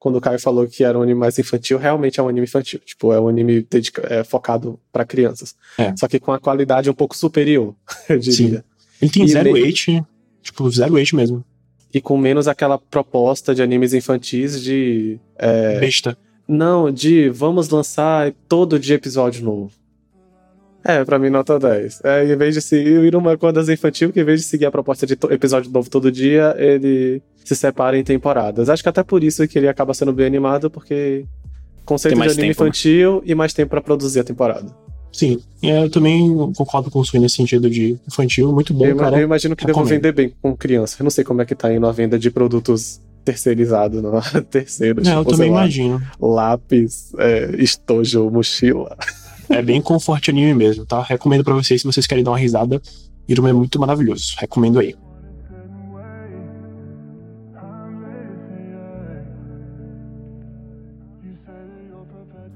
quando 0.08 0.16
o 0.16 0.20
Caio 0.20 0.40
falou 0.40 0.66
que 0.66 0.82
era 0.82 0.98
um 0.98 1.02
anime 1.02 1.20
mais 1.20 1.38
infantil, 1.38 1.78
realmente 1.78 2.18
é 2.18 2.22
um 2.22 2.28
anime 2.28 2.44
infantil. 2.44 2.80
Tipo, 2.84 3.12
é 3.12 3.20
um 3.20 3.28
anime 3.28 3.66
é, 4.04 4.24
focado 4.24 4.80
para 4.90 5.04
crianças. 5.04 5.54
É. 5.76 5.94
Só 5.96 6.08
que 6.08 6.18
com 6.18 6.32
a 6.32 6.40
qualidade 6.40 6.88
um 6.88 6.94
pouco 6.94 7.16
superior, 7.16 7.74
eu 8.08 8.18
diria. 8.18 8.58
Sim. 8.58 8.62
Ele 9.00 9.10
tem 9.10 9.28
zero 9.28 9.52
weight, 9.52 10.02
tipo, 10.42 10.70
zero 10.70 10.94
weight 10.94 11.14
mesmo. 11.14 11.44
E 11.92 12.00
com 12.00 12.16
menos 12.16 12.48
aquela 12.48 12.78
proposta 12.78 13.54
de 13.54 13.62
animes 13.62 13.92
infantis 13.92 14.60
de. 14.60 15.18
É, 15.36 15.78
Besta 15.78 16.16
não, 16.48 16.90
de 16.90 17.28
vamos 17.28 17.68
lançar 17.68 18.32
todo 18.48 18.78
dia 18.78 18.96
episódio 18.96 19.44
novo. 19.44 19.70
É, 20.84 21.04
pra 21.04 21.18
mim 21.18 21.28
nota 21.28 21.58
10. 21.58 22.00
É, 22.04 22.24
em 22.24 22.36
vez 22.36 22.54
de 22.54 22.62
seguir 22.62 23.14
uma 23.14 23.36
coisa 23.36 23.72
infantil, 23.72 24.12
que 24.12 24.20
em 24.20 24.24
vez 24.24 24.40
de 24.40 24.46
seguir 24.46 24.66
a 24.66 24.70
proposta 24.70 25.06
de 25.06 25.14
episódio 25.30 25.70
novo 25.70 25.90
todo 25.90 26.10
dia, 26.10 26.54
ele 26.56 27.22
se 27.44 27.56
separa 27.56 27.98
em 27.98 28.04
temporadas. 28.04 28.68
Acho 28.68 28.82
que 28.82 28.88
até 28.88 29.02
por 29.02 29.24
isso 29.24 29.46
que 29.48 29.58
ele 29.58 29.68
acaba 29.68 29.92
sendo 29.94 30.12
bem 30.12 30.26
animado, 30.26 30.70
porque 30.70 31.24
conceito 31.84 32.14
de 32.14 32.20
anime 32.20 32.34
tempo, 32.34 32.46
né? 32.46 32.50
infantil 32.50 33.16
né? 33.16 33.22
e 33.24 33.34
mais 33.34 33.52
tempo 33.52 33.70
para 33.70 33.80
produzir 33.80 34.20
a 34.20 34.24
temporada. 34.24 34.66
Sim, 35.10 35.40
eu 35.62 35.90
também 35.90 36.28
concordo 36.54 36.90
com 36.90 37.00
o 37.00 37.04
Sui 37.04 37.18
nesse 37.18 37.36
sentido 37.36 37.68
de 37.68 37.96
infantil, 38.06 38.52
muito 38.52 38.74
bom, 38.74 38.84
eu, 38.84 38.96
cara. 38.96 39.18
Eu 39.18 39.24
imagino 39.24 39.56
que 39.56 39.64
devo 39.64 39.82
vender 39.84 40.12
bem 40.12 40.32
com 40.40 40.54
criança. 40.56 40.96
Eu 41.00 41.04
não 41.04 41.10
sei 41.10 41.24
como 41.24 41.40
é 41.40 41.46
que 41.46 41.54
tá 41.54 41.72
indo 41.72 41.86
a 41.86 41.92
venda 41.92 42.18
de 42.18 42.30
produtos 42.30 43.00
terceirizado, 43.24 44.00
não. 44.00 44.20
Terceiro. 44.48 45.02
Não, 45.02 45.20
tipo, 45.20 45.30
eu 45.30 45.36
também 45.36 45.48
imagino. 45.48 46.00
lápis, 46.20 47.12
é, 47.18 47.56
estojo, 47.58 48.30
mochila. 48.30 48.96
É 49.50 49.62
bem 49.62 49.80
conforto 49.80 50.30
anime 50.30 50.54
mesmo, 50.54 50.84
tá? 50.84 51.02
Recomendo 51.02 51.42
para 51.42 51.54
vocês 51.54 51.80
se 51.80 51.86
vocês 51.86 52.06
querem 52.06 52.22
dar 52.22 52.32
uma 52.32 52.38
risada. 52.38 52.80
Iruma 53.26 53.50
é 53.50 53.52
muito 53.52 53.78
maravilhoso. 53.80 54.34
Recomendo 54.38 54.78
aí. 54.78 54.94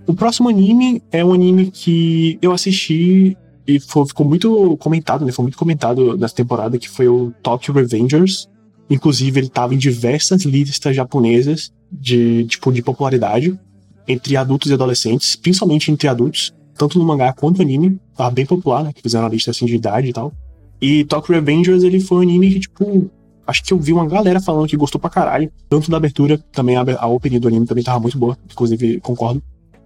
O 0.07 0.14
próximo 0.14 0.49
anime 0.49 1.03
é 1.11 1.24
um 1.24 1.32
anime 1.32 1.70
que 1.70 2.38
eu 2.43 2.53
assisti 2.53 3.36
e 3.66 3.80
foi, 3.80 4.07
ficou 4.07 4.26
muito 4.26 4.76
comentado, 4.76 5.24
né? 5.24 5.32
Foi 5.32 5.45
muito 5.45 5.57
comentado 5.57 6.16
nessa 6.18 6.34
temporada, 6.34 6.78
que 6.78 6.88
foi 6.88 7.09
o 7.09 7.32
Tokyo 7.43 7.72
Revengers. 7.72 8.49
Inclusive, 8.90 9.40
ele 9.40 9.47
estava 9.47 9.74
em 9.74 9.78
diversas 9.78 10.43
listas 10.43 10.95
japonesas 10.95 11.72
de, 11.90 12.45
tipo, 12.45 12.70
de 12.72 12.82
popularidade 12.82 13.59
entre 14.07 14.36
adultos 14.36 14.70
e 14.70 14.74
adolescentes, 14.74 15.36
principalmente 15.36 15.90
entre 15.90 16.09
adultos, 16.09 16.53
tanto 16.77 16.99
no 16.99 17.05
mangá 17.05 17.33
quanto 17.33 17.59
no 17.59 17.62
anime. 17.62 18.01
Tava 18.16 18.31
bem 18.31 18.47
popular, 18.47 18.85
né? 18.85 18.93
Que 18.93 19.03
fizeram 19.03 19.27
a 19.27 19.29
lista 19.29 19.51
assim 19.51 19.66
de 19.66 19.75
idade 19.75 20.09
e 20.09 20.12
tal. 20.12 20.33
E 20.81 21.05
Tokyo 21.05 21.35
Revengers, 21.35 21.83
ele 21.83 22.01
foi 22.01 22.18
um 22.18 22.23
anime 22.23 22.51
que, 22.55 22.61
tipo, 22.61 23.11
acho 23.47 23.62
que 23.62 23.73
eu 23.73 23.79
vi 23.79 23.93
uma 23.93 24.07
galera 24.07 24.41
falando 24.41 24.66
que 24.66 24.77
gostou 24.77 25.01
pra 25.01 25.11
caralho. 25.11 25.51
Tanto 25.68 25.91
da 25.91 25.97
abertura, 25.97 26.39
também 26.53 26.77
a, 26.77 26.85
a 26.99 27.07
opening 27.07 27.39
do 27.39 27.49
anime 27.49 27.66
também 27.66 27.85
tava 27.85 28.01
muito 28.01 28.18
boa. 28.18 28.37
Inclusive, 28.51 29.01
concordo. 29.01 29.43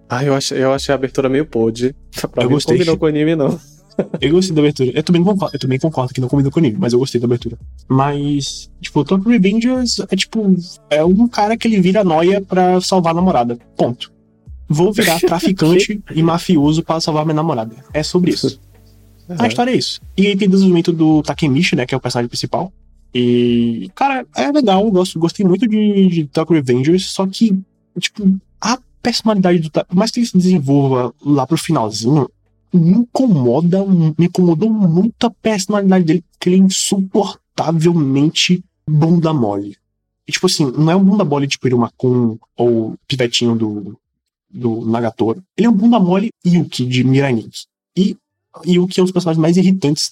Ah, 0.09 0.23
eu 0.23 0.33
achei, 0.33 0.63
eu 0.63 0.73
achei 0.73 0.93
a 0.93 0.95
abertura 0.95 1.29
meio 1.29 1.45
pod. 1.45 1.93
Pra 2.31 2.43
eu 2.43 2.47
mim, 2.47 2.55
gostei. 2.55 2.77
não 2.77 2.79
combinou 2.79 2.97
com 2.97 3.05
o 3.05 3.09
anime, 3.09 3.35
não. 3.35 3.59
Eu 4.21 4.31
gostei 4.31 4.55
da 4.55 4.61
abertura. 4.61 4.91
Eu 4.93 5.01
também, 5.01 5.23
concordo, 5.23 5.55
eu 5.55 5.59
também 5.59 5.79
concordo 5.79 6.13
que 6.13 6.21
não 6.21 6.27
combinou 6.27 6.51
com 6.51 6.59
anime, 6.59 6.77
mas 6.79 6.93
eu 6.93 6.99
gostei 6.99 7.19
da 7.19 7.25
abertura. 7.25 7.57
Mas, 7.87 8.69
tipo, 8.79 8.99
o 8.99 9.03
Top 9.03 9.27
Revengers 9.27 9.99
é 10.07 10.15
tipo. 10.15 10.55
É 10.87 11.03
um 11.03 11.27
cara 11.27 11.57
que 11.57 11.67
ele 11.67 11.81
vira 11.81 12.03
noia 12.03 12.39
pra 12.39 12.79
salvar 12.79 13.11
a 13.11 13.15
namorada. 13.15 13.57
Ponto. 13.75 14.11
Vou 14.67 14.91
virar 14.91 15.19
traficante 15.21 16.01
e 16.13 16.23
mafioso 16.23 16.83
para 16.83 16.99
salvar 16.99 17.25
minha 17.25 17.35
namorada. 17.35 17.75
É 17.93 18.03
sobre 18.03 18.31
isso. 18.31 18.59
Uhum. 19.29 19.35
A 19.39 19.47
história 19.47 19.71
é 19.71 19.75
isso. 19.75 20.01
E 20.15 20.27
aí 20.27 20.37
tem 20.37 20.47
o 20.47 20.51
desenvolvimento 20.51 20.93
do 20.93 21.21
Takemichi, 21.21 21.75
né? 21.75 21.85
Que 21.85 21.93
é 21.93 21.97
o 21.97 22.01
personagem 22.01 22.29
principal. 22.29 22.71
E, 23.13 23.91
cara, 23.95 24.25
é 24.35 24.51
legal, 24.51 24.85
eu 24.85 24.91
gosto, 24.91 25.19
gostei 25.19 25.45
muito 25.45 25.67
de, 25.67 26.07
de 26.07 26.25
Tokyo 26.25 26.55
Revengers, 26.55 27.09
só 27.09 27.25
que, 27.25 27.57
tipo, 27.99 28.37
a 28.61 28.77
personalidade 29.01 29.59
do 29.59 29.71
Por 29.71 29.95
mais 29.95 30.11
que 30.11 30.19
ele 30.19 30.27
se 30.27 30.37
desenvolva 30.37 31.13
lá 31.25 31.47
pro 31.47 31.57
finalzinho, 31.57 32.29
me 32.73 32.91
incomoda, 32.91 33.85
me 33.85 34.13
incomodou 34.19 34.69
muito 34.69 35.25
a 35.25 35.31
personalidade 35.31 36.05
dele, 36.05 36.23
porque 36.31 36.49
ele 36.49 36.57
é 36.57 36.59
insuportavelmente 36.59 38.63
bunda 38.87 39.33
mole. 39.33 39.75
E, 40.27 40.31
tipo 40.31 40.45
assim, 40.45 40.71
não 40.71 40.91
é 40.91 40.95
um 40.95 41.03
bunda 41.03 41.23
mole 41.23 41.47
tipo 41.47 41.67
Irumakun 41.67 42.37
ou 42.55 42.95
Pivetinho 43.07 43.55
do, 43.55 43.97
do 44.49 44.85
Nagatoro. 44.85 45.43
Ele 45.55 45.67
é 45.67 45.69
um 45.69 45.73
bunda 45.73 45.99
mole 45.99 46.29
Yuki 46.45 46.85
de 46.85 47.03
Mirai 47.03 47.45
E 47.95 48.17
Yuki 48.65 48.99
é 48.99 49.03
um 49.03 49.05
dos 49.05 49.11
personagens 49.11 49.41
mais 49.41 49.57
irritantes 49.57 50.09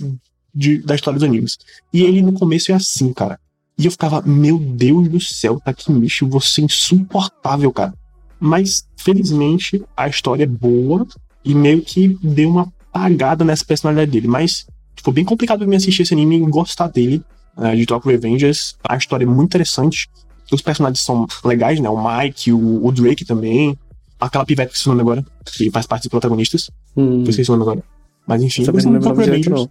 de, 0.54 0.80
da 0.80 0.96
história 0.96 1.20
dos 1.20 1.28
animes. 1.28 1.58
E 1.92 2.04
ele 2.04 2.22
no 2.22 2.34
começo 2.34 2.72
é 2.72 2.76
assim, 2.76 3.12
cara. 3.14 3.40
E 3.78 3.86
eu 3.86 3.92
ficava, 3.92 4.22
meu 4.22 4.58
Deus 4.58 5.10
do 5.10 5.20
céu, 5.20 5.60
Takemichi, 5.60 6.24
você 6.26 6.62
é 6.62 6.66
insuportável, 6.66 7.72
cara. 7.74 7.94
Mas, 8.40 8.88
felizmente, 8.96 9.84
a 9.96 10.08
história 10.08 10.44
é 10.44 10.48
boa 10.48 11.06
e 11.44 11.54
meio 11.54 11.82
que 11.82 12.18
deu 12.24 12.50
uma 12.50 12.72
apagada 12.92 13.44
nessa 13.44 13.66
personalidade 13.66 14.12
dele. 14.12 14.28
Mas 14.28 14.66
foi 15.02 15.14
bem 15.14 15.26
complicado 15.26 15.60
pra 15.60 15.68
mim 15.68 15.76
assistir 15.76 16.04
esse 16.04 16.14
anime 16.14 16.38
e 16.38 16.50
gostar 16.50 16.88
dele, 16.88 17.22
uh, 17.58 17.76
de 17.76 17.86
Tokyo 17.86 18.12
Revengers. 18.12 18.76
A 18.88 18.96
história 18.96 19.26
é 19.26 19.28
muito 19.28 19.50
interessante. 19.50 20.10
Os 20.52 20.62
personagens 20.62 21.02
são 21.02 21.28
legais, 21.44 21.80
né? 21.80 21.90
O 21.90 21.98
Mike, 21.98 22.54
o, 22.54 22.86
o 22.86 22.92
Drake 22.92 23.26
também. 23.26 23.78
Aquela 24.20 24.45
pivete 24.45 24.74
que 24.74 24.80
se 24.80 24.88
nome 24.88 25.01
agora, 25.01 25.26
que 25.45 25.70
faz 25.72 25.86
parte 25.86 26.03
dos 26.03 26.09
protagonistas. 26.09 26.72
Hum. 26.95 27.30
Se 27.32 27.41
o 27.41 27.51
nome 27.51 27.63
agora. 27.63 27.84
Mas 28.28 28.41
enfim, 28.41 28.66
mas 28.74 28.86
não 28.86 28.93
lembro 28.93 29.09
o 29.09 29.11
nome 29.11 29.24
direito, 29.24 29.49
não. 29.49 29.70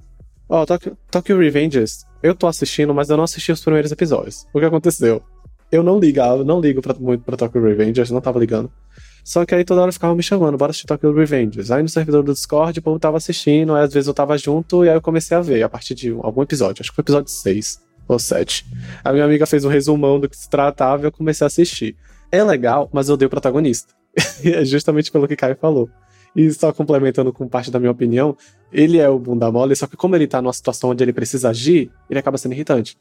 Ó, 0.49 0.65
Tokyo, 0.67 0.97
Tokyo 1.11 1.39
Revengers, 1.39 2.05
eu 2.23 2.35
tô 2.35 2.47
assistindo, 2.47 2.95
mas 2.95 3.09
eu 3.09 3.17
não 3.17 3.25
assisti 3.25 3.51
os 3.51 3.63
primeiros 3.63 3.91
episódios. 3.91 4.47
O 4.53 4.61
que 4.61 4.65
aconteceu? 4.67 5.23
Eu 5.73 5.83
não 5.83 5.99
ligava, 5.99 6.45
não 6.45 6.61
ligo 6.61 6.83
pra, 6.83 6.95
muito 6.95 7.25
pra 7.25 7.37
Tokyo 7.37 7.63
Revengers, 7.63 8.11
não 8.11 8.21
tava 8.21 8.39
ligando. 8.39 8.71
Só 9.25 9.47
que 9.47 9.55
aí 9.55 9.65
toda 9.65 9.81
hora 9.81 9.91
ficava 9.91 10.15
me 10.15 10.23
chamando, 10.23 10.59
bora 10.59 10.71
assistir 10.71 10.87
Tokyo 10.87 11.13
Revengers. 11.13 11.71
Aí 11.71 11.83
no 11.83 11.89
servidor 11.89 12.23
do 12.23 12.35
Discord, 12.35 12.79
o 12.79 12.83
povo 12.83 12.99
tava 12.99 13.17
assistindo, 13.17 13.75
aí 13.75 13.83
às 13.83 13.93
vezes 13.93 14.07
eu 14.07 14.13
tava 14.13 14.37
junto, 14.37 14.85
e 14.85 14.91
aí 14.91 14.95
eu 14.95 15.01
comecei 15.01 15.35
a 15.35 15.41
ver, 15.41 15.63
a 15.63 15.69
partir 15.69 15.95
de 15.95 16.11
algum 16.11 16.43
episódio, 16.43 16.83
acho 16.83 16.91
que 16.91 16.95
foi 16.95 17.03
o 17.03 17.07
episódio 17.07 17.31
6 17.31 17.81
ou 18.07 18.19
7. 18.19 18.67
A 19.03 19.13
minha 19.13 19.25
amiga 19.25 19.47
fez 19.47 19.65
um 19.65 19.69
resumão 19.69 20.21
do 20.21 20.29
que 20.29 20.37
se 20.37 20.49
tratava 20.49 21.03
e 21.03 21.07
eu 21.07 21.13
comecei 21.13 21.45
a 21.45 21.49
assistir. 21.49 21.97
É 22.31 22.45
legal, 22.45 22.91
mas 22.93 23.09
eu 23.09 23.17
dei 23.17 23.27
o 23.27 23.31
protagonista. 23.31 23.95
E 24.43 24.51
é 24.53 24.65
justamente 24.65 25.11
pelo 25.11 25.27
que 25.27 25.37
Caio 25.37 25.57
falou. 25.57 25.89
E 26.35 26.51
só 26.53 26.73
complementando 26.73 27.33
com 27.33 27.47
parte 27.47 27.71
da 27.71 27.79
minha 27.79 27.93
opinião, 27.93 28.37
ele 28.73 28.99
é 28.99 29.09
o 29.09 29.19
bunda 29.19 29.51
mole, 29.53 29.77
só 29.77 29.87
que 29.87 29.97
como 29.97 30.17
ele 30.17 30.27
tá 30.27 30.43
numa 30.43 30.53
situação 30.53 30.91
onde 30.91 31.05
ele 31.05 31.13
precisa 31.13 31.51
agir, 31.51 31.91
ele 32.11 32.19
acaba 32.19 32.37
sendo 32.37 32.53
irritante. 32.53 32.99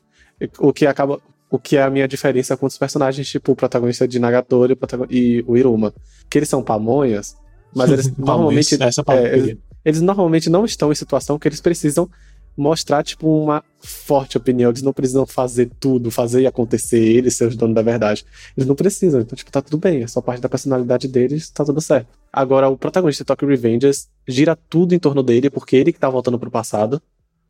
O 0.60 0.72
que 0.72 0.86
acaba. 0.86 1.20
O 1.50 1.60
que 1.60 1.78
é 1.78 1.84
a 1.84 1.90
minha 1.90 2.08
diferença 2.08 2.58
com 2.58 2.66
os 2.66 2.78
personagens, 2.78 3.30
tipo 3.30 3.52
o 3.52 3.56
protagonista 3.56 4.08
de 4.08 4.20
Nagatoro 4.20 4.78
e 5.10 5.44
o, 5.48 5.56
Iruma. 5.56 5.94
Que 6.30 6.40
eles 6.40 6.50
são 6.50 6.64
pamonhas, 6.64 7.36
mas 7.76 7.92
eles 7.92 8.14
normalmente. 8.18 8.76
É, 8.76 9.04
palavra. 9.04 9.38
eles, 9.38 9.58
eles 9.86 10.02
normalmente 10.02 10.50
não 10.50 10.66
estão 10.66 10.92
em 10.92 10.96
situação 10.96 11.38
que 11.38 11.48
eles 11.48 11.62
precisam 11.62 12.10
mostrar, 12.56 13.04
tipo, 13.04 13.28
uma 13.44 13.64
forte 13.80 14.38
opinião. 14.38 14.70
Eles 14.70 14.82
não 14.82 14.94
precisam 14.94 15.26
fazer 15.26 15.70
tudo, 15.80 16.10
fazer 16.12 16.42
e 16.42 16.48
acontecer, 16.48 17.00
eles 17.00 17.36
ser 17.36 17.48
os 17.48 17.56
donos 17.56 17.76
da 17.76 17.82
verdade. 17.82 18.26
Eles 18.56 18.68
não 18.68 18.76
precisam, 18.76 19.22
então, 19.22 19.36
tipo, 19.36 19.52
tá 19.52 19.62
tudo 19.62 19.78
bem. 19.78 20.04
É 20.04 20.08
só 20.08 20.22
parte 20.22 20.42
da 20.42 20.50
personalidade 20.50 21.08
deles, 21.08 21.50
tá 21.50 21.66
tudo 21.66 21.82
certo. 21.82 22.08
Agora, 22.32 22.70
o 22.70 22.78
protagonista 22.78 23.24
de 23.24 23.28
Tokyo 23.28 23.48
Revengers 23.48 24.08
gira 24.28 24.56
tudo 24.56 24.94
em 24.96 25.00
torno 25.00 25.22
dele, 25.24 25.50
porque 25.50 25.76
ele 25.76 25.92
que 25.94 26.00
tá 26.00 26.10
voltando 26.10 26.40
pro 26.40 26.50
passado 26.52 27.02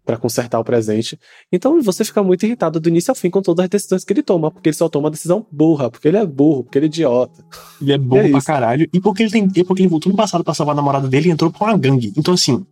pra 0.05 0.17
consertar 0.17 0.59
o 0.59 0.65
presente. 0.65 1.17
Então 1.49 1.81
você 1.81 2.03
fica 2.03 2.21
muito 2.21 2.45
irritado 2.45 2.77
do 2.77 2.89
início 2.89 3.09
ao 3.09 3.15
fim 3.15 3.29
com 3.29 3.41
todas 3.41 3.63
as 3.63 3.69
decisões 3.69 4.03
que 4.03 4.11
ele 4.11 4.21
toma, 4.21 4.51
porque 4.51 4.67
ele 4.67 4.75
só 4.75 4.89
toma 4.89 5.09
decisão 5.09 5.45
burra, 5.49 5.89
porque 5.89 6.09
ele 6.09 6.17
é 6.17 6.25
burro, 6.25 6.63
porque 6.65 6.77
ele 6.77 6.87
é 6.87 6.89
idiota. 6.89 7.41
Ele 7.81 7.93
é 7.93 7.97
bom 7.97 8.17
É 8.17 8.27
pra 8.27 8.37
isso. 8.37 8.47
caralho. 8.47 8.89
E 8.91 8.99
porque 8.99 9.23
ele, 9.23 9.31
tem, 9.31 9.49
e 9.55 9.63
porque 9.63 9.81
ele 9.81 9.87
voltou 9.87 10.11
no 10.11 10.17
passado 10.17 10.43
pra 10.43 10.53
salvar 10.53 10.73
a 10.73 10.75
namorada 10.75 11.07
dele 11.07 11.29
e 11.29 11.31
entrou 11.31 11.49
pra 11.49 11.67
uma 11.67 11.77
gangue. 11.77 12.11
Então, 12.17 12.33
assim, 12.33 12.65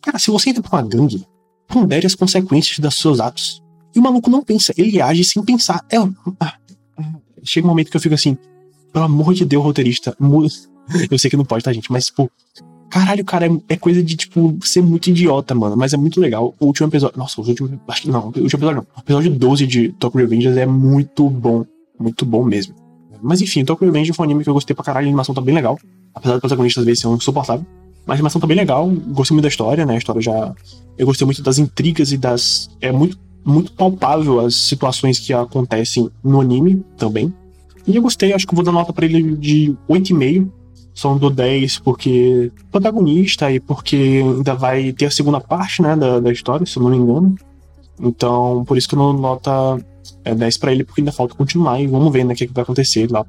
cara, 0.00 0.18
se 0.18 0.30
você 0.30 0.48
entra 0.48 0.62
pra 0.62 0.78
uma 0.78 0.88
gangue, 0.88 1.26
pondere 1.72 2.06
as 2.06 2.14
consequências 2.14 2.78
dos 2.78 2.94
seus 2.94 3.18
atos. 3.18 3.62
E 3.94 3.98
o 3.98 4.02
maluco 4.02 4.30
não 4.30 4.42
pensa, 4.42 4.72
ele 4.76 5.00
age 5.00 5.24
sem 5.24 5.42
pensar. 5.42 5.84
É, 5.90 5.96
ah, 5.96 6.54
ah, 6.98 7.04
chega 7.42 7.66
um 7.66 7.70
momento 7.70 7.90
que 7.90 7.96
eu 7.96 8.00
fico 8.00 8.14
assim, 8.14 8.36
pelo 8.92 9.06
amor 9.06 9.34
de 9.34 9.44
Deus, 9.44 9.64
roteirista. 9.64 10.16
Eu 11.10 11.18
sei 11.18 11.30
que 11.30 11.36
não 11.36 11.44
pode, 11.44 11.64
tá, 11.64 11.72
gente? 11.72 11.90
Mas, 11.90 12.06
tipo, 12.06 12.30
caralho, 12.90 13.24
cara, 13.24 13.46
é, 13.68 13.76
coisa 13.76 14.02
de, 14.02 14.16
tipo, 14.16 14.58
ser 14.62 14.82
muito 14.82 15.08
idiota, 15.08 15.54
mano. 15.54 15.76
Mas 15.76 15.94
é 15.94 15.96
muito 15.96 16.20
legal. 16.20 16.54
O 16.60 16.66
último 16.66 16.88
episódio. 16.88 17.16
Nossa, 17.16 17.40
o 17.40 17.46
último. 17.46 17.80
Acho 17.88 18.02
que 18.02 18.10
não, 18.10 18.24
o 18.24 18.26
último 18.26 18.46
episódio 18.46 18.76
não. 18.76 18.86
O 18.96 19.00
episódio 19.00 19.30
12 19.30 19.66
de 19.66 19.88
Tokyo 19.92 20.20
Revengers 20.20 20.56
é 20.56 20.66
muito 20.66 21.30
bom. 21.30 21.64
Muito 21.98 22.26
bom 22.26 22.44
mesmo. 22.44 22.74
Mas 23.22 23.40
enfim, 23.40 23.64
Tokyo 23.64 23.86
Revengers 23.86 24.16
foi 24.16 24.26
um 24.26 24.28
anime 24.28 24.42
que 24.42 24.50
eu 24.50 24.54
gostei 24.54 24.74
pra 24.74 24.84
caralho. 24.84 25.06
A 25.06 25.08
animação 25.08 25.34
tá 25.34 25.40
bem 25.40 25.54
legal. 25.54 25.78
Apesar 26.12 26.34
do 26.34 26.40
protagonista 26.40 26.80
às 26.80 26.86
vezes 26.86 27.00
ser 27.00 27.06
um 27.06 27.14
insuportável. 27.14 27.64
Mas 28.06 28.14
a 28.14 28.18
animação 28.18 28.40
tá 28.40 28.46
bem 28.46 28.56
legal. 28.56 28.88
Gostei 28.88 29.34
muito 29.34 29.44
da 29.44 29.48
história, 29.48 29.86
né? 29.86 29.94
A 29.94 29.98
história 29.98 30.20
já. 30.20 30.54
Eu 30.98 31.06
gostei 31.06 31.24
muito 31.24 31.42
das 31.42 31.58
intrigas 31.58 32.12
e 32.12 32.16
das. 32.16 32.70
É 32.80 32.90
muito, 32.90 33.18
muito 33.44 33.72
palpável 33.72 34.40
as 34.40 34.54
situações 34.54 35.18
que 35.18 35.32
acontecem 35.32 36.10
no 36.22 36.40
anime 36.40 36.84
também. 36.96 37.32
E 37.86 37.96
eu 37.96 38.02
gostei, 38.02 38.32
acho 38.32 38.46
que 38.46 38.54
vou 38.54 38.64
dar 38.64 38.72
nota 38.72 38.92
pra 38.92 39.04
ele 39.04 39.36
de 39.36 39.76
8,5. 39.88 40.50
Só 40.94 41.14
do 41.14 41.30
10 41.30 41.78
porque 41.78 42.52
protagonista 42.70 43.50
e 43.50 43.58
porque 43.58 44.22
ainda 44.22 44.54
vai 44.54 44.92
ter 44.92 45.06
a 45.06 45.10
segunda 45.10 45.40
parte, 45.40 45.80
né, 45.80 45.96
da, 45.96 46.20
da 46.20 46.30
história, 46.30 46.66
se 46.66 46.76
eu 46.76 46.82
não 46.82 46.90
me 46.90 46.98
engano. 46.98 47.34
Então, 47.98 48.62
por 48.66 48.76
isso 48.76 48.86
que 48.86 48.94
eu 48.94 48.98
dou 48.98 49.14
nota 49.14 49.50
é, 50.22 50.34
10 50.34 50.58
pra 50.58 50.70
ele, 50.70 50.84
porque 50.84 51.00
ainda 51.00 51.10
falta 51.10 51.34
continuar 51.34 51.80
e 51.80 51.86
vamos 51.86 52.12
ver, 52.12 52.24
né, 52.24 52.34
o 52.34 52.36
que, 52.36 52.46
que 52.46 52.52
vai 52.52 52.62
acontecer 52.62 53.10
lá 53.10 53.24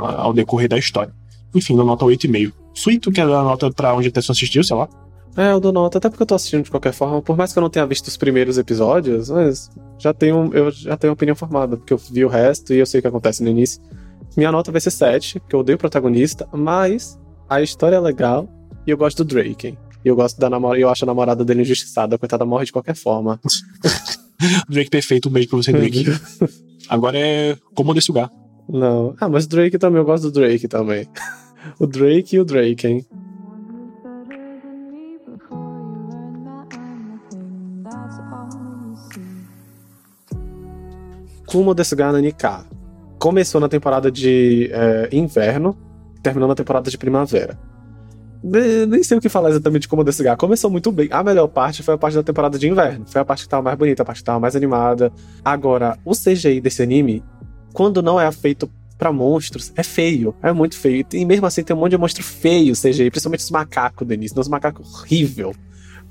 ao 0.00 0.32
decorrer 0.32 0.68
da 0.68 0.76
história. 0.76 1.12
Enfim, 1.54 1.76
dou 1.76 1.86
nota 1.86 2.04
8,5. 2.04 2.52
Suíto, 2.76 3.10
que 3.10 3.20
é 3.20 3.24
a 3.24 3.26
nota 3.26 3.70
pra 3.72 3.94
onde 3.94 4.08
a 4.08 4.12
pessoa 4.12 4.34
assistiu, 4.34 4.62
sei 4.62 4.76
lá. 4.76 4.88
É, 5.36 5.52
eu 5.52 5.60
dou 5.60 5.72
nota, 5.72 5.98
até 5.98 6.08
porque 6.08 6.22
eu 6.22 6.26
tô 6.26 6.34
assistindo 6.34 6.64
de 6.64 6.70
qualquer 6.70 6.92
forma, 6.92 7.20
por 7.20 7.36
mais 7.36 7.52
que 7.52 7.58
eu 7.58 7.60
não 7.60 7.68
tenha 7.68 7.86
visto 7.86 8.06
os 8.06 8.16
primeiros 8.16 8.56
episódios, 8.56 9.28
mas 9.28 9.70
já 9.98 10.14
tenho, 10.14 10.50
eu 10.54 10.70
já 10.70 10.96
tenho 10.96 11.10
uma 11.10 11.14
opinião 11.14 11.36
formada, 11.36 11.76
porque 11.76 11.92
eu 11.92 11.98
vi 11.98 12.24
o 12.24 12.28
resto 12.28 12.72
e 12.72 12.78
eu 12.78 12.86
sei 12.86 13.00
o 13.00 13.02
que 13.02 13.08
acontece 13.08 13.42
no 13.42 13.50
início. 13.50 13.82
Minha 14.36 14.50
nota 14.50 14.72
vai 14.72 14.80
ser 14.80 14.90
7, 14.90 15.40
porque 15.40 15.54
eu 15.54 15.60
odeio 15.60 15.76
o 15.76 15.78
protagonista, 15.78 16.48
mas 16.52 17.18
a 17.48 17.60
história 17.60 17.96
é 17.96 18.00
legal 18.00 18.48
e 18.86 18.90
eu 18.90 18.96
gosto 18.96 19.24
do 19.24 19.34
Drake. 19.34 19.68
hein? 19.68 19.78
E 20.04 20.08
eu 20.08 20.16
gosto 20.16 20.38
da 20.38 20.48
namorada, 20.48 20.80
eu 20.80 20.88
acho 20.88 21.04
a 21.04 21.06
namorada 21.06 21.44
dele 21.44 21.62
injustiçada, 21.62 22.16
a 22.16 22.18
coitada 22.18 22.44
morre 22.46 22.64
de 22.64 22.72
qualquer 22.72 22.94
forma. 22.94 23.38
Drake 24.68 24.88
perfeito, 24.90 25.28
um 25.28 25.32
beijo 25.32 25.48
pra 25.48 25.58
você, 25.58 25.72
Drake. 25.72 26.04
Agora 26.88 27.18
é 27.18 27.56
como 27.74 27.92
desse 27.92 28.10
lugar. 28.10 28.30
Não. 28.68 29.14
Ah, 29.20 29.28
mas 29.28 29.44
o 29.44 29.48
Drake 29.48 29.78
também, 29.78 29.98
eu 29.98 30.04
gosto 30.04 30.24
do 30.24 30.32
Drake 30.32 30.66
também. 30.68 31.06
O 31.78 31.86
Drake 31.86 32.36
e 32.36 32.40
o 32.40 32.44
Drake, 32.44 32.86
hein? 32.86 33.06
Kumo 41.46 41.74
desu 41.74 41.96
ga 41.96 42.12
nani 42.12 42.32
ka. 42.32 42.64
Começou 43.18 43.60
na 43.60 43.68
temporada 43.68 44.10
de 44.10 44.68
é, 44.72 45.08
inverno, 45.12 45.76
terminou 46.22 46.48
na 46.48 46.54
temporada 46.54 46.90
de 46.90 46.98
primavera. 46.98 47.58
Ne- 48.42 48.84
Nem 48.86 49.02
sei 49.02 49.16
o 49.16 49.20
que 49.20 49.28
falar 49.28 49.50
exatamente 49.50 49.82
de 49.82 49.88
como 49.88 50.04
desu 50.04 50.22
ga. 50.22 50.36
Começou 50.36 50.70
muito 50.70 50.90
bem. 50.92 51.08
A 51.10 51.22
melhor 51.22 51.46
parte 51.48 51.82
foi 51.82 51.94
a 51.94 51.98
parte 51.98 52.14
da 52.14 52.22
temporada 52.22 52.58
de 52.58 52.68
inverno. 52.68 53.04
Foi 53.06 53.20
a 53.20 53.24
parte 53.24 53.44
que 53.44 53.48
tava 53.48 53.62
mais 53.62 53.78
bonita, 53.78 54.02
a 54.02 54.06
parte 54.06 54.18
que 54.18 54.24
tava 54.24 54.40
mais 54.40 54.54
animada. 54.56 55.12
Agora, 55.44 55.96
o 56.04 56.12
CGI 56.12 56.60
desse 56.60 56.82
anime, 56.82 57.22
quando 57.72 58.02
não 58.02 58.20
é 58.20 58.30
feito 58.32 58.68
pra 58.98 59.12
monstros, 59.12 59.72
é 59.76 59.82
feio. 59.82 60.34
É 60.42 60.52
muito 60.52 60.76
feio. 60.78 61.04
E 61.12 61.24
mesmo 61.24 61.46
assim 61.46 61.62
tem 61.62 61.74
um 61.76 61.78
monte 61.80 61.90
de 61.92 61.98
monstro 61.98 62.22
feio 62.22 62.74
CGI, 62.74 63.10
principalmente 63.10 63.40
os 63.40 63.50
macacos, 63.50 64.06
Denise. 64.06 64.34
Os 64.38 64.48
macacos 64.48 64.94
horrível. 64.94 65.54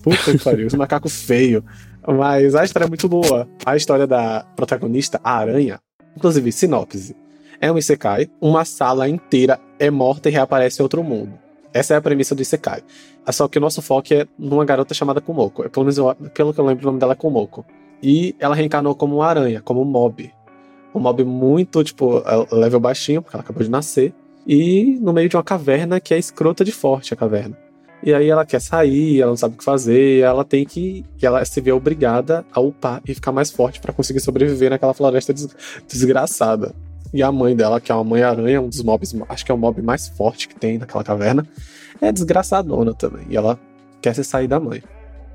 Puta 0.03 0.31
que 0.31 0.37
pariu, 0.43 0.67
os 0.67 0.73
macacos 0.73 1.21
feio. 1.21 1.63
Mas 2.07 2.53
a 2.53 2.63
história 2.63 2.85
é 2.85 2.89
muito 2.89 3.09
boa. 3.09 3.47
A 3.65 3.75
história 3.75 4.05
da 4.05 4.45
protagonista, 4.55 5.19
a 5.23 5.37
aranha, 5.37 5.79
inclusive, 6.15 6.51
sinopse. 6.51 7.15
É 7.59 7.71
um 7.71 7.77
Isekai, 7.77 8.27
uma 8.39 8.65
sala 8.65 9.07
inteira 9.09 9.59
é 9.79 9.89
morta 9.89 10.29
e 10.29 10.31
reaparece 10.31 10.81
em 10.81 10.83
outro 10.83 11.03
mundo. 11.03 11.33
Essa 11.73 11.93
é 11.95 11.97
a 11.97 12.01
premissa 12.01 12.35
do 12.35 12.41
Isekai. 12.41 12.83
É 13.25 13.31
Só 13.31 13.47
que 13.47 13.57
o 13.57 13.61
nosso 13.61 13.81
foco 13.81 14.13
é 14.13 14.27
numa 14.37 14.63
garota 14.63 14.93
chamada 14.93 15.19
Kumoko. 15.19 15.67
Pelo 15.69 15.85
menos 15.85 15.97
eu- 15.97 16.15
pelo 16.33 16.53
que 16.53 16.59
eu 16.59 16.65
lembro, 16.65 16.83
o 16.83 16.87
nome 16.87 16.99
dela 16.99 17.13
é 17.13 17.15
Kumoko. 17.15 17.65
E 18.03 18.35
ela 18.39 18.53
reencarnou 18.53 18.93
como 18.93 19.15
uma 19.15 19.25
aranha, 19.27 19.61
como 19.61 19.81
um 19.81 19.85
mob. 19.85 20.31
Um 20.95 20.99
mob 21.01 21.23
muito, 21.25 21.83
tipo, 21.83 22.23
é 22.25 22.55
level 22.55 22.79
baixinho, 22.79 23.21
porque 23.21 23.35
ela 23.35 23.43
acabou 23.43 23.61
de 23.61 23.69
nascer. 23.69 24.13
E 24.47 24.97
no 25.01 25.11
meio 25.11 25.27
de 25.27 25.35
uma 25.35 25.43
caverna 25.43 25.99
que 25.99 26.13
é 26.13 26.17
escrota 26.17 26.63
de 26.63 26.71
forte 26.71 27.13
a 27.13 27.17
caverna. 27.17 27.57
E 28.03 28.13
aí 28.13 28.29
ela 28.29 28.45
quer 28.45 28.61
sair, 28.61 29.19
ela 29.19 29.31
não 29.31 29.37
sabe 29.37 29.55
o 29.55 29.57
que 29.57 29.63
fazer, 29.63 30.19
ela 30.19 30.45
tem 30.45 30.63
que. 30.63 31.03
Ela 31.21 31.43
se 31.43 31.59
vê 31.59 31.71
obrigada 31.71 32.45
a 32.53 32.59
upar 32.59 33.01
e 33.07 33.13
ficar 33.13 33.31
mais 33.31 33.51
forte 33.51 33.79
pra 33.81 33.91
conseguir 33.91 34.19
sobreviver 34.19 34.69
naquela 34.69 34.93
floresta 34.93 35.33
des- 35.33 35.49
desgraçada. 35.87 36.73
E 37.13 37.23
a 37.23 37.31
mãe 37.31 37.55
dela, 37.55 37.81
que 37.81 37.91
é 37.91 37.95
uma 37.95 38.03
mãe 38.03 38.21
aranha, 38.21 38.61
um 38.61 38.69
dos 38.69 38.83
mobs, 38.83 39.15
acho 39.27 39.45
que 39.45 39.51
é 39.51 39.55
o 39.55 39.57
mob 39.57 39.81
mais 39.81 40.07
forte 40.09 40.47
que 40.47 40.55
tem 40.55 40.77
naquela 40.77 41.03
caverna, 41.03 41.47
é 42.01 42.11
desgraçadona 42.11 42.93
também. 42.93 43.25
E 43.29 43.35
ela 43.37 43.59
quer 44.01 44.13
se 44.13 44.23
sair 44.23 44.47
da 44.47 44.59
mãe. 44.59 44.83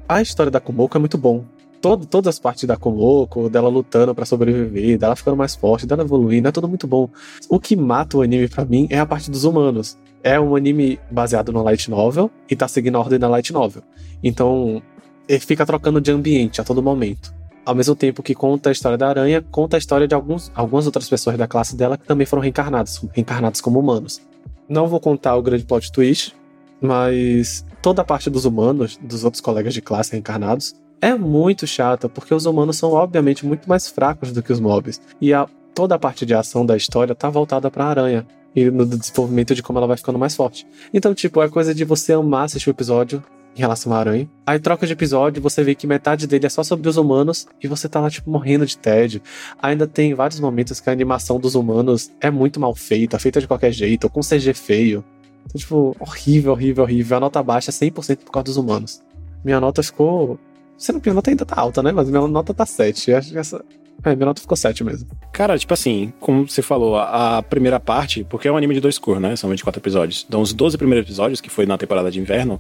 A 0.09 0.23
história 0.23 0.51
da 0.51 0.61
Kumoko 0.61 0.97
é 0.97 1.01
muito 1.01 1.19
bom. 1.19 1.45
Todo, 1.81 2.05
todas 2.05 2.35
as 2.35 2.39
partes 2.39 2.65
da 2.65 2.77
Kumoko, 2.77 3.49
dela 3.49 3.69
lutando 3.69 4.15
pra 4.15 4.27
sobreviver, 4.27 4.99
dela 4.99 5.17
ficando 5.17 5.37
mais 5.37 5.55
forte, 5.55 5.87
dela 5.87 6.03
evoluindo, 6.03 6.49
é 6.49 6.53
tudo 6.53 6.69
muito 6.69 6.87
bom. 6.87 7.09
O 7.49 7.59
que 7.59 7.75
mata 7.75 8.19
o 8.19 8.23
anime 8.23 8.49
pra 8.49 8.65
mim 8.67 8.87
é 8.91 8.99
a 8.99 9.07
parte 9.07 9.31
dos 9.31 9.45
humanos. 9.45 9.97
É 10.23 10.39
um 10.39 10.55
anime 10.55 11.01
baseado 11.11 11.51
no 11.53 11.63
light 11.63 11.91
novel 11.91 12.31
e 12.51 12.55
tá 12.55 12.69
seguindo 12.69 12.97
a 12.97 12.99
ordem 13.01 13.19
da 13.19 13.29
light 13.29 13.51
novel. 13.51 13.83
Então, 14.23 14.83
ele 15.27 15.41
fica 15.41 15.65
trocando 15.65 16.01
de 16.01 16.11
ambiente 16.11 16.61
a 16.61 16.65
todo 16.65 16.83
momento. 16.83 17.33
Ao 17.65 17.75
mesmo 17.75 17.95
tempo 17.95 18.23
que 18.23 18.35
conta 18.35 18.69
a 18.69 18.73
história 18.73 18.99
da 18.99 19.09
aranha, 19.09 19.43
conta 19.51 19.77
a 19.77 19.79
história 19.79 20.07
de 20.07 20.15
alguns, 20.15 20.51
algumas 20.55 20.85
outras 20.87 21.09
pessoas 21.09 21.39
da 21.39 21.47
classe 21.47 21.77
dela 21.77 21.97
que 21.97 22.07
também 22.07 22.27
foram 22.27 22.43
reencarnadas, 22.43 23.01
reencarnadas 23.13 23.61
como 23.61 23.79
humanos. 23.79 24.21
Não 24.69 24.87
vou 24.87 25.01
contar 25.01 25.37
o 25.37 25.43
grande 25.43 25.65
plot 25.65 25.91
twist, 25.91 26.35
mas 26.81 27.65
toda 27.81 28.03
a 28.03 28.05
parte 28.05 28.29
dos 28.29 28.45
humanos, 28.45 28.99
dos 29.03 29.25
outros 29.25 29.41
colegas 29.41 29.73
de 29.73 29.81
classe 29.81 30.13
reencarnados, 30.13 30.75
é 31.01 31.15
muito 31.15 31.67
chata, 31.67 32.09
porque 32.09 32.35
os 32.35 32.47
humanos 32.47 32.77
são 32.77 32.93
obviamente 32.93 33.47
muito 33.47 33.69
mais 33.69 33.89
fracos 33.89 34.33
do 34.33 34.43
que 34.43 34.53
os 34.53 34.61
mobs. 34.61 35.01
E 35.21 35.33
a, 35.33 35.47
toda 35.75 35.95
a 35.95 35.99
parte 35.99 36.27
de 36.27 36.35
ação 36.35 36.65
da 36.65 36.77
história 36.77 37.15
tá 37.15 37.31
voltada 37.31 37.71
pra 37.71 37.87
aranha. 37.87 38.27
E 38.55 38.71
no 38.71 38.85
desenvolvimento 38.85 39.55
de 39.55 39.63
como 39.63 39.79
ela 39.79 39.87
vai 39.87 39.97
ficando 39.97 40.19
mais 40.19 40.35
forte. 40.35 40.67
Então, 40.93 41.15
tipo, 41.15 41.41
é 41.41 41.49
coisa 41.49 41.75
de 41.75 41.85
você 41.85 42.13
amar 42.13 42.45
assistir 42.45 42.69
o 42.69 42.73
episódio 42.73 43.23
em 43.57 43.61
relação 43.61 43.93
ao 43.93 43.99
Aranha. 43.99 44.29
Aí 44.47 44.59
troca 44.59 44.87
de 44.87 44.93
episódio, 44.93 45.43
você 45.43 45.63
vê 45.63 45.75
que 45.75 45.87
metade 45.87 46.27
dele 46.27 46.47
é 46.47 46.49
só 46.49 46.63
sobre 46.63 46.89
os 46.89 46.97
humanos 46.97 47.47
e 47.63 47.69
você 47.69 47.89
tá 47.89 48.01
lá, 48.01 48.11
tipo, 48.11 48.31
morrendo 48.31 48.67
de 48.67 48.77
tédio. 48.77 49.21
Ainda 49.61 49.87
tem 49.87 50.15
vários 50.15 50.41
momentos 50.41 50.81
que 50.81 50.89
a 50.89 50.93
animação 50.93 51.39
dos 51.39 51.55
humanos 51.55 52.11
é 52.21 52.31
muito 52.31 52.61
mal 52.61 52.75
feita, 52.75 53.19
feita 53.19 53.41
de 53.41 53.47
qualquer 53.47 53.73
jeito, 53.73 54.05
ou 54.05 54.11
com 54.11 54.21
CG 54.21 54.53
feio. 54.55 55.05
Então, 55.47 55.59
tipo, 55.59 55.97
horrível, 55.99 56.53
horrível, 56.53 56.85
horrível. 56.85 57.17
A 57.17 57.21
nota 57.21 57.43
baixa 57.43 57.71
é 57.71 57.73
100% 57.73 58.19
por 58.19 58.33
causa 58.33 58.45
dos 58.45 58.57
humanos. 58.57 59.03
Minha 59.45 59.61
nota 59.61 59.83
ficou. 59.83 60.39
Sendo 60.81 60.99
que 60.99 61.11
minha 61.11 61.15
nota 61.15 61.29
ainda 61.29 61.45
tá 61.45 61.61
alta, 61.61 61.83
né? 61.83 61.93
Mas 61.93 62.09
minha 62.09 62.27
nota 62.27 62.55
tá 62.55 62.65
7. 62.65 63.13
Acho 63.13 63.33
que 63.33 63.39
essa. 63.39 63.63
É, 64.03 64.17
minha 64.17 64.25
nota 64.25 64.41
ficou 64.41 64.57
7 64.57 64.83
mesmo. 64.83 65.11
Cara, 65.31 65.59
tipo 65.59 65.75
assim, 65.75 66.11
como 66.19 66.49
você 66.49 66.63
falou, 66.63 66.97
a, 66.97 67.43
primeira 67.43 67.79
parte, 67.79 68.25
porque 68.25 68.49
é 68.49 68.53
um 68.53 68.57
anime 68.57 68.73
de 68.73 68.81
dois 68.81 68.99
cor, 68.99 69.21
né? 69.21 69.37
São 69.37 69.51
24 69.51 69.79
episódios. 69.79 70.25
Então, 70.27 70.41
os 70.41 70.55
12 70.55 70.79
primeiros 70.79 71.07
episódios, 71.07 71.39
que 71.39 71.51
foi 71.51 71.67
na 71.67 71.77
temporada 71.77 72.11
de 72.11 72.19
inverno, 72.19 72.59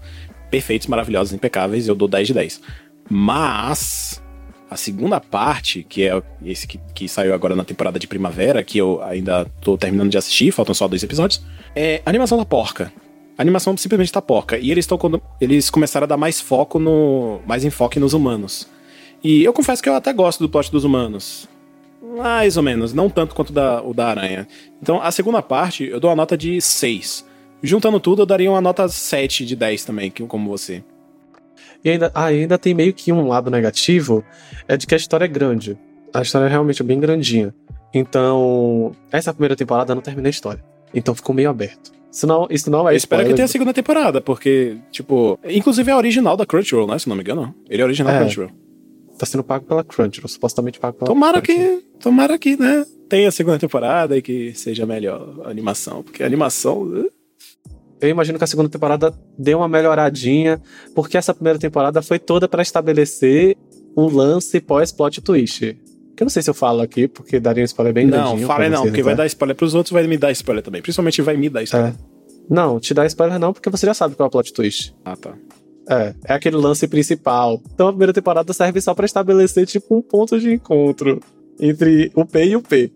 perfeitos, 0.50 0.86
maravilhosos, 0.86 1.32
impecáveis, 1.32 1.88
eu 1.88 1.94
dou 1.94 2.06
10 2.06 2.26
de 2.26 2.34
10. 2.34 2.60
Mas 3.08 4.22
a 4.70 4.76
segunda 4.76 5.18
parte, 5.18 5.82
que 5.88 6.06
é 6.06 6.22
esse 6.44 6.66
que, 6.66 6.78
que, 6.94 7.08
saiu 7.08 7.32
agora 7.32 7.56
na 7.56 7.64
temporada 7.64 7.98
de 7.98 8.06
primavera, 8.06 8.62
que 8.62 8.76
eu 8.76 9.02
ainda 9.02 9.46
tô 9.62 9.78
terminando 9.78 10.10
de 10.10 10.18
assistir, 10.18 10.52
faltam 10.52 10.74
só 10.74 10.86
dois 10.86 11.02
episódios, 11.02 11.42
é 11.74 12.02
a 12.04 12.10
animação 12.10 12.36
da 12.36 12.44
porca. 12.44 12.92
A 13.40 13.42
animação 13.42 13.74
simplesmente 13.74 14.12
tá 14.12 14.20
porca. 14.20 14.58
E 14.58 14.70
eles, 14.70 14.86
tão, 14.86 14.98
eles 15.40 15.70
começaram 15.70 16.04
a 16.04 16.06
dar 16.06 16.18
mais 16.18 16.38
foco 16.38 16.78
no. 16.78 17.40
mais 17.46 17.64
enfoque 17.64 17.98
nos 17.98 18.12
humanos. 18.12 18.68
E 19.24 19.42
eu 19.42 19.50
confesso 19.50 19.82
que 19.82 19.88
eu 19.88 19.94
até 19.94 20.12
gosto 20.12 20.40
do 20.40 20.48
plot 20.50 20.70
dos 20.70 20.84
humanos. 20.84 21.48
Mais 22.18 22.58
ou 22.58 22.62
menos, 22.62 22.92
não 22.92 23.08
tanto 23.08 23.34
quanto 23.34 23.50
da, 23.50 23.82
o 23.82 23.94
da 23.94 24.08
aranha. 24.08 24.46
Então, 24.82 25.00
a 25.00 25.10
segunda 25.10 25.40
parte, 25.40 25.86
eu 25.86 25.98
dou 25.98 26.10
uma 26.10 26.16
nota 26.16 26.36
de 26.36 26.60
6. 26.60 27.24
Juntando 27.62 27.98
tudo, 27.98 28.20
eu 28.20 28.26
daria 28.26 28.50
uma 28.50 28.60
nota 28.60 28.86
7 28.86 29.46
de 29.46 29.56
10 29.56 29.86
também, 29.86 30.10
como 30.10 30.50
você. 30.50 30.84
E 31.82 31.88
ainda, 31.88 32.12
ah, 32.14 32.26
ainda 32.26 32.58
tem 32.58 32.74
meio 32.74 32.92
que 32.92 33.10
um 33.10 33.26
lado 33.26 33.50
negativo, 33.50 34.22
é 34.68 34.76
de 34.76 34.86
que 34.86 34.92
a 34.92 34.98
história 34.98 35.24
é 35.24 35.28
grande. 35.28 35.78
A 36.12 36.20
história 36.20 36.44
é 36.44 36.50
realmente 36.50 36.82
bem 36.82 37.00
grandinha. 37.00 37.54
Então, 37.94 38.92
essa 39.10 39.32
primeira 39.32 39.56
temporada 39.56 39.94
não 39.94 40.02
termina 40.02 40.28
a 40.28 40.30
história. 40.30 40.62
Então 40.94 41.14
ficou 41.14 41.34
meio 41.34 41.50
aberto. 41.50 41.92
Isso 42.12 42.26
não, 42.26 42.48
isso 42.50 42.70
não 42.70 42.88
é 42.88 42.92
Eu 42.92 42.96
espero 42.96 43.24
que 43.24 43.34
tenha 43.34 43.44
a 43.44 43.48
segunda 43.48 43.72
temporada, 43.72 44.20
porque, 44.20 44.76
tipo, 44.90 45.38
inclusive 45.44 45.90
é 45.90 45.96
original 45.96 46.36
da 46.36 46.44
Crunchyroll, 46.44 46.88
né? 46.88 46.98
Se 46.98 47.08
não 47.08 47.14
me 47.14 47.22
engano. 47.22 47.54
Ele 47.68 47.82
é 47.82 47.84
original 47.84 48.12
é. 48.12 48.18
da 48.18 48.24
Crunchyroll 48.24 48.50
tá 49.20 49.26
sendo 49.26 49.44
pago 49.44 49.66
pela 49.66 49.84
Crunchyroll, 49.84 50.28
supostamente 50.28 50.80
pago 50.80 50.96
pela 50.96 51.06
Tomara 51.06 51.42
Crunchyroll. 51.42 51.80
que, 51.80 51.98
tomara 51.98 52.38
que, 52.38 52.56
né, 52.56 52.86
tenha 53.06 53.28
a 53.28 53.32
segunda 53.32 53.58
temporada 53.58 54.16
e 54.16 54.22
que 54.22 54.54
seja 54.54 54.86
melhor 54.86 55.42
a 55.44 55.50
animação, 55.50 56.02
porque 56.02 56.22
a 56.22 56.26
animação... 56.26 56.82
Uh, 56.82 57.10
Eu 58.00 58.08
imagino 58.08 58.38
que 58.38 58.44
a 58.44 58.46
segunda 58.46 58.70
temporada 58.70 59.12
dê 59.38 59.54
uma 59.54 59.68
melhoradinha, 59.68 60.58
porque 60.94 61.18
essa 61.18 61.34
primeira 61.34 61.58
temporada 61.58 62.00
foi 62.00 62.18
toda 62.18 62.48
para 62.48 62.62
estabelecer 62.62 63.58
um 63.94 64.06
lance 64.06 64.58
pós-plot 64.58 65.20
twist. 65.20 65.76
Eu 66.20 66.26
não 66.26 66.30
sei 66.30 66.42
se 66.42 66.50
eu 66.50 66.54
falo 66.54 66.82
aqui, 66.82 67.08
porque 67.08 67.40
daria 67.40 67.62
um 67.62 67.64
spoiler 67.64 67.94
bem 67.94 68.06
Não, 68.06 68.36
fale 68.40 68.68
não, 68.68 68.82
porque 68.82 69.02
vai 69.02 69.16
dar 69.16 69.26
spoiler 69.26 69.56
pros 69.56 69.74
outros, 69.74 69.92
vai 69.92 70.06
me 70.06 70.18
dar 70.18 70.30
spoiler 70.32 70.62
também. 70.62 70.82
Principalmente 70.82 71.22
vai 71.22 71.36
me 71.36 71.48
dar 71.48 71.62
spoiler. 71.62 71.92
É. 71.92 71.94
Não, 72.48 72.78
te 72.78 72.92
dá 72.92 73.06
spoiler 73.06 73.38
não, 73.38 73.52
porque 73.52 73.70
você 73.70 73.86
já 73.86 73.94
sabe 73.94 74.14
qual 74.14 74.26
é 74.26 74.28
o 74.28 74.30
plot 74.30 74.52
twist. 74.52 74.94
Ah, 75.04 75.16
tá. 75.16 75.34
É, 75.88 76.14
é 76.24 76.34
aquele 76.34 76.56
lance 76.56 76.86
principal. 76.86 77.60
Então 77.74 77.88
a 77.88 77.90
primeira 77.90 78.12
temporada 78.12 78.52
serve 78.52 78.80
só 78.80 78.94
para 78.94 79.06
estabelecer, 79.06 79.66
tipo, 79.66 79.96
um 79.96 80.02
ponto 80.02 80.38
de 80.38 80.52
encontro 80.52 81.20
entre 81.58 82.12
o 82.14 82.26
P 82.26 82.44
e 82.44 82.56
o 82.56 82.60
P. 82.60 82.92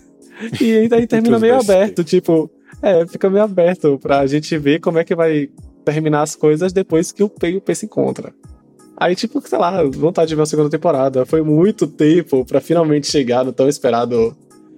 e 0.60 0.88
aí 0.92 1.06
termina 1.06 1.38
meio 1.38 1.58
aberto, 1.58 2.04
tipo, 2.04 2.50
é, 2.80 3.06
fica 3.06 3.28
meio 3.28 3.44
aberto 3.44 3.98
pra 3.98 4.26
gente 4.26 4.56
ver 4.58 4.78
como 4.80 4.98
é 4.98 5.04
que 5.04 5.14
vai 5.14 5.50
terminar 5.84 6.22
as 6.22 6.36
coisas 6.36 6.72
depois 6.72 7.10
que 7.10 7.22
o 7.22 7.28
P 7.28 7.50
e 7.50 7.56
o 7.56 7.60
P 7.60 7.74
se 7.74 7.86
encontram. 7.86 8.32
Aí, 9.00 9.16
tipo, 9.16 9.40
sei 9.48 9.58
lá, 9.58 9.82
vontade 9.84 10.28
de 10.28 10.36
ver 10.36 10.42
a 10.42 10.46
segunda 10.46 10.68
temporada. 10.68 11.24
Foi 11.24 11.40
muito 11.40 11.86
tempo 11.86 12.44
para 12.44 12.60
finalmente 12.60 13.06
chegar 13.06 13.42
no 13.42 13.50
tão 13.50 13.66
esperado 13.66 14.36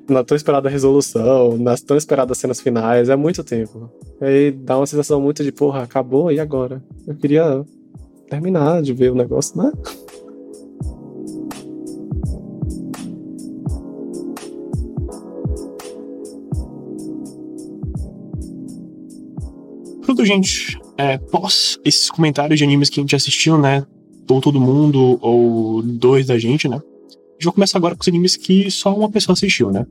na 0.09 0.23
tão 0.23 0.37
esperada 0.37 0.69
resolução, 0.69 1.59
nas 1.59 1.81
tão 1.81 1.97
esperadas 1.97 2.39
cenas 2.39 2.61
finais, 2.61 3.09
é 3.09 3.17
muito 3.17 3.43
tempo. 3.43 3.91
Aí 4.21 4.53
dá 4.53 4.77
uma 4.77 4.87
sensação 4.87 5.21
muito 5.21 5.43
de, 5.43 5.51
porra, 5.51 5.83
acabou 5.83 6.31
e 6.31 6.39
agora? 6.39 6.81
Eu 7.07 7.17
queria 7.17 7.65
terminar 8.29 8.81
de 8.81 8.93
ver 8.93 9.11
o 9.11 9.15
negócio, 9.15 9.61
né? 9.61 9.73
Pronto, 20.03 20.25
gente. 20.25 20.81
É, 20.97 21.19
pós 21.19 21.79
esses 21.85 22.09
comentários 22.09 22.59
de 22.59 22.65
animes 22.65 22.89
que 22.89 23.01
a 23.01 23.03
gente 23.03 23.17
assistiu, 23.17 23.59
né? 23.59 23.85
Ou 24.29 24.41
todo 24.41 24.61
mundo, 24.61 25.19
ou 25.21 25.83
dois 25.83 26.27
da 26.27 26.39
gente, 26.39 26.69
né? 26.69 26.81
vai 27.45 27.53
começar 27.53 27.79
agora 27.79 27.95
com 27.95 28.03
os 28.03 28.09
animes 28.09 28.37
que 28.37 28.71
só 28.71 28.95
uma 28.95 29.11
pessoa 29.11 29.35
assistiu, 29.35 29.71
né? 29.71 29.87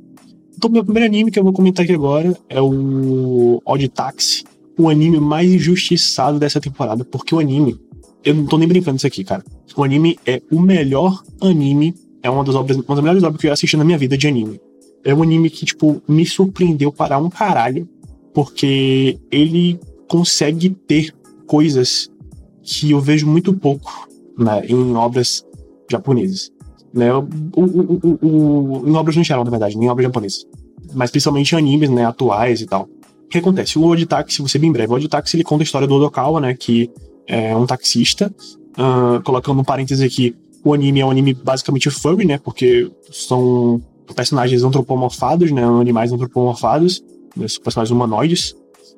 Então, 0.56 0.70
meu 0.70 0.84
primeiro 0.84 1.08
anime 1.08 1.32
que 1.32 1.40
eu 1.40 1.44
vou 1.44 1.54
comentar 1.54 1.84
aqui 1.84 1.94
agora 1.94 2.38
é 2.50 2.62
o 2.62 3.62
Odd 3.66 3.88
Taxi, 3.90 4.44
o 4.78 4.90
anime 4.90 5.20
mais 5.20 5.52
injustiçado 5.52 6.40
dessa 6.40 6.60
temporada, 6.60 7.04
porque 7.04 7.34
o 7.34 7.40
anime, 7.40 7.80
eu 8.24 8.36
não 8.36 8.46
tô 8.46 8.58
nem 8.58 8.68
brincando 8.68 8.98
isso 8.98 9.08
aqui, 9.08 9.24
cara. 9.24 9.44
O 9.76 9.84
anime 9.84 10.20
é 10.26 10.42
o 10.52 10.60
melhor 10.60 11.24
anime, 11.42 11.96
é 12.22 12.30
uma 12.30 12.44
das 12.44 12.56
obras, 12.56 12.78
uma 12.78 12.96
das 12.96 13.04
melhores 13.04 13.24
obras 13.24 13.42
que 13.42 13.48
eu 13.48 13.54
assisti 13.54 13.76
na 13.78 13.84
minha 13.84 13.98
vida 13.98 14.18
de 14.18 14.28
anime. 14.28 14.60
É 15.04 15.14
um 15.14 15.24
anime 15.24 15.50
que, 15.50 15.66
tipo, 15.66 16.02
me 16.08 16.26
surpreendeu 16.26 16.92
para 16.92 17.18
um 17.18 17.30
caralho, 17.30 17.90
porque 18.34 19.18
ele 19.32 19.80
consegue 20.08 20.70
ter 20.70 21.14
coisas 21.48 22.10
que 22.62 22.92
eu 22.92 23.00
vejo 23.00 23.26
muito 23.26 23.52
pouco 23.54 24.11
né, 24.44 24.66
em 24.66 24.96
obras 24.96 25.46
japonesas 25.90 26.52
né? 26.94 27.14
O, 27.14 27.26
o, 27.56 28.20
o, 28.22 28.90
em 28.90 28.96
obras 28.96 29.16
no 29.16 29.24
geral, 29.24 29.44
na 29.44 29.50
verdade, 29.50 29.78
nem 29.78 29.88
em 29.88 29.92
obras 29.92 30.06
japonesas. 30.06 30.46
Mas 30.94 31.10
principalmente 31.10 31.56
animes, 31.56 31.90
né, 31.90 32.06
atuais 32.06 32.62
e 32.62 32.66
tal. 32.66 32.90
O 33.26 33.30
que 33.30 33.38
acontece? 33.38 33.80
O 33.80 33.86
Odd 33.86 34.06
Taxi, 34.06 34.42
você 34.42 34.60
bem 34.60 34.72
breve, 34.72 34.92
o 34.92 34.96
Odd 34.96 35.08
Taxi 35.08 35.38
ele 35.38 35.44
conta 35.44 35.64
a 35.64 35.66
história 35.66 35.88
do 35.88 35.96
Odokawa, 35.96 36.42
né, 36.42 36.54
que 36.54 36.92
é 37.28 37.56
um 37.56 37.66
taxista, 37.66 38.34
uh, 38.78 39.22
colocando 39.24 39.62
um 39.62 39.64
parêntese 39.64 40.04
aqui, 40.04 40.36
o 40.64 40.74
anime 40.74 41.00
é 41.00 41.06
um 41.06 41.12
anime 41.12 41.34
basicamente 41.34 41.90
furry, 41.90 42.26
né, 42.26 42.38
porque 42.38 42.92
são 43.10 43.82
personagens 44.14 44.64
antropomorfados, 44.64 45.50
né, 45.50 45.64
animais 45.64 46.12
antropomorfados, 46.12 47.02
né, 47.38 47.48
são 47.48 47.64
personagens 47.64 47.92
humanoides, 47.96 48.54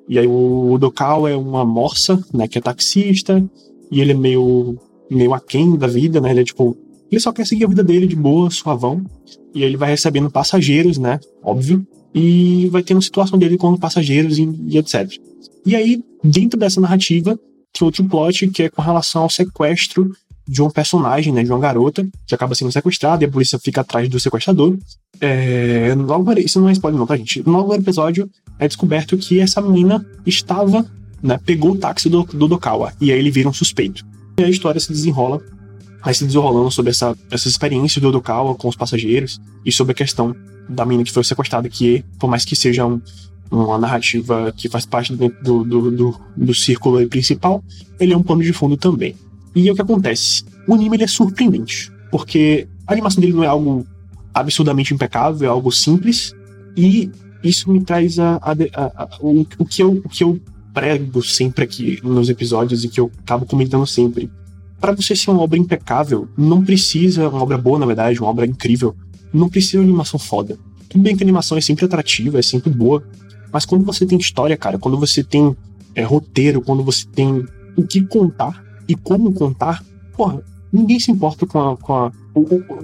e 0.09 0.17
aí 0.17 0.25
o 0.25 0.71
Odokawa 0.71 1.29
é 1.29 1.35
uma 1.35 1.63
morsa, 1.63 2.19
né, 2.33 2.47
que 2.47 2.57
é 2.57 2.61
taxista, 2.61 3.43
e 3.91 4.01
ele 4.01 4.13
é 4.13 4.15
meio 4.15 4.79
meio 5.15 5.33
aquém 5.33 5.75
da 5.77 5.87
vida, 5.87 6.19
né, 6.19 6.31
ele 6.31 6.41
é 6.41 6.43
tipo 6.43 6.77
ele 7.13 7.19
só 7.19 7.31
quer 7.31 7.45
seguir 7.45 7.65
a 7.65 7.67
vida 7.67 7.83
dele 7.83 8.07
de 8.07 8.15
boa, 8.15 8.49
suavão. 8.49 9.05
E 9.53 9.61
aí 9.61 9.69
ele 9.69 9.77
vai 9.77 9.89
recebendo 9.89 10.31
passageiros, 10.31 10.97
né? 10.97 11.19
Óbvio. 11.43 11.85
E 12.11 12.67
vai 12.71 12.81
tendo 12.81 13.01
situação 13.03 13.37
dele 13.37 13.55
com 13.55 13.77
passageiros 13.77 14.39
e, 14.39 14.49
e 14.67 14.79
etc. 14.79 15.11
E 15.63 15.75
aí, 15.75 16.03
dentro 16.23 16.59
dessa 16.59 16.81
narrativa, 16.81 17.39
tem 17.71 17.85
outro 17.85 18.03
plot 18.05 18.47
que 18.47 18.63
é 18.63 18.69
com 18.69 18.81
relação 18.81 19.23
ao 19.23 19.29
sequestro 19.29 20.11
de 20.47 20.61
um 20.61 20.69
personagem, 20.69 21.31
né, 21.31 21.43
de 21.43 21.51
uma 21.51 21.59
garota, 21.59 22.05
que 22.27 22.33
acaba 22.33 22.55
sendo 22.55 22.71
sequestrada 22.71 23.23
e 23.23 23.27
a 23.27 23.31
polícia 23.31 23.59
fica 23.59 23.81
atrás 23.81 24.09
do 24.09 24.19
sequestrador. 24.19 24.77
É, 25.21 25.93
logo, 25.95 26.33
isso 26.39 26.59
não 26.59 26.67
é 26.67 26.71
spoiler 26.73 26.99
não, 26.99 27.05
tá, 27.05 27.15
gente? 27.15 27.39
No 27.45 27.59
primeiro 27.59 27.83
episódio 27.83 28.29
é 28.59 28.67
descoberto 28.67 29.15
que 29.17 29.39
essa 29.39 29.61
menina 29.61 30.05
estava, 30.25 30.85
né, 31.21 31.39
pegou 31.45 31.71
o 31.71 31.77
táxi 31.77 32.09
do, 32.09 32.23
do 32.23 32.47
Dokawa, 32.47 32.91
e 32.99 33.11
aí 33.11 33.19
ele 33.19 33.31
vira 33.31 33.47
um 33.47 33.53
suspeito. 33.53 34.03
E 34.37 34.43
a 34.43 34.49
história 34.49 34.79
se 34.79 34.91
desenrola 34.91 35.41
vai 36.03 36.13
se 36.13 36.25
desenrolando 36.25 36.69
sobre 36.69 36.91
essa, 36.91 37.15
essas 37.31 37.53
experiências 37.53 38.01
do 38.01 38.09
Odokawa 38.09 38.55
com 38.55 38.67
os 38.67 38.75
passageiros 38.75 39.39
e 39.65 39.71
sobre 39.71 39.93
a 39.93 39.95
questão 39.95 40.35
da 40.67 40.85
menina 40.85 41.05
que 41.05 41.11
foi 41.11 41.23
sequestrada, 41.23 41.69
que, 41.69 42.03
por 42.19 42.29
mais 42.29 42.43
que 42.43 42.55
seja 42.55 42.85
um, 42.85 43.01
uma 43.49 43.77
narrativa 43.77 44.53
que 44.55 44.67
faz 44.67 44.85
parte 44.85 45.13
do, 45.13 45.29
do, 45.29 45.91
do, 45.91 46.19
do, 46.35 46.53
círculo 46.53 47.07
principal, 47.07 47.63
ele 47.99 48.13
é 48.13 48.17
um 48.17 48.23
pano 48.23 48.43
de 48.43 48.51
fundo 48.51 48.75
também. 48.75 49.15
E 49.55 49.69
o 49.71 49.75
que 49.75 49.81
acontece? 49.81 50.43
O 50.67 50.73
anime 50.73 50.97
ele 50.97 51.03
é 51.03 51.07
surpreendente, 51.07 51.91
porque 52.11 52.67
a 52.85 52.93
animação 52.93 53.21
dele 53.21 53.33
não 53.33 53.43
é 53.43 53.47
algo 53.47 53.85
absurdamente 54.33 54.93
impecável, 54.93 55.47
é 55.47 55.51
algo 55.51 55.71
simples, 55.71 56.33
e 56.75 57.09
isso 57.43 57.71
me 57.71 57.83
traz 57.83 58.19
a, 58.19 58.35
a, 58.37 59.03
a 59.03 59.09
o, 59.21 59.45
o, 59.57 59.65
que 59.65 59.83
eu, 59.83 60.01
o 60.03 60.09
que 60.09 60.23
eu 60.23 60.39
prego 60.73 61.21
sempre 61.23 61.63
aqui 61.63 61.99
nos 62.03 62.29
episódios 62.29 62.83
e 62.83 62.89
que 62.89 62.99
eu 62.99 63.11
acabo 63.23 63.45
comentando 63.45 63.85
sempre 63.85 64.29
para 64.83 64.91
você 64.91 65.15
ser 65.15 65.31
uma 65.31 65.41
obra 65.41 65.57
impecável, 65.57 66.27
não 66.37 66.61
precisa, 66.61 67.29
uma 67.29 67.41
obra 67.41 67.57
boa, 67.57 67.79
na 67.79 67.85
verdade, 67.85 68.19
uma 68.19 68.29
obra 68.29 68.45
incrível, 68.45 68.93
não 69.33 69.47
precisa 69.47 69.77
de 69.77 69.85
animação 69.85 70.19
foda. 70.19 70.59
Tudo 70.89 71.01
bem 71.01 71.15
que 71.15 71.23
a 71.23 71.25
animação 71.25 71.57
é 71.57 71.61
sempre 71.61 71.85
atrativa, 71.85 72.37
é 72.37 72.41
sempre 72.41 72.69
boa, 72.69 73.01
mas 73.49 73.65
quando 73.65 73.85
você 73.85 74.05
tem 74.05 74.17
história, 74.17 74.57
cara, 74.57 74.77
quando 74.77 74.97
você 74.97 75.23
tem 75.23 75.55
é, 75.95 76.03
roteiro, 76.03 76.61
quando 76.61 76.83
você 76.83 77.05
tem 77.07 77.45
o 77.77 77.87
que 77.87 78.01
contar 78.05 78.61
e 78.85 78.93
como 78.93 79.31
contar, 79.31 79.81
porra, 80.17 80.43
ninguém 80.69 80.99
se 80.99 81.09
importa 81.09 81.47
com 81.47 81.61
a. 81.61 81.77
Com 81.77 81.93
a 81.93 82.11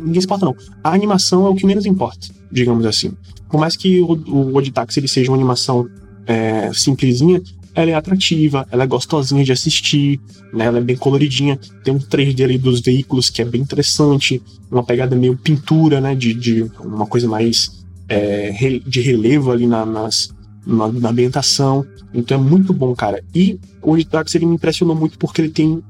ninguém 0.02 0.22
se 0.22 0.26
importa, 0.26 0.46
não. 0.46 0.56
A 0.82 0.94
animação 0.94 1.46
é 1.48 1.50
o 1.50 1.56
que 1.56 1.66
menos 1.66 1.86
importa, 1.86 2.28
digamos 2.50 2.86
assim. 2.86 3.12
Por 3.50 3.60
mais 3.60 3.76
que 3.76 4.00
o, 4.00 4.14
o 4.14 4.56
Oditax 4.56 4.96
ele 4.96 5.10
seja 5.10 5.30
uma 5.32 5.38
animação 5.38 5.86
é, 6.26 6.72
simplesinha, 6.72 7.42
ela 7.82 7.92
é 7.92 7.94
atrativa, 7.94 8.68
ela 8.72 8.84
é 8.84 8.88
gostosinha 8.88 9.44
de 9.44 9.52
assistir, 9.52 10.20
né? 10.54 10.66
Ela 10.66 10.80
é 10.80 10.82
bem 10.82 10.98
coloridinha. 10.98 11.58
Tem 11.84 11.94
um 11.94 12.00
3D 12.00 12.44
ali 12.44 12.58
dos 12.58 12.82
veículos 12.82 13.30
que 13.30 13.42
é 13.42 13.46
bem 13.46 13.62
interessante, 13.62 14.42
uma 14.70 14.84
pegada 14.84 15.16
meio 15.16 15.38
pintura, 15.38 16.02
né? 16.02 16.14
De, 16.14 16.34
de 16.34 16.70
uma 16.80 17.06
coisa 17.06 17.28
mais 17.28 17.86
é, 18.10 18.52
de 18.86 19.02
relevo 19.02 19.52
ali 19.52 19.66
na, 19.66 19.86
nas, 19.86 20.30
na, 20.66 20.92
na, 20.92 21.10
ambientação. 21.10 21.86
Então 22.14 22.38
é 22.38 22.42
muito 22.42 22.74
bom, 22.74 22.94
cara. 22.94 23.24
E 23.34 23.58
o 23.82 23.96
Editax 23.96 24.36
ele 24.36 24.46
me 24.46 24.56
impressionou 24.56 24.96
muito 24.96 25.18
porque 25.18 25.42
ele 25.42 25.50
tem 25.50 25.82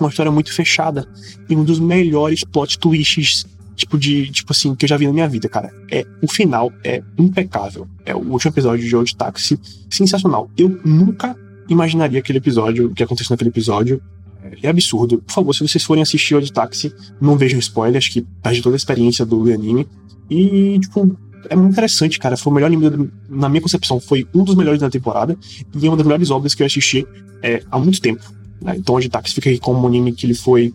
uma 0.00 0.08
história 0.08 0.32
muito 0.32 0.52
fechada 0.52 1.06
e 1.48 1.54
um 1.54 1.62
dos 1.62 1.78
melhores 1.78 2.42
plot 2.42 2.78
twists 2.78 3.44
tipo 3.74 3.98
de, 3.98 4.30
tipo 4.30 4.52
assim, 4.52 4.74
que 4.74 4.84
eu 4.84 4.88
já 4.88 4.96
vi 4.96 5.06
na 5.06 5.12
minha 5.12 5.28
vida, 5.28 5.48
cara. 5.48 5.72
É, 5.90 6.06
o 6.22 6.30
final 6.30 6.72
é 6.82 7.02
impecável. 7.18 7.86
É 8.04 8.14
o 8.14 8.18
último 8.18 8.52
episódio 8.52 8.86
de 8.86 8.96
Old 8.96 9.16
Taxi, 9.16 9.58
sensacional. 9.90 10.50
Eu 10.56 10.80
nunca 10.84 11.36
imaginaria 11.68 12.18
aquele 12.18 12.38
episódio, 12.38 12.88
o 12.88 12.94
que 12.94 13.02
aconteceu 13.02 13.34
naquele 13.34 13.50
episódio. 13.50 14.00
É 14.62 14.68
absurdo. 14.68 15.18
Por 15.22 15.32
favor, 15.32 15.52
se 15.54 15.66
vocês 15.66 15.82
forem 15.82 16.02
assistir 16.02 16.34
Old 16.34 16.52
Taxi, 16.52 16.92
não 17.20 17.36
vejam 17.36 17.58
spoilers, 17.58 18.08
que 18.08 18.22
perde 18.42 18.62
toda 18.62 18.76
a 18.76 18.78
experiência 18.78 19.24
do 19.24 19.52
anime. 19.52 19.86
E, 20.30 20.78
tipo, 20.80 21.16
é 21.48 21.56
muito 21.56 21.72
interessante, 21.72 22.18
cara. 22.18 22.36
Foi 22.36 22.50
o 22.52 22.54
melhor 22.54 22.66
anime, 22.66 23.10
na 23.28 23.48
minha 23.48 23.62
concepção, 23.62 23.98
foi 23.98 24.26
um 24.34 24.44
dos 24.44 24.54
melhores 24.54 24.80
da 24.80 24.90
temporada 24.90 25.36
e 25.74 25.86
é 25.86 25.88
uma 25.88 25.96
das 25.96 26.06
melhores 26.06 26.30
obras 26.30 26.54
que 26.54 26.62
eu 26.62 26.66
assisti 26.66 27.06
é, 27.42 27.62
há 27.70 27.78
muito 27.78 28.00
tempo. 28.00 28.22
Né? 28.60 28.76
Então, 28.76 28.94
Old 28.94 29.08
Taxi 29.08 29.34
fica 29.34 29.50
aqui 29.50 29.58
como 29.58 29.82
um 29.82 29.86
anime 29.86 30.12
que 30.12 30.26
ele 30.26 30.34
foi 30.34 30.72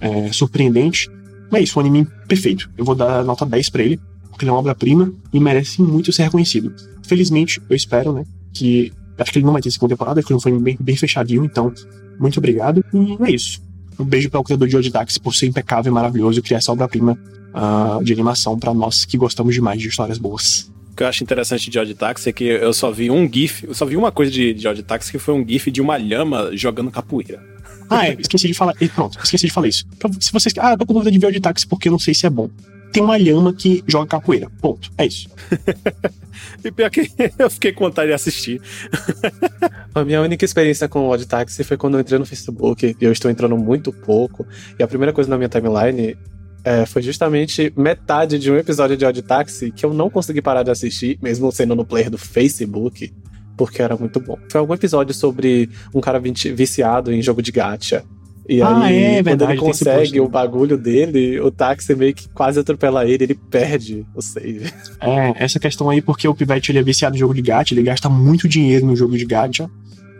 é, 0.00 0.32
surpreendente 0.32 1.10
é 1.52 1.60
isso, 1.62 1.78
um 1.78 1.80
anime 1.80 2.06
perfeito. 2.26 2.70
Eu 2.76 2.84
vou 2.84 2.94
dar 2.94 3.24
nota 3.24 3.46
10 3.46 3.70
para 3.70 3.82
ele, 3.82 4.00
porque 4.30 4.44
ele 4.44 4.50
é 4.50 4.52
uma 4.52 4.60
obra-prima 4.60 5.12
e 5.32 5.40
merece 5.40 5.82
muito 5.82 6.12
ser 6.12 6.24
reconhecido. 6.24 6.74
Felizmente, 7.02 7.60
eu 7.68 7.76
espero, 7.76 8.12
né, 8.12 8.24
que. 8.52 8.92
Acho 9.18 9.32
que 9.32 9.38
ele 9.38 9.46
não 9.46 9.52
vai 9.52 9.60
ter 9.60 9.70
segunda 9.72 9.94
temporada, 9.94 10.20
porque 10.20 10.32
ele 10.32 10.40
foi 10.40 10.56
bem, 10.60 10.76
bem 10.78 10.96
fechadinho, 10.96 11.44
então, 11.44 11.72
muito 12.20 12.38
obrigado. 12.38 12.84
E 12.94 13.24
é 13.24 13.32
isso. 13.32 13.60
Um 13.98 14.04
beijo 14.04 14.30
para 14.30 14.38
o 14.38 14.44
criador 14.44 14.68
de 14.68 14.76
Odidax 14.76 15.18
por 15.18 15.34
ser 15.34 15.46
impecável 15.46 15.90
e 15.90 15.94
maravilhoso 15.94 16.38
e 16.38 16.42
criar 16.42 16.58
essa 16.58 16.70
obra-prima 16.70 17.18
uh, 17.52 18.02
de 18.04 18.12
animação 18.12 18.56
para 18.56 18.72
nós 18.72 19.04
que 19.04 19.16
gostamos 19.16 19.54
demais 19.54 19.80
de 19.80 19.88
histórias 19.88 20.18
boas. 20.18 20.70
O 20.92 20.96
que 20.96 21.02
eu 21.02 21.08
acho 21.08 21.22
interessante 21.22 21.68
de 21.68 21.78
Odd 21.78 21.94
Taxi 21.94 22.28
é 22.28 22.32
que 22.32 22.44
eu 22.44 22.72
só 22.72 22.90
vi 22.90 23.10
um 23.10 23.28
GIF, 23.32 23.64
eu 23.64 23.74
só 23.74 23.84
vi 23.84 23.96
uma 23.96 24.10
coisa 24.12 24.30
de, 24.30 24.54
de 24.54 24.66
Odd 24.66 24.82
Taxi 24.82 25.10
que 25.10 25.18
foi 25.18 25.34
um 25.34 25.46
GIF 25.46 25.70
de 25.70 25.80
uma 25.80 25.96
lhama 25.96 26.50
jogando 26.56 26.90
capoeira. 26.90 27.40
Ah, 27.90 28.08
é, 28.08 28.16
esqueci 28.18 28.46
de 28.46 28.54
falar. 28.54 28.74
Pronto, 28.94 29.18
esqueci 29.22 29.46
de 29.46 29.52
falar 29.52 29.68
isso. 29.68 29.84
se 30.20 30.32
vocês. 30.32 30.54
Ah, 30.58 30.76
tô 30.76 30.86
com 30.86 30.92
dúvida 30.92 31.10
de 31.10 31.18
ver 31.18 31.26
o 31.26 31.32
de 31.32 31.40
táxi 31.40 31.66
porque 31.66 31.88
eu 31.88 31.92
não 31.92 31.98
sei 31.98 32.14
se 32.14 32.26
é 32.26 32.30
bom. 32.30 32.50
Tem 32.92 33.02
uma 33.02 33.18
lhama 33.18 33.52
que 33.52 33.84
joga 33.86 34.06
capoeira. 34.06 34.50
Ponto. 34.60 34.90
É 34.96 35.06
isso. 35.06 35.28
e 36.64 36.70
pior 36.70 36.90
que 36.90 37.10
eu 37.38 37.50
fiquei 37.50 37.72
com 37.72 37.84
vontade 37.84 38.08
de 38.08 38.14
assistir. 38.14 38.60
a 39.94 40.04
minha 40.04 40.20
única 40.22 40.44
experiência 40.44 40.88
com 40.88 41.00
o 41.00 41.10
Odd 41.10 41.26
Taxi 41.26 41.64
foi 41.64 41.76
quando 41.76 41.94
eu 41.94 42.00
entrei 42.00 42.18
no 42.18 42.26
Facebook. 42.26 42.96
E 42.98 43.04
eu 43.04 43.12
estou 43.12 43.30
entrando 43.30 43.56
muito 43.56 43.92
pouco. 43.92 44.46
E 44.78 44.82
a 44.82 44.88
primeira 44.88 45.12
coisa 45.12 45.28
na 45.28 45.36
minha 45.36 45.48
timeline 45.48 46.16
é, 46.64 46.86
foi 46.86 47.02
justamente 47.02 47.72
metade 47.76 48.38
de 48.38 48.50
um 48.50 48.56
episódio 48.56 48.96
de 48.96 49.04
Odd 49.04 49.22
Taxi 49.22 49.70
que 49.70 49.84
eu 49.84 49.92
não 49.92 50.08
consegui 50.08 50.40
parar 50.40 50.62
de 50.62 50.70
assistir, 50.70 51.18
mesmo 51.22 51.52
sendo 51.52 51.74
no 51.74 51.84
player 51.84 52.10
do 52.10 52.18
Facebook 52.18 53.12
porque 53.58 53.82
era 53.82 53.96
muito 53.96 54.20
bom. 54.20 54.38
Foi 54.48 54.60
algum 54.60 54.72
episódio 54.72 55.12
sobre 55.12 55.68
um 55.92 56.00
cara 56.00 56.18
viciado 56.20 57.12
em 57.12 57.20
jogo 57.20 57.42
de 57.42 57.50
gacha. 57.50 58.04
E 58.48 58.62
ah, 58.62 58.84
aí, 58.84 58.96
é, 58.96 59.16
quando 59.16 59.24
verdade, 59.24 59.52
ele 59.52 59.60
consegue 59.60 60.20
o 60.20 60.28
bagulho 60.28 60.78
dele, 60.78 61.38
o 61.38 61.50
táxi 61.50 61.94
meio 61.94 62.14
que 62.14 62.26
quase 62.30 62.58
atropela 62.58 63.04
ele, 63.04 63.24
ele 63.24 63.34
perde 63.34 64.06
o 64.14 64.22
save. 64.22 64.72
É, 65.00 65.44
essa 65.44 65.60
questão 65.60 65.90
aí, 65.90 66.00
porque 66.00 66.26
o 66.26 66.34
Pivete 66.34 66.72
ele 66.72 66.78
é 66.78 66.82
viciado 66.82 67.14
em 67.14 67.18
jogo 67.18 67.34
de 67.34 67.42
gacha, 67.42 67.74
ele 67.74 67.82
gasta 67.82 68.08
muito 68.08 68.48
dinheiro 68.48 68.86
no 68.86 68.96
jogo 68.96 69.18
de 69.18 69.26
gacha. 69.26 69.68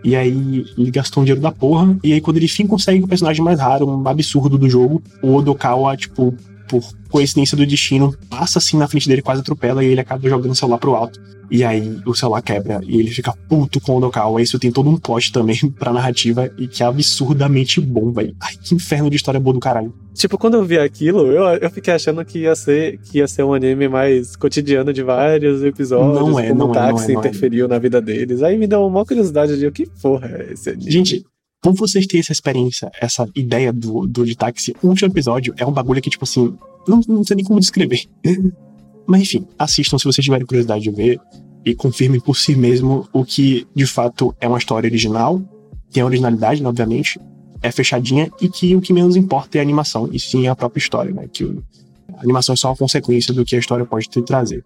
E 0.05 0.15
aí 0.15 0.65
ele 0.77 0.91
gastou 0.91 1.23
um 1.23 1.25
dinheiro 1.25 1.41
da 1.41 1.51
porra. 1.51 1.97
E 2.05 2.13
aí, 2.13 2.21
quando 2.21 2.37
ele 2.37 2.47
enfim 2.47 2.67
consegue 2.67 3.03
o 3.03 3.09
personagem 3.09 3.43
mais 3.43 3.59
raro, 3.59 3.89
um 3.89 4.07
absurdo 4.07 4.59
do 4.59 4.69
jogo, 4.69 5.03
o 5.23 5.35
Odokawa, 5.35 5.97
tipo, 5.97 6.35
por 6.69 6.83
coincidência 7.09 7.57
do 7.57 7.67
destino, 7.67 8.15
passa 8.29 8.59
assim 8.59 8.77
na 8.77 8.87
frente 8.87 9.09
dele, 9.09 9.23
quase 9.23 9.41
atropela, 9.41 9.83
e 9.83 9.89
ele 9.89 10.01
acaba 10.01 10.29
jogando 10.29 10.53
o 10.53 10.55
celular 10.55 10.79
pro 10.79 10.95
alto. 10.95 11.21
E 11.51 11.65
aí 11.65 11.99
o 12.05 12.15
celular 12.15 12.43
quebra 12.43 12.81
e 12.87 12.99
ele 12.99 13.11
fica 13.11 13.33
puto 13.49 13.81
com 13.81 13.93
o 13.93 13.97
Odokawa. 13.97 14.43
Isso 14.43 14.59
tem 14.59 14.71
todo 14.71 14.91
um 14.91 14.99
plot 14.99 15.33
também 15.33 15.57
pra 15.79 15.93
narrativa 15.93 16.51
e 16.59 16.67
que 16.69 16.83
é 16.83 16.87
absurdamente 16.87 17.81
bom, 17.81 18.13
velho. 18.13 18.35
Ai, 18.41 18.55
que 18.63 18.75
inferno 18.75 19.09
de 19.09 19.17
história 19.17 19.41
boa 19.41 19.55
do 19.55 19.61
caralho. 19.61 19.93
Tipo, 20.13 20.37
quando 20.37 20.55
eu 20.55 20.65
vi 20.65 20.79
aquilo, 20.79 21.33
eu, 21.33 21.45
eu 21.45 21.71
fiquei 21.71 21.95
achando 21.95 22.25
que 22.25 22.41
ia 22.41 22.55
ser 22.55 22.99
que 22.99 23.19
ia 23.19 23.29
ser 23.29 23.45
um 23.45 23.55
anime 23.55 23.89
mais 23.89 24.37
cotidiano 24.37 24.93
de 24.93 25.03
vários 25.03 25.63
episódios, 25.63 26.19
não 26.19 26.39
é, 26.39 26.49
como 26.49 26.59
não 26.59 26.71
o 26.71 26.73
táxi 26.73 27.13
é, 27.13 27.15
não 27.15 27.23
é, 27.23 27.27
interferiu 27.27 27.65
é. 27.65 27.69
na 27.69 27.79
vida 27.79 28.01
deles. 28.01 28.43
Aí 28.43 28.59
me 28.59 28.67
deu 28.67 28.85
uma 28.85 29.07
curiosidade 29.07 29.59
de 29.59 29.67
o 29.67 29.73
que 29.73 29.87
porra 30.03 30.29
é 30.29 30.53
esse 30.53 30.71
anime. 30.71 30.91
Gente, 30.91 31.25
como 31.63 31.75
vocês 31.75 32.07
têm 32.07 32.21
essa 32.21 32.33
experiência, 32.33 32.91
essa 33.01 33.27
ideia 33.35 33.73
do, 33.73 34.07
do 34.07 34.25
de 34.25 34.37
táxi, 34.37 34.75
o 34.83 34.89
último 34.89 35.11
episódio 35.11 35.55
é 35.57 35.67
um 35.67 35.73
bagulho 35.73 36.01
que, 36.01 36.11
tipo 36.11 36.25
assim, 36.25 36.55
não, 36.87 37.01
não 37.09 37.25
sei 37.25 37.37
nem 37.37 37.45
como 37.45 37.61
descrever. 37.61 38.05
Mas 39.07 39.23
enfim, 39.23 39.47
assistam 39.59 39.99
se 39.99 40.05
vocês 40.05 40.25
tiverem 40.25 40.47
curiosidade 40.47 40.83
de 40.83 40.91
ver 40.91 41.19
e 41.65 41.75
confirmem 41.75 42.21
por 42.21 42.37
si 42.37 42.55
mesmo 42.55 43.09
o 43.13 43.25
que 43.25 43.67
de 43.75 43.87
fato 43.87 44.35
é 44.41 44.47
uma 44.47 44.59
história 44.59 44.87
original, 44.87 45.43
tem 45.91 46.03
originalidade, 46.03 46.63
né, 46.63 46.69
obviamente, 46.69 47.19
é 47.63 47.73
fechadinha 47.73 48.31
e 48.41 48.49
que 48.49 48.77
o 48.77 48.81
que 48.81 48.93
menos 48.93 49.17
importa 49.17 49.59
é 49.59 49.61
a 49.61 49.63
animação, 49.63 50.09
e 50.13 50.21
sim 50.21 50.47
a 50.47 50.55
própria 50.55 50.79
história, 50.79 51.13
né? 51.13 51.27
Que 51.33 51.45
a 52.17 52.23
animação 52.23 52.53
é 52.53 52.57
só 52.57 52.69
uma 52.69 52.77
consequência 52.77 53.35
do 53.35 53.45
que 53.45 53.57
a 53.57 53.59
história 53.59 53.85
pode 53.85 54.09
te 54.09 54.23
trazer. 54.23 54.65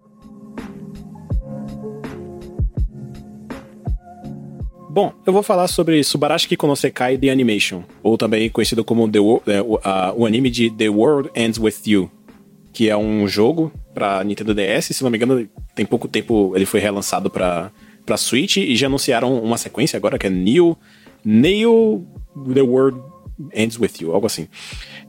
Bom, 4.92 5.10
eu 5.24 5.32
vou 5.32 5.42
falar 5.42 5.68
sobre 5.68 6.04
Subarashi 6.04 6.54
Konosekai 6.54 7.16
The 7.16 7.30
Animation, 7.30 7.82
ou 8.02 8.18
também 8.18 8.50
conhecido 8.50 8.84
como 8.84 9.10
the, 9.10 9.18
é, 9.46 9.62
o, 9.62 9.80
a, 9.82 10.12
o 10.14 10.26
anime 10.26 10.50
de 10.50 10.68
The 10.68 10.90
World 10.90 11.30
Ends 11.34 11.58
With 11.58 11.76
You, 11.86 12.10
que 12.74 12.90
é 12.90 12.96
um 12.96 13.26
jogo 13.26 13.72
para 13.94 14.22
Nintendo 14.22 14.54
DS, 14.54 14.94
se 14.94 15.02
não 15.02 15.10
me 15.10 15.16
engano, 15.16 15.48
tem 15.74 15.86
pouco 15.86 16.06
tempo 16.06 16.52
ele 16.54 16.66
foi 16.66 16.78
relançado 16.78 17.30
para 17.30 17.70
para 18.04 18.18
Switch 18.18 18.58
e 18.58 18.76
já 18.76 18.86
anunciaram 18.86 19.42
uma 19.42 19.56
sequência 19.56 19.96
agora 19.96 20.18
que 20.18 20.26
é 20.26 20.30
Neo 20.30 20.76
Neo 21.24 22.06
The 22.52 22.60
World 22.60 23.00
Ends 23.54 23.78
With 23.78 23.92
You, 23.98 24.12
algo 24.12 24.26
assim. 24.26 24.46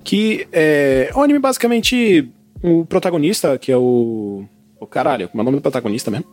Que 0.02 0.48
é 0.54 1.12
um 1.14 1.24
anime 1.24 1.40
basicamente 1.40 2.32
o 2.64 2.86
protagonista, 2.86 3.58
que 3.58 3.70
é 3.70 3.78
o 3.78 4.46
o 4.80 4.88
caralho, 4.88 5.28
como 5.30 5.42
é 5.42 5.44
o 5.44 5.46
nome 5.46 5.58
do 5.58 5.62
protagonista 5.62 6.12
mesmo? 6.12 6.26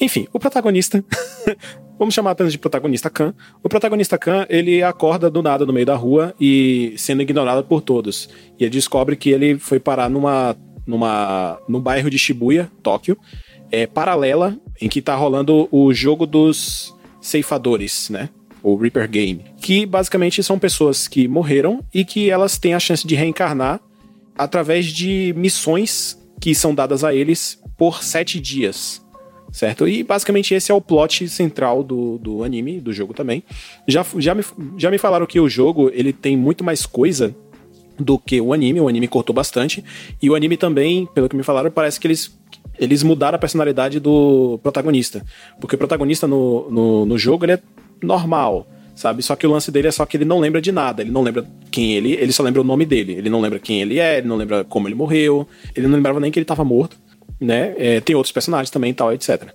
Enfim, 0.00 0.26
o 0.32 0.38
protagonista 0.38 1.04
Vamos 1.98 2.14
chamar 2.14 2.32
apenas 2.32 2.52
de 2.52 2.58
protagonista 2.58 3.08
Khan. 3.08 3.34
O 3.62 3.68
protagonista 3.68 4.18
Khan, 4.18 4.46
ele 4.48 4.82
acorda 4.82 5.30
do 5.30 5.42
nada 5.42 5.64
no 5.64 5.72
meio 5.72 5.86
da 5.86 5.94
rua 5.94 6.34
e 6.40 6.94
sendo 6.96 7.22
ignorado 7.22 7.62
por 7.64 7.80
todos. 7.80 8.28
E 8.58 8.64
ele 8.64 8.70
descobre 8.70 9.16
que 9.16 9.30
ele 9.30 9.58
foi 9.58 9.78
parar 9.78 10.08
numa 10.10 10.56
numa 10.86 11.58
no 11.66 11.80
bairro 11.80 12.10
de 12.10 12.18
Shibuya, 12.18 12.70
Tóquio, 12.82 13.16
é 13.72 13.86
paralela 13.86 14.58
em 14.80 14.88
que 14.88 15.00
tá 15.00 15.14
rolando 15.14 15.66
o 15.70 15.94
jogo 15.94 16.26
dos 16.26 16.94
ceifadores, 17.20 18.10
né? 18.10 18.28
O 18.62 18.76
Reaper 18.76 19.08
Game, 19.08 19.44
que 19.60 19.86
basicamente 19.86 20.42
são 20.42 20.58
pessoas 20.58 21.06
que 21.06 21.28
morreram 21.28 21.82
e 21.92 22.04
que 22.04 22.30
elas 22.30 22.58
têm 22.58 22.74
a 22.74 22.80
chance 22.80 23.06
de 23.06 23.14
reencarnar 23.14 23.80
através 24.36 24.86
de 24.86 25.34
missões 25.36 26.18
que 26.40 26.54
são 26.54 26.74
dadas 26.74 27.04
a 27.04 27.14
eles 27.14 27.58
por 27.76 28.02
sete 28.02 28.40
dias 28.40 29.03
certo? 29.54 29.86
E 29.86 30.02
basicamente 30.02 30.52
esse 30.52 30.72
é 30.72 30.74
o 30.74 30.80
plot 30.80 31.28
central 31.28 31.84
do, 31.84 32.18
do 32.18 32.42
anime, 32.42 32.80
do 32.80 32.92
jogo 32.92 33.14
também. 33.14 33.44
Já, 33.86 34.04
já, 34.18 34.34
me, 34.34 34.42
já 34.76 34.90
me 34.90 34.98
falaram 34.98 35.24
que 35.26 35.38
o 35.38 35.48
jogo 35.48 35.92
ele 35.94 36.12
tem 36.12 36.36
muito 36.36 36.64
mais 36.64 36.84
coisa 36.84 37.32
do 37.96 38.18
que 38.18 38.40
o 38.40 38.52
anime, 38.52 38.80
o 38.80 38.88
anime 38.88 39.06
cortou 39.06 39.32
bastante, 39.32 39.84
e 40.20 40.28
o 40.28 40.34
anime 40.34 40.56
também, 40.56 41.06
pelo 41.14 41.28
que 41.28 41.36
me 41.36 41.44
falaram, 41.44 41.70
parece 41.70 42.00
que 42.00 42.08
eles 42.08 42.36
eles 42.76 43.04
mudaram 43.04 43.36
a 43.36 43.38
personalidade 43.38 44.00
do 44.00 44.58
protagonista. 44.60 45.24
Porque 45.60 45.76
o 45.76 45.78
protagonista 45.78 46.26
no, 46.26 46.68
no, 46.68 47.06
no 47.06 47.16
jogo 47.16 47.44
ele 47.44 47.52
é 47.52 47.62
normal, 48.02 48.66
sabe? 48.96 49.22
Só 49.22 49.36
que 49.36 49.46
o 49.46 49.50
lance 49.52 49.70
dele 49.70 49.86
é 49.86 49.92
só 49.92 50.04
que 50.04 50.16
ele 50.16 50.24
não 50.24 50.40
lembra 50.40 50.60
de 50.60 50.72
nada. 50.72 51.00
Ele 51.00 51.12
não 51.12 51.22
lembra 51.22 51.46
quem 51.70 51.92
ele, 51.92 52.14
ele 52.14 52.32
só 52.32 52.42
lembra 52.42 52.60
o 52.60 52.64
nome 52.64 52.84
dele. 52.84 53.12
Ele 53.12 53.30
não 53.30 53.40
lembra 53.40 53.60
quem 53.60 53.80
ele 53.80 54.00
é, 54.00 54.18
ele 54.18 54.26
não 54.26 54.34
lembra 54.34 54.64
como 54.64 54.88
ele 54.88 54.96
morreu, 54.96 55.46
ele 55.76 55.86
não 55.86 55.94
lembrava 55.94 56.18
nem 56.18 56.32
que 56.32 56.38
ele 56.40 56.42
estava 56.42 56.64
morto 56.64 56.96
né? 57.44 57.74
É, 57.76 58.00
tem 58.00 58.16
outros 58.16 58.32
personagens 58.32 58.70
também 58.70 58.90
e 58.90 58.94
tal, 58.94 59.12
etc. 59.12 59.52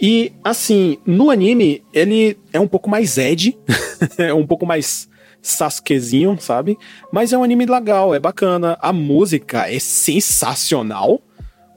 E, 0.00 0.32
assim, 0.44 0.98
no 1.04 1.30
anime, 1.30 1.82
ele 1.92 2.38
é 2.52 2.60
um 2.60 2.68
pouco 2.68 2.88
mais 2.88 3.18
Ed, 3.18 3.56
é 4.16 4.32
um 4.32 4.46
pouco 4.46 4.64
mais 4.64 5.08
Sasukezinho, 5.42 6.36
sabe? 6.40 6.78
Mas 7.12 7.32
é 7.32 7.38
um 7.38 7.42
anime 7.42 7.66
legal, 7.66 8.14
é 8.14 8.20
bacana. 8.20 8.78
A 8.80 8.92
música 8.92 9.68
é 9.68 9.78
sensacional, 9.78 11.20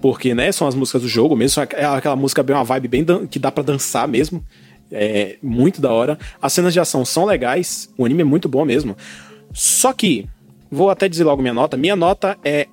porque, 0.01 0.35
né, 0.35 0.51
são 0.51 0.67
as 0.67 0.75
músicas 0.75 1.01
do 1.01 1.07
jogo 1.07 1.35
mesmo, 1.35 1.63
é 1.63 1.85
aquela 1.85 2.15
música 2.15 2.43
bem 2.43 2.55
uma 2.55 2.63
vibe 2.63 2.87
bem 2.87 3.05
que 3.27 3.39
dá 3.39 3.51
para 3.51 3.63
dançar 3.63 4.07
mesmo. 4.07 4.43
É 4.91 5.37
muito 5.41 5.79
da 5.79 5.91
hora. 5.91 6.19
As 6.41 6.53
cenas 6.53 6.73
de 6.73 6.79
ação 6.79 7.05
são 7.05 7.25
legais, 7.25 7.89
o 7.97 8.05
anime 8.05 8.21
é 8.21 8.25
muito 8.25 8.49
bom 8.49 8.65
mesmo. 8.65 8.95
Só 9.53 9.93
que, 9.93 10.27
vou 10.69 10.89
até 10.89 11.07
dizer 11.07 11.23
logo 11.23 11.41
minha 11.41 11.53
nota, 11.53 11.77
minha 11.77 11.95
nota 11.95 12.37
é 12.43 12.67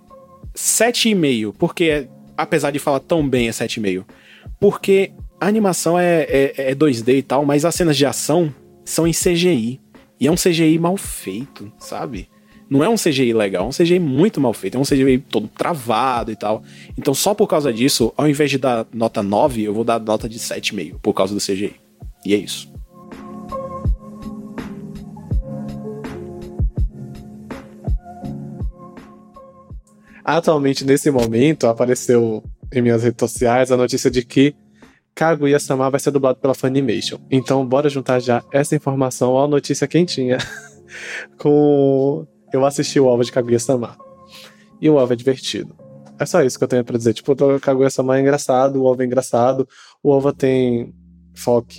7,5, 0.55 1.55
porque 1.57 2.09
apesar 2.39 2.71
de 2.71 2.79
falar 2.79 3.01
tão 3.01 3.29
bem, 3.29 3.49
é 3.49 3.51
7,5. 3.51 4.05
Porque 4.61 5.11
a 5.41 5.47
animação 5.49 5.99
é, 5.99 6.23
é, 6.23 6.71
é 6.71 6.75
2D 6.75 7.19
e 7.19 7.23
tal, 7.23 7.45
mas 7.45 7.65
as 7.65 7.75
cenas 7.75 7.97
de 7.97 8.07
ação 8.07 8.55
são 8.85 9.07
em 9.07 9.13
CGI. 9.13 9.81
E 10.21 10.27
é 10.27 10.31
um 10.31 10.37
CGI 10.37 10.79
mal 10.79 10.97
feito, 10.97 11.71
sabe? 11.79 12.29
Não 12.71 12.85
é 12.85 12.89
um 12.89 12.97
CGI 12.97 13.33
legal, 13.33 13.65
é 13.65 13.69
um 13.69 13.71
CGI 13.71 13.99
muito 13.99 14.41
mal 14.41 14.53
feito, 14.53 14.77
é 14.77 14.81
um 14.81 14.85
CGI 14.85 15.19
todo 15.19 15.49
travado 15.49 16.31
e 16.31 16.37
tal. 16.37 16.63
Então, 16.97 17.15
só 17.15 17.35
por 17.35 17.47
causa 17.47 17.73
disso, 17.73 18.13
ao 18.17 18.29
invés 18.29 18.51
de 18.51 18.59
dar 18.59 18.87
nota 18.93 19.23
9, 19.23 19.63
eu 19.63 19.75
vou 19.75 19.85
dar 19.85 19.99
nota 19.99 20.29
de 20.29 20.39
7,5 20.39 20.97
por 21.01 21.15
causa 21.15 21.35
do 21.35 21.41
CGI. 21.41 21.75
E 22.25 22.35
é 22.35 22.37
isso. 22.37 22.71
Atualmente, 30.29 30.85
nesse 30.85 31.11
momento, 31.11 31.67
apareceu 31.67 32.45
em 32.71 32.83
minhas 32.83 33.03
redes 33.03 33.19
sociais 33.19 33.73
a 33.73 33.79
notícia 33.79 34.11
de 34.11 34.23
que 34.23 34.55
Kaguya-sama 35.15 35.89
vai 35.89 35.99
ser 35.99 36.11
dublado 36.11 36.39
pela 36.39 36.53
Funimation. 36.53 37.19
Então, 37.31 37.67
bora 37.67 37.89
juntar 37.89 38.21
já 38.21 38.45
essa 38.53 38.77
informação 38.77 39.39
à 39.39 39.49
notícia 39.49 39.89
quentinha 39.89 40.37
com 41.41 42.27
eu 42.53 42.67
assisti 42.67 43.01
o 43.01 43.07
OVA 43.07 43.25
de 43.25 43.33
Kaguya-sama. 43.33 43.97
E 44.83 44.91
o 44.91 44.97
OVA 44.97 45.15
é 45.15 45.17
divertido. 45.17 45.75
É 46.21 46.27
só 46.27 46.43
isso 46.43 46.59
que 46.59 46.65
eu 46.65 46.69
tenho 46.69 46.85
pra 46.85 46.99
dizer. 46.99 47.15
Tipo, 47.15 47.33
o 47.33 47.59
Kaguya-sama 47.59 48.19
é 48.19 48.21
engraçado, 48.21 48.83
o 48.83 48.85
OVA 48.85 49.05
é 49.05 49.07
engraçado. 49.07 49.67
O 50.03 50.11
OVA 50.11 50.35
tem 50.35 50.93
foco... 51.35 51.73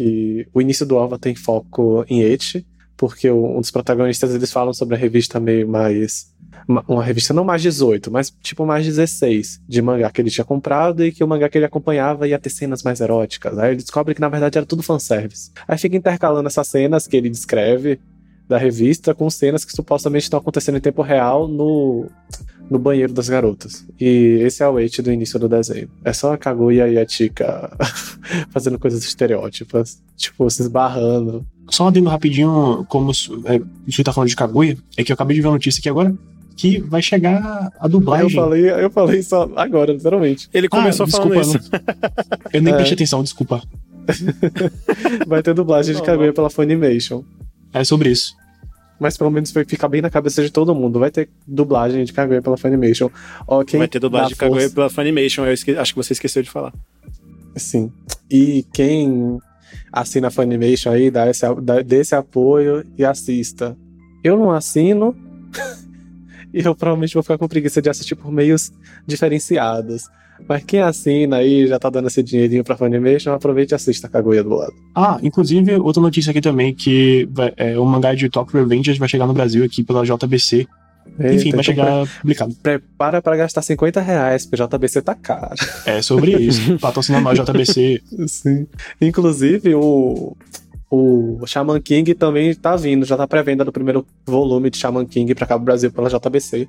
O 0.55 0.59
início 0.59 0.87
do 0.87 0.95
OVA 0.95 1.19
tem 1.19 1.35
foco 1.35 2.03
em 2.09 2.23
Eti, 2.23 2.65
porque 2.97 3.29
um 3.29 3.61
dos 3.61 3.69
protagonistas, 3.69 4.33
eles 4.33 4.51
falam 4.51 4.73
sobre 4.73 4.95
a 4.95 4.97
revista 4.97 5.39
meio 5.39 5.69
mais 5.69 6.33
uma 6.87 7.03
revista 7.03 7.33
não 7.33 7.43
mais 7.43 7.61
18, 7.61 8.11
mas 8.11 8.29
tipo 8.41 8.65
mais 8.65 8.85
16 8.85 9.61
de 9.67 9.81
mangá 9.81 10.09
que 10.11 10.21
ele 10.21 10.29
tinha 10.29 10.45
comprado 10.45 11.03
e 11.03 11.11
que 11.11 11.23
o 11.23 11.27
mangá 11.27 11.49
que 11.49 11.57
ele 11.57 11.65
acompanhava 11.65 12.27
ia 12.27 12.37
ter 12.37 12.49
cenas 12.49 12.83
mais 12.83 13.01
eróticas. 13.01 13.57
Aí 13.57 13.71
ele 13.71 13.77
descobre 13.77 14.13
que 14.13 14.21
na 14.21 14.29
verdade 14.29 14.57
era 14.57 14.65
tudo 14.65 14.83
fanservice. 14.83 15.51
Aí 15.67 15.77
fica 15.77 15.97
intercalando 15.97 16.47
essas 16.47 16.67
cenas 16.67 17.07
que 17.07 17.17
ele 17.17 17.29
descreve 17.29 17.99
da 18.47 18.57
revista 18.57 19.13
com 19.13 19.29
cenas 19.29 19.63
que 19.63 19.71
supostamente 19.71 20.23
estão 20.23 20.39
acontecendo 20.39 20.77
em 20.77 20.81
tempo 20.81 21.03
real 21.03 21.47
no, 21.47 22.07
no 22.69 22.79
banheiro 22.79 23.13
das 23.13 23.29
garotas. 23.29 23.85
E 23.99 24.39
esse 24.41 24.63
é 24.63 24.67
o 24.67 24.79
eight 24.79 25.01
do 25.03 25.11
início 25.11 25.39
do 25.39 25.47
desenho. 25.47 25.89
É 26.03 26.11
só 26.13 26.33
a 26.33 26.37
Kaguya 26.37 26.87
e 26.87 26.97
a 26.97 27.07
Chica 27.07 27.71
fazendo 28.49 28.79
coisas 28.79 29.03
estereótipas, 29.03 30.01
tipo, 30.15 30.49
se 30.49 30.63
esbarrando. 30.63 31.45
Só 31.69 31.87
adendo 31.87 32.09
rapidinho, 32.09 32.85
como 32.89 33.11
é, 33.45 33.57
a 33.57 33.89
gente 33.89 34.03
tá 34.03 34.11
falando 34.11 34.29
de 34.29 34.35
Kaguya, 34.35 34.75
é 34.97 35.03
que 35.03 35.11
eu 35.11 35.13
acabei 35.13 35.35
de 35.35 35.41
ver 35.41 35.49
a 35.49 35.51
notícia 35.51 35.79
aqui 35.79 35.89
agora 35.89 36.15
que 36.59 36.77
vai 36.81 37.01
chegar 37.01 37.71
a 37.79 37.87
dublagem. 37.87 38.25
Eu 38.25 38.29
falei, 38.31 38.69
eu 38.69 38.89
falei 38.89 39.23
só 39.23 39.49
agora, 39.55 39.93
literalmente. 39.93 40.49
Ele 40.53 40.67
começou 40.67 41.05
ah, 41.05 41.09
falando 41.09 41.39
isso. 41.39 41.57
Eu 42.51 42.61
nem 42.61 42.73
é. 42.75 42.75
prestei 42.75 42.95
atenção, 42.95 43.23
desculpa. 43.23 43.63
vai 45.25 45.41
ter 45.41 45.53
dublagem 45.53 45.95
de 45.95 46.01
Kaguya 46.01 46.33
pela 46.33 46.49
Funimation. 46.49 47.23
É 47.73 47.81
sobre 47.85 48.09
isso. 48.09 48.35
Mas 48.99 49.17
pelo 49.17 49.31
menos 49.31 49.53
vai 49.53 49.63
ficar 49.63 49.87
bem 49.87 50.01
na 50.01 50.09
cabeça 50.09 50.43
de 50.43 50.51
todo 50.51 50.75
mundo. 50.75 50.99
Vai 50.99 51.09
ter 51.09 51.29
dublagem 51.47 52.03
de 52.03 52.11
Kaguya 52.11 52.41
pela 52.41 52.57
Funimation. 52.57 53.09
Ó, 53.47 53.63
vai 53.63 53.87
ter 53.87 53.99
dublagem 53.99 54.31
de 54.31 54.35
Kaguya 54.35 54.63
força... 54.63 54.75
pela 54.75 54.89
Funimation, 54.89 55.45
eu 55.45 55.53
esque... 55.53 55.77
acho 55.77 55.93
que 55.93 55.97
você 55.97 56.11
esqueceu 56.11 56.43
de 56.43 56.49
falar. 56.49 56.73
Sim. 57.55 57.89
E 58.29 58.65
quem 58.73 59.37
assina 59.93 60.27
a 60.27 60.31
Funimation 60.31 60.91
aí, 60.91 61.09
dá 61.09 61.29
esse, 61.29 61.45
dá, 61.61 61.81
dê 61.81 62.01
esse 62.01 62.15
apoio 62.15 62.85
e 62.97 63.05
assista. 63.05 63.77
Eu 64.21 64.37
não 64.37 64.51
assino, 64.51 65.15
e 66.53 66.59
eu 66.59 66.75
provavelmente 66.75 67.13
vou 67.13 67.23
ficar 67.23 67.37
com 67.37 67.47
preguiça 67.47 67.81
de 67.81 67.89
assistir 67.89 68.15
por 68.15 68.31
meios 68.31 68.71
diferenciados. 69.05 70.03
Mas 70.47 70.63
quem 70.63 70.81
assina 70.81 71.37
aí 71.37 71.67
já 71.67 71.77
tá 71.77 71.89
dando 71.89 72.07
esse 72.07 72.23
dinheirinho 72.23 72.63
pra 72.63 72.77
Funimation, 72.77 73.33
aproveite 73.33 73.73
e 73.73 73.75
assista 73.75 74.07
a 74.07 74.09
Kaguya 74.09 74.43
do 74.43 74.55
lado. 74.55 74.73
Ah, 74.95 75.19
inclusive, 75.21 75.75
outra 75.75 76.01
notícia 76.01 76.31
aqui 76.31 76.41
também, 76.41 76.73
que 76.73 77.27
vai, 77.31 77.53
é, 77.57 77.77
o 77.77 77.85
mangá 77.85 78.13
de 78.13 78.29
Tokyo 78.29 78.59
Revengers 78.59 78.97
vai 78.97 79.09
chegar 79.09 79.27
no 79.27 79.33
Brasil 79.33 79.63
aqui 79.65 79.83
pela 79.83 80.03
JBC. 80.05 80.67
Eita, 81.19 81.33
Enfim, 81.33 81.49
vai 81.51 81.59
então 81.59 81.63
chegar 81.63 82.07
publicado. 82.21 82.55
Prepara 82.61 83.21
pra 83.21 83.35
gastar 83.35 83.61
50 83.61 83.99
reais, 83.99 84.45
porque 84.45 84.63
JBC 84.63 85.01
tá 85.01 85.15
caro. 85.15 85.55
É 85.85 86.01
sobre 86.01 86.31
isso. 86.37 86.77
Patrocinar 86.79 87.21
mais 87.21 87.37
JBC. 87.37 88.01
Sim. 88.27 88.67
Inclusive, 89.01 89.75
o, 89.75 90.37
o 90.89 91.45
Shaman 91.45 91.79
King 91.81 92.15
também 92.15 92.53
tá 92.55 92.75
vindo, 92.75 93.05
já 93.05 93.15
tá 93.15 93.27
pré-venda 93.27 93.63
do 93.63 93.71
primeiro 93.71 94.05
volume 94.25 94.69
de 94.69 94.77
Shaman 94.77 95.05
King 95.05 95.35
pra 95.35 95.45
cá 95.45 95.55
pro 95.55 95.65
Brasil 95.65 95.91
pela 95.91 96.09
JBC. 96.09 96.67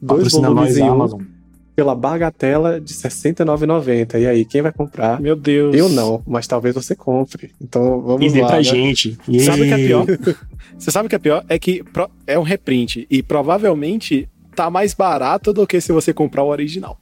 Dois 0.00 0.32
volumes 0.32 0.76
em 0.76 0.90
um 0.90 1.38
pela 1.78 1.94
bagatela 1.94 2.80
de 2.80 2.92
R$ 2.92 3.08
69,90. 3.08 4.20
E 4.20 4.26
aí, 4.26 4.44
quem 4.44 4.60
vai 4.60 4.72
comprar? 4.72 5.20
Meu 5.20 5.36
Deus. 5.36 5.76
Eu 5.76 5.88
não, 5.88 6.20
mas 6.26 6.44
talvez 6.44 6.74
você 6.74 6.96
compre. 6.96 7.52
Então 7.60 8.00
vamos 8.00 8.34
e 8.34 8.40
lá. 8.40 8.48
pra 8.48 8.56
né? 8.56 8.62
gente. 8.64 9.16
Yeah. 9.28 9.52
Sabe 9.52 9.62
o 9.62 9.64
que 9.64 9.80
é 9.80 9.86
pior? 9.86 10.06
você 10.76 10.90
sabe 10.90 11.06
o 11.06 11.08
que 11.08 11.14
é 11.14 11.18
pior? 11.20 11.44
É 11.48 11.56
que 11.56 11.84
é 12.26 12.36
um 12.36 12.42
reprint 12.42 13.06
e 13.08 13.22
provavelmente 13.22 14.28
tá 14.56 14.68
mais 14.68 14.92
barato 14.92 15.52
do 15.52 15.68
que 15.68 15.80
se 15.80 15.92
você 15.92 16.12
comprar 16.12 16.42
o 16.42 16.48
original. 16.48 16.98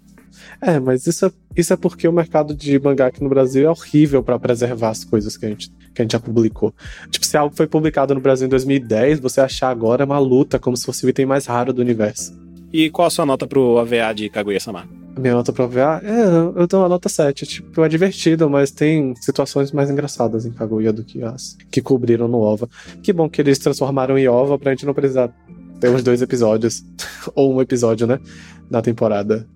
É, 0.60 0.78
mas 0.78 1.06
isso 1.06 1.26
é, 1.26 1.32
isso 1.56 1.72
é 1.72 1.76
porque 1.76 2.06
o 2.06 2.12
mercado 2.12 2.54
de 2.54 2.78
mangá 2.78 3.06
aqui 3.06 3.22
no 3.22 3.28
Brasil 3.28 3.66
é 3.66 3.70
horrível 3.70 4.22
para 4.22 4.38
preservar 4.38 4.90
as 4.90 5.04
coisas 5.04 5.36
que 5.36 5.46
a 5.46 5.48
gente 5.48 5.70
que 5.96 6.02
a 6.02 6.04
gente 6.04 6.12
já 6.12 6.20
publicou. 6.20 6.74
Tipo, 7.10 7.24
se 7.24 7.36
algo 7.36 7.56
foi 7.56 7.66
publicado 7.66 8.14
no 8.14 8.20
Brasil 8.20 8.46
em 8.46 8.50
2010, 8.50 9.18
você 9.18 9.40
achar 9.40 9.70
agora 9.70 10.02
é 10.02 10.06
uma 10.06 10.18
luta, 10.18 10.58
como 10.58 10.76
se 10.76 10.84
fosse 10.84 11.06
o 11.06 11.08
item 11.08 11.24
mais 11.24 11.46
raro 11.46 11.72
do 11.72 11.80
universo. 11.80 12.38
E 12.72 12.90
qual 12.90 13.08
a 13.08 13.10
sua 13.10 13.24
nota 13.24 13.46
pro 13.46 13.78
AVA 13.78 14.12
de 14.14 14.28
Kaguya-sama? 14.28 14.86
Minha 15.18 15.34
nota 15.34 15.52
pro 15.52 15.64
AVA? 15.64 16.02
É, 16.04 16.60
eu 16.60 16.66
dou 16.66 16.80
uma 16.80 16.88
nota 16.90 17.08
7. 17.08 17.46
Tipo, 17.46 17.82
é 17.82 17.88
divertido, 17.88 18.50
mas 18.50 18.70
tem 18.70 19.14
situações 19.16 19.72
mais 19.72 19.90
engraçadas 19.90 20.44
em 20.44 20.50
Kaguya 20.50 20.92
do 20.92 21.02
que 21.02 21.22
as 21.22 21.56
que 21.70 21.80
cobriram 21.80 22.28
no 22.28 22.40
OVA. 22.40 22.68
Que 23.02 23.12
bom 23.12 23.28
que 23.28 23.40
eles 23.40 23.58
transformaram 23.58 24.18
em 24.18 24.28
OVA 24.28 24.58
pra 24.58 24.72
gente 24.72 24.84
não 24.84 24.92
precisar 24.92 25.34
ter 25.80 25.88
uns 25.88 26.02
dois 26.02 26.20
episódios. 26.20 26.84
ou 27.34 27.54
um 27.54 27.62
episódio, 27.62 28.06
né? 28.06 28.20
Na 28.68 28.82
temporada 28.82 29.48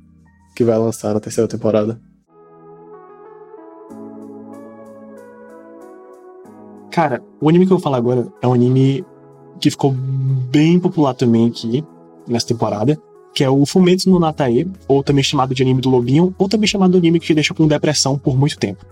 que 0.54 0.64
vai 0.64 0.78
lançar 0.78 1.14
na 1.14 1.20
terceira 1.20 1.48
temporada. 1.48 2.00
Cara, 6.90 7.22
o 7.40 7.48
anime 7.48 7.66
que 7.66 7.72
eu 7.72 7.76
vou 7.76 7.82
falar 7.82 7.98
agora 7.98 8.26
é 8.42 8.48
um 8.48 8.52
anime 8.52 9.04
que 9.60 9.70
ficou 9.70 9.92
bem 9.92 10.78
popular 10.80 11.14
também 11.14 11.46
aqui 11.46 11.84
nessa 12.26 12.48
temporada, 12.48 12.98
que 13.32 13.44
é 13.44 13.50
o 13.50 13.64
Fumetsu 13.64 14.10
no 14.10 14.18
Natae, 14.18 14.66
ou 14.88 15.02
também 15.02 15.22
chamado 15.22 15.54
de 15.54 15.62
anime 15.62 15.80
do 15.80 15.88
lobinho, 15.88 16.34
ou 16.36 16.48
também 16.48 16.66
chamado 16.66 16.92
de 16.92 16.98
anime 16.98 17.20
que 17.20 17.26
te 17.26 17.34
deixa 17.34 17.54
com 17.54 17.66
depressão 17.66 18.18
por 18.18 18.36
muito 18.36 18.58
tempo. 18.58 18.84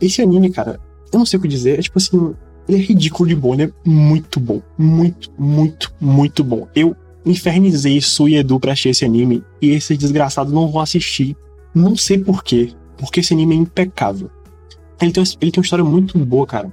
Esse 0.00 0.20
anime, 0.20 0.50
cara, 0.50 0.80
eu 1.12 1.18
não 1.18 1.26
sei 1.26 1.38
o 1.38 1.42
que 1.42 1.48
dizer, 1.48 1.78
é 1.78 1.82
tipo 1.82 1.98
assim, 1.98 2.34
ele 2.68 2.78
é 2.78 2.80
ridículo 2.80 3.28
de 3.28 3.36
bom, 3.36 3.54
ele 3.54 3.64
é 3.64 3.72
muito 3.84 4.40
bom, 4.40 4.60
muito, 4.76 5.30
muito, 5.38 5.92
muito 6.00 6.42
bom. 6.42 6.66
Eu 6.74 6.96
infernizei 7.26 8.00
Su 8.00 8.28
e 8.28 8.36
Edu 8.36 8.58
pra 8.58 8.72
assistir 8.72 8.90
esse 8.90 9.04
anime, 9.04 9.44
e 9.60 9.70
esse 9.70 9.96
desgraçado 9.96 10.52
não 10.52 10.68
vão 10.70 10.80
assistir, 10.80 11.36
não 11.74 11.96
sei 11.96 12.18
porquê, 12.18 12.72
porque 12.96 13.20
esse 13.20 13.34
anime 13.34 13.54
é 13.54 13.58
impecável. 13.58 14.30
Ele 15.00 15.12
tem, 15.12 15.22
ele 15.40 15.50
tem 15.50 15.60
uma 15.60 15.64
história 15.64 15.84
muito 15.84 16.18
boa, 16.18 16.46
cara 16.46 16.72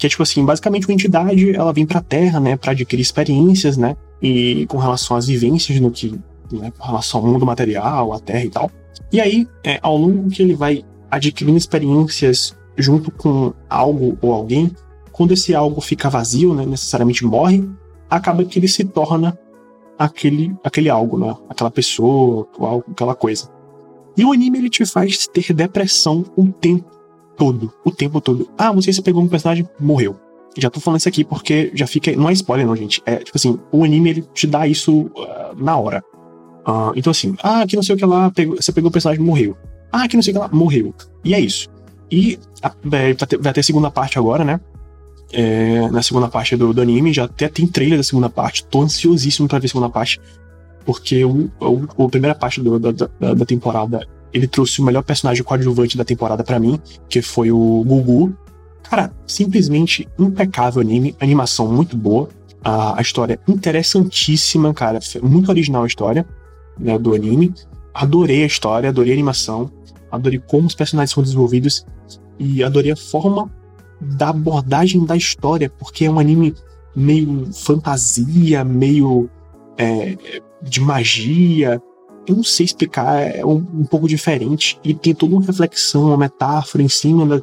que 0.00 0.06
é 0.06 0.08
tipo 0.08 0.22
assim, 0.22 0.42
basicamente 0.42 0.88
uma 0.88 0.94
entidade, 0.94 1.54
ela 1.54 1.74
vem 1.74 1.84
pra 1.84 2.00
Terra, 2.00 2.40
né, 2.40 2.56
para 2.56 2.72
adquirir 2.72 3.02
experiências, 3.02 3.76
né, 3.76 3.94
e 4.20 4.64
com 4.66 4.78
relação 4.78 5.14
às 5.14 5.26
vivências 5.26 5.78
no 5.78 5.90
que, 5.90 6.18
né, 6.50 6.72
com 6.76 6.86
relação 6.86 7.20
ao 7.20 7.26
mundo 7.26 7.44
material, 7.44 8.14
à 8.14 8.18
Terra 8.18 8.44
e 8.44 8.48
tal. 8.48 8.70
E 9.12 9.20
aí, 9.20 9.46
é, 9.62 9.78
ao 9.82 9.98
longo 9.98 10.30
que 10.30 10.42
ele 10.42 10.54
vai 10.54 10.82
adquirindo 11.10 11.58
experiências 11.58 12.56
junto 12.78 13.10
com 13.10 13.52
algo 13.68 14.16
ou 14.22 14.32
alguém, 14.32 14.70
quando 15.12 15.32
esse 15.32 15.54
algo 15.54 15.82
fica 15.82 16.08
vazio, 16.08 16.54
né, 16.54 16.64
necessariamente 16.64 17.22
morre, 17.26 17.68
acaba 18.08 18.42
que 18.42 18.58
ele 18.58 18.68
se 18.68 18.84
torna 18.84 19.38
aquele, 20.00 20.56
aquele 20.64 20.88
algo, 20.88 21.18
né, 21.18 21.36
aquela 21.46 21.70
pessoa, 21.70 22.48
aquela 22.90 23.14
coisa. 23.14 23.50
E 24.16 24.24
o 24.24 24.32
anime 24.32 24.58
ele 24.58 24.70
te 24.70 24.86
faz 24.86 25.26
ter 25.26 25.52
depressão 25.52 26.24
o 26.34 26.46
tempo 26.48 26.90
todo, 27.36 27.70
o 27.84 27.90
tempo 27.90 28.18
todo. 28.18 28.48
Ah, 28.56 28.72
você 28.72 28.90
se 28.94 29.02
pegou 29.02 29.22
um 29.22 29.28
personagem, 29.28 29.68
morreu. 29.78 30.16
Já 30.56 30.70
tô 30.70 30.80
falando 30.80 31.00
isso 31.00 31.08
aqui 31.08 31.22
porque 31.22 31.70
já 31.74 31.86
fica. 31.86 32.10
Não 32.16 32.30
é 32.30 32.32
spoiler, 32.32 32.66
não, 32.66 32.74
gente. 32.74 33.02
É 33.04 33.16
tipo 33.16 33.36
assim, 33.36 33.58
o 33.70 33.84
anime 33.84 34.10
ele 34.10 34.22
te 34.34 34.46
dá 34.46 34.66
isso 34.66 35.02
uh, 35.02 35.54
na 35.56 35.76
hora. 35.76 36.02
Uh, 36.66 36.92
então, 36.96 37.10
assim, 37.10 37.36
ah, 37.42 37.64
que 37.66 37.76
não 37.76 37.82
sei 37.82 37.94
o 37.94 37.98
que 37.98 38.04
lá, 38.04 38.30
pegou, 38.30 38.56
você 38.56 38.72
pegou 38.72 38.88
o 38.88 38.92
personagem, 38.92 39.22
morreu. 39.22 39.56
Ah, 39.92 40.08
que 40.08 40.16
não 40.16 40.22
sei 40.22 40.32
o 40.32 40.34
que 40.34 40.40
lá, 40.40 40.48
morreu. 40.48 40.94
E 41.24 41.34
é 41.34 41.40
isso. 41.40 41.68
E 42.10 42.38
a, 42.62 42.72
é, 42.92 43.14
vai 43.38 43.52
ter 43.52 43.62
segunda 43.62 43.90
parte 43.90 44.18
agora, 44.18 44.44
né? 44.44 44.60
É, 45.32 45.88
na 45.90 46.02
segunda 46.02 46.28
parte 46.28 46.56
do, 46.56 46.72
do, 46.72 46.80
anime, 46.80 47.12
já 47.12 47.24
até 47.24 47.48
tem 47.48 47.66
trailer 47.66 47.98
da 47.98 48.02
segunda 48.02 48.28
parte. 48.28 48.64
Tô 48.64 48.82
ansiosíssimo 48.82 49.46
pra 49.46 49.58
ver 49.58 49.66
a 49.66 49.68
segunda 49.68 49.88
parte. 49.88 50.20
Porque 50.84 51.24
o, 51.24 51.50
o, 51.60 52.04
a 52.04 52.08
primeira 52.08 52.34
parte 52.34 52.60
do, 52.60 52.78
da, 52.78 52.90
da, 52.92 53.34
da 53.34 53.44
temporada 53.44 54.06
ele 54.32 54.46
trouxe 54.46 54.80
o 54.80 54.84
melhor 54.84 55.02
personagem 55.02 55.42
coadjuvante 55.42 55.96
da 55.96 56.04
temporada 56.04 56.42
para 56.44 56.58
mim, 56.58 56.80
que 57.08 57.20
foi 57.20 57.50
o 57.50 57.84
Gugu. 57.84 58.34
Cara, 58.82 59.12
simplesmente 59.26 60.08
impecável 60.18 60.80
anime, 60.80 61.14
animação 61.20 61.70
muito 61.70 61.96
boa, 61.96 62.28
a, 62.62 62.98
a 62.98 63.02
história 63.02 63.38
interessantíssima, 63.46 64.72
cara, 64.74 64.98
muito 65.22 65.48
original 65.48 65.84
a 65.84 65.86
história 65.86 66.26
né, 66.78 66.98
do 66.98 67.14
anime. 67.14 67.54
Adorei 67.94 68.42
a 68.42 68.46
história, 68.46 68.88
adorei 68.88 69.12
a 69.12 69.14
animação, 69.14 69.70
adorei 70.10 70.38
como 70.38 70.66
os 70.66 70.74
personagens 70.74 71.12
são 71.12 71.22
desenvolvidos. 71.22 71.84
e 72.38 72.64
adorei 72.64 72.92
a 72.92 72.96
forma 72.96 73.50
da 74.00 74.30
abordagem 74.30 75.04
da 75.04 75.16
história, 75.16 75.70
porque 75.78 76.04
é 76.04 76.10
um 76.10 76.18
anime 76.18 76.54
meio 76.94 77.48
fantasia, 77.52 78.64
meio 78.64 79.28
é, 79.76 80.16
de 80.62 80.80
magia. 80.80 81.80
Eu 82.26 82.36
não 82.36 82.44
sei 82.44 82.66
explicar, 82.66 83.20
é 83.20 83.44
um, 83.44 83.66
um, 83.74 83.84
pouco 83.84 84.08
diferente 84.08 84.78
e 84.84 84.94
tem 84.94 85.14
toda 85.14 85.34
uma 85.34 85.44
reflexão, 85.44 86.06
uma 86.06 86.16
metáfora 86.16 86.82
em 86.82 86.88
cima 86.88 87.26
da, 87.26 87.42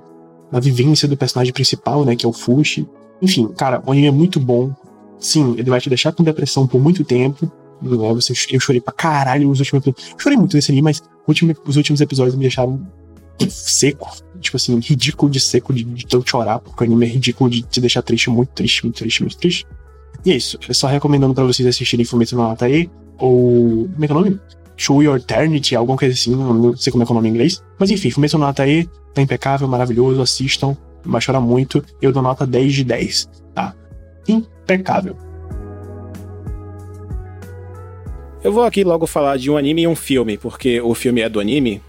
da 0.51 0.59
vivência 0.59 1.07
do 1.07 1.17
personagem 1.17 1.53
principal, 1.53 2.05
né, 2.05 2.15
que 2.15 2.25
é 2.25 2.29
o 2.29 2.33
Fushi. 2.33 2.87
Enfim, 3.21 3.47
cara, 3.49 3.81
o 3.85 3.91
anime 3.91 4.07
é 4.07 4.11
muito 4.11 4.39
bom. 4.39 4.71
Sim, 5.19 5.55
ele 5.57 5.69
vai 5.69 5.81
te 5.81 5.89
deixar 5.89 6.11
com 6.11 6.23
depressão 6.23 6.67
por 6.67 6.79
muito 6.79 7.03
tempo. 7.03 7.51
Né? 7.81 7.91
Eu 8.51 8.59
chorei 8.59 8.81
pra 8.81 8.93
caralho 8.93 9.47
nos 9.47 9.59
últimos 9.59 9.85
episódios. 9.85 10.15
Chorei 10.17 10.37
muito 10.37 10.55
nesse 10.55 10.71
anime, 10.71 10.83
mas 10.83 11.01
os 11.65 11.75
últimos 11.75 12.01
episódios 12.01 12.35
me 12.35 12.41
deixaram 12.41 12.87
seco. 13.49 14.11
Tipo 14.39 14.57
assim, 14.57 14.79
ridículo 14.79 15.31
de 15.31 15.39
seco 15.39 15.73
de, 15.73 15.83
de 15.83 16.05
chorar, 16.25 16.59
porque 16.59 16.83
o 16.83 16.87
anime 16.87 17.05
é 17.05 17.09
ridículo 17.09 17.49
de 17.49 17.61
te 17.61 17.81
deixar 17.81 18.01
triste, 18.01 18.29
muito 18.29 18.49
triste, 18.49 18.83
muito 18.83 18.97
triste, 18.97 19.21
muito 19.21 19.37
triste. 19.37 19.65
E 20.25 20.31
é 20.31 20.35
isso. 20.35 20.59
É 20.67 20.73
só 20.73 20.87
recomendando 20.87 21.33
para 21.33 21.43
vocês 21.43 21.67
assistirem 21.67 22.05
Fumetsu 22.05 22.35
no 22.35 22.49
Atae, 22.49 22.89
ou. 23.17 23.89
Como 23.93 24.03
é 24.03 24.07
que 24.07 24.13
é 24.13 24.15
o 24.15 24.19
nome? 24.19 24.39
Show 24.75 25.01
Your 25.01 25.17
Eternity, 25.17 25.75
alguma 25.75 25.97
coisa 25.97 26.13
assim, 26.13 26.35
não 26.35 26.75
sei 26.77 26.91
como 26.91 27.03
é 27.03 27.05
que 27.05 27.11
é 27.11 27.13
o 27.13 27.15
nome 27.15 27.29
em 27.29 27.31
inglês. 27.31 27.63
Mas 27.79 27.89
enfim, 27.89 28.11
Fumetsu 28.11 28.37
no 28.37 28.45
Atae 28.45 28.87
tá 29.13 29.21
impecável, 29.21 29.67
maravilhoso, 29.67 30.21
assistam, 30.21 30.77
vai 31.03 31.19
chorar 31.19 31.41
muito. 31.41 31.83
Eu 32.01 32.11
dou 32.11 32.21
nota 32.21 32.45
10 32.45 32.73
de 32.73 32.83
10, 32.83 33.29
tá? 33.55 33.73
Impecável. 34.27 35.15
Eu 38.43 38.51
vou 38.51 38.63
aqui 38.63 38.83
logo 38.83 39.07
falar 39.07 39.37
de 39.37 39.49
um 39.49 39.57
anime 39.57 39.81
e 39.81 39.87
um 39.87 39.95
filme, 39.95 40.37
porque 40.37 40.79
o 40.79 40.93
filme 40.93 41.21
é 41.21 41.29
do 41.29 41.39
anime. 41.39 41.81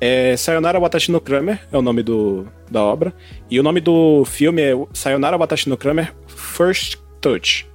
É 0.00 0.36
Sayonara 0.36 0.78
Watashi 0.78 1.10
no 1.10 1.20
Kramer, 1.20 1.60
é 1.72 1.76
o 1.76 1.82
nome 1.82 2.02
do, 2.02 2.46
da 2.70 2.82
obra. 2.82 3.14
E 3.50 3.58
o 3.58 3.62
nome 3.62 3.80
do 3.80 4.24
filme 4.24 4.62
é 4.62 4.72
Sayonara 4.92 5.38
Watashi 5.38 5.68
no 5.68 5.76
Kramer 5.76 6.14
First 6.26 6.98
Touch. 7.20 7.66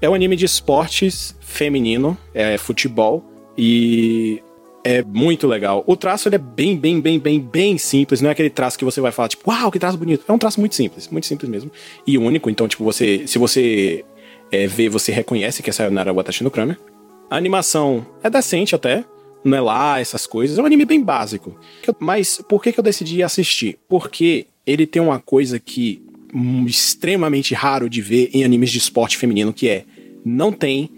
É 0.00 0.08
um 0.08 0.14
anime 0.14 0.36
de 0.36 0.44
esportes 0.44 1.36
feminino, 1.40 2.16
é 2.34 2.58
futebol. 2.58 3.24
E 3.56 4.42
é 4.84 5.02
muito 5.02 5.46
legal. 5.46 5.84
O 5.86 5.96
traço 5.96 6.28
ele 6.28 6.36
é 6.36 6.38
bem, 6.38 6.76
bem, 6.76 7.00
bem, 7.00 7.18
bem, 7.18 7.40
bem 7.40 7.78
simples. 7.78 8.20
Não 8.20 8.28
é 8.28 8.32
aquele 8.32 8.50
traço 8.50 8.78
que 8.78 8.84
você 8.84 9.00
vai 9.00 9.12
falar, 9.12 9.28
tipo, 9.28 9.48
uau, 9.50 9.70
que 9.70 9.78
traço 9.78 9.96
bonito. 9.96 10.24
É 10.26 10.32
um 10.32 10.38
traço 10.38 10.58
muito 10.60 10.74
simples, 10.74 11.08
muito 11.08 11.26
simples 11.26 11.48
mesmo. 11.48 11.70
E 12.06 12.18
único. 12.18 12.50
Então, 12.50 12.66
tipo, 12.66 12.84
você. 12.84 13.26
Se 13.26 13.38
você 13.38 14.04
é, 14.50 14.66
vê, 14.66 14.88
você 14.88 15.12
reconhece 15.12 15.62
que 15.62 15.70
é 15.70 15.72
Sayonara 15.72 16.12
Watashi 16.12 16.42
no 16.42 16.50
Kramer. 16.50 16.78
A 17.30 17.36
animação 17.36 18.04
é 18.22 18.28
decente 18.28 18.74
até 18.74 19.04
não 19.44 19.56
é 19.56 19.60
lá 19.60 20.00
essas 20.00 20.26
coisas. 20.26 20.58
É 20.58 20.62
um 20.62 20.66
anime 20.66 20.84
bem 20.84 21.02
básico. 21.02 21.56
Mas 21.98 22.42
por 22.48 22.62
que, 22.62 22.72
que 22.72 22.80
eu 22.80 22.84
decidi 22.84 23.22
assistir? 23.22 23.78
Porque 23.88 24.46
ele 24.66 24.86
tem 24.86 25.02
uma 25.02 25.18
coisa 25.18 25.58
que 25.58 26.02
hum, 26.32 26.64
extremamente 26.66 27.54
raro 27.54 27.88
de 27.88 28.00
ver 28.00 28.30
em 28.32 28.44
animes 28.44 28.70
de 28.70 28.78
esporte 28.78 29.16
feminino, 29.16 29.52
que 29.52 29.68
é 29.68 29.84
não 30.24 30.52
tem 30.52 30.90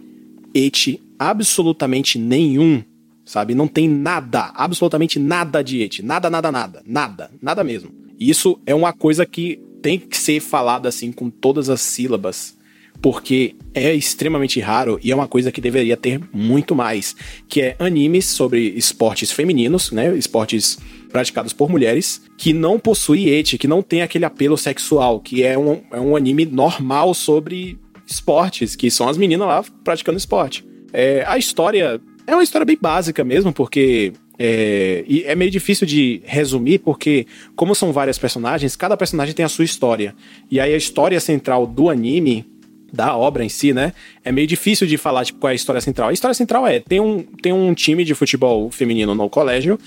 eti 0.54 1.02
absolutamente 1.18 2.18
nenhum, 2.18 2.82
sabe? 3.24 3.54
Não 3.54 3.66
tem 3.66 3.88
nada, 3.88 4.52
absolutamente 4.54 5.18
nada 5.18 5.62
de 5.62 5.80
eti, 5.82 6.02
nada, 6.02 6.28
nada, 6.28 6.52
nada, 6.52 6.82
nada, 6.86 7.30
nada 7.40 7.64
mesmo. 7.64 7.90
Isso 8.18 8.60
é 8.66 8.74
uma 8.74 8.92
coisa 8.92 9.26
que 9.26 9.60
tem 9.82 9.98
que 9.98 10.16
ser 10.16 10.40
falada 10.40 10.88
assim 10.88 11.10
com 11.10 11.28
todas 11.28 11.68
as 11.68 11.80
sílabas 11.80 12.56
porque 13.04 13.54
é 13.74 13.92
extremamente 13.92 14.58
raro 14.60 14.98
e 15.04 15.12
é 15.12 15.14
uma 15.14 15.28
coisa 15.28 15.52
que 15.52 15.60
deveria 15.60 15.94
ter 15.94 16.18
muito 16.32 16.74
mais, 16.74 17.14
que 17.46 17.60
é 17.60 17.76
animes 17.78 18.24
sobre 18.24 18.72
esportes 18.78 19.30
femininos, 19.30 19.92
né, 19.92 20.16
esportes 20.16 20.78
praticados 21.10 21.52
por 21.52 21.68
mulheres, 21.68 22.22
que 22.38 22.54
não 22.54 22.78
possui 22.78 23.28
eti, 23.28 23.58
que 23.58 23.68
não 23.68 23.82
tem 23.82 24.00
aquele 24.00 24.24
apelo 24.24 24.56
sexual, 24.56 25.20
que 25.20 25.42
é 25.42 25.58
um, 25.58 25.82
é 25.92 26.00
um 26.00 26.16
anime 26.16 26.46
normal 26.46 27.12
sobre 27.12 27.78
esportes, 28.06 28.74
que 28.74 28.90
são 28.90 29.06
as 29.06 29.18
meninas 29.18 29.48
lá 29.48 29.62
praticando 29.84 30.16
esporte. 30.16 30.64
É, 30.90 31.26
a 31.28 31.36
história 31.36 32.00
é 32.26 32.34
uma 32.34 32.42
história 32.42 32.64
bem 32.64 32.78
básica 32.80 33.22
mesmo, 33.22 33.52
porque 33.52 34.14
é, 34.38 35.04
e 35.06 35.24
é 35.24 35.34
meio 35.34 35.50
difícil 35.50 35.86
de 35.86 36.22
resumir, 36.24 36.78
porque, 36.78 37.26
como 37.54 37.74
são 37.74 37.92
várias 37.92 38.18
personagens, 38.18 38.74
cada 38.74 38.96
personagem 38.96 39.34
tem 39.34 39.44
a 39.44 39.48
sua 39.48 39.64
história. 39.66 40.14
E 40.50 40.58
aí 40.58 40.72
a 40.72 40.76
história 40.76 41.20
central 41.20 41.66
do 41.66 41.90
anime 41.90 42.53
da 42.94 43.16
obra 43.16 43.44
em 43.44 43.48
si, 43.48 43.72
né? 43.72 43.92
É 44.24 44.30
meio 44.30 44.46
difícil 44.46 44.86
de 44.86 44.96
falar, 44.96 45.24
tipo, 45.24 45.40
qual 45.40 45.50
é 45.50 45.52
a 45.52 45.56
história 45.56 45.80
central. 45.80 46.08
A 46.08 46.12
história 46.12 46.34
central 46.34 46.66
é, 46.66 46.80
tem 46.80 47.00
um, 47.00 47.22
tem 47.22 47.52
um 47.52 47.74
time 47.74 48.04
de 48.04 48.14
futebol 48.14 48.70
feminino 48.70 49.14
no 49.14 49.28
colégio 49.28 49.78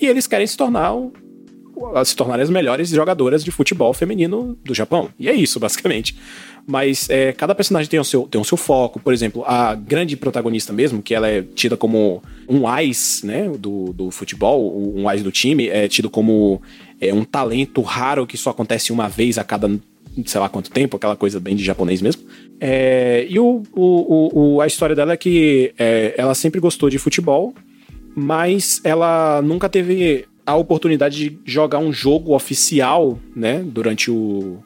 e 0.00 0.06
eles 0.06 0.26
querem 0.26 0.46
se 0.46 0.56
tornar 0.56 0.92
se 2.04 2.16
tornarem 2.16 2.42
as 2.42 2.50
melhores 2.50 2.88
jogadoras 2.88 3.44
de 3.44 3.50
futebol 3.50 3.92
feminino 3.92 4.58
do 4.64 4.74
Japão. 4.74 5.10
E 5.18 5.28
é 5.28 5.34
isso, 5.34 5.60
basicamente. 5.60 6.16
Mas 6.66 7.08
é, 7.10 7.32
cada 7.32 7.54
personagem 7.54 7.88
tem 7.88 8.00
o, 8.00 8.04
seu, 8.04 8.22
tem 8.22 8.40
o 8.40 8.44
seu 8.44 8.56
foco. 8.56 8.98
Por 8.98 9.12
exemplo, 9.12 9.44
a 9.46 9.74
grande 9.74 10.16
protagonista 10.16 10.72
mesmo, 10.72 11.02
que 11.02 11.14
ela 11.14 11.28
é 11.28 11.42
tida 11.42 11.76
como 11.76 12.22
um 12.48 12.62
ice, 12.80 13.24
né, 13.26 13.48
do, 13.58 13.92
do 13.92 14.10
futebol, 14.10 14.76
um 14.76 15.10
ice 15.12 15.22
do 15.22 15.30
time, 15.30 15.68
é 15.68 15.86
tido 15.86 16.08
como 16.08 16.60
é, 17.00 17.12
um 17.12 17.24
talento 17.24 17.82
raro 17.82 18.26
que 18.26 18.36
só 18.36 18.50
acontece 18.50 18.90
uma 18.90 19.08
vez 19.08 19.38
a 19.38 19.44
cada 19.44 19.70
sei 20.24 20.40
lá 20.40 20.48
quanto 20.48 20.70
tempo, 20.70 20.96
aquela 20.96 21.16
coisa 21.16 21.38
bem 21.38 21.54
de 21.54 21.64
japonês 21.64 22.00
mesmo. 22.00 22.22
É, 22.60 23.26
e 23.28 23.38
o, 23.38 23.62
o, 23.72 24.54
o, 24.54 24.60
a 24.60 24.66
história 24.66 24.96
dela 24.96 25.12
é 25.12 25.16
que 25.16 25.74
é, 25.78 26.14
ela 26.16 26.34
sempre 26.34 26.60
gostou 26.60 26.88
de 26.88 26.98
futebol, 26.98 27.54
mas 28.14 28.80
ela 28.82 29.42
nunca 29.42 29.68
teve 29.68 30.24
a 30.46 30.54
oportunidade 30.54 31.16
de 31.28 31.38
jogar 31.44 31.78
um 31.78 31.92
jogo 31.92 32.34
oficial, 32.34 33.18
né, 33.34 33.62
durante 33.66 34.10
o, 34.10 34.62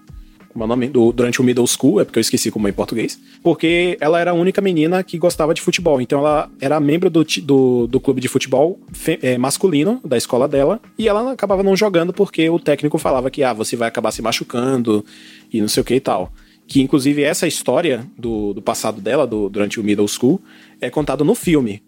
é 0.55 0.67
nome? 0.67 0.89
Do, 0.89 1.13
durante 1.13 1.41
o 1.41 1.45
middle 1.45 1.67
school, 1.67 2.01
é 2.01 2.05
porque 2.05 2.19
eu 2.19 2.21
esqueci 2.21 2.51
como 2.51 2.67
é 2.67 2.71
em 2.71 2.73
português. 2.73 3.21
Porque 3.43 3.97
ela 4.01 4.21
era 4.21 4.33
a 4.33 4.35
única 4.35 4.61
menina 4.61 5.03
que 5.03 5.19
gostava 5.19 5.55
de 5.55 5.61
futebol. 5.61 6.01
Então 6.01 6.21
ela 6.21 6.51
era 6.61 6.81
membro 6.81 7.09
do, 7.09 7.25
do, 7.43 7.87
do 7.87 8.01
clube 8.01 8.21
de 8.21 8.29
futebol 8.29 8.79
fe, 8.93 9.19
é, 9.23 9.39
masculino 9.39 10.01
da 10.05 10.17
escola 10.17 10.49
dela. 10.49 10.81
E 10.99 11.09
ela 11.09 11.33
acabava 11.33 11.63
não 11.63 11.77
jogando 11.77 12.13
porque 12.13 12.49
o 12.51 12.59
técnico 12.59 12.99
falava 12.99 13.31
que 13.31 13.43
ah, 13.43 13.53
você 13.53 13.77
vai 13.77 13.89
acabar 13.89 14.11
se 14.11 14.23
machucando 14.23 15.05
e 15.53 15.61
não 15.61 15.69
sei 15.69 15.83
o 15.83 15.85
que 15.85 15.95
e 15.95 16.01
tal. 16.01 16.33
Que 16.67 16.81
inclusive 16.81 17.23
essa 17.23 17.47
história 17.47 18.07
do, 18.19 18.53
do 18.53 18.63
passado 18.63 19.01
dela, 19.01 19.27
do, 19.27 19.49
durante 19.49 19.79
o 19.79 19.85
middle 19.85 20.09
school, 20.09 20.41
é 20.81 20.91
contada 20.91 21.23
no 21.23 21.35
filme. 21.35 21.83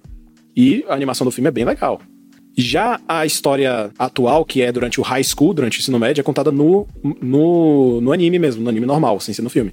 E 0.54 0.84
a 0.88 0.94
animação 0.94 1.24
do 1.24 1.30
filme 1.30 1.48
é 1.48 1.52
bem 1.52 1.64
legal. 1.64 2.00
Já 2.56 3.00
a 3.08 3.24
história 3.24 3.90
atual, 3.98 4.44
que 4.44 4.60
é 4.60 4.70
durante 4.70 5.00
o 5.00 5.02
high 5.02 5.24
school, 5.24 5.54
durante 5.54 5.78
o 5.78 5.80
ensino 5.80 5.98
médio, 5.98 6.20
é 6.20 6.24
contada 6.24 6.52
no, 6.52 6.86
no, 7.20 8.00
no 8.00 8.12
anime 8.12 8.38
mesmo, 8.38 8.62
no 8.62 8.68
anime 8.68 8.86
normal, 8.86 9.18
sem 9.20 9.32
ser 9.32 9.42
no 9.42 9.50
filme. 9.50 9.72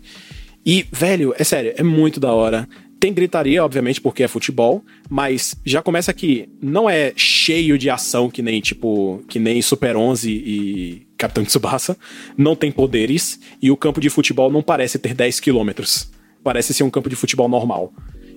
E, 0.66 0.86
velho, 0.92 1.34
é 1.38 1.44
sério, 1.44 1.74
é 1.76 1.84
muito 1.84 2.20
da 2.20 2.34
hora. 2.34 2.68
Tem 3.00 3.14
gritaria, 3.14 3.64
obviamente, 3.64 4.02
porque 4.02 4.24
é 4.24 4.28
futebol, 4.28 4.84
mas 5.10 5.56
já 5.66 5.82
começa 5.82 6.14
que 6.14 6.50
não 6.62 6.90
é 6.90 7.14
cheio 7.16 7.78
de 7.78 7.90
ação 7.90 8.30
que 8.30 8.42
nem, 8.42 8.60
tipo, 8.60 9.24
que 9.30 9.40
nem 9.40 9.62
Super 9.62 9.96
11 9.96 10.30
e 10.30 11.08
Capitão 11.18 11.46
Tsubasa. 11.46 11.98
Não 12.38 12.58
tem 12.58 12.72
poderes 12.72 13.40
e 13.62 13.72
o 13.72 13.78
campo 13.78 14.02
de 14.02 14.10
futebol 14.10 14.52
não 14.52 14.62
parece 14.62 15.00
ter 15.00 15.14
10 15.14 15.40
quilômetros. 15.40 16.12
Parece 16.44 16.74
ser 16.74 16.84
um 16.84 16.90
campo 16.90 17.10
de 17.10 17.16
futebol 17.16 17.48
normal. 17.48 17.94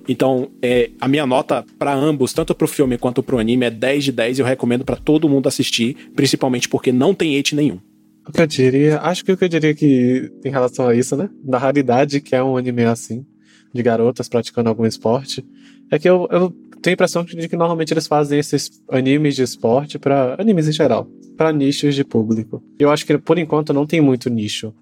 Então, 0.07 0.49
é, 0.61 0.89
a 0.99 1.07
minha 1.07 1.25
nota 1.25 1.65
para 1.79 1.93
ambos, 1.93 2.33
tanto 2.33 2.53
pro 2.53 2.67
filme 2.67 2.97
quanto 2.97 3.23
pro 3.23 3.39
anime, 3.39 3.65
é 3.65 3.69
10 3.69 4.03
de 4.05 4.11
10 4.11 4.37
e 4.37 4.41
eu 4.41 4.45
recomendo 4.45 4.83
para 4.83 4.97
todo 4.97 5.29
mundo 5.29 5.47
assistir, 5.47 5.95
principalmente 6.15 6.67
porque 6.67 6.91
não 6.91 7.13
tem 7.13 7.37
hate 7.37 7.55
nenhum. 7.55 7.79
O 8.27 8.31
que 8.31 8.41
eu 8.41 8.47
diria, 8.47 8.99
acho 8.99 9.23
que 9.23 9.31
o 9.31 9.37
que 9.37 9.45
eu 9.45 9.49
diria 9.49 9.73
que 9.73 10.31
em 10.45 10.49
relação 10.49 10.87
a 10.87 10.95
isso, 10.95 11.15
né, 11.15 11.29
da 11.43 11.57
raridade 11.57 12.21
que 12.21 12.35
é 12.35 12.43
um 12.43 12.55
anime 12.55 12.83
assim, 12.83 13.25
de 13.73 13.83
garotas 13.83 14.29
praticando 14.29 14.69
algum 14.69 14.85
esporte, 14.85 15.45
é 15.91 15.99
que 15.99 16.09
eu, 16.09 16.27
eu 16.31 16.49
tenho 16.81 16.93
a 16.93 16.95
impressão 16.95 17.23
de 17.23 17.47
que 17.47 17.55
normalmente 17.55 17.93
eles 17.93 18.07
fazem 18.07 18.39
esses 18.39 18.81
animes 18.89 19.35
de 19.35 19.43
esporte 19.43 19.99
para 19.99 20.35
animes 20.39 20.67
em 20.67 20.71
geral, 20.71 21.07
para 21.37 21.51
nichos 21.51 21.95
de 21.95 22.03
público. 22.03 22.63
Eu 22.77 22.91
acho 22.91 23.05
que 23.05 23.17
por 23.17 23.37
enquanto 23.37 23.73
não 23.73 23.85
tem 23.85 24.01
muito 24.01 24.29
nicho 24.29 24.73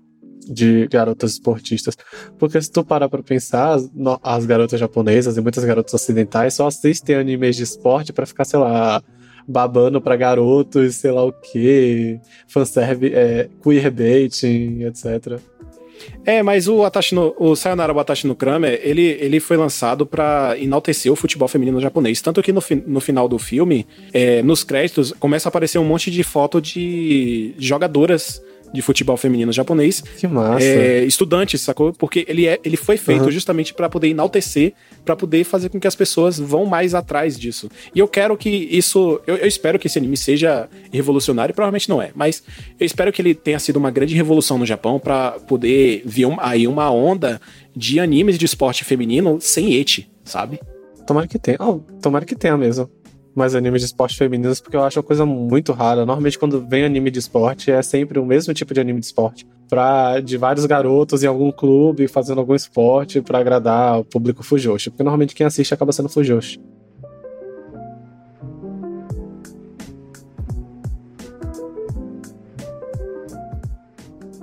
de 0.48 0.88
garotas 0.88 1.32
esportistas. 1.32 1.98
Porque 2.38 2.62
se 2.62 2.72
tu 2.72 2.84
parar 2.84 3.10
pra 3.10 3.22
pensar, 3.22 3.78
as 4.24 4.46
garotas 4.46 4.80
japonesas 4.80 5.38
e 5.38 5.42
muitas 5.42 5.64
garotas 5.64 5.94
ocidentais 5.94 6.54
só 6.54 6.68
assistem 6.68 7.16
animes 7.16 7.56
de 7.56 7.64
esporte 7.64 8.14
para 8.14 8.26
ficar, 8.26 8.46
sei 8.46 8.60
lá, 8.60 9.02
babando 9.48 10.02
pra 10.02 10.16
garotos, 10.16 10.96
sei 10.96 11.12
lá 11.12 11.24
o 11.24 11.32
que, 11.32 12.20
fanservice, 12.48 13.14
é, 13.14 13.50
queerbaiting, 13.64 14.84
etc. 14.84 15.40
É, 16.26 16.42
mas 16.42 16.68
o 16.68 16.82
no, 17.12 17.36
o 17.38 17.56
Sayonara 17.56 17.94
Watashi 17.94 18.28
no 18.28 18.36
Kramer, 18.36 18.80
ele, 18.84 19.04
ele 19.20 19.40
foi 19.40 19.58
lançado 19.58 20.06
para 20.06 20.56
enaltecer 20.58 21.12
o 21.12 21.16
futebol 21.16 21.48
feminino 21.48 21.80
japonês. 21.80 22.22
Tanto 22.22 22.42
que 22.42 22.52
no, 22.52 22.62
no 22.88 23.00
final 23.00 23.28
do 23.28 23.38
filme, 23.38 23.86
é, 24.14 24.42
nos 24.42 24.64
créditos, 24.64 25.14
começa 25.20 25.48
a 25.48 25.50
aparecer 25.50 25.78
um 25.78 25.86
monte 25.86 26.10
de 26.10 26.24
foto 26.24 26.62
de 26.62 27.54
jogadoras 27.58 28.42
de 28.73 28.81
futebol 28.81 29.18
feminino 29.18 29.52
japonês. 29.52 30.02
Que 30.02 30.27
massa. 30.27 30.64
É, 30.64 31.03
estudantes, 31.03 31.61
sacou? 31.61 31.93
Porque 31.93 32.26
ele, 32.27 32.48
é, 32.48 32.60
ele 32.64 32.77
foi 32.77 32.98
feito 32.98 33.26
uhum. 33.26 33.31
justamente 33.31 33.73
para 33.73 33.89
poder 33.89 34.10
enaltecer, 34.10 34.73
para 35.03 35.15
poder 35.15 35.43
fazer 35.43 35.69
com 35.69 35.80
que 35.80 35.88
as 35.88 35.95
pessoas 35.95 36.39
vão 36.39 36.65
mais 36.65 36.93
atrás 36.93 37.38
disso. 37.38 37.69
E 37.93 37.99
eu 37.99 38.07
quero 38.07 38.35
que 38.38 38.49
isso. 38.49 39.19
Eu, 39.27 39.38
eu, 39.38 39.48
espero 39.48 39.77
que 39.77 39.88
esse 39.88 39.98
anime 39.98 40.18
seja 40.18 40.69
revolucionário, 40.91 41.53
provavelmente 41.53 41.89
não 41.89 42.02
é, 42.02 42.11
mas 42.15 42.43
eu 42.80 42.85
espero 42.85 43.11
que 43.11 43.22
ele 43.22 43.34
tenha 43.34 43.60
sido 43.60 43.77
uma 43.77 43.91
grande 43.91 44.15
revolução 44.15 44.57
no 44.57 44.65
Japão 44.65 44.99
para 44.99 45.31
poder 45.31 46.03
vir 46.06 46.26
um, 46.26 46.38
aí 46.39 46.68
uma 46.68 46.89
onda 46.91 47.41
de 47.76 47.99
animes 47.99 48.38
de 48.38 48.45
esporte 48.45 48.84
feminino 48.84 49.38
sem 49.39 49.73
eti, 49.76 50.10
sabe? 50.23 50.60
Tomara 51.06 51.27
que 51.27 51.39
tenha. 51.39 51.57
Oh, 51.60 51.80
tomara 52.02 52.26
que 52.26 52.35
tenha 52.35 52.57
mesmo 52.57 52.89
mais 53.36 53.56
animes 53.56 53.82
de 53.82 53.88
esporte 53.88 54.18
femininos, 54.18 54.60
porque 54.60 54.76
eu 54.76 54.84
acho 54.84 54.99
uma 54.99 55.03
coisa 55.03 55.26
muito 55.26 55.72
rara. 55.72 56.06
Normalmente, 56.06 56.38
quando 56.38 56.66
vem 56.66 56.84
anime 56.84 57.10
de 57.10 57.20
esporte, 57.20 57.72
é 57.72 57.82
sempre 57.82 58.20
o 58.20 58.26
mesmo 58.26 58.53
tipo 58.53 58.74
de 58.74 58.80
anime 58.80 58.99
de 58.99 59.06
esporte. 59.06 59.48
Pra, 59.70 60.20
de 60.20 60.36
vários 60.36 60.66
garotos 60.66 61.24
em 61.24 61.28
algum 61.28 61.49
clube 61.49 62.08
fazendo 62.08 62.40
algum 62.40 62.53
esporte 62.53 63.22
para 63.22 63.40
agradar 63.40 63.99
o 63.99 64.03
público 64.03 64.44
fujoshi. 64.44 64.90
Porque 64.90 65.03
normalmente 65.03 65.34
quem 65.34 65.45
assiste 65.45 65.74
acaba 65.74 65.94
sendo 65.94 66.10
fujoshi. 66.10 66.60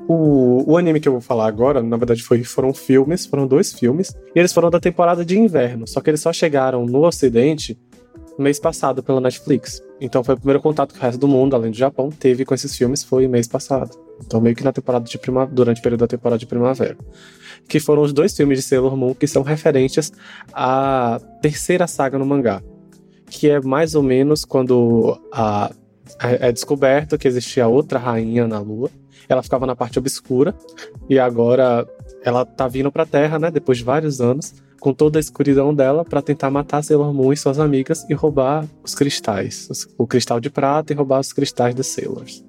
O, 0.08 0.72
o, 0.72 0.78
anime 0.78 1.00
que 1.00 1.06
eu 1.06 1.12
vou 1.12 1.20
falar 1.20 1.46
agora, 1.46 1.82
na 1.82 1.98
verdade, 1.98 2.22
foi, 2.22 2.42
foram 2.42 2.72
filmes, 2.72 3.26
foram 3.26 3.46
dois 3.46 3.74
filmes, 3.74 4.16
e 4.34 4.38
eles 4.38 4.54
foram 4.54 4.70
da 4.70 4.80
temporada 4.80 5.22
de 5.22 5.38
inverno, 5.38 5.86
só 5.86 6.00
que 6.00 6.08
eles 6.08 6.22
só 6.22 6.32
chegaram 6.32 6.86
no 6.86 7.04
ocidente 7.04 7.78
mês 8.38 8.58
passado 8.58 9.02
pela 9.02 9.20
Netflix. 9.20 9.82
Então 10.00 10.22
foi 10.22 10.34
o 10.34 10.36
primeiro 10.36 10.60
contato 10.60 10.92
que 10.92 10.98
o 10.98 11.02
resto 11.02 11.18
do 11.18 11.26
mundo, 11.28 11.56
além 11.56 11.70
do 11.70 11.76
Japão, 11.76 12.10
teve 12.10 12.44
com 12.44 12.54
esses 12.54 12.76
filmes 12.76 13.02
foi 13.02 13.26
mês 13.26 13.48
passado. 13.48 13.90
Então 14.24 14.40
meio 14.40 14.54
que 14.54 14.64
na 14.64 14.72
temporada 14.72 15.04
de 15.04 15.18
primavera, 15.18 15.54
durante 15.54 15.80
o 15.80 15.82
período 15.82 16.00
da 16.00 16.06
temporada 16.06 16.38
de 16.38 16.46
primavera. 16.46 16.96
Que 17.68 17.80
foram 17.80 18.02
os 18.02 18.12
dois 18.12 18.36
filmes 18.36 18.58
de 18.58 18.64
Sailor 18.64 18.96
Moon 18.96 19.14
que 19.14 19.26
são 19.26 19.42
referentes 19.42 20.12
à 20.52 21.20
terceira 21.42 21.86
saga 21.86 22.18
no 22.18 22.24
mangá. 22.24 22.62
Que 23.28 23.50
é 23.50 23.60
mais 23.60 23.94
ou 23.94 24.02
menos 24.02 24.44
quando 24.44 25.20
a, 25.32 25.70
é 26.20 26.50
descoberto 26.52 27.18
que 27.18 27.28
existia 27.28 27.66
outra 27.66 27.98
rainha 27.98 28.46
na 28.46 28.58
Lua. 28.58 28.90
Ela 29.28 29.42
ficava 29.42 29.66
na 29.66 29.76
parte 29.76 29.98
obscura 29.98 30.54
e 31.08 31.18
agora 31.18 31.86
ela 32.24 32.44
tá 32.44 32.66
vindo 32.66 32.90
pra 32.90 33.04
Terra, 33.04 33.38
né, 33.38 33.50
depois 33.50 33.78
de 33.78 33.84
vários 33.84 34.20
anos 34.20 34.54
com 34.80 34.92
toda 34.92 35.18
a 35.18 35.20
escuridão 35.20 35.74
dela 35.74 36.04
para 36.04 36.22
tentar 36.22 36.50
matar 36.50 36.82
Sailor 36.82 37.12
Moon 37.12 37.32
e 37.32 37.36
suas 37.36 37.58
amigas 37.58 38.04
e 38.08 38.14
roubar 38.14 38.66
os 38.82 38.94
cristais, 38.94 39.68
o 39.96 40.06
cristal 40.06 40.40
de 40.40 40.50
prata 40.50 40.92
e 40.92 40.96
roubar 40.96 41.20
os 41.20 41.32
cristais 41.32 41.74
das 41.74 41.86
Sailors. 41.88 42.44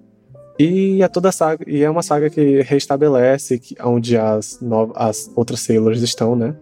E 0.59 1.01
é 1.01 1.07
toda 1.07 1.31
saga, 1.31 1.63
e 1.67 1.83
é 1.83 1.89
uma 1.89 2.03
saga 2.03 2.29
que 2.29 2.61
restabelece 2.61 3.61
onde 3.81 4.17
as, 4.17 4.59
no, 4.61 4.91
as 4.95 5.31
outras 5.35 5.61
Sailors 5.61 6.01
estão, 6.01 6.35
né? 6.35 6.55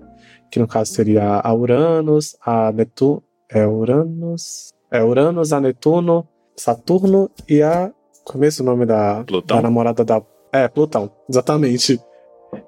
Que 0.51 0.59
no 0.59 0.67
caso 0.67 0.93
seria 0.93 1.41
a 1.43 1.53
Uranus, 1.53 2.37
a 2.45 2.71
Netuno, 2.71 3.23
é 3.49 3.65
Uranus, 3.65 4.71
é 4.91 5.03
Uranus, 5.03 5.51
a 5.51 5.59
Netuno, 5.59 6.27
Saturno 6.55 7.29
e 7.49 7.61
a 7.61 7.91
começo 8.23 8.61
é 8.61 8.63
o 8.63 8.65
nome 8.65 8.85
da, 8.85 9.23
da 9.45 9.61
namorada 9.61 10.03
da 10.03 10.21
é 10.51 10.67
Plutão, 10.67 11.11
exatamente. 11.29 11.99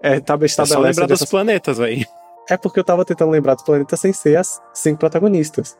É, 0.01 0.19
tá, 0.19 0.35
estabelece 0.43 0.61
é 0.61 0.65
só 0.65 0.79
lembrar 0.79 1.07
dessas... 1.07 1.21
dos 1.21 1.29
planetas 1.29 1.79
aí. 1.79 2.05
É 2.49 2.57
porque 2.57 2.79
eu 2.79 2.83
tava 2.83 3.05
tentando 3.05 3.31
lembrar 3.31 3.55
do 3.55 3.63
planeta 3.63 3.95
sem 3.95 4.11
ser 4.11 4.37
as 4.37 4.61
cinco 4.73 4.99
protagonistas. 4.99 5.77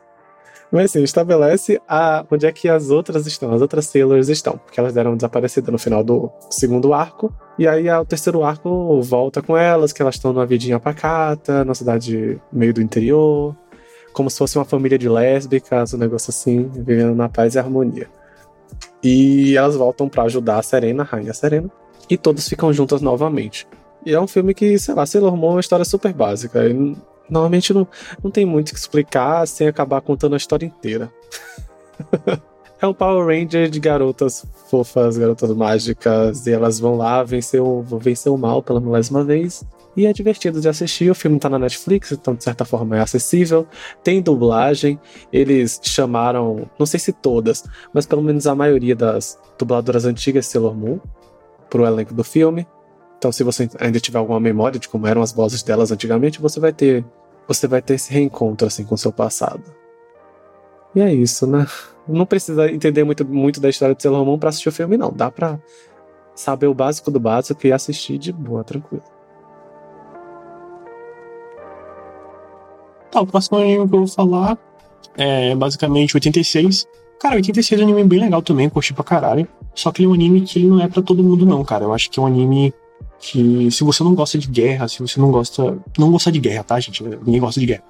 Mas 0.72 0.84
assim, 0.84 1.02
estabelece 1.02 1.80
a, 1.88 2.24
onde 2.30 2.46
é 2.46 2.52
que 2.52 2.68
as 2.68 2.90
outras 2.90 3.26
estão, 3.26 3.52
as 3.52 3.60
outras 3.60 3.86
Sailors 3.86 4.28
estão, 4.28 4.56
porque 4.56 4.78
elas 4.78 4.92
deram 4.92 5.16
desaparecida 5.16 5.72
no 5.72 5.78
final 5.78 6.04
do 6.04 6.30
segundo 6.48 6.94
arco. 6.94 7.34
E 7.58 7.66
aí 7.66 7.90
o 7.90 8.04
terceiro 8.04 8.44
arco 8.44 9.02
volta 9.02 9.42
com 9.42 9.56
elas, 9.56 9.92
que 9.92 10.00
elas 10.00 10.14
estão 10.14 10.32
numa 10.32 10.46
vidinha 10.46 10.78
pacata, 10.78 11.64
numa 11.64 11.74
cidade 11.74 12.40
meio 12.52 12.72
do 12.72 12.80
interior, 12.80 13.56
como 14.12 14.30
se 14.30 14.38
fosse 14.38 14.56
uma 14.56 14.64
família 14.64 14.96
de 14.96 15.08
lésbicas, 15.08 15.92
um 15.92 15.98
negócio 15.98 16.30
assim, 16.30 16.70
vivendo 16.72 17.16
na 17.16 17.28
paz 17.28 17.56
e 17.56 17.58
harmonia. 17.58 18.08
E 19.02 19.56
elas 19.56 19.74
voltam 19.74 20.08
para 20.08 20.22
ajudar 20.24 20.58
a 20.58 20.62
Serena, 20.62 21.02
a 21.02 21.06
Rainha 21.06 21.34
Serena, 21.34 21.68
e 22.08 22.16
todos 22.16 22.48
ficam 22.48 22.72
juntas 22.72 23.00
novamente. 23.00 23.66
E 24.04 24.14
é 24.14 24.20
um 24.20 24.26
filme 24.26 24.54
que, 24.54 24.78
sei 24.78 24.94
lá, 24.94 25.04
Sailor 25.04 25.36
Moon 25.36 25.50
é 25.50 25.54
uma 25.54 25.60
história 25.60 25.84
super 25.84 26.12
básica. 26.12 26.66
E 26.66 26.96
normalmente 27.28 27.72
não, 27.72 27.86
não 28.22 28.30
tem 28.30 28.44
muito 28.44 28.70
o 28.70 28.72
que 28.72 28.78
explicar 28.78 29.46
sem 29.46 29.68
acabar 29.68 30.00
contando 30.00 30.34
a 30.34 30.36
história 30.36 30.66
inteira. 30.66 31.12
é 32.80 32.86
um 32.86 32.94
Power 32.94 33.26
Ranger 33.26 33.68
de 33.68 33.78
garotas 33.78 34.44
fofas, 34.70 35.18
garotas 35.18 35.54
mágicas, 35.54 36.46
e 36.46 36.52
elas 36.52 36.78
vão 36.80 36.96
lá 36.96 37.22
vencer 37.22 37.60
o, 37.60 37.82
vencer 37.82 38.32
o 38.32 38.38
mal 38.38 38.62
pela 38.62 38.80
milésima 38.80 39.22
vez. 39.22 39.64
E 39.96 40.06
é 40.06 40.12
divertido 40.12 40.60
de 40.60 40.68
assistir. 40.68 41.10
O 41.10 41.14
filme 41.14 41.38
tá 41.38 41.48
na 41.48 41.58
Netflix, 41.58 42.12
então 42.12 42.34
de 42.34 42.44
certa 42.44 42.64
forma 42.64 42.96
é 42.96 43.00
acessível. 43.00 43.66
Tem 44.02 44.22
dublagem. 44.22 44.98
Eles 45.32 45.80
chamaram, 45.82 46.70
não 46.78 46.86
sei 46.86 47.00
se 47.00 47.12
todas, 47.12 47.64
mas 47.92 48.06
pelo 48.06 48.22
menos 48.22 48.46
a 48.46 48.54
maioria 48.54 48.94
das 48.94 49.38
dubladoras 49.58 50.04
antigas 50.04 50.46
Sailor 50.46 50.74
Moon 50.74 51.00
pro 51.68 51.84
elenco 51.84 52.14
do 52.14 52.24
filme. 52.24 52.66
Então, 53.20 53.30
se 53.30 53.44
você 53.44 53.68
ainda 53.78 54.00
tiver 54.00 54.18
alguma 54.18 54.40
memória 54.40 54.80
de 54.80 54.88
como 54.88 55.06
eram 55.06 55.20
as 55.20 55.30
vozes 55.30 55.62
delas 55.62 55.92
antigamente, 55.92 56.40
você 56.40 56.58
vai 56.58 56.72
ter 56.72 57.04
você 57.46 57.66
vai 57.66 57.82
ter 57.82 57.94
esse 57.94 58.10
reencontro 58.10 58.66
assim 58.66 58.82
com 58.82 58.94
o 58.94 58.98
seu 58.98 59.12
passado. 59.12 59.62
E 60.94 61.00
é 61.02 61.12
isso, 61.12 61.46
né? 61.46 61.66
Não 62.08 62.24
precisa 62.24 62.72
entender 62.72 63.04
muito, 63.04 63.22
muito 63.26 63.60
da 63.60 63.68
história 63.68 63.94
de 63.94 64.02
Sailor 64.02 64.24
Moon 64.24 64.38
pra 64.38 64.48
assistir 64.48 64.70
o 64.70 64.72
filme, 64.72 64.96
não. 64.96 65.12
Dá 65.12 65.30
pra 65.30 65.60
saber 66.34 66.66
o 66.66 66.72
básico 66.72 67.10
do 67.10 67.20
básico 67.20 67.66
e 67.66 67.72
assistir 67.72 68.16
de 68.16 68.32
boa, 68.32 68.64
tranquilo. 68.64 69.04
Tá, 73.10 73.20
o 73.20 73.26
próximo 73.26 73.58
anime 73.58 73.86
que 73.86 73.94
eu 73.94 73.98
vou 73.98 74.08
falar 74.08 74.56
é 75.18 75.54
basicamente 75.54 76.16
86. 76.16 76.88
Cara, 77.20 77.34
86 77.34 77.78
é 77.78 77.84
um 77.84 77.88
anime 77.88 78.08
bem 78.08 78.20
legal 78.20 78.40
também, 78.40 78.70
curti 78.70 78.94
pra 78.94 79.04
caralho. 79.04 79.46
Só 79.74 79.92
que 79.92 80.00
ele 80.00 80.06
é 80.06 80.10
um 80.10 80.14
anime 80.14 80.40
que 80.40 80.64
não 80.64 80.80
é 80.80 80.88
para 80.88 81.02
todo 81.02 81.22
mundo, 81.22 81.44
não, 81.44 81.62
cara. 81.62 81.84
Eu 81.84 81.92
acho 81.92 82.10
que 82.10 82.18
é 82.18 82.22
um 82.22 82.26
anime 82.26 82.72
que 83.20 83.70
se 83.70 83.84
você 83.84 84.02
não 84.02 84.14
gosta 84.14 84.38
de 84.38 84.48
guerra, 84.48 84.88
se 84.88 84.98
você 85.00 85.20
não 85.20 85.30
gosta. 85.30 85.78
Não 85.98 86.10
gosta 86.10 86.32
de 86.32 86.40
guerra, 86.40 86.64
tá, 86.64 86.80
gente? 86.80 87.04
Ninguém 87.04 87.40
gosta 87.40 87.60
de 87.60 87.66
guerra. 87.66 87.82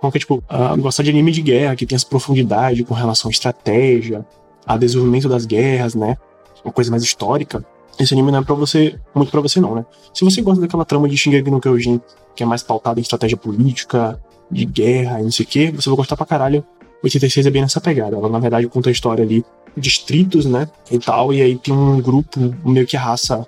Porque, 0.00 0.20
tipo, 0.20 0.36
uh, 0.36 0.80
gostar 0.80 1.02
de 1.02 1.10
anime 1.10 1.32
de 1.32 1.42
guerra, 1.42 1.74
que 1.74 1.84
tem 1.84 1.96
essa 1.96 2.06
profundidade 2.06 2.84
com 2.84 2.94
relação 2.94 3.28
à 3.28 3.32
estratégia, 3.32 4.24
a 4.64 4.76
desenvolvimento 4.76 5.28
das 5.28 5.44
guerras, 5.44 5.94
né? 5.94 6.16
Uma 6.64 6.72
coisa 6.72 6.90
mais 6.90 7.02
histórica. 7.02 7.64
Esse 7.98 8.14
anime 8.14 8.30
não 8.30 8.40
é 8.40 8.42
pra 8.42 8.54
você, 8.54 8.98
muito 9.14 9.30
pra 9.30 9.40
você 9.40 9.60
não, 9.60 9.74
né? 9.74 9.84
Se 10.14 10.24
você 10.24 10.40
gosta 10.42 10.60
daquela 10.60 10.84
trama 10.84 11.08
de 11.08 11.16
Shingeki 11.16 11.50
no 11.50 11.60
Kyojin, 11.60 12.00
que 12.36 12.42
é 12.42 12.46
mais 12.46 12.62
pautada 12.62 13.00
em 13.00 13.02
estratégia 13.02 13.36
política, 13.36 14.20
de 14.50 14.64
guerra 14.64 15.20
e 15.20 15.24
não 15.24 15.30
sei 15.32 15.44
o 15.44 15.48
que, 15.48 15.70
você 15.70 15.88
vai 15.88 15.96
gostar 15.96 16.16
pra 16.16 16.26
caralho. 16.26 16.64
86 17.02 17.46
é 17.46 17.50
bem 17.50 17.62
nessa 17.62 17.80
pegada. 17.80 18.16
Ela, 18.16 18.28
na 18.28 18.38
verdade, 18.38 18.68
conta 18.68 18.90
a 18.90 18.92
história 18.92 19.24
ali, 19.24 19.44
distritos, 19.76 20.46
né? 20.46 20.68
E 20.90 20.98
tal, 20.98 21.32
e 21.32 21.42
aí 21.42 21.56
tem 21.56 21.74
um 21.74 22.00
grupo, 22.00 22.54
meio 22.64 22.86
que 22.86 22.96
a 22.96 23.00
raça 23.00 23.46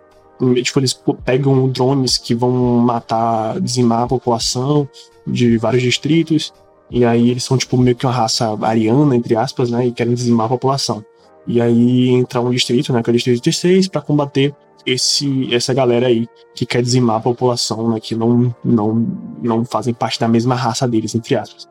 tipo, 0.63 0.79
eles 0.79 1.01
pegam 1.25 1.69
drones 1.69 2.17
que 2.17 2.35
vão 2.35 2.51
matar, 2.79 3.61
dizimar 3.61 4.03
a 4.03 4.07
população 4.07 4.89
de 5.27 5.59
vários 5.59 5.83
distritos, 5.83 6.53
e 6.91 7.05
aí 7.05 7.31
eles 7.31 7.45
são, 7.45 7.59
tipo, 7.59 7.77
meio 7.77 7.97
que 7.97 8.07
uma 8.07 8.13
raça 8.13 8.57
ariana, 8.63 9.15
entre 9.15 9.37
aspas, 9.37 9.71
né, 9.71 9.87
e 9.87 9.93
querem 9.93 10.15
dizimar 10.15 10.47
a 10.47 10.51
população. 10.51 11.05
E 11.47 11.61
aí 11.61 12.09
entra 12.11 12.41
um 12.41 12.51
distrito, 12.51 12.93
né, 12.93 13.03
que 13.03 13.11
é 13.11 13.13
o 13.13 13.15
distrito 13.15 13.43
16, 13.43 13.89
para 13.89 14.01
combater 14.01 14.55
esse, 14.87 15.53
essa 15.55 15.75
galera 15.75 16.07
aí 16.07 16.27
que 16.55 16.65
quer 16.65 16.83
dizimar 16.83 17.17
a 17.17 17.21
população, 17.21 17.91
né, 17.91 18.01
que 18.01 18.15
não, 18.15 18.55
não, 18.65 19.07
não 19.43 19.65
fazem 19.65 19.93
parte 19.93 20.19
da 20.19 20.29
mesma 20.29 20.55
raça 20.55 20.87
deles, 20.89 21.15
entre 21.15 21.35
aspas. 21.35 21.69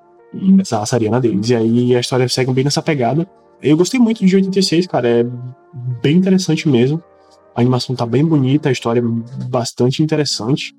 Essa 0.60 0.80
raça 0.80 0.96
ariana 0.96 1.20
deles. 1.20 1.50
E 1.50 1.56
aí 1.56 1.96
a 1.96 2.00
história 2.00 2.28
segue 2.28 2.52
bem 2.52 2.64
nessa 2.64 2.82
pegada. 2.82 3.28
Eu 3.62 3.78
gostei 3.78 4.00
muito 4.00 4.26
de 4.26 4.36
86, 4.36 4.86
cara, 4.88 5.08
é 5.08 5.26
bem 6.02 6.18
interessante 6.18 6.68
mesmo. 6.68 7.02
A 7.58 7.62
animação 7.62 7.96
tá 7.96 8.06
bem 8.06 8.24
bonita, 8.24 8.70
a 8.70 8.72
história 8.72 9.00
é 9.00 9.46
bastante 9.50 10.04
interessante. 10.04 10.76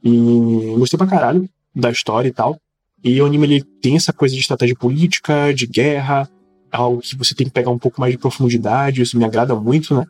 E 0.00 0.76
gostei 0.78 0.96
pra 0.96 1.08
caralho 1.08 1.50
da 1.74 1.90
história 1.90 2.28
e 2.28 2.32
tal. 2.32 2.56
E 3.02 3.20
o 3.20 3.26
anime 3.26 3.46
ele 3.46 3.64
tem 3.82 3.96
essa 3.96 4.12
coisa 4.12 4.32
de 4.32 4.40
estratégia 4.40 4.76
política, 4.76 5.52
de 5.52 5.66
guerra, 5.66 6.30
algo 6.70 7.00
que 7.00 7.16
você 7.16 7.34
tem 7.34 7.48
que 7.48 7.52
pegar 7.52 7.70
um 7.70 7.78
pouco 7.78 8.00
mais 8.00 8.12
de 8.12 8.18
profundidade, 8.18 9.02
isso 9.02 9.18
me 9.18 9.24
agrada 9.24 9.56
muito, 9.56 9.92
né? 9.92 10.06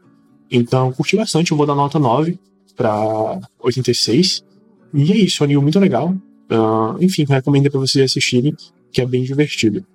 Então, 0.51 0.93
curti 0.93 1.17
bastante, 1.17 1.53
eu 1.53 1.57
vou 1.57 1.65
dar 1.65 1.75
nota 1.75 1.99
9 1.99 2.39
para 2.77 3.41
86. 3.59 4.45
E 4.93 5.13
é 5.13 5.17
isso, 5.17 5.43
é 5.43 5.45
um 5.45 5.47
anime 5.47 5.63
muito 5.63 5.79
legal. 5.79 6.11
Uh, 6.51 7.03
enfim, 7.03 7.25
recomendo 7.27 7.71
para 7.71 7.81
vocês 7.81 8.05
assistirem, 8.05 8.55
que 8.93 9.01
é 9.01 9.07
bem 9.07 9.23
divertido. 9.23 9.87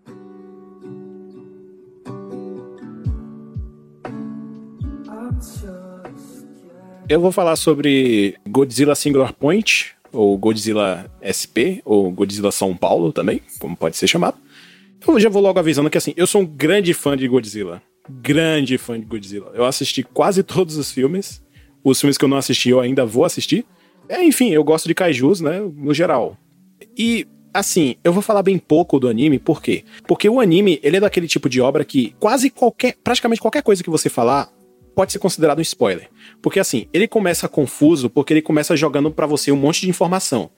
Eu 7.08 7.22
vou 7.22 7.32
falar 7.32 7.56
sobre 7.56 8.36
Godzilla 8.50 8.96
Singular 8.96 9.32
Point, 9.32 9.94
ou 10.12 10.36
Godzilla 10.36 11.06
SP, 11.22 11.84
ou 11.86 12.10
Godzilla 12.12 12.52
São 12.52 12.76
Paulo 12.76 13.14
também, 13.14 13.42
como 13.60 13.78
pode 13.78 13.96
ser 13.96 14.08
chamado. 14.08 14.38
Eu 15.08 15.20
já 15.20 15.30
vou 15.30 15.42
logo 15.42 15.60
avisando 15.60 15.90
que 15.90 16.00
assim, 16.00 16.16
eu 16.18 16.26
sou 16.26 16.42
um 16.42 16.46
grande 16.46 16.96
fã 16.96 17.16
de 17.16 17.28
Godzilla. 17.28 17.80
Grande 18.10 18.80
fã 18.80 19.00
de 19.00 19.06
Godzilla. 19.06 19.52
Eu 19.54 19.66
assisti 19.66 20.02
quase 20.02 20.42
todos 20.44 20.78
os 20.78 20.92
filmes 20.92 21.44
Os 21.84 22.00
filmes 22.00 22.18
que 22.18 22.26
eu 22.26 22.30
não 22.30 22.38
assisti, 22.38 22.70
eu 22.70 22.80
ainda 22.80 23.06
vou 23.06 23.24
assistir. 23.24 23.66
É, 24.10 24.24
enfim, 24.24 24.50
eu 24.50 24.64
gosto 24.64 24.88
de 24.88 24.96
kaijus, 24.96 25.42
né? 25.42 25.60
No 25.60 25.94
geral. 25.94 26.36
E 26.98 27.28
assim, 27.54 27.96
eu 28.04 28.12
vou 28.12 28.24
falar 28.24 28.42
bem 28.42 28.58
pouco 28.58 29.00
do 29.00 29.08
anime, 29.08 29.38
por 29.38 29.62
quê? 29.62 29.84
Porque 30.08 30.28
o 30.28 30.40
anime, 30.40 30.80
ele 30.82 30.98
é 30.98 31.00
daquele 31.00 31.28
tipo 31.28 31.48
de 31.48 31.62
obra 31.62 31.86
que 31.86 32.16
quase 32.20 32.50
qualquer, 32.50 32.96
praticamente 33.04 33.42
qualquer 33.42 33.62
coisa 33.62 33.84
que 33.84 33.90
você 33.92 34.10
falar 34.10 34.50
pode 34.96 35.12
ser 35.12 35.20
considerado 35.20 35.60
um 35.60 35.62
spoiler. 35.62 36.10
Porque 36.42 36.60
assim, 36.60 36.88
ele 36.94 37.08
começa 37.08 37.48
confuso 37.48 38.10
porque 38.10 38.34
ele 38.34 38.42
começa 38.42 38.76
jogando 38.76 39.12
para 39.12 39.28
você 39.28 39.52
um 39.52 39.58
monte 39.58 39.82
de 39.82 39.90
informação. 39.90 40.50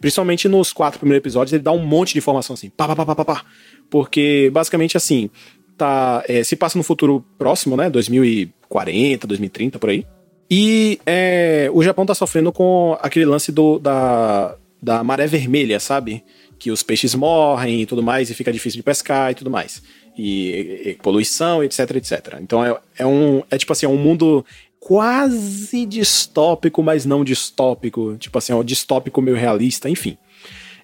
Principalmente 0.00 0.48
nos 0.48 0.72
quatro 0.72 0.98
primeiros 0.98 1.20
episódios, 1.20 1.52
ele 1.52 1.62
dá 1.62 1.72
um 1.72 1.84
monte 1.84 2.12
de 2.12 2.18
informação 2.18 2.54
assim, 2.54 2.70
pá, 2.70 2.86
pá, 2.86 2.96
pá, 2.96 3.04
pá, 3.04 3.16
pá, 3.16 3.24
pá. 3.24 3.44
Porque 3.90 4.48
basicamente 4.52 4.96
assim, 4.96 5.28
tá, 5.76 6.24
é, 6.28 6.42
se 6.44 6.56
passa 6.56 6.78
no 6.78 6.84
futuro 6.84 7.24
próximo, 7.36 7.76
né, 7.76 7.90
2040, 7.90 9.26
2030 9.26 9.78
por 9.78 9.90
aí. 9.90 10.06
E 10.50 10.98
é, 11.06 11.70
o 11.72 11.82
Japão 11.82 12.04
tá 12.04 12.14
sofrendo 12.14 12.52
com 12.52 12.98
aquele 13.00 13.24
lance 13.24 13.52
do, 13.52 13.78
da, 13.78 14.56
da 14.82 15.04
maré 15.04 15.26
vermelha, 15.26 15.78
sabe? 15.78 16.24
Que 16.58 16.70
os 16.70 16.82
peixes 16.82 17.14
morrem 17.14 17.82
e 17.82 17.86
tudo 17.86 18.02
mais, 18.02 18.30
e 18.30 18.34
fica 18.34 18.52
difícil 18.52 18.78
de 18.78 18.82
pescar 18.82 19.30
e 19.30 19.34
tudo 19.34 19.50
mais. 19.50 19.82
E, 20.16 20.82
e 20.90 20.94
poluição, 21.02 21.62
etc, 21.64 21.96
etc. 21.96 22.38
Então 22.40 22.64
é, 22.64 22.76
é 22.98 23.06
um. 23.06 23.42
É 23.50 23.56
tipo 23.56 23.72
assim, 23.72 23.86
é 23.86 23.88
um 23.88 23.96
mundo 23.96 24.44
quase 24.78 25.86
distópico, 25.86 26.82
mas 26.82 27.04
não 27.06 27.22
distópico. 27.22 28.16
Tipo 28.18 28.38
assim, 28.38 28.52
é 28.52 28.56
um 28.56 28.64
distópico 28.64 29.22
meio 29.22 29.36
realista, 29.36 29.88
enfim. 29.88 30.16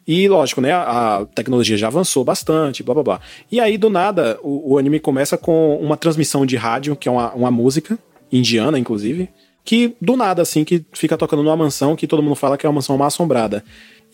E 0.07 0.29
lógico, 0.29 0.61
né? 0.61 0.73
A, 0.73 1.27
tecnologia 1.35 1.77
já 1.77 1.89
avançou 1.89 2.23
bastante, 2.23 2.83
blá 2.83 2.95
blá 2.95 3.03
blá. 3.03 3.21
E 3.51 3.59
aí, 3.59 3.77
do 3.77 3.91
nada, 3.91 4.39
o, 4.43 4.75
o 4.75 4.79
anime 4.79 5.01
começa 5.01 5.37
com 5.37 5.77
uma 5.79 5.97
transmissão 5.97 6.47
de 6.47 6.57
rádio, 6.57 6.95
que 6.95 7.09
é 7.09 7.13
uma, 7.13 7.33
uma 7.35 7.51
música, 7.51 7.99
indiana, 8.31 8.79
inclusive, 8.79 9.29
que 9.65 9.97
do 10.01 10.17
nada, 10.17 10.43
assim, 10.43 10.63
que 10.63 10.85
fica 10.93 11.17
tocando 11.17 11.43
numa 11.43 11.57
mansão 11.57 11.97
que 11.97 12.07
todo 12.07 12.23
mundo 12.23 12.37
fala 12.37 12.57
que 12.57 12.65
é 12.65 12.69
uma 12.69 12.77
mansão 12.77 12.97
mal 12.97 13.09
assombrada. 13.09 13.65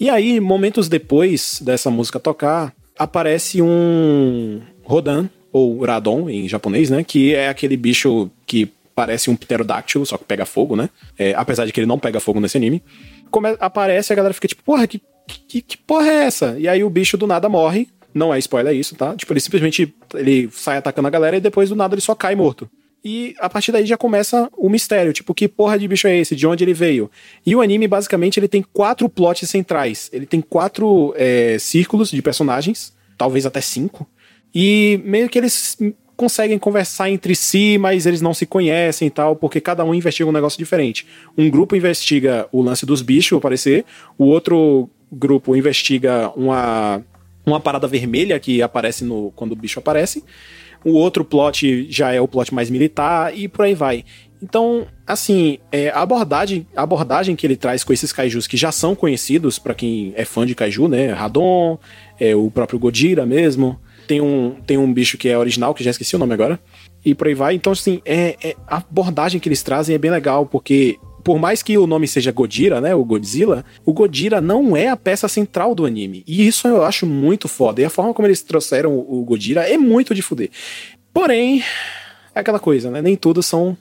E 0.01 0.09
aí, 0.09 0.41
momentos 0.41 0.89
depois 0.89 1.61
dessa 1.63 1.91
música 1.91 2.19
tocar, 2.19 2.73
aparece 2.99 3.61
um 3.61 4.63
Rodan, 4.85 5.29
ou 5.53 5.85
Radon 5.85 6.29
em 6.31 6.49
japonês, 6.49 6.91
né? 6.91 7.05
Que 7.05 7.35
é 7.35 7.49
aquele 7.49 7.77
bicho 7.77 8.31
que 8.47 8.71
parece 8.95 9.31
um 9.31 9.37
pterodáctilo, 9.37 10.07
só 10.07 10.17
que 10.17 10.25
pega 10.25 10.47
fogo, 10.47 10.77
né? 10.77 10.89
É, 11.19 11.35
apesar 11.37 11.67
de 11.67 11.73
que 11.73 11.81
ele 11.81 11.87
não 11.87 11.99
pega 11.99 12.21
fogo 12.21 12.41
nesse 12.41 12.57
anime. 12.57 12.83
Como 13.31 13.47
aparece, 13.47 14.13
a 14.13 14.17
galera 14.17 14.35
fica 14.35 14.49
tipo, 14.49 14.63
porra, 14.63 14.87
que, 14.87 15.01
que, 15.49 15.63
que 15.63 15.77
porra 15.77 16.09
é 16.09 16.25
essa? 16.25 16.57
E 16.59 16.69
aí 16.69 16.83
o 16.83 16.91
bicho 16.91 17.17
do 17.17 17.27
nada 17.27 17.49
morre. 17.49 17.89
Não 18.15 18.33
é 18.33 18.39
spoiler 18.39 18.75
isso, 18.75 18.95
tá? 18.95 19.15
Tipo, 19.17 19.33
ele 19.33 19.41
simplesmente 19.41 19.95
ele 20.15 20.51
sai 20.53 20.77
atacando 20.77 21.09
a 21.09 21.11
galera 21.11 21.37
e 21.37 21.41
depois 21.41 21.71
do 21.71 21.77
nada 21.77 21.95
ele 21.95 22.03
só 22.03 22.15
cai 22.15 22.35
morto. 22.35 22.69
E 23.05 23.35
a 23.41 23.49
partir 23.49 23.73
daí 23.73 23.85
já 23.85 23.97
começa 23.97 24.49
o 24.57 24.69
mistério, 24.69 25.13
tipo, 25.13 25.35
que 25.35 25.49
porra 25.49 25.79
de 25.79 25.89
bicho 25.89 26.07
é 26.07 26.19
esse? 26.19 26.37
De 26.37 26.47
onde 26.47 26.63
ele 26.63 26.75
veio? 26.75 27.11
E 27.45 27.57
o 27.57 27.61
anime, 27.61 27.89
basicamente, 27.89 28.39
ele 28.39 28.47
tem 28.47 28.63
quatro 28.73 29.09
plots 29.09 29.49
centrais. 29.49 30.09
Ele 30.13 30.27
tem 30.27 30.41
quatro 30.41 31.13
é, 31.17 31.57
círculos 31.59 32.11
de 32.11 32.23
personagens, 32.23 32.93
talvez 33.17 33.45
até 33.45 33.61
cinco. 33.61 34.07
E 34.55 35.01
meio 35.05 35.29
que 35.29 35.39
eles 35.39 35.77
conseguem 36.17 36.59
conversar 36.59 37.11
entre 37.11 37.35
si, 37.35 37.79
mas 37.79 38.07
eles 38.07 38.21
não 38.21 38.33
se 38.33 38.47
conhecem 38.47 39.09
e 39.09 39.11
tal, 39.11 39.35
porque 39.35 39.61
cada 39.61 39.85
um 39.85 39.95
investiga 39.95 40.29
um 40.29 40.33
negócio 40.33 40.59
diferente. 40.59 41.07
Um 41.37 41.51
grupo 41.51 41.75
investiga 41.75 42.47
o 42.53 42.63
lance 42.63 42.87
dos 42.87 43.03
bichos 43.03 43.39
aparecer, 43.39 43.85
o 44.17 44.27
outro 44.27 44.89
grupo 45.11 45.57
investiga 45.57 46.31
uma, 46.37 47.03
uma 47.45 47.61
parada 47.61 47.87
vermelha 47.87 48.39
que 48.39 48.63
aparece 48.63 49.05
no 49.05 49.33
quando 49.35 49.53
o 49.53 49.57
bicho 49.57 49.79
aparece. 49.79 50.23
O 50.85 50.93
outro 50.93 51.25
plot 51.25 51.87
já 51.91 52.13
é 52.13 52.21
o 52.21 52.29
plot 52.29 52.53
mais 52.53 52.69
militar 52.71 53.37
e 53.37 53.49
por 53.49 53.65
aí 53.65 53.75
vai. 53.75 54.05
Então, 54.43 54.87
assim, 55.07 55.59
é, 55.71 55.91
a, 55.91 56.01
abordagem, 56.01 56.67
a 56.75 56.83
abordagem 56.83 57.37
que 57.37 57.47
ele 57.47 57.57
traz 57.57 57.85
com 57.85 57.93
esses 57.93 58.13
kaijus 58.13 58.49
que 58.49 58.57
já 58.57 58.73
são 58.73 58.95
conhecidos 58.95 59.59
para 59.59 59.73
quem 59.73 60.13
é 60.17 60.25
fã 60.25 60.45
de 60.45 60.55
kaiju, 60.55 60.89
né? 60.89 61.13
Radon, 61.13 61.79
é, 62.19 62.35
o 62.35 62.51
próprio 62.51 62.79
Godira 62.79 63.25
mesmo. 63.25 63.79
Tem 64.07 64.21
um, 64.21 64.57
tem 64.67 64.79
um 64.79 64.93
bicho 64.93 65.17
que 65.17 65.29
é 65.29 65.39
original, 65.39 65.75
que 65.75 65.85
já 65.85 65.91
esqueci 65.91 66.15
o 66.17 66.19
nome 66.19 66.35
agora. 66.35 66.59
E 67.05 67.15
por 67.15 67.27
aí 67.27 67.35
vai. 67.35 67.55
Então, 67.55 67.73
assim, 67.73 68.01
é, 68.05 68.37
é 68.43 68.57
a 68.67 68.77
abordagem 68.77 69.41
que 69.41 69.49
eles 69.49 69.63
trazem 69.63 69.95
é 69.95 69.99
bem 69.99 70.11
legal, 70.11 70.47
porque 70.47 70.99
por 71.23 71.39
mais 71.39 71.63
que 71.63 71.79
o 71.79 71.87
nome 71.87 72.09
seja 72.09 72.33
Godira, 72.33 72.81
né, 72.81 72.95
o 72.95 73.05
Godzilla, 73.05 73.65
o 73.85 73.93
Godira 73.93 74.41
não 74.41 74.77
é 74.77 74.89
a 74.89 74.97
peça 74.97 75.29
central 75.29 75.75
do 75.75 75.87
anime. 75.87 76.25
E 76.27 76.47
isso 76.47 76.67
eu 76.67 76.85
acho 76.85 77.07
muito 77.07 77.49
foda. 77.49 77.81
E 77.81 77.85
a 77.85 77.91
forma 77.91 78.13
como 78.13 78.27
eles 78.27 78.43
trouxeram 78.43 78.97
o 78.97 79.25
Godira 79.25 79.63
é 79.69 79.79
muito 79.79 80.15
de 80.15 80.23
fuder. 80.23 80.51
Porém, 81.13 81.63
é 82.35 82.41
aquela 82.41 82.59
coisa, 82.59 82.91
né? 82.91 83.01
Nem 83.01 83.17
tudo 83.17 83.43
são 83.43 83.77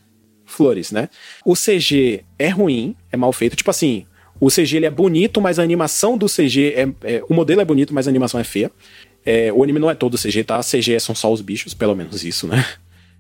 flores, 0.45 0.91
né? 0.91 1.09
O 1.45 1.53
CG 1.55 2.23
é 2.37 2.49
ruim, 2.49 2.95
é 3.11 3.17
mal 3.17 3.31
feito. 3.31 3.55
Tipo 3.55 3.71
assim, 3.71 4.05
o 4.39 4.49
CG 4.49 4.77
ele 4.77 4.85
é 4.85 4.89
bonito, 4.89 5.39
mas 5.39 5.59
a 5.59 5.63
animação 5.63 6.17
do 6.17 6.25
CG 6.25 6.73
é, 6.75 6.89
é 7.03 7.23
o 7.29 7.33
modelo 7.33 7.61
é 7.61 7.65
bonito, 7.65 7.93
mas 7.93 8.07
a 8.07 8.09
animação 8.09 8.39
é 8.39 8.43
feia. 8.43 8.71
É, 9.25 9.51
o 9.53 9.63
anime 9.63 9.79
não 9.79 9.89
é 9.89 9.95
todo 9.95 10.17
CG, 10.17 10.43
tá? 10.43 10.59
CG 10.61 10.99
são 10.99 11.13
só 11.13 11.31
os 11.31 11.41
bichos, 11.41 11.73
pelo 11.73 11.95
menos 11.95 12.23
isso, 12.23 12.47
né? 12.47 12.65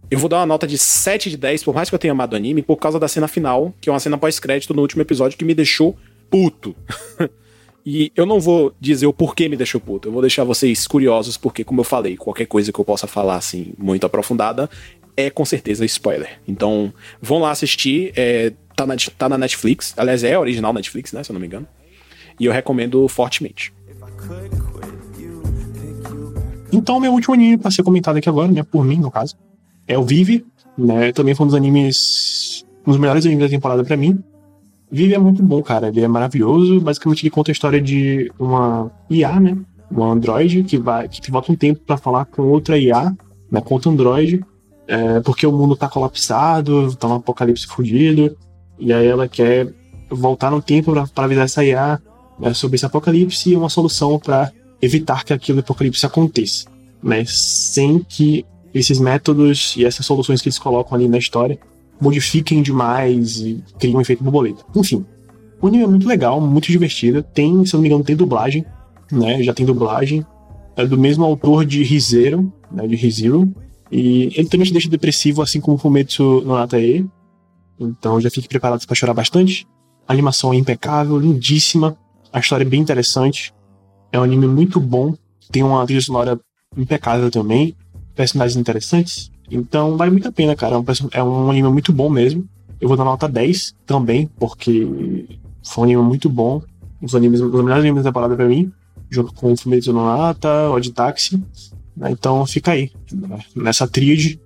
Eu 0.09 0.19
vou 0.19 0.27
dar 0.27 0.39
uma 0.39 0.45
nota 0.45 0.67
de 0.67 0.77
7 0.77 1.29
de 1.29 1.37
10, 1.37 1.63
por 1.63 1.73
mais 1.73 1.89
que 1.89 1.95
eu 1.95 1.99
tenha 1.99 2.11
amado 2.11 2.33
o 2.33 2.35
anime, 2.35 2.61
por 2.61 2.75
causa 2.75 2.99
da 2.99 3.07
cena 3.07 3.27
final, 3.27 3.73
que 3.79 3.87
é 3.87 3.93
uma 3.93 3.99
cena 3.99 4.17
pós-crédito 4.17 4.73
no 4.73 4.81
último 4.81 5.01
episódio 5.01 5.37
que 5.37 5.45
me 5.45 5.53
deixou 5.53 5.97
puto. 6.29 6.75
e 7.85 8.11
eu 8.15 8.25
não 8.25 8.39
vou 8.39 8.75
dizer 8.79 9.05
o 9.05 9.13
porquê 9.13 9.47
me 9.47 9.55
deixou 9.55 9.79
puto, 9.79 10.09
eu 10.09 10.11
vou 10.11 10.21
deixar 10.21 10.43
vocês 10.43 10.85
curiosos, 10.85 11.37
porque, 11.37 11.63
como 11.63 11.79
eu 11.79 11.85
falei, 11.85 12.17
qualquer 12.17 12.45
coisa 12.45 12.73
que 12.73 12.79
eu 12.79 12.83
possa 12.83 13.07
falar, 13.07 13.37
assim, 13.37 13.73
muito 13.77 14.05
aprofundada, 14.05 14.69
é 15.15 15.29
com 15.29 15.45
certeza 15.45 15.85
spoiler. 15.85 16.41
Então, 16.47 16.93
vão 17.21 17.39
lá 17.39 17.51
assistir, 17.51 18.11
é, 18.15 18.51
tá, 18.75 18.85
na, 18.85 18.95
tá 19.17 19.29
na 19.29 19.37
Netflix, 19.37 19.93
aliás, 19.95 20.23
é 20.25 20.37
original 20.37 20.73
Netflix, 20.73 21.13
né, 21.13 21.23
se 21.23 21.31
eu 21.31 21.33
não 21.33 21.39
me 21.39 21.47
engano. 21.47 21.67
E 22.37 22.45
eu 22.45 22.51
recomendo 22.51 23.07
fortemente. 23.07 23.71
Então, 26.71 26.99
meu 26.99 27.11
último 27.11 27.33
anime 27.33 27.57
pra 27.57 27.69
ser 27.69 27.83
comentado 27.83 28.17
aqui 28.17 28.29
agora, 28.29 28.51
né, 28.51 28.63
por 28.63 28.83
mim, 28.85 28.97
no 28.97 29.11
caso, 29.11 29.35
é 29.87 29.97
o 29.97 30.03
Vive, 30.03 30.45
né? 30.77 31.11
Também 31.11 31.35
foi 31.35 31.45
um 31.45 31.47
dos 31.47 31.55
animes, 31.55 32.65
um 32.85 32.91
dos 32.91 32.99
melhores 32.99 33.25
animes 33.25 33.43
da 33.43 33.49
temporada 33.49 33.83
para 33.83 33.97
mim. 33.97 34.19
Vive 34.91 35.13
é 35.13 35.19
muito 35.19 35.41
bom, 35.41 35.61
cara. 35.61 35.87
Ele 35.87 36.01
é 36.01 36.07
maravilhoso. 36.07 36.79
Basicamente, 36.81 37.23
ele 37.23 37.29
conta 37.29 37.51
a 37.51 37.53
história 37.53 37.81
de 37.81 38.31
uma 38.37 38.91
IA, 39.09 39.39
né? 39.39 39.57
Um 39.91 40.03
android 40.03 40.63
que 40.63 40.77
vai, 40.77 41.07
que 41.07 41.31
volta 41.31 41.51
um 41.51 41.55
tempo 41.55 41.81
para 41.85 41.97
falar 41.97 42.25
com 42.25 42.43
outra 42.43 42.77
IA, 42.77 43.15
né? 43.49 43.61
Outro 43.69 43.91
android, 43.91 44.43
é, 44.87 45.19
porque 45.21 45.45
o 45.45 45.51
mundo 45.51 45.75
tá 45.75 45.87
colapsado, 45.87 46.95
tá 46.95 47.07
um 47.07 47.15
apocalipse 47.15 47.67
fudido. 47.67 48.35
E 48.79 48.91
aí 48.91 49.07
ela 49.07 49.27
quer 49.27 49.73
voltar 50.09 50.51
no 50.51 50.61
tempo 50.61 50.93
para 51.13 51.25
avisar 51.25 51.45
essa 51.45 51.63
IA 51.63 52.01
né, 52.39 52.53
sobre 52.53 52.75
esse 52.75 52.85
apocalipse 52.85 53.51
e 53.51 53.55
uma 53.55 53.69
solução 53.69 54.19
para 54.19 54.51
evitar 54.81 55.23
que 55.23 55.33
aquele 55.33 55.59
apocalipse 55.59 56.05
aconteça, 56.05 56.65
né? 57.01 57.23
Sem 57.25 57.99
que 57.99 58.45
esses 58.73 58.99
métodos 58.99 59.75
e 59.77 59.85
essas 59.85 60.05
soluções 60.05 60.41
que 60.41 60.47
eles 60.47 60.59
colocam 60.59 60.95
ali 60.95 61.07
na 61.07 61.17
história 61.17 61.59
modifiquem 61.99 62.61
demais 62.63 63.37
e 63.39 63.63
criem 63.77 63.95
um 63.95 64.01
efeito 64.01 64.23
borboleta. 64.23 64.63
Enfim, 64.75 65.05
o 65.61 65.67
anime 65.67 65.83
é 65.83 65.87
muito 65.87 66.07
legal, 66.07 66.41
muito 66.41 66.71
divertido. 66.71 67.21
Tem, 67.21 67.63
se 67.65 67.75
eu 67.75 67.77
não 67.77 67.83
me 67.83 67.89
engano, 67.89 68.03
tem 68.03 68.15
dublagem, 68.15 68.65
né? 69.11 69.43
Já 69.43 69.53
tem 69.53 69.65
dublagem. 69.65 70.25
É 70.75 70.85
do 70.85 70.97
mesmo 70.97 71.23
autor 71.23 71.65
de 71.65 71.83
Rizero, 71.83 72.51
né? 72.71 72.87
De 72.87 72.95
Rizero. 72.95 73.53
E 73.91 74.31
ele 74.35 74.47
também 74.47 74.65
te 74.65 74.73
deixa 74.73 74.89
depressivo, 74.89 75.41
assim 75.41 75.61
como 75.61 75.77
Fumetsu 75.77 76.41
no 76.41 76.55
Natae. 76.55 77.05
Então 77.79 78.19
já 78.19 78.29
fique 78.29 78.47
preparado 78.47 78.85
para 78.85 78.95
chorar 78.95 79.13
bastante. 79.13 79.67
A 80.07 80.13
animação 80.13 80.53
é 80.53 80.55
impecável, 80.55 81.19
lindíssima. 81.19 81.95
A 82.33 82.39
história 82.39 82.63
é 82.63 82.67
bem 82.67 82.81
interessante. 82.81 83.53
É 84.11 84.19
um 84.19 84.23
anime 84.23 84.47
muito 84.47 84.79
bom. 84.79 85.15
Tem 85.51 85.63
uma 85.63 85.85
trilha 85.85 86.01
sonora 86.01 86.39
impecável 86.77 87.29
também 87.29 87.75
personagens 88.15 88.57
interessantes. 88.57 89.31
Então 89.49 89.97
vale 89.97 90.11
muito 90.11 90.27
a 90.27 90.31
pena, 90.31 90.55
cara. 90.55 90.75
É 90.75 90.77
um, 90.77 90.85
é 91.13 91.23
um 91.23 91.49
anime 91.49 91.69
muito 91.69 91.91
bom 91.91 92.09
mesmo. 92.09 92.47
Eu 92.79 92.87
vou 92.87 92.97
dar 92.97 93.03
nota 93.03 93.27
10 93.27 93.75
também, 93.85 94.29
porque 94.39 95.27
foi 95.63 95.81
um 95.81 95.83
anime 95.83 96.01
muito 96.01 96.29
bom. 96.29 96.61
Um 97.01 97.05
dos, 97.05 97.15
animes, 97.15 97.41
um 97.41 97.49
dos 97.49 97.63
melhores 97.63 97.83
animes 97.83 98.03
da 98.03 98.09
temporada 98.09 98.35
pra 98.35 98.47
mim, 98.47 98.71
junto 99.09 99.33
com 99.33 99.51
o 99.51 99.57
Fumetsu 99.57 99.91
Nata, 99.91 100.69
Odd 100.69 100.91
Taxi. 100.91 101.43
Né? 101.95 102.11
Então 102.11 102.45
fica 102.45 102.71
aí, 102.71 102.91
nessa 103.55 103.87
tríade 103.87 104.39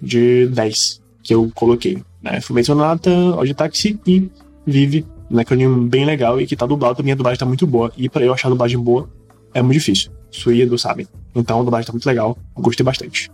de 0.00 0.46
10 0.48 1.02
que 1.22 1.34
eu 1.34 1.50
coloquei. 1.54 2.02
Né? 2.22 2.40
Fumetsu 2.40 2.74
Nata, 2.74 3.10
Odd 3.10 3.54
Taxi 3.54 3.98
e 4.06 4.30
Vive, 4.66 5.04
um 5.30 5.38
anime 5.38 5.88
bem 5.88 6.04
legal 6.04 6.40
e 6.40 6.46
que 6.46 6.56
tá 6.56 6.66
dublado 6.66 6.96
também. 6.96 7.12
A 7.12 7.16
dublagem 7.16 7.38
tá 7.38 7.46
muito 7.46 7.66
boa. 7.66 7.92
E 7.96 8.08
para 8.08 8.24
eu 8.24 8.32
achar 8.32 8.48
a 8.48 8.50
dublagem 8.50 8.78
boa, 8.78 9.08
é 9.52 9.62
muito 9.62 9.78
difícil. 9.78 10.10
Suído, 10.30 10.76
sabe? 10.78 11.06
Então 11.34 11.60
a 11.60 11.64
dublagem 11.64 11.86
tá 11.86 11.92
muito 11.92 12.06
legal, 12.06 12.36
gostei 12.54 12.84
bastante. 12.84 13.30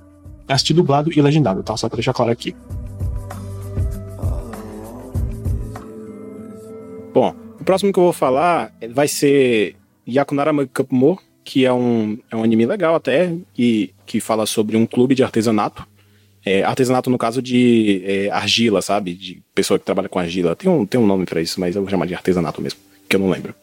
Assisti 0.49 0.75
dublado 0.75 1.11
e 1.13 1.21
legendado, 1.23 1.63
tá? 1.63 1.77
Só 1.77 1.89
pra 1.89 1.97
deixar 1.97 2.13
claro 2.13 2.33
aqui. 2.33 2.55
Bom, 7.13 7.35
o 7.61 7.65
próximo 7.65 7.93
que 7.93 7.99
eu 7.99 8.05
vou 8.05 8.13
falar 8.13 8.73
vai 8.91 9.09
ser 9.09 9.77
Yakunara 10.07 10.53
Mo, 10.53 11.19
que 11.45 11.65
é 11.65 11.73
um, 11.73 12.19
é 12.31 12.37
um 12.37 12.43
anime 12.43 12.67
legal 12.67 12.95
até, 12.95 13.35
e 13.57 13.93
que 14.07 14.21
fala 14.21 14.47
sobre 14.47 14.77
um 14.77 14.87
clube 14.87 15.15
de 15.15 15.23
artesanato. 15.23 15.87
É, 16.51 16.65
artesanato 16.65 17.09
no 17.09 17.17
caso 17.17 17.41
de 17.41 18.03
é, 18.05 18.31
argila, 18.31 18.83
sabe? 18.83 19.15
De 19.15 19.41
pessoa 19.55 19.79
que 19.79 19.85
trabalha 19.85 20.09
com 20.09 20.19
argila. 20.19 20.57
Tem 20.57 20.69
um, 20.69 20.85
tem 20.85 21.01
um 21.01 21.07
nome 21.07 21.25
para 21.25 21.41
isso, 21.41 21.61
mas 21.61 21.77
eu 21.77 21.83
vou 21.83 21.91
chamar 21.91 22.07
de 22.07 22.15
artesanato 22.15 22.61
mesmo, 22.61 22.81
que 23.09 23.15
eu 23.15 23.21
não 23.21 23.31
lembro. 23.31 23.55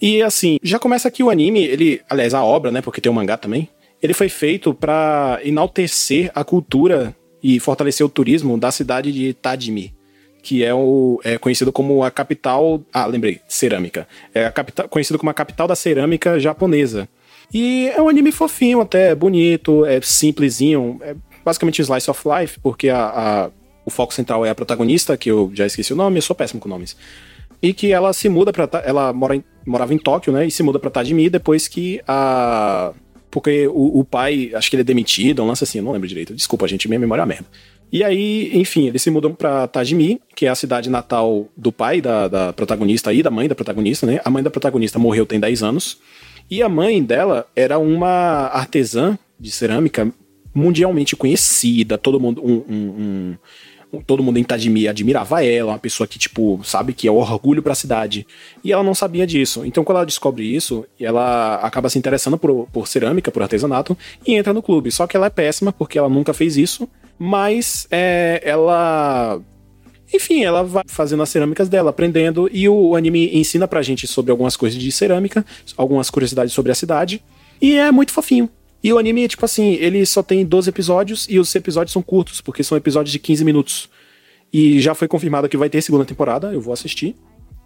E 0.00 0.22
assim, 0.22 0.56
já 0.62 0.78
começa 0.78 1.08
aqui 1.08 1.20
o 1.20 1.30
anime, 1.30 1.64
ele, 1.64 2.00
aliás, 2.08 2.34
a 2.34 2.44
obra, 2.44 2.70
né, 2.70 2.80
porque 2.80 3.00
tem 3.00 3.10
o 3.10 3.14
mangá 3.14 3.36
também, 3.36 3.68
ele 4.00 4.14
foi 4.14 4.28
feito 4.28 4.72
para 4.72 5.40
enaltecer 5.42 6.30
a 6.32 6.44
cultura 6.44 7.12
e 7.42 7.58
fortalecer 7.58 8.06
o 8.06 8.08
turismo 8.08 8.56
da 8.56 8.70
cidade 8.70 9.10
de 9.12 9.34
Tajimi, 9.34 9.92
que 10.40 10.62
é, 10.62 10.72
o, 10.72 11.20
é 11.24 11.36
conhecido 11.38 11.72
como 11.72 12.04
a 12.04 12.10
capital. 12.10 12.80
Ah, 12.92 13.06
lembrei, 13.06 13.40
cerâmica. 13.48 14.06
É 14.32 14.46
a 14.46 14.52
capital, 14.52 14.88
conhecido 14.88 15.18
como 15.18 15.30
a 15.30 15.34
capital 15.34 15.66
da 15.66 15.74
cerâmica 15.74 16.38
japonesa. 16.38 17.08
E 17.52 17.90
é 17.96 18.00
um 18.00 18.08
anime 18.08 18.30
fofinho, 18.30 18.80
até 18.80 19.14
bonito, 19.14 19.84
é 19.84 20.00
simplesinho, 20.00 21.00
é 21.02 21.16
basicamente 21.48 21.80
slice 21.80 22.10
of 22.10 22.22
life, 22.28 22.60
porque 22.60 22.90
a, 22.90 23.04
a, 23.06 23.50
o 23.86 23.90
foco 23.90 24.12
central 24.12 24.44
é 24.44 24.50
a 24.50 24.54
protagonista, 24.54 25.16
que 25.16 25.30
eu 25.30 25.50
já 25.54 25.64
esqueci 25.64 25.92
o 25.92 25.96
nome, 25.96 26.18
eu 26.18 26.22
sou 26.22 26.36
péssimo 26.36 26.60
com 26.60 26.68
nomes. 26.68 26.94
E 27.62 27.72
que 27.72 27.90
ela 27.90 28.12
se 28.12 28.28
muda 28.28 28.52
para 28.52 28.68
ela 28.84 29.12
mora 29.12 29.34
em, 29.34 29.42
morava 29.66 29.94
em 29.94 29.98
Tóquio, 29.98 30.32
né, 30.32 30.46
e 30.46 30.50
se 30.50 30.62
muda 30.62 30.78
para 30.78 30.90
Tajimi 30.90 31.30
depois 31.30 31.66
que 31.66 32.00
a 32.06 32.92
porque 33.30 33.66
o, 33.66 34.00
o, 34.00 34.04
pai, 34.04 34.52
acho 34.54 34.70
que 34.70 34.76
ele 34.76 34.80
é 34.80 34.84
demitido, 34.84 35.42
um 35.42 35.46
lance 35.46 35.62
assim, 35.62 35.78
eu 35.78 35.84
não 35.84 35.92
lembro 35.92 36.08
direito. 36.08 36.34
Desculpa, 36.34 36.66
gente, 36.66 36.88
minha 36.88 36.98
memória 36.98 37.22
é 37.22 37.26
merda. 37.26 37.44
E 37.92 38.02
aí, 38.02 38.50
enfim, 38.54 38.86
eles 38.86 39.02
se 39.02 39.10
mudam 39.10 39.34
pra 39.34 39.68
Tajimi, 39.68 40.18
que 40.34 40.46
é 40.46 40.48
a 40.48 40.54
cidade 40.54 40.88
natal 40.88 41.46
do 41.54 41.70
pai 41.70 42.00
da, 42.00 42.26
da 42.26 42.52
protagonista 42.54 43.12
e 43.12 43.22
da 43.22 43.30
mãe 43.30 43.46
da 43.46 43.54
protagonista, 43.54 44.06
né? 44.06 44.18
A 44.24 44.30
mãe 44.30 44.42
da 44.42 44.50
protagonista 44.50 44.98
morreu 44.98 45.26
tem 45.26 45.38
10 45.38 45.62
anos. 45.62 45.98
E 46.50 46.62
a 46.62 46.70
mãe 46.70 47.02
dela 47.02 47.46
era 47.54 47.78
uma 47.78 48.46
artesã 48.46 49.18
de 49.38 49.50
cerâmica 49.50 50.10
mundialmente 50.58 51.16
conhecida, 51.16 51.96
todo 51.96 52.20
mundo. 52.20 52.42
Um, 52.44 52.64
um, 52.68 53.36
um, 53.92 54.00
todo 54.02 54.22
mundo 54.22 54.38
em 54.38 54.44
Tajimi 54.44 54.86
admirava 54.86 55.44
ela, 55.44 55.72
uma 55.72 55.78
pessoa 55.78 56.06
que, 56.06 56.18
tipo, 56.18 56.60
sabe, 56.62 56.92
que 56.92 57.08
é 57.08 57.10
orgulho 57.10 57.62
para 57.62 57.72
a 57.72 57.76
cidade. 57.76 58.26
E 58.62 58.72
ela 58.72 58.82
não 58.82 58.94
sabia 58.94 59.26
disso. 59.26 59.64
Então, 59.64 59.84
quando 59.84 59.96
ela 59.96 60.06
descobre 60.06 60.44
isso, 60.44 60.84
ela 61.00 61.56
acaba 61.56 61.88
se 61.88 61.98
interessando 61.98 62.36
por, 62.36 62.68
por 62.72 62.86
cerâmica, 62.86 63.30
por 63.30 63.42
artesanato, 63.42 63.96
e 64.26 64.34
entra 64.34 64.52
no 64.52 64.62
clube. 64.62 64.90
Só 64.90 65.06
que 65.06 65.16
ela 65.16 65.26
é 65.26 65.30
péssima, 65.30 65.72
porque 65.72 65.98
ela 65.98 66.08
nunca 66.08 66.34
fez 66.34 66.56
isso 66.56 66.88
mas 67.18 67.86
é, 67.90 68.40
ela 68.44 69.40
enfim, 70.12 70.42
ela 70.42 70.62
vai 70.62 70.84
fazendo 70.86 71.22
as 71.22 71.28
cerâmicas 71.28 71.68
dela, 71.68 71.90
aprendendo, 71.90 72.48
e 72.50 72.66
o 72.66 72.96
anime 72.96 73.36
ensina 73.36 73.68
pra 73.68 73.82
gente 73.82 74.06
sobre 74.06 74.30
algumas 74.30 74.56
coisas 74.56 74.80
de 74.80 74.90
cerâmica, 74.90 75.44
algumas 75.76 76.08
curiosidades 76.08 76.54
sobre 76.54 76.72
a 76.72 76.74
cidade, 76.74 77.22
e 77.60 77.76
é 77.76 77.92
muito 77.92 78.12
fofinho. 78.12 78.48
E 78.82 78.92
o 78.92 78.98
anime, 78.98 79.26
tipo 79.26 79.44
assim, 79.44 79.74
ele 79.74 80.04
só 80.06 80.22
tem 80.22 80.44
12 80.44 80.70
episódios, 80.70 81.26
e 81.28 81.38
os 81.38 81.54
episódios 81.54 81.92
são 81.92 82.02
curtos, 82.02 82.40
porque 82.40 82.62
são 82.62 82.76
episódios 82.78 83.12
de 83.12 83.18
15 83.18 83.44
minutos. 83.44 83.88
E 84.52 84.80
já 84.80 84.94
foi 84.94 85.08
confirmado 85.08 85.48
que 85.48 85.56
vai 85.56 85.68
ter 85.68 85.82
segunda 85.82 86.04
temporada, 86.04 86.52
eu 86.52 86.60
vou 86.60 86.72
assistir. 86.72 87.14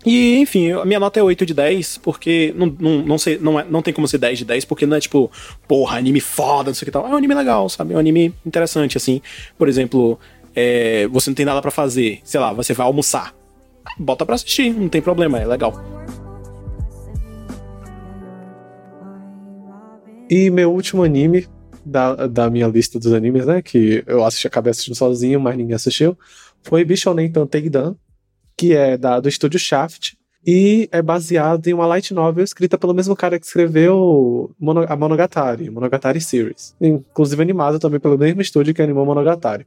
E, 0.04 0.38
enfim, 0.38 0.72
a 0.72 0.84
minha 0.84 0.98
nota 0.98 1.20
é 1.20 1.22
8 1.22 1.46
de 1.46 1.54
10, 1.54 1.98
porque 1.98 2.52
não, 2.56 2.74
não, 2.78 3.02
não, 3.02 3.18
sei, 3.18 3.38
não, 3.38 3.60
é, 3.60 3.64
não 3.64 3.82
tem 3.82 3.94
como 3.94 4.08
ser 4.08 4.18
10 4.18 4.38
de 4.38 4.44
10, 4.44 4.64
porque 4.64 4.84
não 4.84 4.96
é 4.96 5.00
tipo, 5.00 5.30
porra, 5.68 5.98
anime 5.98 6.18
foda, 6.18 6.70
não 6.70 6.74
sei 6.74 6.84
o 6.84 6.86
que 6.86 6.90
tal. 6.90 7.06
É 7.06 7.10
um 7.10 7.16
anime 7.16 7.34
legal, 7.34 7.68
sabe? 7.68 7.92
É 7.92 7.96
um 7.96 8.00
anime 8.00 8.34
interessante, 8.44 8.96
assim. 8.96 9.22
Por 9.56 9.68
exemplo, 9.68 10.18
é, 10.56 11.06
você 11.06 11.30
não 11.30 11.34
tem 11.34 11.46
nada 11.46 11.62
para 11.62 11.70
fazer, 11.70 12.20
sei 12.24 12.40
lá, 12.40 12.52
você 12.52 12.72
vai 12.74 12.86
almoçar. 12.86 13.32
Bota 13.96 14.26
pra 14.26 14.34
assistir, 14.34 14.72
não 14.72 14.88
tem 14.88 15.00
problema, 15.00 15.38
é 15.38 15.46
legal. 15.46 15.72
E 20.34 20.48
meu 20.48 20.72
último 20.72 21.02
anime 21.02 21.46
da, 21.84 22.26
da 22.26 22.48
minha 22.48 22.66
lista 22.66 22.98
dos 22.98 23.12
animes, 23.12 23.44
né? 23.44 23.60
Que 23.60 24.02
eu 24.06 24.24
assisti, 24.24 24.46
acabei 24.46 24.70
assistindo 24.70 24.94
sozinho, 24.94 25.38
mas 25.38 25.54
ninguém 25.58 25.74
assistiu. 25.74 26.16
Foi 26.62 26.82
Bishonen 26.86 27.30
Tanteidan, 27.30 27.94
que 28.56 28.74
é 28.74 28.96
da, 28.96 29.20
do 29.20 29.28
estúdio 29.28 29.60
Shaft, 29.60 30.14
e 30.46 30.88
é 30.90 31.02
baseado 31.02 31.66
em 31.66 31.74
uma 31.74 31.84
light 31.84 32.14
novel 32.14 32.42
escrita 32.42 32.78
pelo 32.78 32.94
mesmo 32.94 33.14
cara 33.14 33.38
que 33.38 33.44
escreveu 33.44 34.50
a 34.88 34.96
Monogatari, 34.96 35.68
Monogatari 35.68 36.18
Series. 36.18 36.74
Inclusive 36.80 37.42
animado 37.42 37.78
também 37.78 38.00
pelo 38.00 38.16
mesmo 38.16 38.40
estúdio 38.40 38.72
que 38.72 38.80
animou 38.80 39.04
Monogatari. 39.04 39.66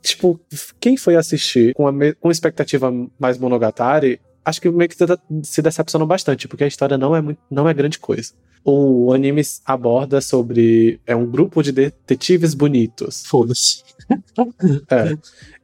Tipo, 0.00 0.40
quem 0.80 0.96
foi 0.96 1.16
assistir 1.16 1.74
com, 1.74 1.86
a 1.86 1.92
com 2.18 2.30
expectativa 2.30 2.90
mais 3.20 3.36
Monogatari, 3.36 4.18
acho 4.48 4.60
que 4.60 4.70
meio 4.70 4.88
que 4.88 4.96
se 5.42 5.62
decepcionou 5.62 6.06
bastante, 6.06 6.48
porque 6.48 6.64
a 6.64 6.66
história 6.68 6.96
não 6.96 7.14
é, 7.14 7.20
muito, 7.20 7.38
não 7.50 7.68
é 7.68 7.74
grande 7.74 7.98
coisa. 7.98 8.32
O 8.64 9.12
anime 9.12 9.42
aborda 9.64 10.20
sobre. 10.20 11.00
É 11.06 11.14
um 11.14 11.26
grupo 11.30 11.62
de 11.62 11.72
detetives 11.72 12.54
bonitos. 12.54 13.24
Foda-se. 13.26 13.82
é. 14.90 15.16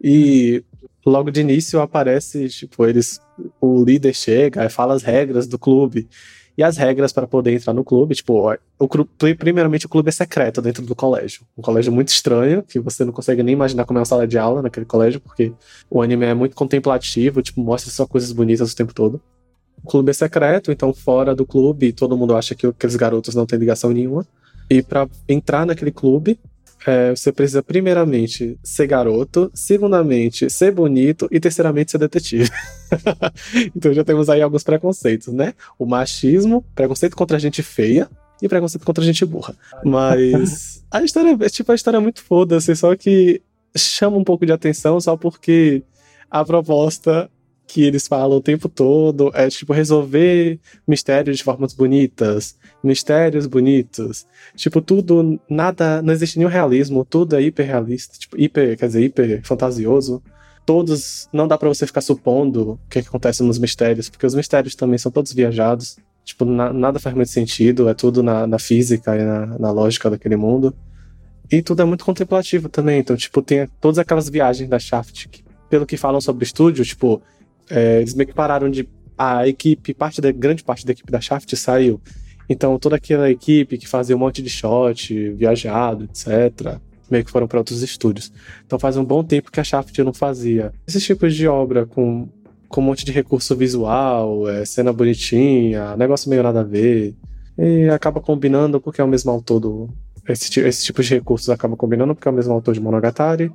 E 0.03 0.63
logo 1.05 1.31
de 1.31 1.41
início 1.41 1.81
aparece, 1.81 2.49
tipo, 2.49 2.87
eles. 2.87 3.21
O 3.61 3.85
líder 3.85 4.15
chega 4.15 4.65
e 4.65 4.69
fala 4.69 4.95
as 4.95 5.03
regras 5.03 5.47
do 5.47 5.59
clube. 5.59 6.09
E 6.57 6.63
as 6.63 6.77
regras 6.77 7.13
para 7.13 7.27
poder 7.27 7.53
entrar 7.53 7.73
no 7.73 7.83
clube, 7.83 8.15
tipo, 8.15 8.49
o, 8.79 8.89
primeiramente 9.37 9.87
o 9.87 9.89
clube 9.89 10.09
é 10.09 10.13
secreto 10.13 10.63
dentro 10.63 10.85
do 10.87 10.95
colégio. 10.95 11.43
Um 11.59 11.63
colégio 11.63 11.93
muito 11.93 12.09
estranho, 12.09 12.63
que 12.63 12.79
você 12.79 13.05
não 13.05 13.13
consegue 13.13 13.43
nem 13.43 13.53
imaginar 13.53 13.85
como 13.85 13.99
é 13.99 14.01
uma 14.01 14.07
sala 14.07 14.27
de 14.27 14.39
aula 14.39 14.63
naquele 14.63 14.87
colégio, 14.87 15.21
porque 15.21 15.53
o 15.91 16.01
anime 16.01 16.27
é 16.27 16.35
muito 16.35 16.55
contemplativo, 16.55 17.43
tipo, 17.43 17.61
mostra 17.61 17.91
só 17.91 18.07
coisas 18.07 18.31
bonitas 18.31 18.73
o 18.73 18.77
tempo 18.77 18.95
todo. 18.95 19.21
O 19.83 19.89
clube 19.89 20.11
é 20.11 20.13
secreto, 20.13 20.71
então 20.71 20.95
fora 20.95 21.35
do 21.35 21.45
clube, 21.45 21.93
todo 21.93 22.17
mundo 22.17 22.37
acha 22.37 22.55
que 22.55 22.67
aqueles 22.67 22.95
garotos 22.97 23.35
não 23.35 23.47
têm 23.47 23.59
ligação 23.59 23.91
nenhuma. 23.91 24.25
E 24.71 24.81
para 24.81 25.09
entrar 25.29 25.67
naquele 25.67 25.91
clube, 25.91 26.39
é, 26.87 27.11
você 27.11 27.33
precisa, 27.33 27.63
primeiramente, 27.63 28.59
ser 28.63 28.87
garoto, 28.87 29.51
segundamente, 29.55 30.51
ser 30.51 30.73
bonito 30.73 31.29
e, 31.31 31.41
terceiramente, 31.41 31.91
ser 31.91 31.99
detetive. 31.99 32.51
então 33.75 33.93
já 33.93 34.05
temos 34.05 34.29
aí 34.29 34.43
alguns 34.43 34.63
preconceitos, 34.63 35.33
né? 35.33 35.55
O 35.79 35.87
machismo, 35.87 36.65
preconceito 36.75 37.17
contra 37.17 37.37
a 37.37 37.41
gente 37.41 37.63
feia 37.63 38.09
e 38.43 38.49
preconceito 38.49 38.85
contra 38.85 39.03
a 39.03 39.07
gente 39.07 39.25
burra. 39.25 39.57
Mas 39.85 40.85
a 40.91 41.03
história, 41.03 41.37
tipo, 41.49 41.73
a 41.73 41.75
história 41.75 41.97
é 41.97 42.01
muito 42.01 42.23
foda, 42.23 42.57
assim, 42.57 42.75
só 42.75 42.95
que 42.95 43.43
chama 43.77 44.17
um 44.17 44.25
pouco 44.25 44.45
de 44.45 44.53
atenção 44.53 45.01
só 45.01 45.17
porque 45.17 45.83
a 46.31 46.45
proposta 46.45 47.31
que 47.67 47.83
eles 47.83 48.07
falam 48.07 48.39
o 48.39 48.43
tempo 48.43 48.69
todo 48.69 49.31
é 49.35 49.49
tipo 49.49 49.73
resolver 49.73 50.59
mistérios 50.87 51.39
de 51.39 51.45
formas 51.45 51.73
bonitas, 51.73 52.57
mistérios 52.83 53.47
bonitos. 53.47 54.27
Tipo, 54.55 54.81
tudo, 54.81 55.41
nada, 55.49 56.03
não 56.03 56.13
existe 56.13 56.39
nenhum 56.39 56.51
realismo, 56.51 57.05
tudo 57.05 57.37
é 57.37 57.43
hiper 57.43 57.67
realista, 57.67 58.19
tipo, 58.19 58.39
hiper, 58.39 58.77
quer 58.77 58.87
dizer, 58.87 59.03
hiper 59.03 59.41
fantasioso. 59.45 60.23
Todos, 60.67 61.29
não 61.33 61.47
dá 61.47 61.59
para 61.59 61.69
você 61.69 61.87
ficar 61.87 62.01
supondo 62.01 62.73
o 62.73 62.81
que, 62.89 63.03
que, 63.03 63.09
acontece 63.09 63.43
nos 63.43 63.59
mistérios, 63.59 64.09
porque 64.09 64.27
os 64.27 64.35
mistérios 64.35 64.75
também 64.75 64.99
são 64.99 65.13
todos 65.13 65.33
viajados. 65.33 65.99
Tipo, 66.25 66.47
na, 66.47 66.73
nada 66.73 66.99
faz 66.99 67.15
muito 67.15 67.31
sentido, 67.31 67.87
é 67.89 67.93
tudo 67.93 68.23
na, 68.23 68.47
na 68.47 68.59
física 68.59 69.15
e 69.15 69.23
na, 69.23 69.59
na 69.59 69.71
lógica 69.71 70.09
daquele 70.09 70.37
mundo. 70.37 70.75
E 71.51 71.63
tudo 71.63 71.83
é 71.83 71.85
muito 71.85 72.05
contemplativo 72.05 72.71
também. 72.71 73.01
Então, 73.01 73.15
tipo, 73.15 73.43
tem 73.43 73.69
todas 73.79 73.99
aquelas 73.99 74.29
viagens 74.31 74.69
da 74.69 74.79
Shaft, 74.79 75.29
que, 75.29 75.45
pelo 75.69 75.85
que 75.85 75.99
falam 75.99 76.21
sobre 76.21 76.45
o 76.45 76.47
estúdio, 76.47 76.83
tipo, 76.83 77.21
é, 77.71 77.99
eles 77.99 78.15
meio 78.15 78.29
que 78.29 78.35
pararam 78.35 78.71
de. 78.71 78.89
A 79.17 79.47
equipe, 79.47 79.95
parte 79.95 80.21
da 80.21 80.33
grande 80.33 80.65
parte 80.65 80.85
da 80.85 80.91
equipe 80.91 81.13
da 81.13 81.21
Shaft 81.21 81.55
saiu. 81.55 82.01
Então 82.49 82.79
toda 82.79 82.97
aquela 82.97 83.31
equipe 83.31 83.79
que 83.79 83.87
fazia 83.87 84.17
um 84.17 84.19
monte 84.19 84.43
de 84.43 84.51
shot, 84.51 85.31
viajado, 85.31 86.05
etc., 86.05 86.79
meio 87.11 87.25
que 87.25 87.31
foram 87.31 87.47
para 87.47 87.59
outros 87.59 87.83
estúdios. 87.83 88.33
Então 88.67 88.79
faz 88.79 88.97
um 88.97 89.05
bom 89.05 89.23
tempo 89.23 89.51
que 89.51 89.61
a 89.61 89.65
Shaft 89.65 89.97
não 89.99 90.13
fazia 90.13 90.73
esses 90.87 91.05
tipos 91.05 91.35
de 91.35 91.47
obra 91.47 91.87
com, 91.87 92.29
com 92.69 92.81
um 92.81 92.85
monte 92.85 93.05
de 93.05 93.13
recurso 93.13 93.55
visual, 93.55 94.49
é, 94.49 94.65
cena 94.65 94.93
bonitinha, 94.93 95.97
negócio 95.97 96.29
meio 96.29 96.43
nada 96.43 96.61
a 96.61 96.65
ver. 96.65 97.15
E 97.57 97.89
acaba 97.89 98.21
combinando 98.21 98.81
porque 98.81 99.01
é 99.01 99.05
o 99.05 99.09
mesmo 99.09 99.31
autor 99.31 99.61
do. 99.61 99.89
Esse, 100.29 100.59
esse 100.61 100.85
tipo 100.85 101.03
de 101.03 101.15
recursos 101.15 101.49
acaba 101.51 101.77
combinando 101.77 102.15
porque 102.15 102.27
é 102.27 102.31
o 102.31 102.35
mesmo 102.35 102.53
autor 102.53 102.75
de 102.75 102.81
Monogatari. 102.81 103.53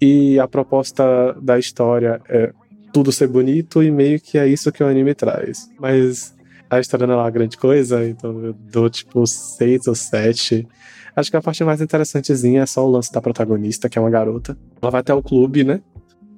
E 0.00 0.38
a 0.38 0.48
proposta 0.48 1.04
da 1.40 1.58
história 1.58 2.20
é 2.28 2.52
tudo 2.92 3.10
ser 3.10 3.28
bonito 3.28 3.82
e 3.82 3.90
meio 3.90 4.20
que 4.20 4.36
é 4.38 4.46
isso 4.46 4.70
que 4.70 4.82
o 4.82 4.86
anime 4.86 5.14
traz. 5.14 5.68
Mas 5.80 6.34
a 6.68 6.78
história 6.80 7.06
não 7.06 7.14
é 7.14 7.16
uma 7.18 7.30
grande 7.30 7.56
coisa, 7.56 8.06
então 8.06 8.44
eu 8.44 8.52
dou 8.52 8.88
tipo 8.88 9.26
seis 9.26 9.86
ou 9.86 9.94
sete. 9.94 10.66
Acho 11.14 11.30
que 11.30 11.36
a 11.36 11.42
parte 11.42 11.62
mais 11.64 11.80
interessantezinha 11.80 12.62
é 12.62 12.66
só 12.66 12.86
o 12.86 12.90
lance 12.90 13.12
da 13.12 13.20
protagonista, 13.20 13.88
que 13.88 13.98
é 13.98 14.00
uma 14.00 14.10
garota. 14.10 14.56
Ela 14.80 14.90
vai 14.90 15.00
até 15.00 15.12
o 15.12 15.22
clube, 15.22 15.64
né? 15.64 15.80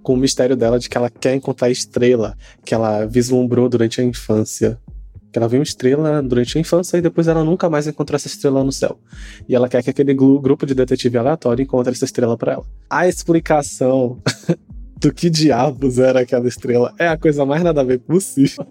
Com 0.02 0.14
o 0.14 0.16
mistério 0.16 0.56
dela 0.56 0.78
de 0.78 0.88
que 0.88 0.96
ela 0.96 1.08
quer 1.08 1.34
encontrar 1.34 1.68
a 1.68 1.70
estrela 1.70 2.36
que 2.64 2.74
ela 2.74 3.04
vislumbrou 3.06 3.68
durante 3.68 4.00
a 4.00 4.04
infância. 4.04 4.78
Que 5.32 5.38
ela 5.38 5.48
viu 5.48 5.60
uma 5.60 5.64
estrela 5.64 6.22
durante 6.22 6.58
a 6.58 6.60
infância 6.60 6.96
e 6.96 7.00
depois 7.00 7.28
ela 7.28 7.44
nunca 7.44 7.70
mais 7.70 7.86
encontrou 7.86 8.16
essa 8.16 8.26
estrela 8.26 8.62
no 8.64 8.72
céu. 8.72 8.98
E 9.48 9.54
ela 9.54 9.68
quer 9.68 9.82
que 9.82 9.90
aquele 9.90 10.14
grupo 10.14 10.66
de 10.66 10.74
detetive 10.74 11.18
aleatório 11.18 11.62
encontre 11.62 11.92
essa 11.92 12.04
estrela 12.04 12.36
para 12.36 12.54
ela. 12.54 12.66
A 12.90 13.08
explicação 13.08 14.20
do 14.96 15.12
que 15.12 15.28
diabos 15.30 15.98
era 15.98 16.20
aquela 16.20 16.48
estrela. 16.48 16.94
É 16.98 17.08
a 17.08 17.16
coisa 17.16 17.44
mais 17.44 17.62
nada 17.62 17.80
a 17.80 17.84
ver 17.84 17.98
possível. 18.00 18.66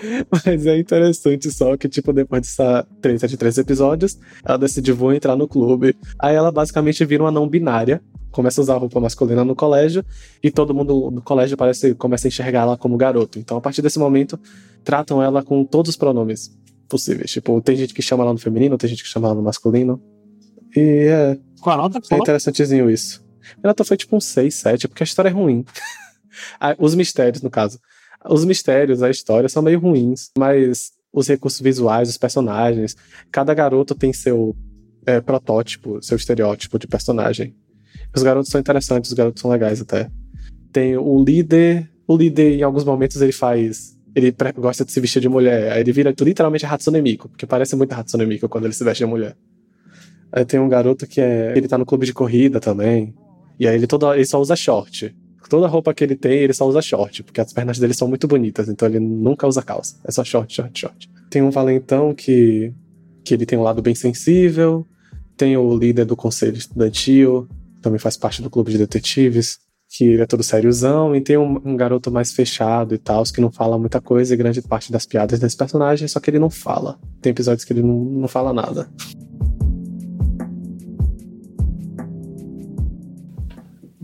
Mas 0.30 0.66
é 0.66 0.78
interessante 0.78 1.50
só 1.50 1.76
que, 1.76 1.88
tipo, 1.88 2.12
depois 2.12 2.42
dessa 2.42 2.86
treta 3.00 3.26
de 3.26 3.36
três 3.36 3.58
episódios, 3.58 4.18
ela 4.44 4.58
decidiu 4.58 4.94
vou 4.94 5.12
entrar 5.12 5.36
no 5.36 5.48
clube. 5.48 5.96
Aí 6.18 6.34
ela 6.34 6.50
basicamente 6.50 7.04
vira 7.04 7.22
uma 7.22 7.30
não 7.30 7.48
binária. 7.48 8.00
começa 8.30 8.60
a 8.60 8.62
usar 8.62 8.76
roupa 8.76 9.00
masculina 9.00 9.44
no 9.44 9.56
colégio 9.56 10.04
e 10.42 10.50
todo 10.50 10.74
mundo 10.74 11.10
no 11.10 11.22
colégio 11.22 11.56
parece 11.56 11.94
começa 11.94 12.26
a 12.26 12.28
enxergar 12.28 12.60
ela 12.60 12.76
como 12.76 12.96
garoto. 12.96 13.38
Então, 13.38 13.56
a 13.56 13.60
partir 13.60 13.82
desse 13.82 13.98
momento, 13.98 14.38
tratam 14.84 15.22
ela 15.22 15.42
com 15.42 15.64
todos 15.64 15.90
os 15.90 15.96
pronomes 15.96 16.50
possíveis. 16.88 17.30
Tipo, 17.30 17.60
tem 17.60 17.76
gente 17.76 17.94
que 17.94 18.02
chama 18.02 18.22
ela 18.22 18.32
no 18.32 18.38
feminino, 18.38 18.78
tem 18.78 18.88
gente 18.88 19.02
que 19.02 19.08
chama 19.08 19.28
ela 19.28 19.34
no 19.34 19.42
masculino. 19.42 20.00
E 20.76 21.08
é. 21.08 21.38
Com 21.60 21.70
a 21.70 21.76
nota 21.76 22.00
É 22.10 22.16
interessantezinho 22.16 22.90
isso. 22.90 23.26
A 23.62 23.68
nota 23.68 23.84
foi 23.84 23.96
tipo 23.96 24.16
um 24.16 24.20
6, 24.20 24.54
7, 24.54 24.88
porque 24.88 25.02
a 25.02 25.06
história 25.06 25.28
é 25.28 25.32
ruim. 25.32 25.64
Ah, 26.60 26.76
os 26.78 26.94
mistérios, 26.94 27.42
no 27.42 27.50
caso. 27.50 27.80
Os 28.24 28.44
mistérios, 28.44 29.02
a 29.02 29.10
história 29.10 29.48
são 29.48 29.60
meio 29.60 29.80
ruins, 29.80 30.30
mas 30.38 30.92
os 31.12 31.26
recursos 31.26 31.60
visuais, 31.60 32.08
os 32.08 32.16
personagens, 32.16 32.96
cada 33.32 33.52
garoto 33.54 33.92
tem 33.92 34.12
seu 34.12 34.56
é, 35.06 35.20
protótipo, 35.20 36.00
seu 36.02 36.16
estereótipo 36.16 36.78
de 36.78 36.86
personagem. 36.86 37.56
Os 38.14 38.22
garotos 38.22 38.50
são 38.50 38.60
interessantes, 38.60 39.10
os 39.10 39.16
garotos 39.16 39.40
são 39.40 39.50
legais 39.50 39.80
até. 39.80 40.10
Tem 40.72 40.96
o 40.96 41.22
líder. 41.22 41.90
O 42.06 42.16
líder, 42.16 42.58
em 42.58 42.62
alguns 42.62 42.84
momentos, 42.84 43.20
ele 43.20 43.32
faz. 43.32 43.96
Ele 44.14 44.34
gosta 44.56 44.84
de 44.84 44.92
se 44.92 45.00
vestir 45.00 45.20
de 45.20 45.28
mulher. 45.28 45.72
Aí 45.72 45.80
ele 45.80 45.92
vira 45.92 46.14
literalmente 46.20 46.64
a 46.66 46.72
Hatsune 46.72 47.00
Miku, 47.00 47.28
porque 47.28 47.46
parece 47.46 47.76
muito 47.76 47.92
a 47.92 47.98
Hatsune 47.98 48.26
Miku 48.26 48.48
quando 48.48 48.64
ele 48.64 48.74
se 48.74 48.82
veste 48.82 49.04
de 49.04 49.10
mulher. 49.10 49.36
Aí 50.32 50.44
tem 50.44 50.58
um 50.60 50.68
garoto 50.68 51.06
que 51.06 51.20
é. 51.20 51.52
Ele 51.56 51.68
tá 51.68 51.78
no 51.78 51.86
clube 51.86 52.06
de 52.06 52.12
corrida 52.12 52.60
também. 52.60 53.14
E 53.58 53.66
aí 53.66 53.74
ele, 53.74 53.86
toda, 53.86 54.14
ele 54.14 54.26
só 54.26 54.40
usa 54.40 54.54
short. 54.54 55.14
Toda 55.48 55.66
roupa 55.66 55.94
que 55.94 56.04
ele 56.04 56.14
tem, 56.14 56.40
ele 56.40 56.52
só 56.52 56.68
usa 56.68 56.82
short, 56.82 57.22
porque 57.22 57.40
as 57.40 57.52
pernas 57.52 57.78
dele 57.78 57.94
são 57.94 58.06
muito 58.06 58.28
bonitas, 58.28 58.68
então 58.68 58.86
ele 58.86 59.00
nunca 59.00 59.46
usa 59.46 59.62
calça. 59.62 59.96
É 60.04 60.12
só 60.12 60.22
short, 60.22 60.54
short, 60.54 60.78
short. 60.78 61.10
Tem 61.30 61.40
um 61.40 61.50
valentão 61.50 62.14
que, 62.14 62.72
que 63.24 63.32
ele 63.32 63.46
tem 63.46 63.58
um 63.58 63.62
lado 63.62 63.80
bem 63.80 63.94
sensível. 63.94 64.86
Tem 65.36 65.56
o 65.56 65.76
líder 65.76 66.04
do 66.04 66.16
conselho 66.16 66.56
estudantil, 66.56 67.48
também 67.80 67.98
faz 67.98 68.16
parte 68.16 68.42
do 68.42 68.50
clube 68.50 68.72
de 68.72 68.78
detetives, 68.78 69.58
que 69.88 70.04
ele 70.04 70.22
é 70.22 70.26
todo 70.26 70.42
sériozão. 70.42 71.14
E 71.16 71.20
tem 71.20 71.38
um, 71.38 71.60
um 71.64 71.76
garoto 71.76 72.10
mais 72.10 72.32
fechado 72.32 72.94
e 72.94 72.98
tal, 72.98 73.22
que 73.24 73.40
não 73.40 73.50
fala 73.50 73.78
muita 73.78 74.00
coisa, 74.00 74.34
e 74.34 74.36
grande 74.36 74.60
parte 74.60 74.92
das 74.92 75.06
piadas 75.06 75.38
desse 75.38 75.56
personagem, 75.56 76.08
só 76.08 76.20
que 76.20 76.28
ele 76.28 76.38
não 76.38 76.50
fala. 76.50 76.98
Tem 77.22 77.30
episódios 77.30 77.64
que 77.64 77.72
ele 77.72 77.82
não, 77.82 78.04
não 78.04 78.28
fala 78.28 78.52
nada. 78.52 78.90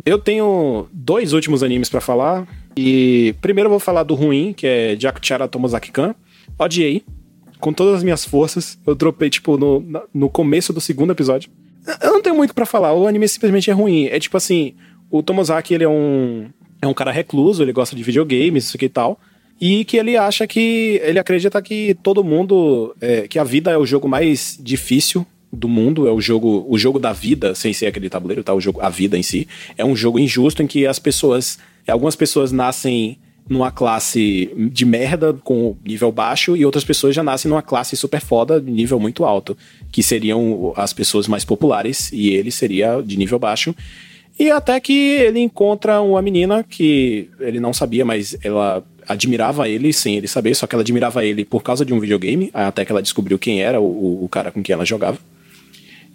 Eu 0.04 0.18
tenho 0.18 0.86
dois 0.92 1.32
últimos 1.32 1.62
animes 1.62 1.88
para 1.88 2.00
falar. 2.00 2.46
E 2.76 3.34
primeiro 3.40 3.68
eu 3.68 3.70
vou 3.70 3.80
falar 3.80 4.02
do 4.02 4.14
ruim, 4.14 4.52
que 4.52 4.66
é 4.66 4.96
Jakuchara 4.98 5.48
Tomozaki-kan. 5.48 6.14
Odiei. 6.58 7.02
Com 7.58 7.72
todas 7.72 7.94
as 7.94 8.02
minhas 8.02 8.24
forças. 8.24 8.78
Eu 8.86 8.94
dropei, 8.94 9.30
tipo, 9.30 9.56
no, 9.56 9.82
no 10.12 10.28
começo 10.28 10.72
do 10.72 10.80
segundo 10.80 11.12
episódio. 11.12 11.50
Eu 12.02 12.12
não 12.12 12.22
tenho 12.22 12.36
muito 12.36 12.54
para 12.54 12.66
falar. 12.66 12.92
O 12.92 13.06
anime 13.06 13.26
simplesmente 13.26 13.70
é 13.70 13.72
ruim. 13.72 14.06
É 14.06 14.18
tipo 14.18 14.36
assim, 14.36 14.74
o 15.10 15.22
Tomozaki, 15.22 15.72
ele 15.72 15.84
é 15.84 15.88
um, 15.88 16.48
é 16.82 16.86
um 16.86 16.94
cara 16.94 17.10
recluso, 17.10 17.62
ele 17.62 17.72
gosta 17.72 17.96
de 17.96 18.02
videogames, 18.02 18.64
isso 18.64 18.76
aqui 18.76 18.86
e 18.86 18.90
tal. 18.90 19.18
E 19.60 19.84
que 19.84 19.96
ele 19.96 20.16
acha 20.16 20.46
que. 20.46 21.00
Ele 21.02 21.18
acredita 21.18 21.62
que 21.62 21.96
todo 22.02 22.24
mundo. 22.24 22.94
É, 23.00 23.26
que 23.28 23.38
a 23.38 23.44
vida 23.44 23.70
é 23.70 23.78
o 23.78 23.86
jogo 23.86 24.08
mais 24.08 24.58
difícil 24.60 25.24
do 25.54 25.68
mundo, 25.68 26.06
é 26.06 26.12
o 26.12 26.20
jogo, 26.20 26.66
o 26.68 26.76
jogo 26.78 26.98
da 26.98 27.12
vida, 27.12 27.54
sem 27.54 27.72
ser 27.72 27.86
aquele 27.86 28.08
tabuleiro, 28.08 28.42
tá? 28.42 28.52
O 28.52 28.60
jogo, 28.60 28.80
a 28.80 28.88
vida 28.88 29.16
em 29.16 29.22
si. 29.22 29.46
É 29.76 29.84
um 29.84 29.94
jogo 29.94 30.18
injusto 30.18 30.62
em 30.62 30.66
que 30.66 30.86
as 30.86 30.98
pessoas, 30.98 31.58
algumas 31.86 32.16
pessoas 32.16 32.52
nascem 32.52 33.18
numa 33.48 33.70
classe 33.70 34.50
de 34.72 34.86
merda 34.86 35.34
com 35.34 35.76
nível 35.84 36.10
baixo 36.10 36.56
e 36.56 36.64
outras 36.64 36.84
pessoas 36.84 37.14
já 37.14 37.22
nascem 37.22 37.48
numa 37.48 37.62
classe 37.62 37.96
super 37.96 38.20
foda 38.20 38.60
de 38.60 38.70
nível 38.70 38.98
muito 38.98 39.24
alto, 39.24 39.56
que 39.92 40.02
seriam 40.02 40.72
as 40.76 40.92
pessoas 40.92 41.28
mais 41.28 41.44
populares 41.44 42.10
e 42.12 42.30
ele 42.30 42.50
seria 42.50 43.02
de 43.02 43.16
nível 43.16 43.38
baixo. 43.38 43.74
E 44.38 44.50
até 44.50 44.80
que 44.80 44.92
ele 44.92 45.40
encontra 45.40 46.00
uma 46.00 46.20
menina 46.20 46.64
que 46.64 47.30
ele 47.38 47.60
não 47.60 47.72
sabia, 47.72 48.04
mas 48.04 48.36
ela 48.42 48.82
admirava 49.06 49.68
ele 49.68 49.92
sem 49.92 50.16
ele 50.16 50.26
saber, 50.26 50.54
só 50.54 50.66
que 50.66 50.74
ela 50.74 50.82
admirava 50.82 51.24
ele 51.24 51.44
por 51.44 51.62
causa 51.62 51.84
de 51.84 51.92
um 51.92 52.00
videogame, 52.00 52.50
até 52.52 52.84
que 52.84 52.90
ela 52.90 53.02
descobriu 53.02 53.38
quem 53.38 53.62
era 53.62 53.80
o, 53.80 54.24
o 54.24 54.28
cara 54.28 54.50
com 54.50 54.62
quem 54.62 54.72
ela 54.72 54.84
jogava. 54.84 55.18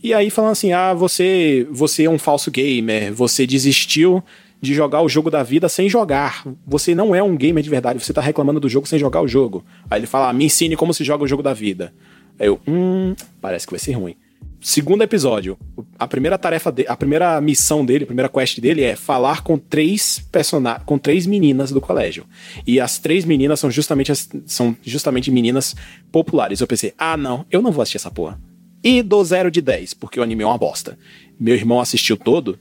E 0.01 0.13
aí 0.13 0.29
falando 0.29 0.51
assim: 0.51 0.71
"Ah, 0.71 0.93
você, 0.93 1.67
você 1.69 2.05
é 2.05 2.09
um 2.09 2.19
falso 2.19 2.49
gamer, 2.49 3.13
você 3.13 3.45
desistiu 3.45 4.23
de 4.61 4.73
jogar 4.73 5.01
o 5.01 5.09
jogo 5.09 5.29
da 5.29 5.43
vida 5.43 5.69
sem 5.69 5.89
jogar. 5.89 6.45
Você 6.67 6.93
não 6.93 7.13
é 7.15 7.23
um 7.23 7.35
gamer 7.35 7.63
de 7.63 7.69
verdade, 7.69 8.03
você 8.03 8.13
tá 8.13 8.21
reclamando 8.21 8.59
do 8.59 8.69
jogo 8.69 8.87
sem 8.87 8.99
jogar 8.99 9.21
o 9.21 9.27
jogo". 9.27 9.63
Aí 9.89 9.99
ele 9.99 10.07
fala: 10.07 10.29
ah, 10.29 10.33
"Me 10.33 10.45
ensine 10.45 10.75
como 10.75 10.93
se 10.93 11.03
joga 11.03 11.23
o 11.23 11.27
jogo 11.27 11.43
da 11.43 11.53
vida". 11.53 11.93
Aí 12.39 12.47
eu: 12.47 12.59
"Hum, 12.67 13.13
parece 13.41 13.65
que 13.65 13.73
vai 13.73 13.79
ser 13.79 13.93
ruim". 13.93 14.15
Segundo 14.61 15.01
episódio, 15.01 15.57
a 15.97 16.05
primeira 16.05 16.37
tarefa 16.37 16.69
de, 16.69 16.85
a 16.85 16.95
primeira 16.95 17.39
missão 17.39 17.85
dele, 17.85 18.03
a 18.03 18.07
primeira 18.07 18.27
quest 18.27 18.59
dele 18.59 18.83
é 18.83 18.93
falar 18.93 19.41
com 19.41 19.57
três 19.57 20.19
personagens, 20.31 20.83
com 20.85 20.97
três 20.97 21.25
meninas 21.25 21.71
do 21.71 21.79
colégio. 21.79 22.25
E 22.67 22.77
as 22.77 22.99
três 22.99 23.23
meninas 23.23 23.57
são 23.59 23.71
justamente 23.71 24.11
as, 24.11 24.27
são 24.45 24.75
justamente 24.83 25.31
meninas 25.31 25.75
populares. 26.11 26.59
Eu 26.59 26.67
pensei: 26.67 26.93
"Ah, 26.97 27.15
não, 27.15 27.45
eu 27.49 27.61
não 27.61 27.71
vou 27.71 27.81
assistir 27.81 27.97
essa 27.97 28.11
porra". 28.11 28.37
E 28.83 29.01
dou 29.03 29.23
zero 29.23 29.51
de 29.51 29.61
10, 29.61 29.93
porque 29.93 30.19
o 30.19 30.23
anime 30.23 30.43
é 30.43 30.45
uma 30.45 30.57
bosta. 30.57 30.97
Meu 31.39 31.55
irmão 31.55 31.79
assistiu 31.79 32.15
todo 32.15 32.57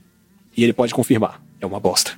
e 0.55 0.63
ele 0.63 0.73
pode 0.73 0.93
confirmar. 0.93 1.41
É 1.61 1.65
uma 1.65 1.79
bosta. 1.79 2.11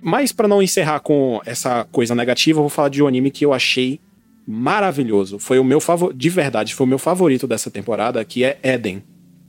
Mas 0.00 0.30
para 0.30 0.46
não 0.46 0.62
encerrar 0.62 1.00
com 1.00 1.40
essa 1.44 1.84
coisa 1.90 2.14
negativa, 2.14 2.58
eu 2.58 2.62
vou 2.62 2.70
falar 2.70 2.88
de 2.88 3.02
um 3.02 3.06
anime 3.06 3.30
que 3.30 3.44
eu 3.44 3.52
achei 3.52 3.98
maravilhoso. 4.46 5.38
Foi 5.38 5.58
o 5.58 5.64
meu 5.64 5.80
favorito, 5.80 6.16
de 6.16 6.30
verdade, 6.30 6.74
foi 6.74 6.86
o 6.86 6.88
meu 6.88 6.98
favorito 6.98 7.46
dessa 7.46 7.70
temporada, 7.70 8.24
que 8.24 8.44
é 8.44 8.58
Eden. 8.62 9.02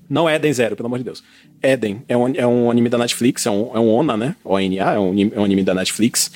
Não 0.09 0.29
Eden 0.29 0.53
Zero, 0.53 0.75
pelo 0.75 0.87
amor 0.87 0.99
de 0.99 1.03
Deus. 1.03 1.23
Eden 1.61 2.01
é 2.07 2.15
um, 2.15 2.33
é 2.33 2.47
um 2.47 2.71
anime 2.71 2.89
da 2.89 2.97
Netflix, 2.97 3.45
é 3.45 3.51
um, 3.51 3.75
é 3.75 3.79
um 3.79 3.89
ONA, 3.89 4.15
né? 4.15 4.35
ONA, 4.43 4.75
é 4.75 4.99
um, 4.99 5.31
é 5.35 5.39
um 5.39 5.43
anime 5.43 5.63
da 5.63 5.73
Netflix. 5.73 6.31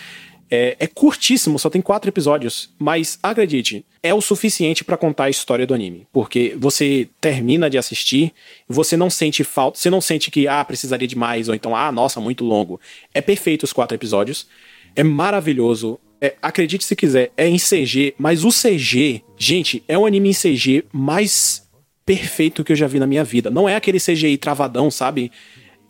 É, 0.53 0.75
é, 0.81 0.85
curtíssimo, 0.85 1.57
só 1.57 1.69
tem 1.69 1.81
quatro 1.81 2.09
episódios, 2.09 2.69
mas 2.77 3.17
acredite, 3.23 3.85
é 4.03 4.13
o 4.13 4.19
suficiente 4.19 4.83
para 4.83 4.97
contar 4.97 5.23
a 5.23 5.29
história 5.29 5.65
do 5.65 5.73
anime, 5.73 6.05
porque 6.11 6.53
você 6.59 7.07
termina 7.21 7.69
de 7.69 7.77
assistir, 7.77 8.33
você 8.67 8.97
não 8.97 9.09
sente 9.09 9.45
falta, 9.45 9.79
você 9.79 9.89
não 9.89 10.01
sente 10.01 10.29
que 10.29 10.49
ah 10.49 10.65
precisaria 10.65 11.07
de 11.07 11.17
mais 11.17 11.47
ou 11.47 11.55
então 11.55 11.73
ah 11.73 11.89
nossa 11.89 12.19
muito 12.19 12.43
longo. 12.43 12.81
É 13.13 13.21
perfeito 13.21 13.63
os 13.63 13.71
quatro 13.71 13.95
episódios, 13.95 14.45
é 14.93 15.03
maravilhoso. 15.03 15.97
É, 16.19 16.35
acredite 16.41 16.83
se 16.83 16.97
quiser, 16.97 17.31
é 17.37 17.47
em 17.47 17.57
CG, 17.57 18.13
mas 18.17 18.43
o 18.43 18.49
CG, 18.49 19.23
gente, 19.37 19.81
é 19.87 19.97
um 19.97 20.05
anime 20.05 20.31
em 20.31 20.33
CG 20.33 20.83
mais 20.91 21.65
perfeito 22.05 22.63
que 22.63 22.73
eu 22.73 22.75
já 22.75 22.87
vi 22.87 22.99
na 22.99 23.07
minha 23.07 23.23
vida. 23.23 23.49
Não 23.49 23.69
é 23.69 23.75
aquele 23.75 23.99
CGI 23.99 24.37
travadão, 24.37 24.91
sabe? 24.91 25.31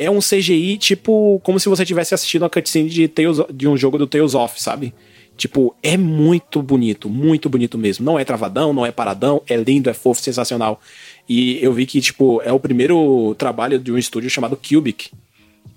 É 0.01 0.09
um 0.09 0.17
CGI, 0.17 0.79
tipo, 0.79 1.39
como 1.43 1.59
se 1.59 1.69
você 1.69 1.85
tivesse 1.85 2.15
assistido 2.15 2.41
uma 2.41 2.49
cutscene 2.49 2.89
de, 2.89 3.07
Tales, 3.07 3.37
de 3.53 3.67
um 3.67 3.77
jogo 3.77 3.99
do 3.99 4.07
Tales 4.07 4.33
of, 4.33 4.59
sabe? 4.59 4.93
Tipo, 5.37 5.75
é 5.83 5.95
muito 5.95 6.59
bonito, 6.59 7.07
muito 7.07 7.47
bonito 7.47 7.77
mesmo. 7.77 8.03
Não 8.03 8.17
é 8.17 8.25
travadão, 8.25 8.73
não 8.73 8.83
é 8.83 8.91
paradão, 8.91 9.43
é 9.47 9.55
lindo, 9.55 9.91
é 9.91 9.93
fofo, 9.93 10.19
sensacional. 10.19 10.81
E 11.29 11.63
eu 11.63 11.71
vi 11.71 11.85
que, 11.85 12.01
tipo, 12.01 12.41
é 12.43 12.51
o 12.51 12.59
primeiro 12.59 13.35
trabalho 13.35 13.77
de 13.77 13.91
um 13.91 13.97
estúdio 13.97 14.27
chamado 14.27 14.57
Cubic. 14.57 15.11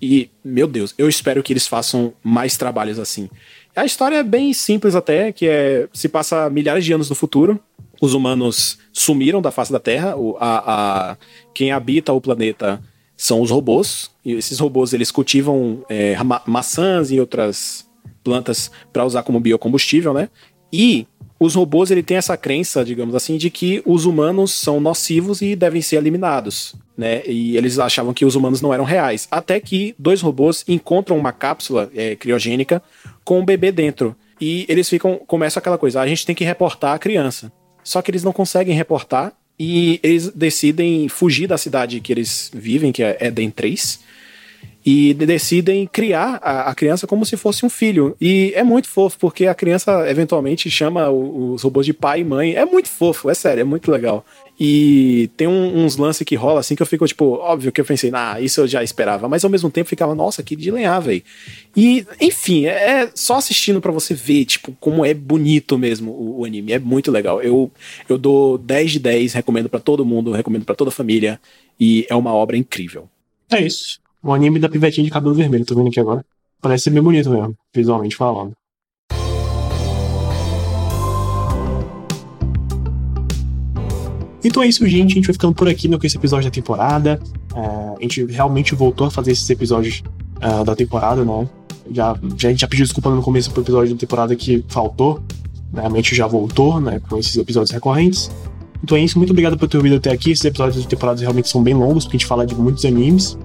E, 0.01 0.29
meu 0.43 0.67
Deus, 0.67 0.95
eu 0.97 1.07
espero 1.07 1.43
que 1.43 1.53
eles 1.53 1.67
façam 1.67 2.11
mais 2.23 2.57
trabalhos 2.57 2.97
assim. 2.97 3.29
A 3.75 3.85
história 3.85 4.17
é 4.17 4.23
bem 4.23 4.53
simples 4.53 4.95
até, 4.95 5.31
que 5.31 5.47
é 5.47 5.87
se 5.93 6.09
passa 6.09 6.49
milhares 6.49 6.83
de 6.83 6.93
anos 6.93 7.09
no 7.09 7.15
futuro. 7.15 7.59
Os 8.01 8.15
humanos 8.15 8.79
sumiram 8.91 9.41
da 9.41 9.51
face 9.51 9.71
da 9.71 9.79
Terra. 9.79 10.15
O, 10.15 10.35
a, 10.39 11.11
a, 11.11 11.17
quem 11.53 11.71
habita 11.71 12.11
o 12.11 12.19
planeta 12.19 12.81
são 13.17 13.41
os 13.41 13.51
robôs. 13.51 14.11
E 14.23 14.33
esses 14.33 14.59
robôs 14.59 14.93
eles 14.93 15.11
cultivam 15.11 15.83
é, 15.89 16.21
ma 16.23 16.41
maçãs 16.45 17.11
e 17.11 17.19
outras 17.19 17.87
plantas 18.23 18.71
para 18.91 19.05
usar 19.05 19.23
como 19.23 19.39
biocombustível, 19.39 20.13
né? 20.13 20.29
E 20.71 21.07
os 21.39 21.53
robôs 21.53 21.91
ele 21.91 22.01
tem 22.01 22.17
essa 22.17 22.35
crença, 22.37 22.83
digamos 22.83 23.13
assim, 23.13 23.37
de 23.37 23.49
que 23.49 23.81
os 23.85 24.05
humanos 24.05 24.53
são 24.53 24.79
nocivos 24.79 25.41
e 25.41 25.55
devem 25.55 25.81
ser 25.81 25.97
eliminados, 25.97 26.75
né? 26.97 27.21
E 27.25 27.55
eles 27.55 27.77
achavam 27.77 28.13
que 28.13 28.25
os 28.25 28.35
humanos 28.35 28.61
não 28.61 28.73
eram 28.73 28.83
reais, 28.83 29.27
até 29.29 29.59
que 29.59 29.93
dois 29.99 30.21
robôs 30.21 30.63
encontram 30.67 31.17
uma 31.17 31.31
cápsula 31.31 31.89
é, 31.93 32.15
criogênica 32.15 32.81
com 33.23 33.39
um 33.39 33.45
bebê 33.45 33.71
dentro 33.71 34.15
e 34.39 34.65
eles 34.67 34.89
ficam 34.89 35.19
começa 35.27 35.59
aquela 35.59 35.77
coisa, 35.77 35.99
ah, 35.99 36.03
a 36.03 36.07
gente 36.07 36.25
tem 36.25 36.35
que 36.35 36.43
reportar 36.43 36.95
a 36.95 36.99
criança. 36.99 37.51
Só 37.83 38.01
que 38.01 38.09
eles 38.09 38.23
não 38.23 38.33
conseguem 38.33 38.75
reportar 38.75 39.33
e 39.59 39.99
eles 40.03 40.29
decidem 40.29 41.07
fugir 41.07 41.47
da 41.47 41.57
cidade 41.57 41.99
que 41.99 42.11
eles 42.11 42.51
vivem, 42.53 42.91
que 42.91 43.03
é 43.03 43.17
Eden 43.21 43.49
3, 43.49 43.99
e 44.85 45.15
decidem 45.15 45.87
criar 45.87 46.39
a, 46.43 46.69
a, 46.69 46.75
criança 46.75 47.07
como 47.07 47.25
se 47.25 47.35
fosse 47.35 47.65
um 47.65 47.69
filho. 47.69 48.15
E 48.21 48.53
é 48.55 48.63
muito 48.63 48.87
fofo, 48.87 49.17
porque 49.17 49.47
a 49.47 49.55
criança 49.55 50.07
eventualmente 50.07 50.69
chama 50.69 51.09
os 51.09 51.63
robôs 51.63 51.87
de 51.87 51.93
pai 51.93 52.19
e 52.19 52.23
mãe. 52.23 52.53
É 52.53 52.65
muito 52.65 52.87
fofo, 52.87 53.27
é 53.27 53.33
sério, 53.33 53.61
é 53.61 53.63
muito 53.63 53.89
legal. 53.89 54.23
E 54.59 55.27
tem 55.35 55.47
um, 55.47 55.83
uns 55.83 55.97
lances 55.97 56.23
que 56.23 56.35
rola 56.35 56.59
assim 56.59 56.75
que 56.75 56.83
eu 56.83 56.85
fico, 56.85 57.05
tipo, 57.07 57.25
óbvio 57.33 57.71
que 57.71 57.81
eu 57.81 57.85
pensei, 57.85 58.11
ah, 58.13 58.39
isso 58.39 58.61
eu 58.61 58.67
já 58.67 58.83
esperava, 58.83 59.27
mas 59.27 59.43
ao 59.43 59.49
mesmo 59.49 59.71
tempo 59.71 59.89
ficava, 59.89 60.13
nossa, 60.13 60.43
que 60.43 60.55
de 60.55 60.69
lenhar, 60.69 60.99
velho. 61.01 61.23
E, 61.75 62.05
enfim, 62.21 62.67
é, 62.67 63.01
é 63.01 63.11
só 63.15 63.37
assistindo 63.37 63.81
para 63.81 63.91
você 63.91 64.13
ver, 64.13 64.45
tipo, 64.45 64.71
como 64.79 65.03
é 65.03 65.15
bonito 65.15 65.79
mesmo 65.79 66.11
o, 66.11 66.41
o, 66.41 66.45
anime. 66.45 66.73
É 66.73 66.79
muito 66.79 67.11
legal. 67.11 67.41
Eu, 67.41 67.71
eu 68.07 68.19
dou 68.19 68.55
10 68.59 68.91
de 68.91 68.99
10, 68.99 69.33
recomendo 69.33 69.67
para 69.67 69.79
todo 69.79 70.05
mundo, 70.05 70.31
recomendo 70.31 70.63
para 70.63 70.75
toda 70.75 70.89
a 70.89 70.93
família. 70.93 71.41
E 71.79 72.05
é 72.07 72.15
uma 72.15 72.33
obra 72.35 72.55
incrível. 72.55 73.09
É 73.51 73.59
isso. 73.59 74.04
O 74.25 74.33
anime 74.33 74.57
da 74.57 74.67
pivetinha 74.67 75.05
de 75.05 75.11
cabelo 75.11 75.35
vermelho, 75.35 75.63
tô 75.63 75.75
vendo 75.75 75.89
aqui 75.89 75.99
agora. 75.99 76.25
Parece 76.59 76.85
ser 76.85 76.89
bem 76.89 77.03
bonito 77.03 77.29
mesmo, 77.29 77.55
visualmente 77.71 78.15
falando. 78.15 78.53
Então 84.43 84.63
é 84.63 84.67
isso, 84.67 84.87
gente. 84.87 85.11
A 85.11 85.15
gente 85.15 85.27
vai 85.27 85.33
ficando 85.33 85.53
por 85.53 85.69
aqui 85.69 85.87
no 85.87 85.99
com 85.99 86.07
esse 86.07 86.17
episódio 86.17 86.49
da 86.49 86.51
temporada. 86.51 87.21
É, 87.55 87.59
a 87.59 88.01
gente 88.01 88.25
realmente 88.25 88.73
voltou 88.73 89.05
a 89.05 89.11
fazer 89.11 89.31
esses 89.31 89.47
episódios 89.47 90.01
uh, 90.37 90.65
da 90.65 90.75
temporada, 90.75 91.23
né? 91.23 91.47
Já, 91.91 92.19
já, 92.35 92.47
a 92.47 92.51
gente 92.51 92.61
já 92.61 92.67
pediu 92.67 92.83
desculpa 92.83 93.11
no 93.11 93.21
começo 93.21 93.51
do 93.51 93.61
episódio 93.61 93.93
da 93.93 93.99
temporada 93.99 94.35
que 94.35 94.65
faltou. 94.69 95.21
Né? 95.71 95.83
Já 96.01 96.25
voltou, 96.25 96.81
né? 96.81 96.99
Com 97.07 97.19
esses 97.19 97.37
episódios 97.37 97.69
recorrentes. 97.69 98.31
Então 98.83 98.97
é 98.97 99.01
isso. 99.01 99.19
Muito 99.19 99.29
obrigado 99.29 99.55
por 99.55 99.69
ter 99.69 99.77
ouvido 99.77 99.97
até 99.97 100.11
aqui. 100.11 100.31
Esses 100.31 100.45
episódios 100.45 100.81
de 100.81 100.87
temporada 100.87 101.21
realmente 101.21 101.47
são 101.47 101.61
bem 101.61 101.75
longos, 101.75 102.05
porque 102.05 102.17
a 102.17 102.19
gente 102.19 102.27
fala 102.27 102.43
de 102.43 102.55
muitos 102.55 102.85
animes. 102.85 103.37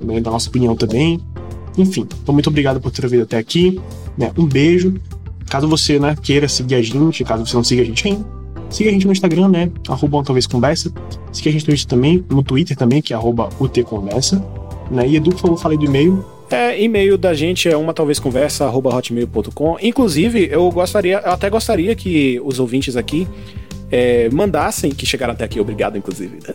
Né? 0.00 0.20
Da 0.20 0.30
nossa 0.30 0.48
opinião 0.48 0.76
também. 0.76 1.20
Enfim, 1.76 2.06
então 2.22 2.32
muito 2.32 2.48
obrigado 2.48 2.80
por 2.80 2.90
ter 2.90 3.04
ouvido 3.04 3.22
até 3.22 3.38
aqui. 3.38 3.80
Né? 4.16 4.32
Um 4.36 4.46
beijo. 4.46 4.94
Caso 5.48 5.68
você 5.68 5.98
né, 5.98 6.16
queira 6.20 6.48
seguir 6.48 6.74
a 6.74 6.82
gente, 6.82 7.22
caso 7.22 7.46
você 7.46 7.54
não 7.54 7.62
siga 7.62 7.82
a 7.82 7.84
gente 7.84 8.08
ainda, 8.08 8.24
Siga 8.68 8.90
a 8.90 8.92
gente 8.92 9.06
no 9.06 9.12
Instagram, 9.12 9.48
né? 9.48 9.70
Arroba 9.88 10.22
talvez 10.24 10.46
conversa. 10.46 10.92
Siga 11.32 11.50
a 11.50 11.52
gente 11.52 11.62
no 11.62 11.66
Twitter 11.66 11.86
também, 11.86 12.24
no 12.28 12.42
Twitter 12.42 12.76
também, 12.76 13.00
que 13.00 13.12
é 13.12 13.16
arroba 13.16 13.48
utconversa. 13.60 14.44
Né? 14.90 15.08
E 15.08 15.16
Edu, 15.16 15.30
por 15.30 15.40
favor, 15.40 15.56
falei 15.56 15.78
do 15.78 15.84
e-mail. 15.84 16.24
É, 16.50 16.80
e-mail 16.80 17.18
da 17.18 17.34
gente 17.34 17.68
é 17.68 17.76
uma 17.76 17.92
talvez 17.92 18.18
conversa 18.18 18.64
arroba 18.64 18.94
hotmail.com. 18.94 19.76
Inclusive, 19.82 20.48
eu 20.50 20.70
gostaria, 20.70 21.20
eu 21.24 21.32
até 21.32 21.50
gostaria 21.50 21.94
que 21.94 22.40
os 22.44 22.60
ouvintes 22.60 22.96
aqui 22.96 23.26
é, 23.90 24.28
mandassem, 24.30 24.90
que 24.90 25.06
chegaram 25.06 25.32
até 25.32 25.44
aqui, 25.44 25.60
obrigado, 25.60 25.96
inclusive, 25.96 26.38
né? 26.46 26.54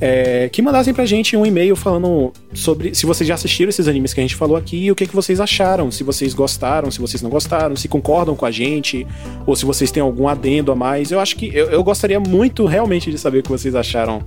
é, 0.00 0.48
que 0.48 0.62
mandassem 0.62 0.94
pra 0.94 1.04
gente 1.04 1.36
um 1.36 1.44
e-mail 1.44 1.76
falando 1.76 2.32
sobre 2.54 2.94
se 2.94 3.04
vocês 3.04 3.28
já 3.28 3.34
assistiram 3.34 3.68
esses 3.68 3.86
animes 3.86 4.14
que 4.14 4.20
a 4.20 4.22
gente 4.22 4.34
falou 4.34 4.56
aqui 4.56 4.84
e 4.84 4.90
o 4.90 4.94
que, 4.94 5.06
que 5.06 5.14
vocês 5.14 5.40
acharam, 5.40 5.90
se 5.90 6.02
vocês 6.02 6.32
gostaram, 6.32 6.90
se 6.90 6.98
vocês 6.98 7.22
não 7.22 7.28
gostaram, 7.28 7.76
se 7.76 7.86
concordam 7.86 8.34
com 8.34 8.46
a 8.46 8.50
gente, 8.50 9.06
ou 9.46 9.54
se 9.54 9.64
vocês 9.64 9.90
têm 9.90 10.02
algum 10.02 10.26
adendo 10.26 10.72
a 10.72 10.74
mais. 10.74 11.10
Eu 11.10 11.20
acho 11.20 11.36
que 11.36 11.54
eu, 11.54 11.66
eu 11.66 11.84
gostaria 11.84 12.18
muito 12.18 12.64
realmente 12.64 13.10
de 13.10 13.18
saber 13.18 13.40
o 13.40 13.42
que 13.42 13.50
vocês 13.50 13.74
acharam 13.74 14.22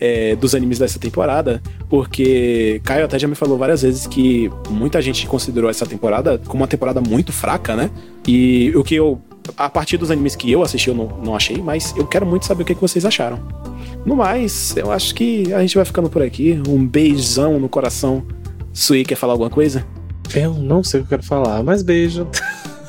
é, 0.00 0.34
dos 0.34 0.54
animes 0.54 0.78
dessa 0.78 0.98
temporada, 0.98 1.62
porque 1.88 2.80
Caio 2.82 3.04
até 3.04 3.18
já 3.18 3.28
me 3.28 3.34
falou 3.34 3.58
várias 3.58 3.82
vezes 3.82 4.06
que 4.06 4.50
muita 4.70 5.02
gente 5.02 5.26
considerou 5.26 5.68
essa 5.68 5.84
temporada 5.84 6.40
como 6.46 6.62
uma 6.62 6.68
temporada 6.68 7.02
muito 7.02 7.30
fraca, 7.30 7.76
né? 7.76 7.90
E 8.26 8.72
o 8.74 8.82
que 8.82 8.94
eu 8.94 9.20
a 9.56 9.68
partir 9.68 9.96
dos 9.96 10.10
animes 10.10 10.36
que 10.36 10.50
eu 10.50 10.62
assisti, 10.62 10.88
eu 10.88 10.94
não, 10.94 11.06
não 11.24 11.36
achei, 11.36 11.58
mas 11.58 11.94
eu 11.96 12.06
quero 12.06 12.26
muito 12.26 12.46
saber 12.46 12.62
o 12.62 12.66
que, 12.66 12.74
que 12.74 12.80
vocês 12.80 13.04
acharam. 13.04 13.40
No 14.04 14.16
mais, 14.16 14.74
eu 14.76 14.90
acho 14.90 15.14
que 15.14 15.52
a 15.52 15.60
gente 15.60 15.76
vai 15.76 15.84
ficando 15.84 16.08
por 16.08 16.22
aqui. 16.22 16.60
Um 16.68 16.86
beijão 16.86 17.58
no 17.58 17.68
coração. 17.68 18.24
Sui, 18.72 19.04
quer 19.04 19.16
falar 19.16 19.34
alguma 19.34 19.50
coisa? 19.50 19.84
Eu 20.34 20.54
não 20.54 20.82
sei 20.82 21.00
o 21.00 21.02
que 21.02 21.14
eu 21.14 21.18
quero 21.18 21.28
falar, 21.28 21.62
mas 21.62 21.82
beijo. 21.82 22.26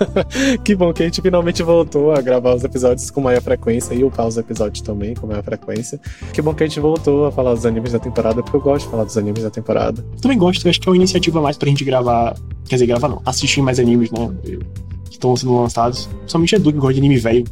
que 0.63 0.75
bom 0.75 0.93
que 0.93 1.03
a 1.03 1.05
gente 1.05 1.21
finalmente 1.21 1.61
voltou 1.63 2.11
a 2.11 2.21
gravar 2.21 2.55
os 2.55 2.63
episódios 2.63 3.09
com 3.11 3.21
maior 3.21 3.41
frequência 3.41 3.93
e 3.93 4.03
upar 4.03 4.27
os 4.27 4.37
episódios 4.37 4.81
também 4.81 5.13
com 5.13 5.27
maior 5.27 5.43
frequência. 5.43 5.99
Que 6.33 6.41
bom 6.41 6.53
que 6.53 6.63
a 6.63 6.67
gente 6.67 6.79
voltou 6.79 7.25
a 7.25 7.31
falar 7.31 7.53
dos 7.53 7.65
animes 7.65 7.91
da 7.91 7.99
temporada, 7.99 8.41
porque 8.41 8.57
eu 8.57 8.61
gosto 8.61 8.85
de 8.85 8.91
falar 8.91 9.03
dos 9.03 9.17
animes 9.17 9.43
da 9.43 9.49
temporada. 9.49 10.03
Também 10.21 10.37
gosto, 10.37 10.67
acho 10.67 10.79
que 10.79 10.87
é 10.87 10.91
uma 10.91 10.97
iniciativa 10.97 11.41
mais 11.41 11.57
pra 11.57 11.67
gente 11.67 11.83
gravar. 11.83 12.35
Quer 12.65 12.75
dizer, 12.75 12.87
gravar 12.87 13.09
não, 13.09 13.21
assistir 13.25 13.61
mais 13.61 13.79
animes, 13.79 14.11
né? 14.11 14.29
Estão 15.11 15.35
sendo 15.35 15.55
lançados. 15.55 16.09
Somente 16.25 16.55
Edu 16.55 16.71
que 16.71 16.79
gosta 16.79 16.93
de 16.93 16.99
anime 16.99 17.17
velho. 17.17 17.45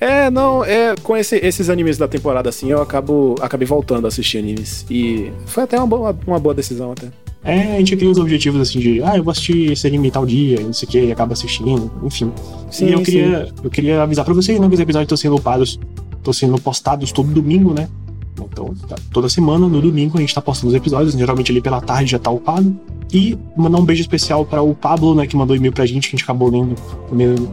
É, 0.00 0.28
não, 0.30 0.64
é, 0.64 0.96
com 1.02 1.16
esse, 1.16 1.36
esses 1.36 1.70
animes 1.70 1.96
da 1.96 2.08
temporada 2.08 2.48
assim, 2.48 2.68
eu 2.70 2.82
acabo 2.82 3.36
acabei 3.40 3.66
voltando 3.66 4.04
a 4.04 4.08
assistir 4.08 4.38
animes. 4.38 4.84
E 4.90 5.30
foi 5.46 5.62
até 5.62 5.78
uma 5.78 5.86
boa, 5.86 6.18
uma 6.26 6.40
boa 6.40 6.54
decisão 6.54 6.90
até. 6.90 7.08
É, 7.44 7.76
a 7.76 7.78
gente 7.78 7.96
tem 7.96 8.08
os 8.08 8.18
objetivos 8.18 8.60
assim 8.60 8.78
de, 8.78 9.02
ah, 9.02 9.16
eu 9.16 9.24
vou 9.24 9.32
assistir 9.32 9.72
esse 9.72 9.86
anime 9.86 10.10
tal 10.10 10.24
dia, 10.24 10.60
não 10.60 10.72
sei 10.72 10.88
o 10.88 10.90
que, 10.90 11.00
e 11.06 11.12
acaba 11.12 11.32
assistindo, 11.32 11.90
enfim. 12.02 12.32
Sim, 12.70 12.86
e 12.86 12.92
eu 12.92 13.02
queria, 13.02 13.48
eu 13.62 13.70
queria 13.70 14.02
avisar 14.02 14.24
pra 14.24 14.34
vocês, 14.34 14.60
né, 14.60 14.68
que 14.68 14.74
os 14.74 14.80
episódios 14.80 15.06
estão 15.06 15.16
sendo 15.16 15.36
upados, 15.36 15.78
estão 16.16 16.32
sendo 16.32 16.60
postados 16.60 17.10
todo 17.10 17.28
domingo, 17.32 17.74
né? 17.74 17.88
Então, 18.34 18.74
tá, 18.88 18.96
toda 19.12 19.28
semana, 19.28 19.68
no 19.68 19.80
domingo, 19.80 20.16
a 20.16 20.20
gente 20.20 20.34
tá 20.34 20.40
postando 20.40 20.68
os 20.68 20.74
episódios, 20.74 21.14
geralmente 21.14 21.50
ali 21.52 21.60
pela 21.60 21.80
tarde 21.80 22.12
já 22.12 22.18
tá 22.18 22.30
upado. 22.30 22.74
E 23.12 23.38
mandar 23.56 23.78
um 23.78 23.84
beijo 23.84 24.00
especial 24.00 24.44
para 24.44 24.62
o 24.62 24.74
Pablo, 24.74 25.14
né, 25.14 25.26
que 25.26 25.36
mandou 25.36 25.54
e-mail 25.54 25.72
pra 25.72 25.84
gente, 25.84 26.08
que 26.08 26.16
a 26.16 26.18
gente 26.18 26.24
acabou 26.24 26.50
lendo 26.50 26.74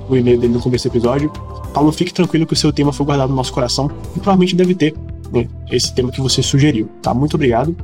o 0.09 0.15
e-mail 0.15 0.39
dele 0.39 0.53
no 0.53 0.61
começo 0.61 0.87
do 0.87 0.91
episódio. 0.91 1.29
Paulo, 1.73 1.91
fique 1.91 2.13
tranquilo 2.13 2.45
que 2.45 2.53
o 2.53 2.55
seu 2.55 2.71
tema 2.71 2.93
foi 2.93 3.05
guardado 3.05 3.29
no 3.29 3.35
nosso 3.35 3.51
coração 3.51 3.91
e 4.15 4.19
provavelmente 4.19 4.55
deve 4.55 4.73
ter 4.73 4.95
né, 5.33 5.47
esse 5.69 5.93
tema 5.93 6.11
que 6.11 6.21
você 6.21 6.41
sugeriu, 6.41 6.89
tá? 7.01 7.13
Muito 7.13 7.35
obrigado. 7.35 7.75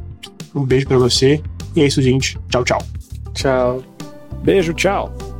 Um 0.53 0.63
beijo 0.63 0.87
para 0.87 0.97
você. 0.97 1.41
E 1.75 1.81
é 1.81 1.85
isso, 1.85 2.01
gente. 2.01 2.39
Tchau, 2.49 2.63
tchau. 2.63 2.81
Tchau. 3.33 3.83
Beijo, 4.41 4.73
tchau. 4.73 5.34